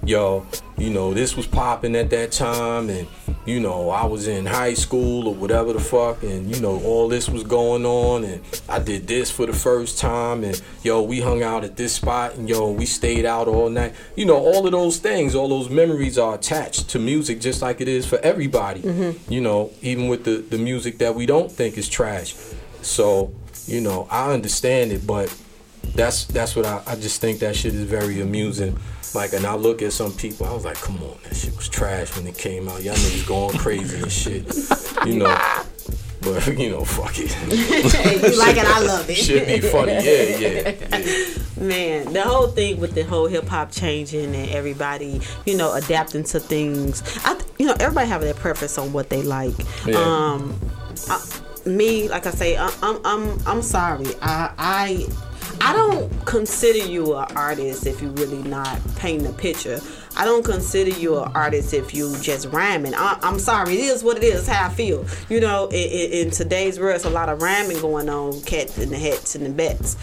yo 0.05 0.45
you 0.77 0.89
know 0.89 1.13
this 1.13 1.35
was 1.35 1.47
popping 1.47 1.95
at 1.95 2.09
that 2.09 2.31
time 2.31 2.89
and 2.89 3.07
you 3.45 3.59
know 3.59 3.89
i 3.89 4.05
was 4.05 4.27
in 4.27 4.45
high 4.45 4.73
school 4.73 5.27
or 5.27 5.33
whatever 5.33 5.73
the 5.73 5.79
fuck 5.79 6.21
and 6.23 6.53
you 6.53 6.61
know 6.61 6.79
all 6.83 7.07
this 7.07 7.27
was 7.29 7.43
going 7.43 7.85
on 7.85 8.23
and 8.23 8.41
i 8.69 8.77
did 8.77 9.07
this 9.07 9.31
for 9.31 9.45
the 9.45 9.53
first 9.53 9.97
time 9.97 10.43
and 10.43 10.61
yo 10.83 11.01
we 11.01 11.19
hung 11.21 11.41
out 11.41 11.63
at 11.63 11.75
this 11.75 11.93
spot 11.93 12.35
and 12.35 12.47
yo 12.49 12.69
we 12.71 12.85
stayed 12.85 13.25
out 13.25 13.47
all 13.47 13.69
night 13.69 13.93
you 14.15 14.25
know 14.25 14.37
all 14.37 14.65
of 14.65 14.71
those 14.71 14.97
things 14.99 15.33
all 15.33 15.47
those 15.49 15.69
memories 15.69 16.17
are 16.17 16.35
attached 16.35 16.89
to 16.89 16.99
music 16.99 17.39
just 17.41 17.61
like 17.61 17.81
it 17.81 17.87
is 17.87 18.05
for 18.05 18.19
everybody 18.19 18.81
Mhm. 18.81 19.17
you 19.29 19.41
know 19.41 19.71
even 19.81 20.07
with 20.07 20.23
the 20.23 20.37
the 20.37 20.57
music 20.57 20.97
that 20.99 21.15
we 21.15 21.25
don't 21.25 21.51
think 21.51 21.77
is 21.77 21.89
trash 21.89 22.35
so 22.81 23.33
you 23.65 23.81
know 23.81 24.07
i 24.11 24.31
understand 24.31 24.91
it 24.91 25.07
but 25.07 25.33
that's 25.93 26.25
that's 26.25 26.55
what 26.55 26.65
I, 26.65 26.81
I 26.87 26.95
just 26.95 27.21
think 27.21 27.39
that 27.39 27.55
shit 27.55 27.73
is 27.73 27.83
very 27.83 28.21
amusing. 28.21 28.77
Like, 29.13 29.33
and 29.33 29.45
I 29.45 29.55
look 29.55 29.81
at 29.81 29.93
some 29.93 30.11
people, 30.11 30.45
I 30.45 30.53
was 30.53 30.65
like, 30.65 30.75
come 30.75 30.97
on, 30.97 31.17
that 31.23 31.35
shit 31.35 31.55
was 31.55 31.69
trash 31.69 32.15
when 32.17 32.27
it 32.27 32.37
came 32.37 32.67
out. 32.67 32.83
Y'all 32.83 32.95
niggas 32.95 33.27
going 33.27 33.57
crazy 33.57 34.01
and 34.01 34.11
shit, 34.11 34.53
you 35.05 35.17
know. 35.19 35.63
But 36.21 36.47
you 36.57 36.71
know, 36.71 36.83
fuck 36.83 37.13
it. 37.17 37.31
you 38.31 38.37
like 38.39 38.57
it, 38.57 38.65
I 38.65 38.81
love 38.81 39.09
it. 39.09 39.15
Should 39.15 39.47
be 39.47 39.61
funny, 39.61 39.93
yeah, 39.93 40.37
yeah. 40.37 40.75
yeah. 40.97 41.63
Man, 41.63 42.11
the 42.11 42.21
whole 42.23 42.47
thing 42.47 42.79
with 42.79 42.93
the 42.93 43.03
whole 43.03 43.27
hip 43.27 43.47
hop 43.47 43.71
changing 43.71 44.35
and 44.35 44.49
everybody, 44.49 45.21
you 45.45 45.55
know, 45.55 45.73
adapting 45.73 46.23
to 46.25 46.39
things. 46.39 47.01
I, 47.23 47.35
th- 47.35 47.45
you 47.57 47.67
know, 47.67 47.75
everybody 47.79 48.07
have 48.09 48.21
their 48.21 48.33
preference 48.33 48.77
on 48.77 48.91
what 48.91 49.09
they 49.09 49.21
like. 49.21 49.55
Yeah. 49.85 49.95
Um, 49.97 50.59
I, 51.09 51.23
me, 51.65 52.09
like 52.09 52.25
I 52.25 52.31
say, 52.31 52.57
I, 52.57 52.73
I'm, 52.81 52.99
I'm, 53.05 53.39
I'm 53.47 53.61
sorry. 53.61 54.07
I, 54.21 54.51
I, 54.57 55.05
I 55.61 55.73
don't 55.73 56.25
consider 56.25 56.79
you 56.79 57.15
an 57.15 57.35
artist 57.35 57.85
if 57.87 58.01
you 58.01 58.09
really 58.09 58.43
not 58.43 58.79
painting 58.97 59.27
a 59.27 59.31
picture. 59.33 59.79
I 60.17 60.23
don't 60.25 60.43
consider 60.45 60.91
you 60.91 61.17
an 61.19 61.31
artist 61.33 61.73
if 61.73 61.93
you 61.93 62.15
just 62.19 62.47
rhyming. 62.47 62.93
I, 62.93 63.17
I'm 63.21 63.39
sorry, 63.39 63.73
it 63.73 63.79
is 63.79 64.03
what 64.03 64.17
it 64.17 64.23
is. 64.23 64.47
How 64.47 64.67
I 64.67 64.69
feel. 64.69 65.05
You 65.29 65.39
know, 65.39 65.67
in, 65.67 65.89
in, 65.89 66.11
in 66.27 66.31
today's 66.31 66.79
world, 66.79 66.95
it's 66.95 67.05
a 67.05 67.09
lot 67.09 67.29
of 67.29 67.41
rhyming 67.41 67.79
going 67.81 68.09
on, 68.09 68.41
cats 68.41 68.77
in 68.77 68.89
the 68.89 68.97
hats 68.97 69.35
and 69.35 69.45
the 69.45 69.49
bets. 69.49 69.97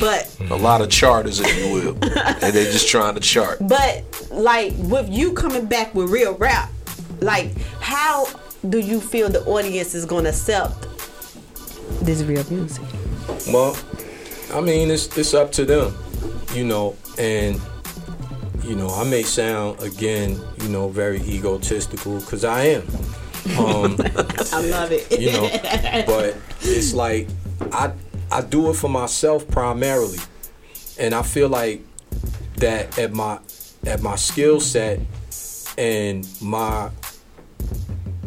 But 0.00 0.34
A 0.50 0.56
lot 0.56 0.80
of 0.80 0.90
charters, 0.90 1.40
if 1.40 1.58
you 1.58 1.72
will, 1.74 1.88
and 2.02 2.54
they're 2.54 2.72
just 2.72 2.88
trying 2.88 3.14
to 3.14 3.20
chart. 3.20 3.58
but 3.60 4.04
like 4.30 4.72
with 4.78 5.08
you 5.08 5.32
coming 5.32 5.66
back 5.66 5.94
with 5.94 6.10
real 6.10 6.34
rap, 6.36 6.70
like 7.20 7.56
how 7.80 8.26
do 8.68 8.78
you 8.78 9.00
feel 9.00 9.28
the 9.28 9.44
audience 9.44 9.94
is 9.94 10.04
gonna 10.04 10.28
accept 10.30 10.86
this 12.04 12.22
real 12.22 12.44
music? 12.50 12.84
Well, 13.48 13.76
I 14.52 14.60
mean, 14.60 14.90
it's 14.90 15.16
it's 15.16 15.34
up 15.34 15.52
to 15.52 15.64
them, 15.64 15.94
you 16.54 16.64
know, 16.64 16.96
and 17.18 17.60
you 18.64 18.76
know, 18.76 18.88
I 18.88 19.04
may 19.04 19.22
sound 19.22 19.82
again, 19.82 20.40
you 20.62 20.68
know, 20.68 20.88
very 20.88 21.20
egotistical 21.20 22.20
because 22.20 22.44
I 22.44 22.62
am. 22.64 22.82
Um, 23.58 23.96
I 24.52 24.60
love 24.62 24.92
it. 24.92 25.20
you 25.20 25.32
know, 25.32 25.48
but 26.06 26.36
it's 26.60 26.94
like 26.94 27.28
I 27.72 27.92
I 28.30 28.40
do 28.40 28.70
it 28.70 28.74
for 28.74 28.88
myself 28.88 29.46
primarily, 29.48 30.18
and 30.98 31.14
I 31.14 31.22
feel 31.22 31.48
like 31.48 31.82
that 32.56 32.98
at 32.98 33.12
my 33.12 33.38
at 33.86 34.02
my 34.02 34.16
skill 34.16 34.60
set 34.60 35.00
and 35.76 36.28
my 36.40 36.90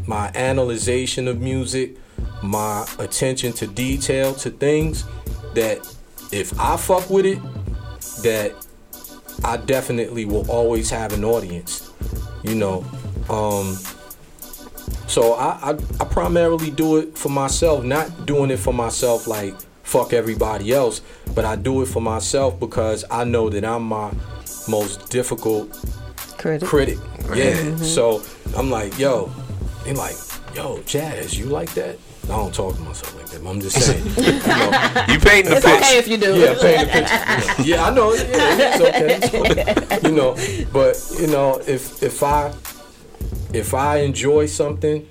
my 0.08 0.32
analyzation 0.36 1.28
of 1.28 1.40
music, 1.40 1.98
my 2.44 2.88
attention 3.00 3.54
to 3.54 3.68
detail 3.68 4.34
to 4.36 4.50
things 4.50 5.06
that 5.54 5.80
if 6.32 6.58
I 6.60 6.78
fuck 6.78 7.10
with 7.10 7.26
it, 7.26 7.40
that 8.24 8.54
I 9.44 9.58
definitely 9.58 10.26
will 10.26 10.50
always 10.50 10.90
have 10.90 11.14
an 11.14 11.24
audience. 11.24 11.92
You 12.44 12.56
know, 12.56 12.86
um, 13.30 13.78
so 15.08 15.34
I, 15.34 15.72
I 15.72 15.78
I 16.00 16.06
primarily 16.06 16.72
do 16.72 16.98
it 16.98 17.18
for 17.18 17.30
myself, 17.30 17.84
not 17.84 18.26
doing 18.26 18.50
it 18.52 18.58
for 18.58 18.74
myself 18.74 19.28
like 19.28 19.56
fuck 19.84 20.14
everybody 20.14 20.74
else, 20.74 21.02
but 21.36 21.44
I 21.46 21.56
do 21.56 21.82
it 21.82 21.88
for 21.88 22.02
myself 22.02 22.60
because 22.60 23.04
I 23.12 23.24
know 23.26 23.50
that 23.50 23.66
I'm 23.66 23.84
my 23.84 24.12
most 24.68 25.10
difficult 25.10 25.70
critic. 26.38 26.68
Critic, 26.68 26.98
yeah. 27.36 27.54
Mhm. 27.56 27.80
So 27.84 28.24
I'm 28.58 28.70
like, 28.72 28.98
yo, 28.98 29.32
they 29.84 29.94
like, 29.94 30.16
yo, 30.56 30.82
Jazz, 30.84 31.38
you 31.38 31.46
like 31.46 31.74
that? 31.74 31.98
I 32.26 32.28
don't 32.30 32.54
talk 32.54 32.76
to 32.76 32.82
myself 32.82 33.21
like 33.40 33.52
I'm 33.52 33.62
just 33.62 33.80
saying. 33.82 34.04
You, 34.06 34.14
know, 34.48 35.06
You 35.10 35.20
painting 35.20 35.52
the 35.52 35.58
It's 35.58 35.66
okay 35.66 35.98
if 35.98 36.08
you 36.08 36.18
do. 36.18 36.38
Yeah, 36.38 36.56
painting 36.60 36.86
the 36.88 36.92
picture. 37.48 37.64
Yeah, 37.64 37.86
I 37.86 37.90
know. 37.94 38.14
Yeah, 38.14 38.22
it's 38.24 38.82
okay. 38.82 39.20
It's 39.22 39.34
okay. 39.34 40.00
You 40.10 40.16
know, 40.16 40.36
but 40.74 40.98
you 41.20 41.28
know, 41.28 41.62
if 41.68 42.02
if 42.04 42.24
I 42.24 42.52
if 43.54 43.74
I 43.74 43.98
enjoy 43.98 44.46
something, 44.48 45.08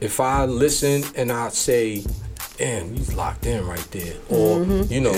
if 0.00 0.20
I 0.20 0.44
listen 0.44 1.02
and 1.16 1.30
I 1.32 1.48
say, 1.50 2.04
"Damn, 2.58 2.94
he's 2.94 3.12
locked 3.14 3.46
in 3.46 3.66
right 3.66 3.86
there," 3.90 4.14
or 4.28 4.58
Mhm. 4.60 4.90
you 4.90 5.00
know, 5.00 5.12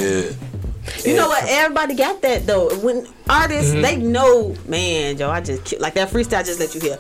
You 1.05 1.15
know 1.17 1.29
what? 1.29 1.45
Everybody 1.49 1.95
got 1.95 2.23
that 2.23 2.47
though. 2.47 2.75
When 2.79 3.07
artists, 3.29 3.73
Mhm. 3.75 3.83
they 3.83 3.97
know, 3.97 4.55
man, 4.67 5.17
Joe. 5.19 5.31
I 5.31 5.41
just 5.41 5.79
like 5.79 5.95
that 5.95 6.11
freestyle. 6.11 6.39
I 6.39 6.43
just 6.43 6.59
let 6.59 6.75
you 6.75 6.81
hear. 6.81 6.99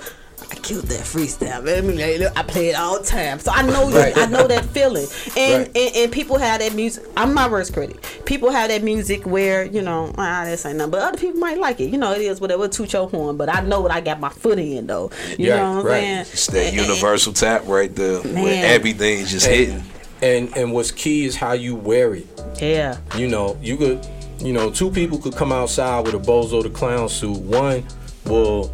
I 0.53 0.55
killed 0.57 0.85
that 0.85 1.01
freestyle. 1.01 1.65
man. 1.65 1.79
I, 1.79 1.81
mean, 1.81 2.29
I 2.37 2.43
play 2.43 2.69
it 2.69 2.75
all 2.77 3.01
the 3.01 3.07
time, 3.07 3.39
so 3.39 3.51
I 3.53 3.63
know. 3.63 3.91
Right. 3.91 4.15
I 4.19 4.27
know 4.27 4.47
that 4.47 4.67
feeling. 4.67 5.07
And, 5.35 5.67
Right. 5.67 5.77
and 5.77 5.97
and 5.97 6.13
people 6.13 6.37
have 6.37 6.61
that 6.61 6.75
music. 6.75 7.05
I'm 7.17 7.33
my 7.33 7.49
worst 7.49 7.73
critic. 7.73 7.97
People 8.27 8.51
have 8.51 8.69
that 8.69 8.83
music 8.83 9.25
where 9.25 9.65
you 9.65 9.81
know, 9.81 10.13
ah, 10.19 10.45
this 10.45 10.67
ain't 10.67 10.77
nothing. 10.77 10.91
But 10.91 11.01
other 11.03 11.17
people 11.17 11.41
might 11.41 11.57
like 11.57 11.81
it. 11.81 11.87
You 11.91 11.97
know, 11.97 12.13
it 12.13 12.21
is 12.21 12.39
whatever. 12.39 12.69
Toot 12.69 12.93
your 12.93 13.09
horn. 13.09 13.39
But 13.39 13.49
I 13.49 13.63
know 13.63 13.81
what 13.81 13.91
I 13.93 14.03
got 14.03 14.21
my 14.21 14.29
foot 14.29 14.59
in 14.59 14.87
though. 14.89 15.11
You 15.39 15.47
Yeah, 15.49 15.57
know 15.57 15.71
what 15.77 15.79
I'm 15.81 15.87
right. 15.87 16.01
saying? 16.01 16.21
It's 16.21 16.47
that 16.49 16.75
universal 16.75 17.33
tap 17.33 17.63
right 17.67 17.95
there 17.97 18.19
where 18.21 18.75
everything's 18.75 19.31
just 19.31 19.47
and, 19.47 19.57
hitting. 19.57 19.85
And 20.21 20.57
and 20.57 20.73
what's 20.75 20.91
key 20.91 21.25
is 21.25 21.35
how 21.35 21.53
you 21.53 21.77
wear 21.77 22.15
it. 22.15 22.27
Yeah. 22.61 22.99
You 23.17 23.27
know, 23.27 23.57
you 23.63 23.79
could, 23.79 24.07
you 24.39 24.53
know, 24.53 24.71
two 24.71 24.91
people 24.91 25.17
could 25.17 25.35
come 25.35 25.51
outside 25.51 26.05
with 26.05 26.15
a 26.15 26.19
Bozo 26.19 26.63
the 26.63 26.69
Clown 26.69 27.09
suit. 27.09 27.39
One 27.39 27.85
will 28.27 28.71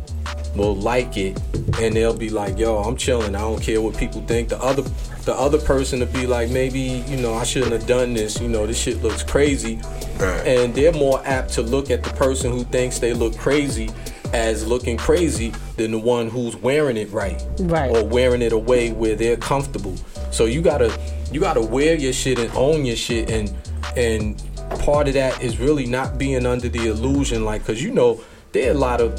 will 0.55 0.75
like 0.77 1.17
it, 1.17 1.41
and 1.81 1.95
they'll 1.95 2.17
be 2.17 2.31
like, 2.31 2.59
"Yo, 2.59 2.79
I'm 2.79 2.97
chilling. 2.97 3.35
I 3.35 3.41
don't 3.41 3.63
care 3.63 3.81
what 3.81 3.97
people 3.97 4.23
think." 4.27 4.49
The 4.49 4.61
other 4.63 4.83
the 5.25 5.35
other 5.35 5.59
person 5.59 6.01
to 6.01 6.07
be 6.07 6.27
like, 6.27 6.49
maybe 6.49 6.81
you 7.07 7.19
know, 7.19 7.35
I 7.35 7.45
shouldn't 7.45 7.73
have 7.73 7.87
done 7.87 8.15
this. 8.15 8.41
You 8.41 8.49
know, 8.49 8.67
this 8.67 8.79
shit 8.79 9.03
looks 9.03 9.23
crazy, 9.23 9.79
and 10.21 10.75
they're 10.75 10.93
more 10.93 11.21
apt 11.27 11.53
to 11.55 11.63
look 11.63 11.91
at 11.91 12.03
the 12.03 12.11
person 12.11 12.51
who 12.51 12.65
thinks 12.65 12.99
they 12.99 13.13
look 13.13 13.37
crazy 13.37 13.91
as 14.33 14.67
looking 14.67 14.97
crazy 14.97 15.53
than 15.77 15.91
the 15.91 15.99
one 15.99 16.29
who's 16.29 16.55
wearing 16.57 16.97
it 16.99 17.11
right, 17.11 17.43
Right. 17.61 17.91
or 17.91 18.05
wearing 18.05 18.43
it 18.43 18.53
a 18.53 18.59
way 18.59 18.91
where 18.93 19.15
they're 19.17 19.37
comfortable. 19.39 19.95
So 20.31 20.45
you 20.47 20.61
gotta 20.63 20.91
you 21.33 21.41
gotta 21.41 21.61
wear 21.63 21.95
your 21.95 22.13
shit 22.13 22.39
and 22.39 22.51
own 22.55 22.85
your 22.87 22.97
shit, 22.97 23.31
and 23.31 23.53
and 23.97 24.43
part 24.81 25.09
of 25.09 25.15
that 25.15 25.43
is 25.43 25.59
really 25.59 25.87
not 25.87 26.19
being 26.19 26.45
under 26.47 26.69
the 26.69 26.87
illusion, 26.89 27.45
like, 27.45 27.65
cause 27.67 27.81
you 27.83 27.91
know 27.91 28.21
there 28.53 28.69
are 28.71 28.75
a 28.75 28.79
lot 28.79 29.01
of, 29.01 29.19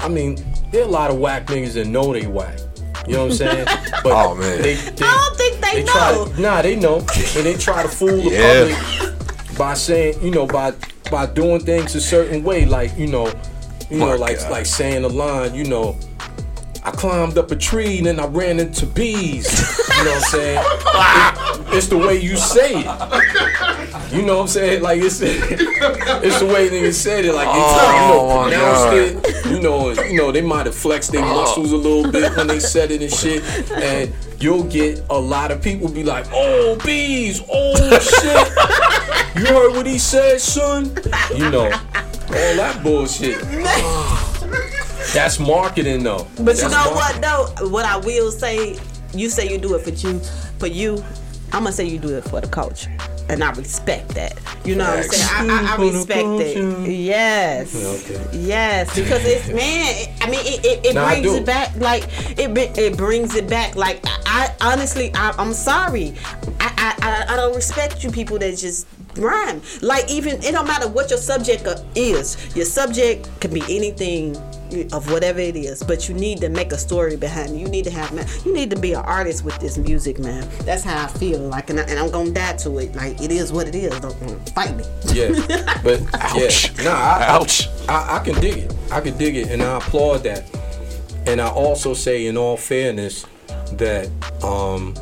I 0.00 0.08
mean, 0.08 0.36
there 0.70 0.82
are 0.82 0.88
a 0.88 0.90
lot 0.90 1.10
of 1.10 1.18
whack 1.18 1.46
niggas 1.46 1.74
that 1.74 1.86
know 1.86 2.12
they 2.12 2.26
whack. 2.26 2.58
You 3.06 3.14
know 3.14 3.24
what 3.26 3.30
I'm 3.32 3.36
saying? 3.36 3.66
But 4.02 4.12
Oh, 4.12 4.34
man. 4.34 4.62
they, 4.62 4.74
they, 4.74 5.04
I 5.06 5.10
don't 5.28 5.36
think 5.36 5.60
they, 5.60 5.82
try 5.84 6.12
know. 6.12 6.24
to- 6.26 6.40
nah, 6.40 6.62
they 6.62 6.76
know, 6.76 6.98
and 6.98 7.46
they 7.46 7.54
try 7.54 7.82
to 7.82 7.88
fool 7.88 8.08
the 8.08 8.30
Yeah. 8.30 8.74
public 9.08 9.58
by 9.58 9.74
saying, 9.74 10.20
you 10.22 10.30
know, 10.30 10.46
by 10.46 10.72
by 11.10 11.24
doing 11.26 11.60
things 11.60 11.94
a 11.94 12.00
certain 12.00 12.42
way, 12.42 12.64
like 12.64 12.96
you 12.98 13.06
know, 13.06 13.32
you 13.90 13.98
know, 13.98 14.06
My 14.08 14.14
like 14.16 14.50
like 14.50 14.66
saying 14.66 15.04
a 15.04 15.08
line, 15.08 15.54
you 15.54 15.64
know. 15.64 15.96
I 16.86 16.92
climbed 16.92 17.36
up 17.36 17.50
a 17.50 17.56
tree 17.56 17.98
and 17.98 18.06
then 18.06 18.20
I 18.20 18.26
ran 18.26 18.60
into 18.60 18.86
bees. 18.86 19.44
You 19.88 20.04
know 20.04 20.10
what 20.12 20.16
I'm 20.16 20.30
saying? 20.30 20.58
It- 20.60 21.56
it's 21.76 21.88
the 21.88 21.98
way 21.98 22.16
you 22.20 22.36
say 22.36 22.74
it. 22.76 24.12
You 24.12 24.22
know 24.22 24.36
what 24.36 24.42
I'm 24.42 24.48
saying? 24.48 24.82
Like 24.82 25.00
it's 25.02 25.20
it's 25.22 26.38
the 26.38 26.46
way 26.46 26.68
niggas 26.68 26.94
said 26.94 27.24
it. 27.24 27.34
Like 27.34 27.48
they 27.48 27.54
Oh, 27.56 27.92
you 27.92 28.14
know, 28.14 28.30
oh, 28.30 28.42
pronounced 28.44 29.24
God. 29.24 29.36
it. 29.36 29.46
You 29.50 29.60
know, 29.60 29.90
you 30.04 30.16
know 30.16 30.30
they 30.30 30.42
might 30.42 30.66
have 30.66 30.76
flexed 30.76 31.10
their 31.10 31.24
oh. 31.24 31.34
muscles 31.34 31.72
a 31.72 31.76
little 31.76 32.10
bit 32.10 32.36
when 32.36 32.46
they 32.46 32.60
said 32.60 32.92
it 32.92 33.02
and 33.02 33.12
shit. 33.12 33.42
And 33.72 34.14
you'll 34.38 34.62
get 34.62 35.02
a 35.10 35.18
lot 35.18 35.50
of 35.50 35.60
people 35.60 35.88
be 35.88 36.04
like, 36.04 36.26
"Oh, 36.32 36.78
bees, 36.84 37.42
oh 37.50 37.98
shit, 37.98 39.42
you 39.42 39.52
heard 39.52 39.72
what 39.72 39.86
he 39.86 39.98
said, 39.98 40.40
son?" 40.40 40.96
You 41.34 41.50
know, 41.50 41.64
all 41.64 42.56
that 42.56 42.80
bullshit. 42.84 43.38
That's 45.12 45.38
marketing, 45.38 46.02
though. 46.02 46.26
But 46.40 46.56
you 46.56 46.68
know 46.68 46.92
marketing. 46.92 47.22
what 47.22 47.56
though? 47.56 47.68
What 47.68 47.84
I 47.84 47.96
will 47.96 48.30
say, 48.30 48.78
you 49.14 49.28
say 49.28 49.50
you 49.50 49.58
do 49.58 49.74
it 49.74 49.82
for 49.82 49.90
you, 49.90 50.18
for 50.58 50.66
you. 50.66 51.04
I'm 51.52 51.62
gonna 51.62 51.72
say 51.72 51.84
you 51.84 51.98
do 51.98 52.16
it 52.16 52.24
for 52.24 52.40
the 52.40 52.48
culture, 52.48 52.90
and 53.28 53.42
I 53.42 53.50
respect 53.52 54.08
that. 54.10 54.38
You 54.64 54.74
know 54.74 54.84
what 54.84 54.98
I'm 54.98 55.02
saying? 55.04 55.50
I, 55.50 55.74
I, 55.74 55.76
I 55.76 55.90
respect 55.90 56.28
it. 56.28 56.90
Yes. 56.90 57.74
Okay. 58.10 58.38
Yes, 58.38 58.94
because 58.94 59.24
it's 59.24 59.48
man. 59.48 60.14
I 60.20 60.28
mean, 60.28 60.40
it, 60.44 60.64
it, 60.64 60.86
it 60.86 60.94
brings 60.94 61.34
it 61.34 61.46
back. 61.46 61.74
Like 61.76 62.04
it, 62.38 62.78
it 62.78 62.96
brings 62.96 63.34
it 63.36 63.48
back. 63.48 63.76
Like 63.76 64.00
I, 64.04 64.52
I 64.60 64.72
honestly, 64.72 65.12
I, 65.14 65.32
I'm 65.38 65.54
sorry. 65.54 66.14
I, 66.60 66.94
I, 67.00 67.32
I, 67.32 67.36
don't 67.36 67.54
respect 67.54 68.02
you 68.02 68.10
people 68.10 68.38
that 68.40 68.56
just 68.58 68.86
rhyme. 69.16 69.62
Like 69.82 70.10
even 70.10 70.42
it 70.42 70.52
don't 70.52 70.66
matter 70.66 70.88
what 70.88 71.10
your 71.10 71.18
subject 71.18 71.66
is. 71.94 72.54
Your 72.56 72.66
subject 72.66 73.28
can 73.40 73.54
be 73.54 73.62
anything 73.62 74.36
of 74.92 75.10
whatever 75.10 75.40
it 75.40 75.56
is, 75.56 75.82
but 75.82 76.08
you 76.08 76.14
need 76.14 76.40
to 76.40 76.48
make 76.48 76.72
a 76.72 76.78
story 76.78 77.16
behind 77.16 77.50
it. 77.50 77.58
You 77.58 77.68
need 77.68 77.84
to 77.84 77.90
have 77.90 78.12
man. 78.12 78.26
You 78.44 78.52
need 78.52 78.70
to 78.70 78.78
be 78.78 78.92
an 78.92 79.04
artist 79.04 79.44
with 79.44 79.58
this 79.58 79.78
music, 79.78 80.18
man. 80.18 80.48
That's 80.60 80.82
how 80.82 81.04
I 81.04 81.06
feel. 81.08 81.40
Like, 81.40 81.70
and, 81.70 81.80
I, 81.80 81.82
and 81.84 81.98
I'm 81.98 82.10
gonna 82.10 82.30
die 82.30 82.56
to 82.58 82.78
it. 82.78 82.94
Like 82.94 83.20
it 83.20 83.30
is 83.30 83.52
what 83.52 83.68
it 83.68 83.74
is. 83.74 83.98
Don't 84.00 84.48
fight 84.50 84.76
me. 84.76 84.84
Yeah, 85.12 85.28
but 85.82 86.02
Ouch. 86.14 86.76
yeah, 86.76 86.84
nah, 86.84 86.90
I, 86.90 87.26
Ouch. 87.28 87.68
I, 87.88 88.16
I 88.16 88.24
can 88.24 88.40
dig 88.40 88.58
it. 88.58 88.74
I 88.90 89.00
can 89.00 89.16
dig 89.16 89.36
it, 89.36 89.50
and 89.50 89.62
I 89.62 89.78
applaud 89.78 90.18
that. 90.24 90.44
And 91.26 91.40
I 91.40 91.48
also 91.48 91.92
say, 91.94 92.26
in 92.26 92.36
all 92.36 92.56
fairness, 92.56 93.26
that 93.72 94.08
um, 94.44 94.94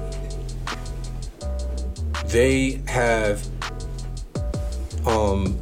they 2.26 2.80
have 2.86 3.46
um, 5.06 5.58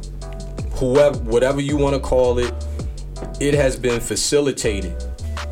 whoever, 0.73 1.17
whatever 1.19 1.61
you 1.61 1.77
want 1.77 1.95
to 1.95 1.99
call 1.99 2.39
it, 2.39 2.53
it 3.43 3.53
has 3.53 3.75
been 3.75 3.99
facilitated. 3.99 4.95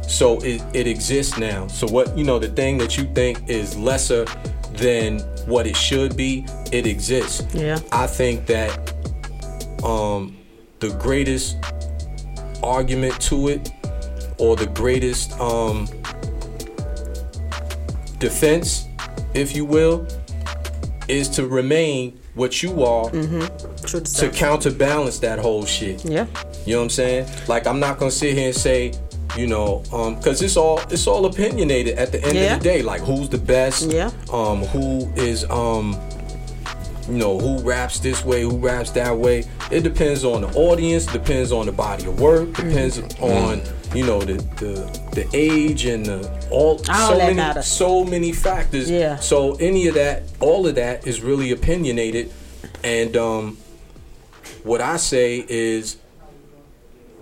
So 0.07 0.39
it, 0.39 0.63
it 0.73 0.87
exists 0.87 1.37
now. 1.37 1.67
So 1.67 1.87
what 1.87 2.17
you 2.17 2.23
know, 2.23 2.39
the 2.39 2.47
thing 2.47 2.77
that 2.77 2.97
you 2.97 3.03
think 3.13 3.49
is 3.49 3.77
lesser 3.77 4.25
than 4.73 5.19
what 5.45 5.67
it 5.67 5.75
should 5.75 6.15
be, 6.15 6.45
it 6.71 6.87
exists. 6.87 7.53
Yeah. 7.53 7.79
I 7.91 8.07
think 8.07 8.45
that 8.45 8.71
um, 9.83 10.37
the 10.79 10.89
greatest 11.01 11.57
argument 12.63 13.19
to 13.23 13.49
it, 13.49 13.71
or 14.37 14.55
the 14.55 14.67
greatest 14.67 15.37
um, 15.39 15.87
defense, 18.19 18.87
if 19.33 19.53
you 19.53 19.65
will, 19.65 20.07
is 21.09 21.27
to 21.29 21.45
remain 21.45 22.20
what 22.33 22.63
you 22.63 22.83
are 22.83 23.09
True 23.09 23.99
to 24.01 24.29
counterbalance 24.33 25.19
that 25.19 25.39
whole 25.39 25.65
shit. 25.65 26.05
Yeah. 26.05 26.25
You 26.65 26.73
know 26.73 26.79
what 26.79 26.83
I'm 26.85 26.89
saying? 26.89 27.27
Like 27.47 27.67
I'm 27.67 27.79
not 27.79 27.97
gonna 27.99 28.11
sit 28.11 28.35
here 28.37 28.47
and 28.47 28.55
say, 28.55 28.93
you 29.37 29.47
know, 29.47 29.83
um, 29.91 30.21
cause 30.21 30.41
it's 30.41 30.57
all 30.57 30.79
it's 30.89 31.07
all 31.07 31.25
opinionated 31.25 31.97
at 31.97 32.11
the 32.11 32.23
end 32.23 32.35
Yeah. 32.35 32.55
of 32.55 32.59
the 32.63 32.69
day. 32.69 32.81
Like 32.81 33.01
who's 33.01 33.29
the 33.29 33.37
best? 33.37 33.91
Yeah. 33.91 34.11
Um, 34.31 34.59
who 34.65 35.11
is 35.15 35.43
um, 35.49 35.99
you 37.09 37.17
know, 37.17 37.37
who 37.39 37.59
raps 37.63 37.99
this 37.99 38.23
way, 38.23 38.43
who 38.43 38.57
raps 38.57 38.91
that 38.91 39.17
way. 39.17 39.43
It 39.71 39.81
depends 39.81 40.23
on 40.23 40.41
the 40.41 40.47
audience, 40.53 41.05
depends 41.07 41.51
on 41.51 41.65
the 41.65 41.71
body 41.71 42.05
of 42.05 42.19
work, 42.21 42.53
depends 42.53 42.99
Mm-hmm. 42.99 43.23
on 43.23 43.61
you 43.93 44.05
know 44.05 44.19
the 44.21 44.33
the 44.33 44.99
the 45.13 45.29
age 45.33 45.85
and 45.85 46.05
the 46.05 46.47
all, 46.49 46.81
All 46.89 47.09
so 47.11 47.17
many 47.17 47.33
matters. 47.35 47.65
so 47.67 48.03
many 48.03 48.31
factors. 48.31 48.89
Yeah. 48.89 49.17
So 49.17 49.55
any 49.55 49.87
of 49.87 49.95
that, 49.95 50.23
all 50.39 50.65
of 50.67 50.75
that 50.75 51.05
is 51.05 51.21
really 51.21 51.51
opinionated, 51.51 52.31
and 52.83 53.15
um, 53.17 53.57
what 54.63 54.79
I 54.81 54.97
say 54.97 55.43
is, 55.47 55.97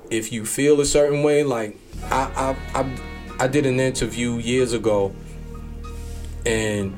if 0.10 0.32
you 0.32 0.46
feel 0.46 0.80
a 0.82 0.86
certain 0.86 1.24
way, 1.24 1.44
like 1.44 1.78
I 2.04 2.56
I 2.74 2.80
I, 2.82 2.98
I 3.46 3.48
did 3.48 3.66
an 3.66 3.80
interview 3.80 4.34
years 4.38 4.74
ago, 4.74 5.14
and 6.46 6.98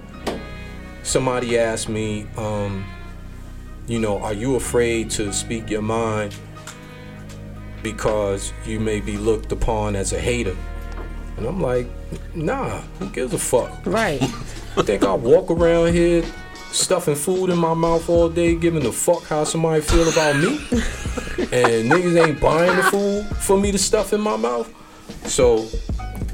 somebody 1.04 1.58
asked 1.58 1.90
me, 1.90 2.28
um, 2.38 2.86
you 3.88 4.00
know, 4.00 4.20
are 4.20 4.34
you 4.34 4.56
afraid 4.56 5.10
to 5.12 5.32
speak 5.34 5.70
your 5.70 5.82
mind 5.82 6.36
because 7.84 8.54
you 8.66 8.80
may 8.80 9.00
be 9.00 9.18
looked 9.18 9.52
upon 9.52 9.96
as 9.96 10.14
a 10.14 10.20
hater? 10.20 10.56
And 11.38 11.46
I'm 11.46 11.62
like, 11.62 11.88
nah, 12.36 12.82
who 13.00 13.10
gives 13.10 13.34
a 13.34 13.40
fuck? 13.40 13.86
Right. 13.86 14.22
I 14.78 14.84
think 14.84 15.04
I 15.04 15.14
walk 15.14 15.50
around 15.52 15.94
here 15.94 16.24
stuffing 16.72 17.16
food 17.16 17.50
in 17.50 17.58
my 17.58 17.74
mouth 17.74 18.08
all 18.10 18.30
day, 18.30 18.56
giving 18.56 18.84
the 18.84 18.92
fuck 18.92 19.24
how 19.24 19.44
somebody 19.44 19.82
feel 19.82 20.08
about 20.08 20.36
me. 20.38 20.58
and 21.52 21.92
niggas 21.92 22.28
ain't 22.28 22.40
buying 22.40 22.76
the 22.76 22.84
food 22.84 23.26
for 23.38 23.58
me 23.58 23.72
to 23.72 23.78
stuff 23.78 24.14
in 24.14 24.22
my 24.22 24.38
mouth. 24.38 24.72
So 25.26 25.68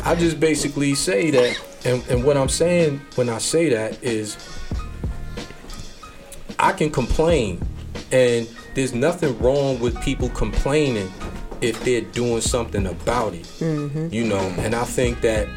I 0.03 0.15
just 0.15 0.39
basically 0.39 0.93
say 0.95 1.31
that, 1.31 1.59
and, 1.85 2.05
and 2.09 2.23
what 2.23 2.37
I'm 2.37 2.49
saying 2.49 3.01
when 3.15 3.29
I 3.29 3.39
say 3.39 3.69
that 3.69 4.01
is 4.03 4.37
I 6.59 6.71
can 6.71 6.89
complain, 6.89 7.65
and 8.11 8.47
there's 8.75 8.93
nothing 8.93 9.37
wrong 9.39 9.79
with 9.79 9.99
people 10.01 10.29
complaining 10.29 11.11
if 11.61 11.83
they're 11.83 12.01
doing 12.01 12.41
something 12.41 12.85
about 12.87 13.33
it. 13.33 13.45
Mm-hmm. 13.59 14.09
You 14.11 14.25
know, 14.25 14.53
and 14.57 14.75
I 14.75 14.83
think 14.83 15.21
that, 15.21 15.47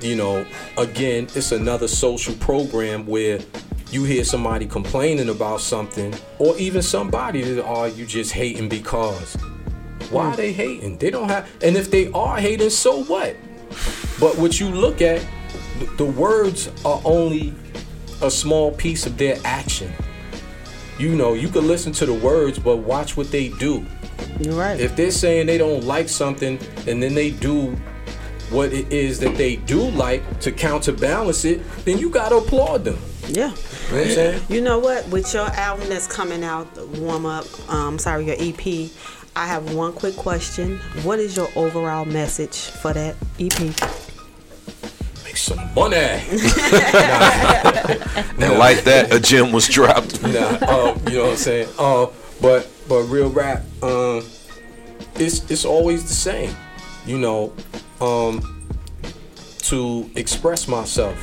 you 0.00 0.16
know, 0.16 0.46
again, 0.76 1.28
it's 1.34 1.52
another 1.52 1.88
social 1.88 2.34
program 2.36 3.06
where 3.06 3.40
you 3.90 4.04
hear 4.04 4.24
somebody 4.24 4.66
complaining 4.66 5.28
about 5.28 5.60
something, 5.60 6.12
or 6.38 6.56
even 6.58 6.82
somebody 6.82 7.42
that 7.42 7.64
are 7.64 7.88
you 7.88 8.04
just 8.04 8.32
hating 8.32 8.68
because. 8.68 9.36
Why 10.10 10.26
are 10.26 10.36
they 10.36 10.52
hating? 10.52 10.98
They 10.98 11.10
don't 11.10 11.28
have, 11.28 11.48
and 11.62 11.76
if 11.76 11.90
they 11.90 12.10
are 12.12 12.38
hating, 12.38 12.70
so 12.70 13.04
what? 13.04 13.36
But 14.20 14.36
what 14.38 14.60
you 14.60 14.68
look 14.68 15.02
at, 15.02 15.24
the 15.96 16.04
words 16.04 16.70
are 16.84 17.00
only 17.04 17.54
a 18.22 18.30
small 18.30 18.72
piece 18.72 19.06
of 19.06 19.18
their 19.18 19.36
action. 19.44 19.92
You 20.98 21.14
know, 21.14 21.34
you 21.34 21.48
can 21.48 21.66
listen 21.66 21.92
to 21.92 22.06
the 22.06 22.14
words, 22.14 22.58
but 22.58 22.78
watch 22.78 23.16
what 23.16 23.30
they 23.30 23.50
do. 23.50 23.84
You're 24.40 24.54
right. 24.54 24.78
If 24.78 24.96
they're 24.96 25.10
saying 25.10 25.46
they 25.46 25.58
don't 25.58 25.84
like 25.84 26.08
something 26.08 26.58
and 26.86 27.02
then 27.02 27.14
they 27.14 27.30
do 27.30 27.76
what 28.50 28.72
it 28.72 28.92
is 28.92 29.18
that 29.20 29.36
they 29.36 29.56
do 29.56 29.80
like 29.90 30.40
to 30.40 30.52
counterbalance 30.52 31.44
it, 31.44 31.60
then 31.84 31.98
you 31.98 32.10
gotta 32.10 32.36
applaud 32.36 32.84
them. 32.84 32.98
Yeah. 33.28 33.32
You 33.32 33.40
know 33.40 33.48
what 33.48 34.06
I'm 34.06 34.10
saying? 34.10 34.42
You 34.48 34.60
know 34.60 34.78
what? 34.78 35.08
With 35.08 35.32
your 35.34 35.46
album 35.48 35.88
that's 35.88 36.06
coming 36.06 36.44
out, 36.44 36.72
the 36.74 36.86
warm 36.86 37.26
up, 37.26 37.44
um, 37.68 37.98
sorry, 37.98 38.26
your 38.26 38.36
EP, 38.38 38.90
I 39.34 39.46
have 39.46 39.74
one 39.74 39.92
quick 39.92 40.16
question. 40.16 40.78
What 41.02 41.18
is 41.18 41.36
your 41.36 41.48
overall 41.56 42.04
message 42.04 42.56
for 42.56 42.92
that 42.92 43.16
EP? 43.38 43.58
Make 45.24 45.36
some 45.36 45.58
money. 45.74 45.96
And 45.96 46.32
like 48.58 48.84
that, 48.84 49.08
a 49.12 49.20
gem 49.20 49.52
was 49.52 49.68
dropped. 49.68 50.22
nah, 50.22 50.28
uh, 50.30 50.98
you 51.08 51.18
know 51.18 51.22
what 51.24 51.30
I'm 51.32 51.36
saying? 51.36 51.68
Uh, 51.78 52.06
but 52.40 52.70
but 52.88 53.02
real 53.04 53.30
rap, 53.30 53.62
um, 53.82 54.24
it's 55.16 55.50
it's 55.50 55.64
always 55.64 56.02
the 56.04 56.14
same. 56.14 56.54
You 57.06 57.18
know, 57.18 57.52
um, 58.00 58.68
to 59.58 60.08
express 60.14 60.68
myself. 60.68 61.18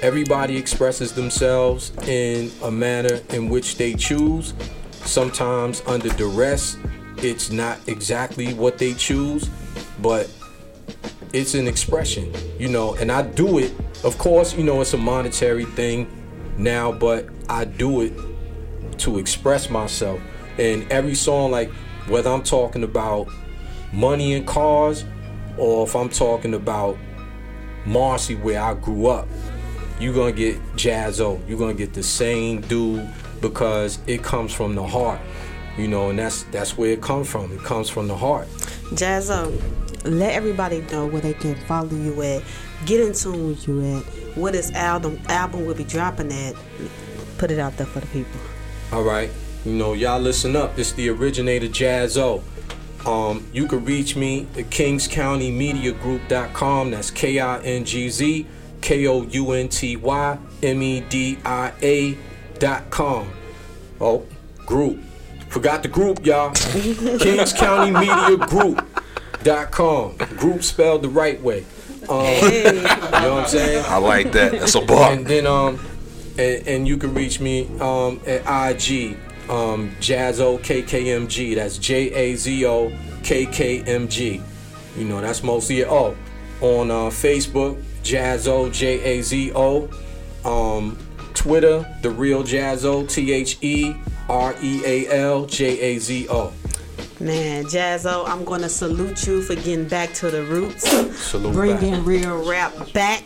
Everybody 0.00 0.56
expresses 0.56 1.12
themselves 1.12 1.92
in 2.06 2.52
a 2.62 2.70
manner 2.70 3.20
in 3.30 3.48
which 3.48 3.76
they 3.76 3.94
choose. 3.94 4.54
Sometimes 4.92 5.82
under 5.86 6.10
duress, 6.10 6.76
it's 7.16 7.50
not 7.50 7.78
exactly 7.88 8.54
what 8.54 8.78
they 8.78 8.94
choose, 8.94 9.50
but 10.00 10.30
it's 11.32 11.54
an 11.54 11.66
expression, 11.66 12.32
you 12.58 12.68
know, 12.68 12.94
and 12.94 13.10
I 13.10 13.22
do 13.22 13.58
it. 13.58 13.72
Of 14.04 14.18
course, 14.18 14.54
you 14.54 14.62
know, 14.62 14.80
it's 14.80 14.94
a 14.94 14.98
monetary 14.98 15.64
thing 15.64 16.06
now, 16.56 16.92
but 16.92 17.26
I 17.48 17.64
do 17.64 18.02
it 18.02 18.12
to 18.98 19.18
express 19.18 19.68
myself. 19.70 20.20
And 20.58 20.90
every 20.90 21.14
song, 21.14 21.50
like 21.50 21.70
whether 22.08 22.30
I'm 22.30 22.42
talking 22.42 22.82
about 22.82 23.28
money 23.92 24.34
and 24.34 24.46
cars, 24.46 25.04
or 25.56 25.86
if 25.86 25.94
I'm 25.94 26.08
talking 26.08 26.54
about 26.54 26.96
Marcy, 27.86 28.34
where 28.34 28.60
I 28.60 28.74
grew 28.74 29.06
up, 29.06 29.28
you're 30.00 30.14
gonna 30.14 30.32
get 30.32 30.60
Jaz-O. 30.76 31.40
You're 31.48 31.58
gonna 31.58 31.74
get 31.74 31.94
the 31.94 32.02
same 32.02 32.60
dude 32.62 33.08
because 33.40 33.98
it 34.06 34.22
comes 34.22 34.52
from 34.52 34.74
the 34.74 34.86
heart, 34.86 35.20
you 35.76 35.88
know, 35.88 36.10
and 36.10 36.18
that's 36.18 36.44
that's 36.44 36.76
where 36.76 36.90
it 36.90 37.02
comes 37.02 37.28
from. 37.28 37.52
It 37.52 37.60
comes 37.60 37.88
from 37.88 38.08
the 38.08 38.16
heart. 38.16 38.48
Jaz-O, 38.92 39.52
let 40.04 40.34
everybody 40.34 40.80
know 40.92 41.06
where 41.06 41.20
they 41.20 41.34
can 41.34 41.54
follow 41.66 41.90
you 41.90 42.20
at, 42.22 42.42
get 42.86 43.00
in 43.00 43.12
tune 43.12 43.48
with 43.48 43.66
you 43.66 43.96
at, 43.96 44.04
where 44.36 44.52
this 44.52 44.72
album 44.72 45.20
album 45.28 45.66
will 45.66 45.74
be 45.74 45.84
dropping 45.84 46.32
at. 46.32 46.54
Put 47.38 47.50
it 47.50 47.58
out 47.58 47.76
there 47.76 47.86
for 47.86 48.00
the 48.00 48.06
people. 48.08 48.40
All 48.92 49.02
right. 49.02 49.30
You 49.64 49.72
know, 49.72 49.92
y'all 49.92 50.20
listen 50.20 50.54
up. 50.56 50.78
It's 50.78 50.92
the 50.92 51.10
originator 51.10 51.66
Jaz-O. 51.66 52.42
Um, 53.10 53.46
you 53.52 53.66
can 53.66 53.84
reach 53.84 54.16
me 54.16 54.46
at 54.56 54.70
kingzkountymediagroup.com. 54.70 56.90
That's 56.90 57.10
K 57.10 57.38
I 57.38 57.60
N 57.62 57.84
G 57.84 58.08
Z 58.08 58.46
K 58.80 59.06
O 59.06 59.22
U 59.22 59.52
N 59.52 59.68
T 59.68 59.96
Y 59.96 60.38
M 60.62 60.82
E 60.82 61.00
D 61.00 61.38
I 61.44 61.72
A 61.82 62.16
dot 62.58 62.88
com. 62.90 63.30
Oh, 64.00 64.24
group. 64.66 64.98
Forgot 65.48 65.82
the 65.82 65.88
group, 65.88 66.24
y'all. 66.26 66.50
Kings 66.52 67.52
County 67.52 67.90
Media 67.90 68.36
Group 68.46 68.86
dot 69.42 69.70
com. 69.70 70.16
Group 70.16 70.62
spelled 70.62 71.02
the 71.02 71.08
right 71.08 71.40
way. 71.42 71.64
Um, 72.08 72.24
You 72.24 72.72
know 72.74 73.34
what 73.34 73.44
I'm 73.44 73.48
saying? 73.48 73.84
I 73.88 73.98
like 73.98 74.32
that. 74.32 74.52
That's 74.52 74.74
a 74.74 74.80
bar. 74.80 75.12
And 75.12 75.26
then 75.26 75.46
um, 75.46 75.78
and, 76.38 76.66
and 76.68 76.88
you 76.88 76.96
can 76.96 77.14
reach 77.14 77.40
me 77.40 77.68
um 77.80 78.20
at 78.26 78.80
IG 78.80 79.16
um 79.50 79.90
Jazzo 80.00 80.58
KKMG. 80.60 81.54
That's 81.54 81.78
J 81.78 82.12
A 82.12 82.34
Z 82.36 82.66
O 82.66 82.92
K 83.22 83.46
K 83.46 83.82
M 83.82 84.08
G. 84.08 84.40
You 84.96 85.04
know 85.04 85.20
that's 85.20 85.42
mostly 85.42 85.80
it. 85.80 85.88
Oh, 85.88 86.16
on 86.60 86.90
uh, 86.90 87.04
Facebook 87.10 87.82
Jazzo 88.02 88.72
J 88.72 89.18
A 89.18 89.22
Z 89.22 89.52
O. 89.54 89.88
Um, 90.44 90.96
Twitter 91.34 91.86
The 92.02 92.10
Real 92.10 92.42
Jazzo 92.42 93.08
T 93.08 93.32
H 93.32 93.58
E 93.60 93.94
R 94.28 94.54
E 94.62 94.82
A 94.84 95.08
L 95.08 95.46
J 95.46 95.78
A 95.80 95.98
Z 95.98 96.26
O. 96.30 96.52
Man, 97.20 97.64
Jaz-O, 97.64 98.24
I'm 98.26 98.44
gonna 98.44 98.68
salute 98.68 99.26
you 99.26 99.42
for 99.42 99.56
getting 99.56 99.88
back 99.88 100.12
to 100.14 100.30
the 100.30 100.44
roots, 100.44 100.88
Salute 101.18 101.52
bringing 101.52 101.94
back. 101.96 102.06
real 102.06 102.48
rap 102.48 102.72
back, 102.92 103.22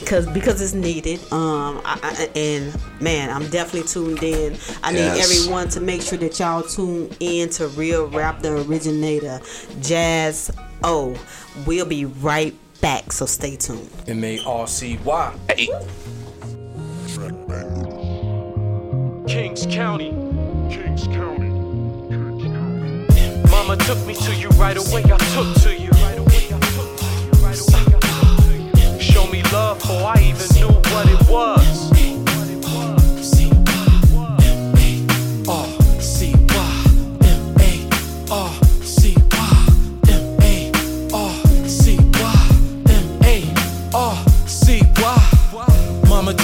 because 0.00 0.26
because 0.28 0.60
it's 0.60 0.74
needed. 0.74 1.20
Um, 1.32 1.80
I, 1.84 1.98
I, 2.02 2.38
and 2.38 2.76
man, 3.00 3.30
I'm 3.30 3.48
definitely 3.50 3.88
tuned 3.88 4.22
in. 4.22 4.56
I 4.82 4.92
need 4.92 4.98
Yes. 4.98 5.40
everyone 5.42 5.68
to 5.70 5.80
make 5.80 6.02
sure 6.02 6.18
that 6.18 6.38
y'all 6.38 6.62
tune 6.62 7.10
in 7.20 7.48
to 7.50 7.68
Real 7.68 8.06
Rap, 8.08 8.40
the 8.42 8.52
originator, 8.62 9.40
Jazz 9.80 10.50
O. 10.84 11.16
We'll 11.66 11.86
be 11.86 12.04
right 12.04 12.54
back, 12.80 13.12
so 13.12 13.26
stay 13.26 13.56
tuned. 13.56 13.90
M 14.06 14.22
A 14.24 14.38
R 14.44 14.66
C 14.66 14.98
Y. 15.04 15.34
Hey. 15.48 15.68
Kings 19.26 19.66
County. 19.66 20.10
Kings 20.70 21.06
County. 21.08 21.48
Mama 23.50 23.76
took 23.76 23.98
me 24.06 24.14
to 24.14 24.34
you 24.34 24.48
right 24.50 24.76
away. 24.76 25.02
I 25.04 25.18
took 25.34 25.54
to 25.62 25.74
you. 25.76 25.90
Love 29.52 29.78
before 29.78 30.12
I 30.16 30.20
even 30.20 30.56
knew 30.56 30.68
what 30.68 31.08
it 31.08 31.28
was. 31.28 31.97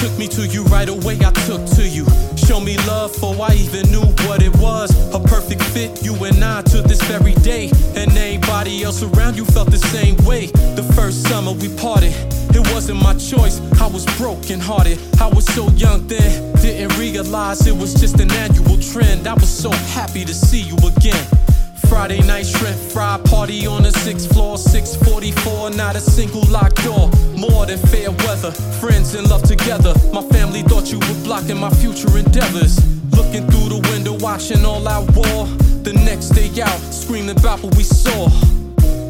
Took 0.01 0.17
me 0.17 0.27
to 0.29 0.45
you 0.47 0.63
right 0.65 0.89
away. 0.89 1.17
I 1.23 1.31
took 1.45 1.65
to 1.77 1.87
you. 1.87 2.05
Show 2.35 2.59
me 2.59 2.77
love 2.87 3.13
before 3.13 3.35
I 3.41 3.53
even 3.55 3.89
knew 3.91 4.05
what 4.27 4.41
it 4.41 4.55
was. 4.57 4.91
A 5.13 5.19
perfect 5.19 5.63
fit, 5.63 6.03
you 6.03 6.13
and 6.25 6.43
I 6.43 6.61
to 6.63 6.81
this 6.81 7.01
very 7.03 7.33
day. 7.35 7.71
And 7.95 8.11
anybody 8.11 8.83
else 8.83 9.03
around 9.03 9.35
you 9.37 9.45
felt 9.45 9.71
the 9.71 9.77
same 9.77 10.15
way. 10.25 10.47
The 10.47 10.83
first 10.95 11.27
summer 11.27 11.51
we 11.51 11.69
parted, 11.77 12.13
it 12.55 12.63
wasn't 12.73 13.01
my 13.01 13.13
choice. 13.15 13.59
I 13.81 13.87
was 13.87 14.05
broken 14.17 14.59
hearted. 14.59 14.99
I 15.19 15.27
was 15.27 15.45
so 15.45 15.69
young 15.71 16.07
then, 16.07 16.53
didn't 16.61 16.97
realize 16.97 17.67
it 17.67 17.75
was 17.75 17.93
just 17.93 18.19
an 18.19 18.31
annual 18.31 18.77
trend. 18.79 19.27
I 19.27 19.33
was 19.33 19.49
so 19.49 19.71
happy 19.71 20.25
to 20.25 20.33
see 20.33 20.61
you 20.61 20.77
again. 20.77 21.44
Friday 21.87 22.21
night 22.21 22.45
shrimp 22.45 22.77
fry 22.91 23.19
party 23.25 23.65
on 23.67 23.83
the 23.83 23.91
sixth 23.91 24.31
floor, 24.31 24.57
644, 24.57 25.71
not 25.71 25.95
a 25.95 25.99
single 25.99 26.43
locked 26.49 26.83
door. 26.83 27.09
More 27.35 27.65
than 27.65 27.77
fair 27.77 28.11
weather, 28.11 28.51
friends 28.79 29.15
in 29.15 29.27
love 29.29 29.43
together. 29.43 29.93
My 30.13 30.21
family 30.29 30.63
thought 30.63 30.91
you 30.91 30.99
were 30.99 31.23
blocking 31.23 31.57
my 31.57 31.69
future 31.69 32.17
endeavors. 32.17 32.77
Looking 33.11 33.47
through 33.49 33.69
the 33.69 33.87
window, 33.91 34.13
watching 34.19 34.65
all 34.65 34.87
our 34.87 35.03
war. 35.13 35.47
The 35.83 35.93
next 35.93 36.29
day 36.29 36.49
out, 36.61 36.79
screaming 36.93 37.37
about 37.37 37.61
what 37.63 37.75
we 37.75 37.83
saw. 37.83 38.29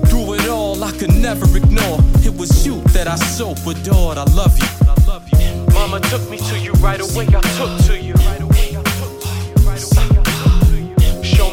Through 0.08 0.36
it 0.36 0.50
all, 0.50 0.84
I 0.84 0.92
could 0.92 1.14
never 1.14 1.46
ignore. 1.58 2.00
It 2.24 2.36
was 2.36 2.66
you 2.66 2.82
that 2.96 3.08
I 3.08 3.16
so 3.16 3.52
adored. 3.70 4.18
I 4.18 4.26
love 4.34 4.58
you. 4.58 4.68
I 4.88 4.96
love 5.08 5.28
you. 5.30 5.74
Mama 5.74 6.00
took 6.10 6.30
me 6.30 6.38
to 6.38 6.60
you 6.60 6.74
right 6.74 7.00
away. 7.00 7.28
I 7.28 7.42
took 7.58 7.86
to 7.88 8.00
you. 8.00 8.16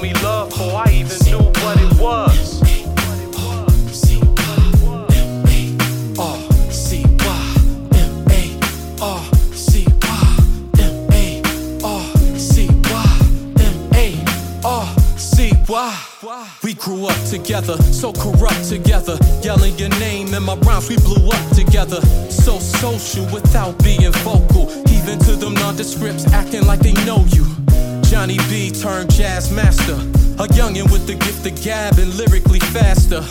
Me 0.02 0.12
love 0.14 0.48
before 0.48 0.82
I 0.84 0.90
even 0.90 1.16
knew 1.26 1.38
what 1.38 1.80
it 1.80 2.00
was. 2.00 2.60
We 16.62 16.74
grew 16.74 17.06
up 17.06 17.24
together, 17.28 17.76
so 17.82 18.12
corrupt 18.12 18.68
together. 18.68 19.18
Yelling 19.42 19.76
your 19.78 19.88
name 19.98 20.32
in 20.32 20.42
my 20.42 20.54
rhymes, 20.56 20.88
we 20.88 20.96
blew 20.96 21.28
up 21.28 21.50
together. 21.54 22.00
So 22.30 22.58
social 22.58 23.24
without 23.26 23.82
being 23.82 24.12
vocal. 24.24 24.70
Even 24.88 25.18
to 25.20 25.36
them 25.36 25.54
nondescripts 25.54 26.26
acting 26.32 26.66
like 26.66 26.80
they 26.80 26.92
know 27.04 27.24
you. 27.30 27.46
Johnny 28.12 28.36
B 28.51 28.70
turned 28.70 29.10
jazz 29.10 29.51
master. 29.51 29.94
A 30.39 30.47
youngin' 30.48 30.93
with 30.93 31.06
the 31.06 31.14
gift 31.14 31.47
of 31.47 31.64
gab 31.64 31.98
and 31.98 32.12
lyrically 32.14 32.60
faster. 32.60 33.22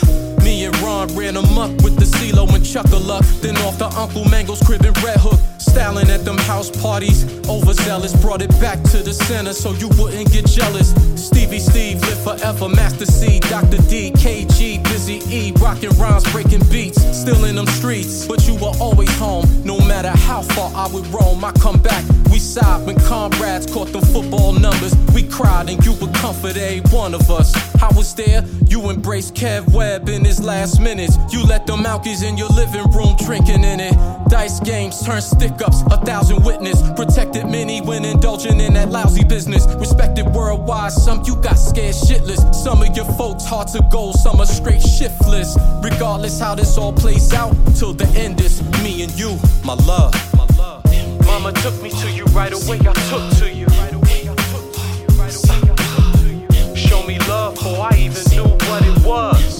Me 0.52 0.66
and 0.66 0.78
Ron 0.80 1.08
ran 1.16 1.38
amok 1.38 1.70
with 1.80 1.96
the 1.96 2.04
CeeLo 2.04 2.46
and 2.54 2.62
Chuck-a-Luck. 2.62 3.24
Then 3.40 3.56
off 3.64 3.78
the 3.78 3.86
Uncle 3.96 4.26
Mango's 4.26 4.60
crib 4.60 4.84
and 4.84 5.02
Red 5.02 5.18
Hook. 5.18 5.40
Styling 5.56 6.10
at 6.10 6.26
them 6.26 6.36
house 6.36 6.70
parties. 6.70 7.24
Overzealous, 7.48 8.14
brought 8.20 8.42
it 8.42 8.50
back 8.60 8.82
to 8.92 8.98
the 8.98 9.14
center 9.14 9.54
so 9.54 9.72
you 9.72 9.88
wouldn't 9.96 10.30
get 10.30 10.44
jealous. 10.44 10.92
Stevie 11.16 11.58
Steve, 11.58 12.02
live 12.02 12.22
forever. 12.22 12.68
Master 12.68 13.06
C, 13.06 13.40
Dr. 13.40 13.78
D, 13.88 14.10
KG, 14.12 14.82
Busy 14.84 15.22
E. 15.34 15.52
Rockin' 15.56 15.96
rhymes, 15.96 16.30
breaking 16.30 16.64
beats. 16.70 17.00
Still 17.16 17.44
in 17.44 17.56
them 17.56 17.66
streets, 17.68 18.26
but 18.26 18.46
you 18.46 18.54
were 18.56 18.76
always 18.78 19.10
home. 19.16 19.46
No 19.64 19.78
matter 19.78 20.10
how 20.10 20.42
far 20.42 20.70
I 20.74 20.86
would 20.92 21.06
roam, 21.06 21.42
I 21.42 21.52
come 21.52 21.80
back. 21.80 22.04
We 22.30 22.38
side 22.38 22.86
when 22.86 22.96
comrades 23.00 23.66
caught 23.72 23.88
them 23.88 24.02
football 24.02 24.52
numbers. 24.52 24.94
We 25.14 25.22
cried 25.22 25.70
and 25.70 25.82
you 25.84 25.92
would 25.92 26.14
comfort 26.14 26.56
every 26.56 26.80
one 26.90 27.14
of 27.14 27.30
us. 27.30 27.54
I 27.82 27.88
was 27.96 28.14
there, 28.14 28.44
you 28.66 28.90
embraced 28.90 29.34
Kev 29.34 29.72
Webb 29.72 30.08
in 30.08 30.24
his 30.24 30.41
last 30.42 30.80
minutes. 30.80 31.18
You 31.32 31.44
let 31.44 31.66
the 31.66 31.76
Malkies 31.76 32.22
in 32.22 32.36
your 32.36 32.48
living 32.48 32.90
room 32.90 33.16
drinking 33.16 33.64
in 33.64 33.80
it. 33.80 33.94
Dice 34.28 34.60
games 34.60 35.04
turn 35.04 35.20
stick 35.20 35.60
ups, 35.62 35.82
a 35.90 35.96
thousand 35.98 36.44
witness. 36.44 36.82
Protected 36.96 37.46
many 37.46 37.80
when 37.80 38.04
indulging 38.04 38.60
in 38.60 38.74
that 38.74 38.90
lousy 38.90 39.24
business. 39.24 39.66
Respected 39.74 40.26
worldwide, 40.26 40.92
some 40.92 41.22
you 41.24 41.36
got 41.36 41.58
scared 41.58 41.94
shitless. 41.94 42.54
Some 42.54 42.82
of 42.82 42.96
your 42.96 43.06
folks 43.16 43.44
hard 43.44 43.68
to 43.68 43.86
go, 43.90 44.12
some 44.12 44.40
are 44.40 44.46
straight 44.46 44.82
shiftless. 44.82 45.56
Regardless 45.82 46.40
how 46.40 46.54
this 46.54 46.76
all 46.76 46.92
plays 46.92 47.32
out, 47.32 47.54
till 47.76 47.92
the 47.92 48.06
end 48.18 48.40
is 48.40 48.62
me 48.82 49.02
and 49.02 49.12
you, 49.18 49.38
my 49.64 49.74
love. 49.74 50.12
My 50.34 50.46
love. 50.56 50.84
Mama 51.26 51.52
took 51.52 51.80
me 51.82 51.90
to 51.90 52.10
you 52.10 52.24
right 52.26 52.52
away, 52.52 52.78
I 52.80 52.92
took 53.10 53.38
to 53.38 53.52
you. 53.52 53.66
Show 56.74 57.06
me 57.06 57.18
love 57.20 57.54
before 57.54 57.88
I 57.90 57.96
even 57.96 58.22
knew 58.30 58.44
what 58.44 58.82
it 58.84 59.06
was. 59.06 59.51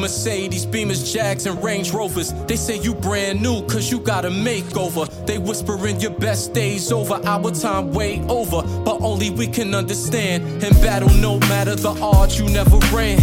Mercedes, 0.00 0.64
Beamers, 0.64 1.12
Jags, 1.12 1.46
and 1.46 1.62
Range 1.62 1.92
Rovers. 1.92 2.32
They 2.46 2.56
say 2.56 2.78
you 2.78 2.94
brand 2.94 3.42
new, 3.42 3.62
cause 3.66 3.90
you 3.90 4.00
got 4.00 4.24
a 4.24 4.30
makeover. 4.30 5.06
They 5.26 5.38
whispering 5.38 6.00
your 6.00 6.12
best 6.12 6.54
days 6.54 6.90
over, 6.90 7.14
our 7.24 7.50
time 7.50 7.92
way 7.92 8.20
over. 8.28 8.62
But 8.84 9.02
only 9.02 9.30
we 9.30 9.46
can 9.46 9.74
understand. 9.74 10.64
In 10.64 10.72
battle, 10.80 11.10
no 11.20 11.38
matter 11.40 11.76
the 11.76 11.90
odds, 12.00 12.38
you 12.38 12.48
never 12.48 12.78
ran. 12.94 13.20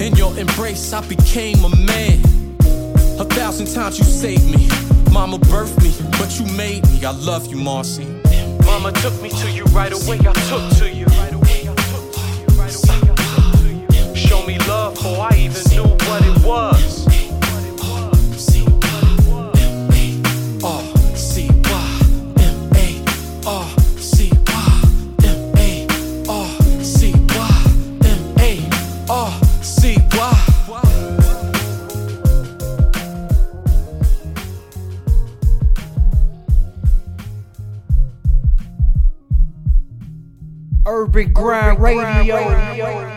In 0.00 0.16
your 0.16 0.36
embrace, 0.38 0.92
I 0.92 1.06
became 1.06 1.62
a 1.64 1.76
man. 1.76 2.20
A 3.20 3.24
thousand 3.24 3.72
times 3.72 3.98
you 3.98 4.04
saved 4.04 4.46
me. 4.46 4.68
Mama 5.12 5.38
birthed 5.38 5.80
me, 5.82 5.94
but 6.18 6.40
you 6.40 6.46
made 6.56 6.84
me. 6.90 7.04
I 7.04 7.12
love 7.12 7.46
you, 7.46 7.56
Marcy. 7.56 8.06
Mama 8.64 8.90
took 8.92 9.20
me 9.22 9.28
to 9.28 9.50
you 9.50 9.64
right 9.66 9.92
away. 9.92 10.18
I 10.18 10.32
took 10.48 10.78
to 10.78 10.90
you. 10.90 11.06
I 15.24 15.36
even 15.38 15.62
knew 15.70 15.84
what 15.84 16.22
it 16.22 16.44
was. 16.44 17.04
Urban 40.86 41.32
Grind 41.32 41.80
Radio. 41.80 43.13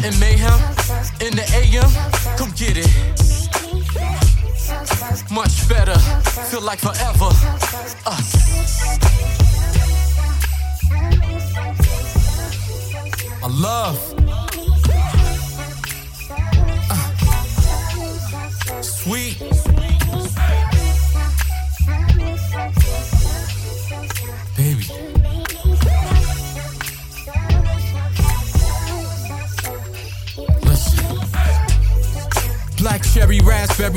Wanting 0.00 0.20
mayhem 0.20 0.60
in 1.20 1.34
the 1.34 1.42
AM, 1.56 1.90
come 2.36 2.52
get 2.52 2.76
it. 2.76 2.86
Much 5.30 5.68
better, 5.68 5.98
feel 6.50 6.60
like 6.60 6.78
forever. 6.78 7.30
Us. 8.06 9.07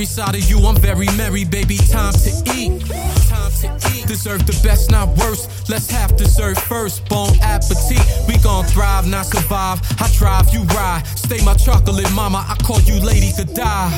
Raspberry 0.01 0.05
side 0.05 0.35
of 0.35 0.49
you, 0.49 0.65
I'm 0.65 0.75
very 0.77 1.07
merry, 1.17 1.43
baby. 1.43 1.77
Time 1.77 2.13
to 2.13 2.29
eat. 2.55 2.81
Time 3.27 3.79
to 3.79 3.91
eat. 3.95 4.07
Deserve 4.07 4.45
the 4.45 4.59
best, 4.63 4.91
not 4.91 5.07
worst. 5.17 5.69
Let's 5.69 5.89
have 5.91 6.15
dessert 6.17 6.59
first. 6.59 7.07
Bon 7.09 7.29
appetit. 7.41 8.01
We 8.27 8.37
gon' 8.39 8.65
thrive, 8.65 9.07
not 9.07 9.25
survive. 9.25 9.79
I 9.99 10.09
drive, 10.17 10.53
you 10.53 10.63
ride. 10.75 11.03
Stay 11.15 11.43
my 11.43 11.53
chocolate 11.53 12.11
mama. 12.13 12.45
I 12.47 12.55
call 12.63 12.79
you 12.81 12.99
Lady 12.99 13.31
Godive. 13.31 13.93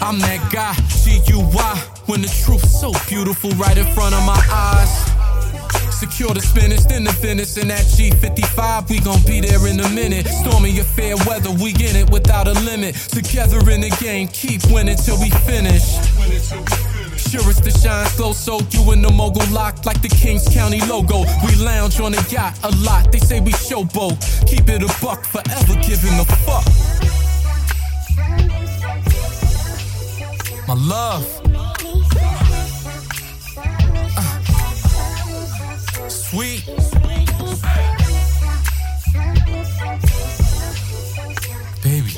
I'm 0.00 0.18
that 0.20 0.50
guy, 0.52 0.74
G 1.02 1.20
U 1.32 1.40
Y. 1.40 1.82
When 2.06 2.20
the 2.22 2.28
truth's 2.44 2.80
so 2.80 2.92
beautiful 3.08 3.50
right 3.50 3.78
in 3.78 3.86
front 3.94 4.14
of 4.14 4.24
my 4.26 4.40
eyes. 4.50 5.11
Secure 6.02 6.34
the 6.34 6.40
spinners, 6.40 6.84
then 6.84 7.04
the 7.04 7.12
finish 7.12 7.56
in 7.56 7.68
that 7.68 7.86
G55. 7.86 8.90
We 8.90 8.98
gon' 8.98 9.22
be 9.22 9.38
there 9.38 9.64
in 9.68 9.78
a 9.78 9.88
minute. 9.90 10.26
Stormy 10.26 10.80
or 10.80 10.82
fair 10.82 11.14
weather, 11.28 11.52
we 11.52 11.70
in 11.78 11.94
it 11.94 12.10
without 12.10 12.48
a 12.48 12.54
limit. 12.66 12.96
Together 12.96 13.58
in 13.70 13.82
the 13.82 13.96
game, 14.02 14.26
keep 14.26 14.66
winning 14.66 14.96
till 14.96 15.14
we 15.20 15.30
finish. 15.46 15.94
Sure 17.14 17.46
as 17.46 17.62
the 17.62 17.70
shine 17.70 18.10
glow, 18.16 18.32
so 18.32 18.58
you 18.74 18.90
and 18.90 19.04
the 19.04 19.12
mogul 19.12 19.46
locked 19.54 19.86
like 19.86 20.02
the 20.02 20.08
Kings 20.08 20.42
County 20.48 20.80
logo. 20.90 21.22
We 21.46 21.54
lounge 21.62 22.00
on 22.00 22.14
a 22.14 22.22
yacht 22.28 22.58
a 22.64 22.74
lot. 22.82 23.12
They 23.12 23.20
say 23.20 23.38
we 23.38 23.52
showboat. 23.52 24.18
Keep 24.50 24.70
it 24.70 24.82
a 24.82 24.90
buck, 25.00 25.24
forever 25.24 25.74
giving 25.86 26.18
a 26.18 26.24
fuck. 26.42 26.66
My 30.66 30.74
love. 30.74 31.41
Sweet. 36.32 36.64
Baby. 41.82 42.12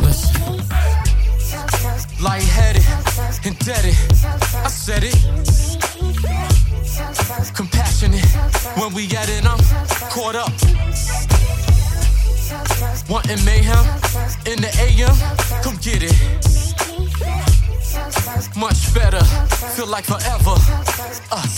Listen. 0.00 0.58
Lightheaded, 2.20 2.82
indebted. 3.44 3.96
I 4.54 4.68
said 4.68 5.04
it. 5.04 5.16
Compassionate. 7.54 8.24
When 8.76 8.92
we 8.92 9.04
at 9.16 9.28
it, 9.28 9.46
I'm 9.46 9.60
caught 10.10 10.34
up. 10.34 10.50
Wanting 13.08 13.44
mayhem 13.44 13.86
in 14.46 14.60
the 14.60 14.70
AM, 14.82 15.14
come 15.62 15.76
get 15.80 16.02
it 16.02 16.52
much 18.56 18.94
better. 18.94 19.22
Feel 19.74 19.86
like 19.86 20.04
forever. 20.04 20.56
Us. 21.30 21.54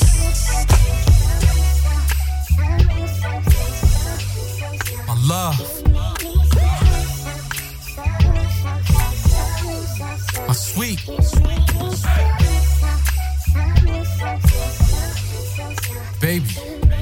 My 5.07 5.17
love. 5.27 5.59
My 10.47 10.53
sweet. 10.55 11.01
Baby. 16.21 16.94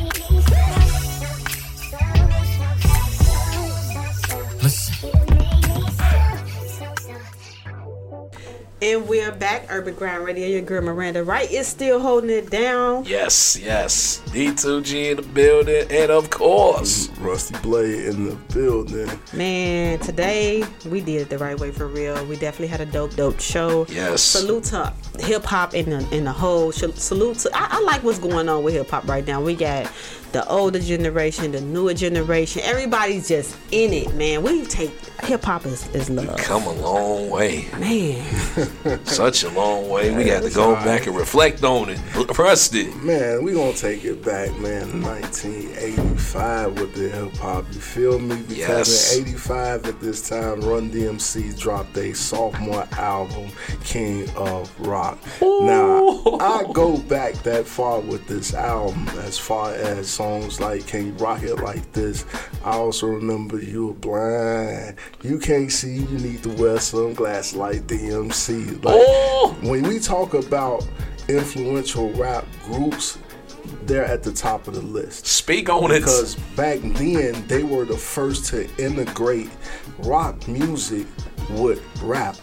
And 8.92 9.08
we're 9.08 9.32
back, 9.32 9.68
Urban 9.70 9.94
Ground 9.94 10.26
Radio. 10.26 10.46
Your 10.46 10.60
girl 10.60 10.82
Miranda 10.82 11.24
Wright 11.24 11.50
is 11.50 11.66
still 11.66 11.98
holding 11.98 12.28
it 12.28 12.50
down. 12.50 13.06
Yes, 13.06 13.56
yes. 13.58 14.20
D2G 14.26 15.12
in 15.12 15.16
the 15.16 15.22
building, 15.22 15.86
and 15.90 16.10
of 16.10 16.28
course, 16.28 17.08
Rusty 17.18 17.56
Blade 17.62 18.08
in 18.08 18.26
the 18.26 18.34
building. 18.52 19.08
Man, 19.32 19.98
today 20.00 20.62
we 20.90 21.00
did 21.00 21.22
it 21.22 21.30
the 21.30 21.38
right 21.38 21.58
way 21.58 21.70
for 21.70 21.86
real. 21.86 22.22
We 22.26 22.36
definitely 22.36 22.66
had 22.66 22.82
a 22.82 22.86
dope, 22.86 23.16
dope 23.16 23.40
show. 23.40 23.86
Yes. 23.88 24.20
Salute 24.20 24.64
to 24.64 24.92
hip 25.20 25.44
hop 25.44 25.72
in 25.72 25.88
the 25.88 26.14
in 26.14 26.24
the 26.24 26.32
whole. 26.32 26.70
Sh- 26.70 26.92
Salute 26.92 27.38
to. 27.38 27.50
I, 27.54 27.68
I 27.70 27.80
like 27.80 28.04
what's 28.04 28.18
going 28.18 28.46
on 28.50 28.62
with 28.62 28.74
hip 28.74 28.90
hop 28.90 29.08
right 29.08 29.26
now. 29.26 29.40
We 29.40 29.54
got 29.54 29.90
the 30.32 30.46
older 30.48 30.78
generation, 30.78 31.52
the 31.52 31.60
newer 31.60 31.94
generation. 31.94 32.62
Everybody's 32.64 33.28
just 33.28 33.56
in 33.70 33.92
it, 33.92 34.14
man. 34.14 34.42
We 34.42 34.64
take 34.64 34.90
hip 35.24 35.44
hop 35.44 35.66
is, 35.66 35.86
is 35.94 36.10
love. 36.10 36.36
come 36.38 36.62
a 36.64 36.72
long 36.72 37.30
way. 37.30 37.66
Man, 37.78 38.24
Such 39.04 39.44
a 39.44 39.50
long 39.50 39.88
way. 39.88 40.14
We 40.14 40.24
got 40.24 40.42
to 40.42 40.50
go 40.50 40.74
back 40.76 41.06
and 41.06 41.16
reflect 41.16 41.62
on 41.64 41.90
it. 41.90 42.00
Rusty. 42.38 42.90
Man, 42.94 43.44
we 43.44 43.52
gonna 43.52 43.72
take 43.72 44.04
it 44.04 44.24
back, 44.24 44.50
man. 44.58 45.02
1985 45.02 46.80
with 46.80 46.94
the 46.94 47.08
hip 47.08 47.36
hop. 47.36 47.64
You 47.72 47.80
feel 47.80 48.18
me? 48.18 48.36
Because 48.48 48.88
Yes. 48.88 49.16
in 49.16 49.22
'85 49.28 49.86
at 49.86 50.00
this 50.00 50.28
time, 50.28 50.60
Run 50.62 50.90
DMC 50.90 51.52
dropped 51.58 51.96
a 51.96 52.12
sophomore 52.14 52.86
album, 52.92 53.50
King 53.84 54.28
of 54.36 54.70
Rock. 54.80 55.18
Now, 55.40 56.20
I 56.40 56.64
go 56.72 56.96
back 56.98 57.34
that 57.44 57.66
far 57.66 58.00
with 58.00 58.26
this 58.26 58.54
album, 58.54 59.08
as 59.20 59.38
far 59.38 59.72
as 59.72 60.08
songs 60.22 60.60
like 60.60 60.86
"Can 60.86 61.06
You 61.06 61.12
Rock 61.14 61.42
It 61.42 61.56
Like 61.56 61.92
This." 61.92 62.24
I 62.64 62.72
also 62.72 63.08
remember 63.08 63.58
"You 63.58 63.88
Were 63.88 63.94
Blind." 63.94 64.96
You 65.22 65.38
can't 65.38 65.70
see. 65.70 65.94
You 65.94 66.18
need 66.18 66.42
to 66.44 66.50
wear 66.50 66.78
sunglasses 66.78 67.56
like 67.56 67.86
DMC. 67.88 68.84
Like 68.84 68.94
oh! 68.98 69.56
when 69.62 69.82
we 69.82 69.98
talk 69.98 70.34
about 70.34 70.86
influential 71.28 72.10
rap 72.12 72.46
groups, 72.64 73.18
they're 73.84 74.04
at 74.04 74.22
the 74.22 74.32
top 74.32 74.68
of 74.68 74.74
the 74.74 74.82
list. 74.82 75.26
Speak 75.26 75.68
on 75.68 75.90
it. 75.90 76.00
Because 76.00 76.36
back 76.56 76.78
then 76.80 77.46
they 77.48 77.64
were 77.64 77.84
the 77.84 77.98
first 77.98 78.46
to 78.46 78.68
integrate 78.78 79.50
rock 80.00 80.46
music 80.46 81.06
with 81.50 81.82
rap. 82.02 82.36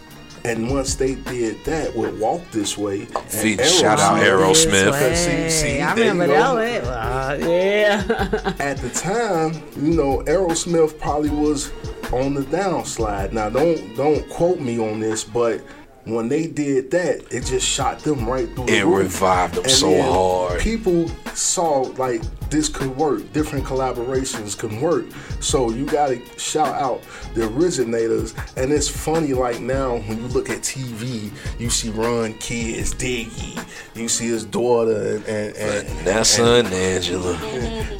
And 0.44 0.70
once 0.70 0.94
they 0.94 1.16
did 1.16 1.62
that 1.64 1.94
with 1.94 2.18
Walk 2.18 2.40
This 2.50 2.78
Way, 2.78 3.06
and 3.34 3.60
shout 3.60 4.00
out 4.00 4.20
Aerosmith. 4.22 4.86
Because 4.86 5.18
see- 5.18 5.50
see, 5.50 5.80
I 5.80 5.92
remember 5.94 6.26
that 6.28 6.54
one. 6.54 6.92
Uh, 6.92 7.38
yeah. 7.46 8.54
At 8.58 8.78
the 8.78 8.88
time, 8.90 9.62
you 9.76 9.94
know, 9.94 10.22
Aerosmith 10.26 10.98
probably 10.98 11.30
was 11.30 11.70
on 12.12 12.34
the 12.34 12.42
downslide. 12.42 13.32
Now, 13.32 13.50
don't 13.50 13.94
don't 13.96 14.28
quote 14.30 14.60
me 14.60 14.78
on 14.80 14.98
this, 15.00 15.24
but 15.24 15.60
when 16.04 16.28
they 16.28 16.46
did 16.46 16.90
that, 16.92 17.26
it 17.30 17.44
just 17.44 17.66
shot 17.66 17.98
them 18.00 18.26
right 18.28 18.48
through 18.56 18.66
the 18.66 18.78
It 18.78 18.84
roof. 18.84 18.98
revived 19.20 19.54
them 19.56 19.64
And 19.64 19.72
so 19.72 20.02
hard. 20.02 20.60
People 20.60 21.08
saw 21.34 21.80
like 21.98 22.22
this 22.50 22.68
could 22.68 22.94
work. 22.96 23.32
Different 23.32 23.64
collaborations 23.64 24.58
can 24.58 24.80
work. 24.80 25.06
So 25.40 25.70
you 25.70 25.86
gotta 25.86 26.20
shout 26.38 26.74
out 26.74 27.02
the 27.34 27.46
originators. 27.48 28.34
And 28.56 28.72
it's 28.72 28.88
funny, 28.88 29.32
like 29.34 29.60
now 29.60 29.96
when 29.98 30.18
you 30.18 30.26
look 30.28 30.50
at 30.50 30.58
TV, 30.60 31.30
you 31.58 31.70
see 31.70 31.90
Run 31.90 32.34
Kids, 32.34 32.94
Diggy, 32.94 33.64
you 33.94 34.08
see 34.08 34.26
his 34.28 34.44
daughter, 34.44 35.16
and 35.16 35.24
and, 35.26 35.56
and 35.56 35.88
Vanessa 35.98 36.44
and 36.64 36.68
Angela. 36.68 37.32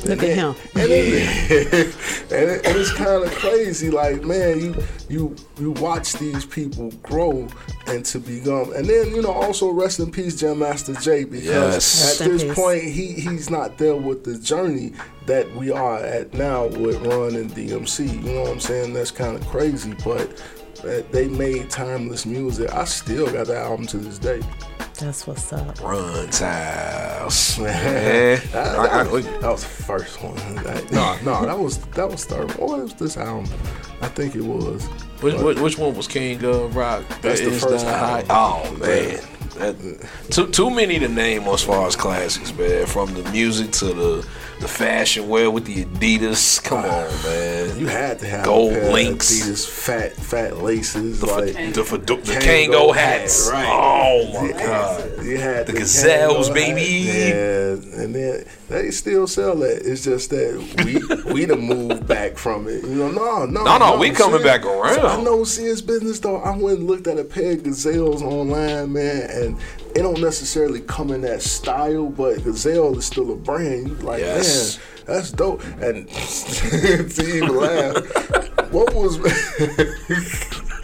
Look 0.04 0.22
at 0.22 0.34
him. 0.34 0.54
and, 0.74 0.90
it- 0.90 1.86
and, 2.32 2.50
it- 2.50 2.66
and 2.66 2.76
it's 2.78 2.92
kind 2.92 3.22
of 3.24 3.30
crazy. 3.32 3.90
Like, 3.90 4.22
man, 4.22 4.60
you 4.60 4.74
you 5.08 5.36
you 5.58 5.70
watch 5.72 6.14
these 6.14 6.44
people 6.44 6.90
grow 7.02 7.48
and 7.86 8.04
to 8.06 8.18
become, 8.18 8.72
and 8.74 8.86
then 8.86 9.14
you 9.14 9.22
know 9.22 9.32
also 9.32 9.70
rest 9.70 9.98
in 10.00 10.10
peace, 10.10 10.36
Jam 10.40 10.58
Master 10.60 10.94
Jay, 10.94 11.24
because 11.24 11.44
Yes. 11.46 12.20
At 12.20 12.26
in 12.26 12.32
this 12.32 12.44
peace. 12.44 12.54
point 12.54 12.82
he 12.82 13.12
he's 13.12 13.50
not 13.50 13.78
there 13.78 13.96
with 13.96 14.24
the 14.24 14.39
journey 14.42 14.92
that 15.26 15.54
we 15.54 15.70
are 15.70 15.98
at 15.98 16.32
now 16.34 16.66
with 16.66 16.96
Run 17.06 17.36
and 17.36 17.50
DMC. 17.50 18.22
You 18.24 18.32
know 18.32 18.40
what 18.42 18.50
I'm 18.52 18.60
saying? 18.60 18.92
That's 18.92 19.10
kind 19.10 19.36
of 19.36 19.46
crazy, 19.48 19.94
but. 20.04 20.42
They 21.12 21.28
made 21.28 21.68
timeless 21.68 22.24
music. 22.24 22.72
I 22.72 22.84
still 22.84 23.30
got 23.30 23.48
the 23.48 23.58
album 23.58 23.86
to 23.88 23.98
this 23.98 24.18
day. 24.18 24.40
That's 24.98 25.26
what's 25.26 25.52
up. 25.52 25.78
Run 25.82 26.28
house. 26.28 27.58
Man, 27.58 27.66
Man. 27.84 28.40
that, 28.52 28.78
I- 28.78 29.00
I- 29.00 29.04
that 29.04 29.12
was, 29.12 29.24
that 29.26 29.42
was 29.42 29.62
the 29.62 29.68
first 29.68 30.22
one. 30.22 30.36
That- 30.64 30.90
no, 30.90 31.18
no, 31.22 31.44
that 31.44 31.58
was 31.58 31.76
that 31.78 32.10
was 32.10 32.24
third. 32.24 32.50
What 32.58 32.80
was 32.80 32.94
this 32.94 33.18
album? 33.18 33.44
I 34.00 34.08
think 34.08 34.36
it 34.36 34.40
was. 34.42 34.86
Which, 35.20 35.34
But- 35.34 35.44
which, 35.44 35.58
which 35.58 35.78
one 35.78 35.94
was 35.94 36.08
King 36.08 36.42
of 36.46 36.74
Rock? 36.74 37.04
That's 37.20 37.42
the 37.42 37.50
first 37.50 37.84
the 37.84 37.92
high- 37.92 38.24
album. 38.30 38.76
Oh 38.76 38.86
man, 38.86 39.20
Too 40.30 40.46
too 40.48 40.70
many 40.70 40.98
to 40.98 41.08
name 41.08 41.42
as 41.42 41.62
far 41.62 41.86
as 41.86 41.96
classics, 41.96 42.52
man. 42.56 42.86
From 42.86 43.12
the 43.14 43.22
music 43.30 43.72
to 43.72 43.86
the 43.86 44.28
the 44.60 44.68
fashion 44.68 45.26
wear 45.28 45.50
with 45.50 45.64
the 45.64 45.84
Adidas. 45.86 46.62
Come 46.62 46.78
on, 46.84 46.84
man. 47.24 47.78
You 47.78 47.86
had 47.86 48.18
to 48.20 48.26
have 48.26 48.44
gold 48.44 48.72
a 48.72 48.76
pair 48.76 48.84
of 48.88 48.92
links. 48.92 49.32
Adidas 49.42 49.66
fat 49.68 50.12
fat 50.14 50.58
laces, 50.58 51.22
like 51.22 51.54
the, 51.54 51.82
fado- 51.82 52.22
the 52.24 52.32
Kangol 52.34 52.94
hats. 52.94 53.48
right? 53.50 53.66
Oh 53.68 54.32
my 54.34 54.46
You- 54.48 54.52
god. 54.52 55.24
You 55.24 55.38
had 55.38 55.66
The 55.66 55.72
the 55.72 55.78
gazelles, 55.78 56.50
Kangol 56.50 56.54
baby. 56.54 57.06
hat. 57.06 57.28
Yeah, 57.34 58.02
and 58.02 58.14
then 58.14 58.44
they 58.68 58.90
still 58.90 59.26
sell 59.26 59.56
that. 59.56 59.82
It's 59.84 60.04
just 60.04 60.30
that 60.30 60.52
we 60.84 61.32
we 61.32 61.46
done 61.46 61.60
moved 61.60 62.06
back 62.06 62.36
from 62.36 62.68
it. 62.68 62.82
You 62.84 62.90
know, 62.96 63.10
no, 63.10 63.46
no, 63.46 63.64
No, 63.64 63.78
no, 63.78 63.98
we 63.98 64.10
coming 64.10 64.42
back 64.42 64.64
around. 64.66 64.94
so 64.94 65.06
I 65.06 65.22
know 65.22 65.44
serious 65.44 65.80
business 65.80 66.20
though. 66.20 66.36
I 66.36 66.56
went 66.56 66.80
and 66.80 66.86
looked 66.86 67.06
at 67.06 67.18
a 67.18 67.24
pair 67.24 67.52
of 67.52 67.62
gazelles 67.62 68.22
online, 68.22 68.92
man, 68.92 69.30
and 69.30 69.56
it 69.94 70.02
don't 70.02 70.20
necessarily 70.20 70.80
come 70.80 71.10
in 71.10 71.20
that 71.22 71.42
style, 71.42 72.06
but 72.06 72.42
gazelle 72.44 72.96
is 72.98 73.04
still 73.06 73.32
a 73.32 73.36
brand. 73.36 73.88
You 73.88 73.94
like, 73.96 74.20
Yes. 74.20 74.78
man, 74.78 75.16
that's 75.16 75.30
dope. 75.32 75.62
And 75.80 76.08
to 76.10 77.36
even 77.36 77.56
laugh, 77.56 78.72
what 78.72 78.94
was? 78.94 79.18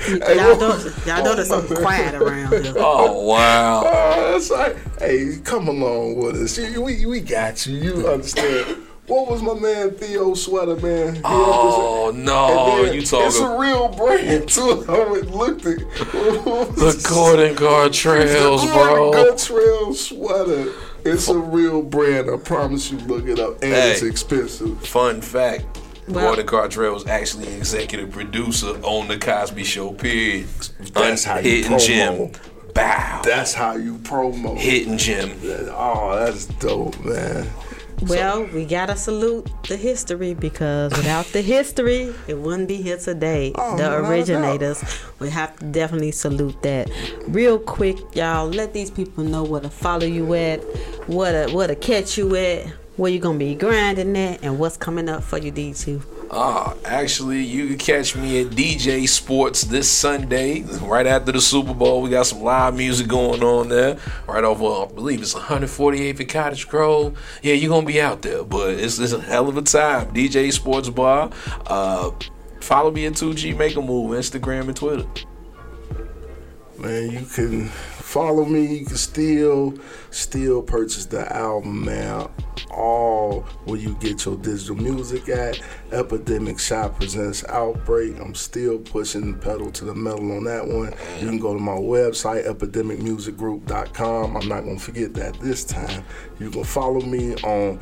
Hey, 0.07 0.37
Y'all 0.37 0.57
what- 0.57 0.61
know, 0.61 0.93
y'all 1.05 1.25
know 1.25 1.35
there's 1.35 1.49
something 1.49 1.77
quiet 1.83 2.15
around 2.15 2.53
here. 2.65 2.75
Oh 2.77 3.23
wow. 3.27 3.83
Oh, 3.85 4.31
that's 4.33 4.51
like, 4.51 4.77
hey, 5.01 5.39
come 5.43 5.67
along 5.67 6.15
with 6.15 6.37
us. 6.37 6.57
You- 6.59 6.81
We, 6.81 7.05
we 7.07 7.19
got 7.21 7.67
you. 7.67 7.77
You 7.77 8.07
understand. 8.09 8.86
What 9.07 9.31
was 9.31 9.41
my 9.41 9.55
man 9.55 9.93
Theo 9.93 10.35
sweater, 10.35 10.75
man? 10.77 11.15
He 11.17 11.21
Oh 11.25 12.07
had 12.07 12.15
this- 12.17 12.25
oh, 12.25 12.25
no, 12.25 12.79
and 12.79 12.89
then 12.89 12.95
you 12.95 13.03
talking 13.07 13.27
It's 13.29 13.39
a 13.39 13.57
real 13.59 13.89
brand 13.89 14.49
too. 14.49 14.85
I 14.89 15.09
went 15.11 15.25
and 15.27 15.35
looked 15.35 15.65
at 15.67 15.79
the 15.99 17.07
Gordon 17.09 17.55
Gartrells, 17.55 18.73
bro. 18.73 19.13
Good 19.13 19.39
Trail 19.39 19.95
sweater. 19.95 20.73
It's 21.05 21.29
a 21.29 21.39
real 21.39 21.83
brand. 21.83 22.29
I 22.31 22.37
promise 22.37 22.91
you. 22.91 22.99
Look 22.99 23.27
it 23.29 23.39
up, 23.39 23.63
and 23.63 23.73
it's 23.73 24.03
expensive. 24.03 24.85
Fun 24.87 25.21
fact. 25.21 25.65
Well- 26.09 26.35
Gordon 26.35 26.47
Gartrell 26.47 26.95
was 26.95 27.07
actually 27.07 27.47
an 27.47 27.55
executive 27.59 28.11
producer 28.11 28.71
on 28.83 29.07
the 29.09 29.19
Cosby 29.19 29.63
Show. 29.65 29.93
Period. 29.93 30.49
That's 30.95 31.23
how 31.25 31.39
you 31.39 31.43
Hidden 31.63 31.73
promo. 31.73 31.87
gem. 31.87 32.33
Bow. 32.75 33.23
That's 33.25 33.55
how 33.55 33.77
you 33.77 33.95
promo. 33.99 34.57
Hidden 34.57 34.99
gem. 34.99 35.31
Oh, 35.73 36.17
that's 36.19 36.47
dope, 36.47 36.99
man. 37.05 37.47
Well, 38.03 38.45
we 38.53 38.67
gotta 38.67 38.95
salute 38.95 39.51
the 39.69 39.77
history 39.77 40.35
because 40.35 40.93
without 40.93 41.25
the 41.27 41.41
history, 41.41 42.15
it 42.29 42.39
wouldn't 42.39 42.69
be 42.69 42.77
here 42.77 42.99
today. 42.99 43.53
Oh, 43.55 43.77
the 43.77 43.97
originators, 43.97 44.85
we 45.19 45.31
have 45.31 45.59
to 45.59 45.65
definitely 45.65 46.13
salute 46.13 46.61
that. 46.63 46.91
Real 47.27 47.59
quick, 47.59 47.97
y'all, 48.15 48.49
let 48.49 48.75
these 48.75 48.91
people 48.91 49.25
know 49.25 49.45
where 49.45 49.63
to 49.63 49.71
follow 49.71 50.07
you 50.07 50.33
at, 50.35 50.59
where 51.09 51.47
to 51.47 51.55
where 51.55 51.69
to 51.69 51.75
catch 51.75 52.19
you 52.19 52.37
at, 52.37 52.67
where 52.97 53.11
you 53.11 53.19
gonna 53.19 53.39
be 53.39 53.55
grinding 53.55 54.17
at, 54.17 54.45
and 54.45 54.59
what's 54.59 54.77
coming 54.77 55.09
up 55.09 55.23
for 55.23 55.39
you, 55.39 55.51
D2. 55.51 56.03
Ah, 56.31 56.75
actually, 56.85 57.43
you 57.45 57.69
can 57.69 57.79
catch 57.79 58.17
me 58.17 58.43
at 58.43 58.49
DJ 58.49 59.09
Sports 59.09 59.63
this 59.63 59.89
Sunday, 59.89 60.63
right 60.83 61.07
after 61.07 61.31
the 61.31 61.41
Super 61.41 61.73
Bowl. 61.73 62.03
We 62.03 62.11
got 62.11 62.27
some 62.27 62.43
live 62.43 62.77
music 62.77 63.07
going 63.07 63.43
on 63.45 63.69
there, 63.69 63.97
right 64.27 64.43
over, 64.43 64.65
I 64.65 64.93
believe 64.93 65.23
it's 65.23 65.35
148th 65.35 66.19
and 66.19 66.29
Cottage 66.29 66.69
Grove. 66.69 67.17
Yeah, 67.43 67.55
you're 67.55 67.71
gonna 67.71 67.87
be 67.87 68.01
out 68.01 68.23
there, 68.23 68.43
but 68.43 68.71
it's, 68.71 68.99
it's 68.99 69.13
a 69.13 69.21
hell 69.21 69.49
of 69.49 69.57
a 69.57 69.63
time. 69.63 70.13
DJ 70.13 70.53
Sports 70.53 70.91
Bar. 70.91 71.31
Uh, 71.67 72.11
follow 72.61 72.91
me 72.91 73.07
at 73.07 73.13
2G 73.13 73.57
Make 73.57 73.77
a 73.77 73.83
Move, 73.83 74.11
Instagram 74.11 74.67
and 74.67 74.77
Twitter. 74.77 75.07
Man, 76.79 77.11
you 77.11 77.25
can 77.27 77.71
follow 78.07 78.45
me. 78.45 78.79
You 78.79 78.87
can 78.87 78.97
still, 78.97 79.75
still 80.11 80.63
purchase 80.63 81.07
the 81.07 81.31
album, 81.35 81.85
man. 81.85 82.29
All 82.71 83.41
where 83.65 83.79
you 83.79 83.97
get 84.01 84.25
your 84.25 84.37
digital 84.37 84.77
music 84.77 85.29
at. 85.29 85.61
Epidemic 85.91 86.61
Shop 86.61 86.97
presents 86.99 87.45
Outbreak. 87.49 88.19
I'm 88.21 88.35
still 88.35 88.79
pushing 88.79 89.33
the 89.33 89.39
pedal 89.39 89.73
to 89.73 89.85
the 89.85 89.95
metal 89.95 90.33
on 90.37 90.45
that 90.45 90.67
one. 90.67 90.95
You 91.19 91.29
can 91.29 91.39
go 91.39 91.53
to 91.53 91.61
my 91.61 91.73
website, 91.73 92.47
epidemicmusicgroup.com. 92.47 94.37
I'm 94.37 94.49
not 94.49 94.61
gonna 94.61 94.79
forget 94.79 95.13
that 95.15 95.39
this 95.41 95.65
time. 95.65 96.05
You 96.39 96.51
can 96.51 96.65
follow 96.65 97.01
me 97.01 97.35
on 97.37 97.81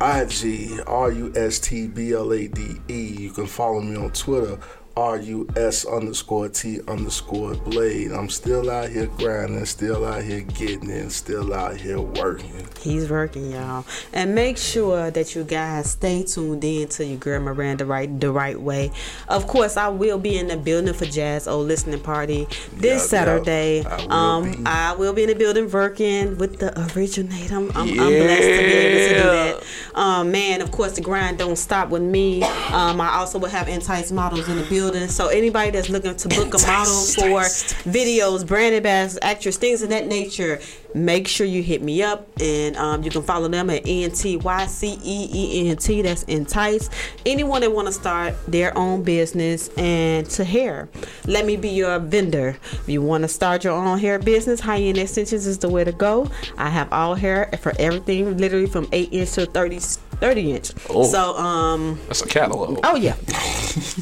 IG, 0.00 0.80
R 0.86 1.12
U 1.12 1.32
S 1.36 1.60
T 1.60 1.86
B 1.86 2.12
L 2.12 2.32
A 2.32 2.48
D 2.48 2.76
E. 2.88 3.16
You 3.20 3.30
can 3.30 3.46
follow 3.46 3.80
me 3.80 3.96
on 3.96 4.10
Twitter, 4.12 4.58
R 4.96 5.16
U 5.16 5.48
S 5.56 5.86
underscore 5.86 6.48
T 6.50 6.80
underscore 6.86 7.54
Blade. 7.54 8.12
I'm 8.12 8.28
still 8.28 8.70
out 8.70 8.90
here 8.90 9.06
grinding, 9.06 9.64
still 9.64 10.04
out 10.04 10.22
here 10.22 10.42
getting 10.42 10.90
it, 10.90 11.10
still 11.10 11.54
out 11.54 11.76
here 11.78 11.98
working. 12.00 12.66
He's 12.80 13.08
working, 13.08 13.52
y'all. 13.52 13.86
And 14.12 14.34
make 14.34 14.58
sure 14.58 15.10
that 15.10 15.34
you 15.34 15.44
guys 15.44 15.92
stay 15.92 16.24
tuned 16.24 16.62
in 16.64 16.88
to 16.88 17.06
your 17.06 17.16
girl 17.16 17.40
Miranda 17.40 17.86
right 17.86 18.20
the 18.20 18.30
right 18.30 18.60
way. 18.60 18.90
Of 19.28 19.46
course, 19.46 19.78
I 19.78 19.88
will 19.88 20.18
be 20.18 20.36
in 20.36 20.48
the 20.48 20.58
building 20.58 20.92
for 20.92 21.06
Jaz-O 21.06 21.60
listening 21.60 22.00
party 22.00 22.46
this 22.74 23.02
Yeah, 23.02 23.24
Saturday. 23.24 23.80
yeah, 23.80 23.96
I 23.96 24.04
will 24.04 24.12
um, 24.12 24.52
be. 24.52 24.62
I 24.66 24.92
will 24.94 25.12
be 25.14 25.22
in 25.22 25.28
the 25.30 25.34
building 25.34 25.70
working 25.70 26.36
with 26.36 26.58
the 26.58 26.78
originator. 26.94 27.54
I'm, 27.56 27.70
I'm, 27.70 27.88
I'm 27.88 27.94
blessed 27.96 28.42
to 28.42 28.58
be 28.58 28.72
able 28.72 29.08
to 29.08 29.14
do 29.14 29.22
that. 29.22 29.64
Um, 29.94 30.30
man, 30.32 30.60
of 30.60 30.70
course, 30.70 30.92
the 30.92 31.00
grind 31.00 31.38
don't 31.38 31.56
stop 31.56 31.88
with 31.88 32.02
me. 32.02 32.42
Um, 32.42 33.00
I 33.00 33.14
also 33.14 33.38
will 33.38 33.48
have 33.48 33.68
Entyce 33.68 34.12
models 34.12 34.48
in 34.48 34.56
the 34.58 34.64
building. 34.64 34.81
So 34.82 35.28
anybody 35.28 35.70
that's 35.70 35.88
looking 35.88 36.16
to 36.16 36.28
book 36.28 36.54
a 36.54 36.66
model 36.66 36.92
for 36.92 37.42
videos, 37.88 38.46
brand 38.46 38.74
ambassadors, 38.74 39.18
actress, 39.22 39.56
things 39.56 39.82
of 39.82 39.90
that 39.90 40.06
nature, 40.06 40.60
make 40.94 41.28
sure 41.28 41.46
you 41.46 41.62
hit 41.62 41.82
me 41.82 42.02
up 42.02 42.28
and 42.40 42.76
um, 42.76 43.02
you 43.02 43.10
can 43.10 43.22
follow 43.22 43.48
them 43.48 43.70
at 43.70 43.86
E 43.86 44.04
N 44.04 44.10
T 44.10 44.36
Y 44.38 44.66
C 44.66 44.98
E 45.02 45.28
E 45.32 45.70
N 45.70 45.76
T. 45.76 46.02
That's 46.02 46.24
Entyce. 46.24 46.90
Anyone 47.24 47.60
that 47.60 47.70
want 47.70 47.86
to 47.86 47.92
start 47.92 48.34
their 48.46 48.76
own 48.76 49.04
business 49.04 49.68
and 49.76 50.28
to 50.30 50.44
hair, 50.44 50.88
let 51.26 51.46
me 51.46 51.56
be 51.56 51.68
your 51.68 51.98
vendor. 52.00 52.56
If 52.72 52.88
you 52.88 53.02
want 53.02 53.22
to 53.22 53.28
start 53.28 53.64
your 53.64 53.74
own 53.74 53.98
hair 53.98 54.18
business, 54.18 54.58
high 54.60 54.80
end 54.80 54.98
extensions 54.98 55.46
is 55.46 55.58
the 55.58 55.68
way 55.68 55.84
to 55.84 55.92
go. 55.92 56.28
I 56.58 56.68
have 56.70 56.92
all 56.92 57.14
hair 57.14 57.50
for 57.60 57.72
everything, 57.78 58.36
literally 58.36 58.66
from 58.66 58.88
8 58.90 59.12
inch 59.12 59.32
to 59.32 59.46
30, 59.46 59.78
30 60.22 60.52
inch. 60.52 60.70
Oh. 60.88 61.02
So, 61.02 61.36
um, 61.36 61.98
That's 62.06 62.22
a 62.22 62.28
catalog. 62.28 62.78
oh 62.84 62.94
yeah. 62.96 63.16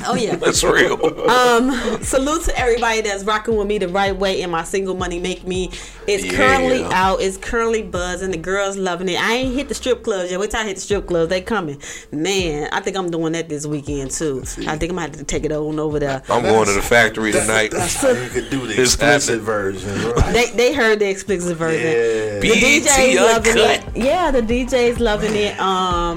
Oh 0.05 0.17
yeah. 0.17 0.35
That's 0.35 0.65
real. 0.65 0.95
Um, 1.31 1.71
salute 2.03 2.43
to 2.47 2.59
everybody 2.59 3.03
that's 3.03 3.23
rocking 3.23 3.55
with 3.57 3.69
me 3.69 3.79
the 3.79 3.87
right 3.87 4.15
way 4.17 4.43
in 4.43 4.51
my 4.51 4.65
single 4.65 4.97
money 4.97 5.21
make 5.21 5.47
me. 5.47 5.71
It's 6.09 6.25
Yeah. 6.25 6.33
currently 6.33 6.83
out. 6.85 7.21
It's 7.23 7.37
currently 7.37 7.83
buzzing. 7.83 8.33
The 8.33 8.37
girls 8.37 8.77
loving 8.77 9.09
it. 9.09 9.21
I 9.23 9.35
ain't 9.35 9.55
hit 9.55 9.69
the 9.69 9.75
strip 9.77 10.03
clubs 10.03 10.33
yet. 10.33 10.41
Wait 10.41 10.51
till 10.51 10.59
I 10.61 10.65
hit 10.65 10.75
the 10.75 10.81
strip 10.81 11.07
clubs. 11.07 11.31
They 11.31 11.41
coming. 11.41 11.81
Man, 12.11 12.69
I 12.73 12.81
think 12.81 12.97
I'm 12.97 13.11
doing 13.13 13.33
that 13.35 13.49
this 13.49 13.65
weekend 13.65 14.11
too. 14.11 14.41
I 14.67 14.77
think 14.77 14.91
I'm 14.91 14.97
gonna 14.97 15.03
have 15.03 15.13
to 15.13 15.25
take 15.25 15.45
it 15.45 15.53
on 15.53 15.79
over 15.79 16.01
there. 16.01 16.21
I'm 16.29 16.43
going 16.43 16.67
to 16.67 16.73
the 16.73 16.83
factory 16.83 17.31
That- 17.31 17.43
tonight. 17.43 17.71
That's 17.71 17.95
how 17.95 18.11
you 18.11 18.29
could 18.29 18.51
do 18.51 18.67
the 18.67 18.73
It's 18.73 18.95
explicit 18.95 19.41
happening. 19.41 19.45
version, 19.47 20.11
right? 20.13 20.33
They 20.35 20.47
they 20.51 20.73
heard 20.75 20.99
the 20.99 21.09
explicit 21.09 21.57
version. 21.57 21.87
Yeah. 21.87 22.41
The 22.41 22.49
BET 22.49 22.83
DJs 22.83 23.17
loving 23.17 23.59
it. 23.59 23.81
Yeah, 23.95 24.31
the 24.33 24.43
DJs 24.43 24.99
loving 24.99 25.37
it. 25.37 25.61
Um, 25.61 26.10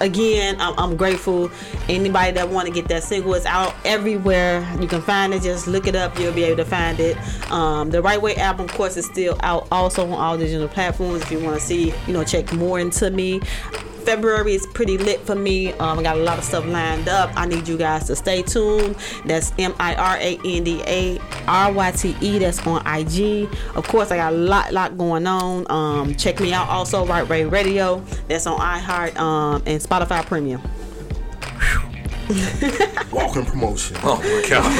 again, 0.00 0.56
I'm, 0.60 0.78
I'm 0.78 0.96
grateful. 0.96 1.50
Anybody 1.88 2.32
that 2.32 2.48
want 2.48 2.66
to 2.66 2.72
get 2.72 2.88
that 2.88 3.02
single 3.02 3.34
is 3.34 3.46
out 3.46 3.74
everywhere. 3.84 4.66
You 4.80 4.88
can 4.88 5.02
find 5.02 5.34
it. 5.34 5.42
Just 5.42 5.66
look 5.66 5.86
it 5.86 5.96
up. 5.96 6.18
You'll 6.18 6.32
be 6.32 6.44
able 6.44 6.58
to 6.58 6.64
find 6.64 6.98
it. 7.00 7.16
Um, 7.50 7.90
the 7.90 8.02
Right 8.02 8.20
Way 8.20 8.36
album, 8.36 8.66
of 8.66 8.72
course, 8.72 8.96
is 8.96 9.06
still 9.06 9.36
out. 9.40 9.68
Also 9.70 10.04
on 10.04 10.12
all 10.12 10.38
digital 10.38 10.68
platforms. 10.68 11.22
If 11.22 11.30
you 11.30 11.40
want 11.40 11.60
to 11.60 11.64
see, 11.64 11.92
you 12.06 12.12
know, 12.12 12.24
check 12.24 12.52
more 12.52 12.80
into 12.80 13.10
me. 13.10 13.40
February 14.00 14.54
is 14.54 14.66
pretty 14.66 14.98
lit 14.98 15.20
for 15.20 15.34
me. 15.34 15.72
Um, 15.74 15.98
I 15.98 16.02
got 16.02 16.16
a 16.16 16.20
lot 16.20 16.38
of 16.38 16.44
stuff 16.44 16.66
lined 16.66 17.08
up. 17.08 17.30
I 17.36 17.46
need 17.46 17.68
you 17.68 17.76
guys 17.76 18.06
to 18.06 18.16
stay 18.16 18.42
tuned. 18.42 18.96
That's 19.24 19.52
M 19.58 19.74
I 19.78 19.94
R 19.94 20.16
A 20.16 20.40
N 20.44 20.64
D 20.64 20.82
A 20.86 21.20
R 21.46 21.72
Y 21.72 21.90
T 21.92 22.16
E. 22.20 22.38
That's 22.38 22.66
on 22.66 22.84
IG. 22.86 23.48
Of 23.74 23.86
course, 23.86 24.10
I 24.10 24.16
got 24.16 24.32
a 24.32 24.36
lot, 24.36 24.72
lot 24.72 24.98
going 24.98 25.26
on. 25.26 25.70
Um, 25.70 26.14
check 26.14 26.40
me 26.40 26.52
out 26.52 26.68
also, 26.68 27.06
Right 27.06 27.28
Ray 27.28 27.44
Radio. 27.44 28.00
That's 28.28 28.46
on 28.46 28.58
iHeart 28.58 29.16
um, 29.20 29.62
and 29.66 29.80
Spotify 29.80 30.24
Premium. 30.26 30.60
Walking 33.10 33.44
promotion. 33.44 33.96
Oh 34.04 34.18
my 34.22 34.48
god. 34.48 34.70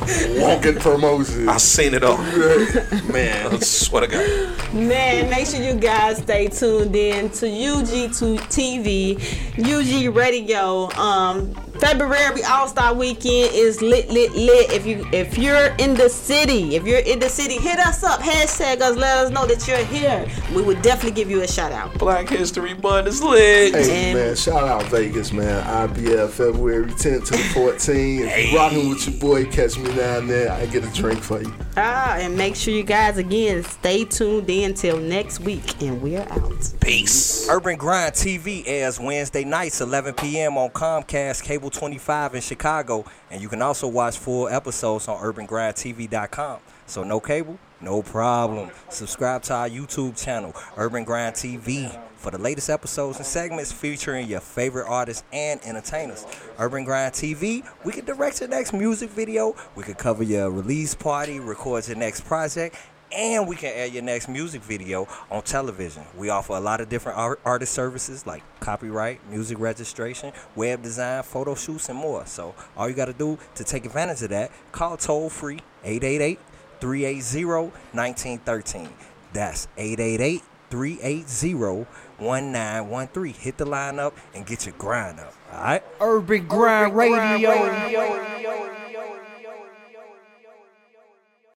Walking 0.40 0.76
promotion. 0.76 1.48
I 1.48 1.58
seen 1.58 1.92
it 1.92 2.02
all. 2.02 2.16
Man, 2.16 3.52
I 3.52 3.58
swear 3.58 4.06
to 4.06 4.08
God. 4.08 4.74
Man, 4.74 5.28
make 5.28 5.46
sure 5.46 5.62
you 5.62 5.74
guys 5.74 6.18
stay 6.18 6.48
tuned 6.48 6.96
in 6.96 7.28
to 7.30 7.46
UG2 7.46 8.38
TV, 8.48 9.18
UG 9.58 10.14
Radio. 10.16 10.90
Um, 10.92 11.54
February 11.80 12.42
All 12.44 12.68
Star 12.68 12.94
Weekend 12.94 13.54
is 13.54 13.82
lit, 13.82 14.08
lit, 14.10 14.32
lit. 14.32 14.72
If 14.72 14.86
you 14.86 15.06
if 15.12 15.38
you're 15.38 15.74
in 15.78 15.94
the 15.94 16.08
city, 16.08 16.76
if 16.76 16.86
you're 16.86 17.00
in 17.00 17.18
the 17.18 17.28
city, 17.28 17.58
hit 17.58 17.78
us 17.78 18.02
up, 18.02 18.20
hashtag 18.20 18.80
us, 18.80 18.96
let 18.96 19.18
us 19.18 19.30
know 19.30 19.46
that 19.46 19.66
you're 19.68 19.84
here. 19.84 20.26
We 20.54 20.62
would 20.62 20.82
definitely 20.82 21.12
give 21.12 21.30
you 21.30 21.42
a 21.42 21.48
shout 21.48 21.72
out. 21.72 21.98
Black 21.98 22.28
History 22.28 22.74
Month 22.74 23.08
is 23.08 23.22
lit. 23.22 23.74
Hey 23.74 24.14
man, 24.14 24.36
shout 24.36 24.64
out 24.64 24.84
Vegas, 24.84 25.32
man. 25.32 25.62
IBF 25.88 26.30
February 26.30 26.86
10th 26.86 27.26
to 27.26 27.32
the 27.32 27.38
14th. 27.54 27.86
If 27.88 28.52
you 28.52 28.58
rocking 28.58 28.88
with 28.88 29.08
your 29.08 29.20
boy, 29.20 29.44
catch 29.46 29.78
me 29.78 29.94
down 29.94 30.26
there. 30.26 30.50
I 30.52 30.66
get 30.66 30.84
a 30.84 30.92
drink 30.92 31.22
for 31.22 31.42
you. 31.42 31.52
Ah, 31.76 32.16
and 32.16 32.36
make 32.36 32.56
sure 32.56 32.72
you 32.72 32.82
guys 32.82 33.18
again 33.18 33.62
stay 33.62 34.04
tuned 34.04 34.48
in 34.48 34.72
till 34.74 34.98
next 34.98 35.40
week, 35.40 35.82
and 35.82 36.00
we're 36.00 36.22
out. 36.22 36.72
Peace. 36.80 37.48
Urban 37.50 37.76
Grind 37.76 38.14
TV 38.14 38.62
airs 38.66 38.98
Wednesday 38.98 39.44
nights, 39.44 39.80
11 39.80 40.14
p.m. 40.14 40.56
on 40.56 40.70
Comcast 40.70 41.42
Cable 41.42 41.65
25 41.70 42.34
in 42.34 42.40
Chicago, 42.40 43.04
and 43.30 43.40
you 43.40 43.48
can 43.48 43.62
also 43.62 43.88
watch 43.88 44.16
full 44.18 44.48
episodes 44.48 45.08
on 45.08 45.18
UrbanGrindTV.com. 45.18 46.60
So 46.86 47.02
no 47.02 47.20
cable, 47.20 47.58
no 47.80 48.02
problem. 48.02 48.70
Subscribe 48.88 49.42
to 49.44 49.54
our 49.54 49.68
YouTube 49.68 50.22
channel, 50.22 50.54
Urban 50.76 51.04
Grind 51.04 51.34
TV, 51.34 51.90
for 52.16 52.30
the 52.30 52.38
latest 52.38 52.70
episodes 52.70 53.18
and 53.18 53.26
segments 53.26 53.72
featuring 53.72 54.28
your 54.28 54.40
favorite 54.40 54.86
artists 54.88 55.24
and 55.32 55.60
entertainers. 55.64 56.26
Urban 56.58 56.84
Grind 56.84 57.12
TV, 57.12 57.68
we 57.84 57.92
can 57.92 58.04
direct 58.04 58.40
your 58.40 58.48
next 58.48 58.72
music 58.72 59.10
video, 59.10 59.54
we 59.74 59.82
can 59.82 59.94
cover 59.94 60.22
your 60.22 60.50
release 60.50 60.94
party, 60.94 61.40
record 61.40 61.86
your 61.88 61.96
next 61.96 62.22
project, 62.22 62.76
and 63.12 63.46
we 63.46 63.56
can 63.56 63.72
air 63.74 63.86
your 63.86 64.02
next 64.02 64.28
music 64.28 64.62
video 64.62 65.08
on 65.30 65.42
television. 65.42 66.04
We 66.16 66.28
offer 66.28 66.54
a 66.54 66.60
lot 66.60 66.80
of 66.80 66.88
different 66.88 67.18
art- 67.18 67.40
artist 67.44 67.72
services 67.72 68.26
like 68.26 68.42
copyright, 68.60 69.20
music 69.30 69.58
registration, 69.58 70.32
web 70.54 70.82
design, 70.82 71.22
photo 71.22 71.54
shoots, 71.54 71.88
and 71.88 71.98
more. 71.98 72.26
So 72.26 72.54
all 72.76 72.88
you 72.88 72.94
got 72.94 73.06
to 73.06 73.12
do 73.12 73.38
to 73.54 73.64
take 73.64 73.84
advantage 73.84 74.22
of 74.22 74.30
that, 74.30 74.50
call 74.72 74.96
toll 74.96 75.30
free 75.30 75.60
888 75.84 76.38
380 76.80 77.44
1913. 77.92 78.88
That's 79.32 79.68
888 79.76 80.42
380 80.70 81.86
1913. 82.18 83.34
Hit 83.34 83.56
the 83.56 83.64
line 83.64 83.98
up 83.98 84.16
and 84.34 84.46
get 84.46 84.66
your 84.66 84.74
grind 84.78 85.20
up. 85.20 85.34
All 85.52 85.60
right? 85.62 85.82
Urban 86.00 86.46
Grind 86.46 86.96
Radio. 86.96 88.85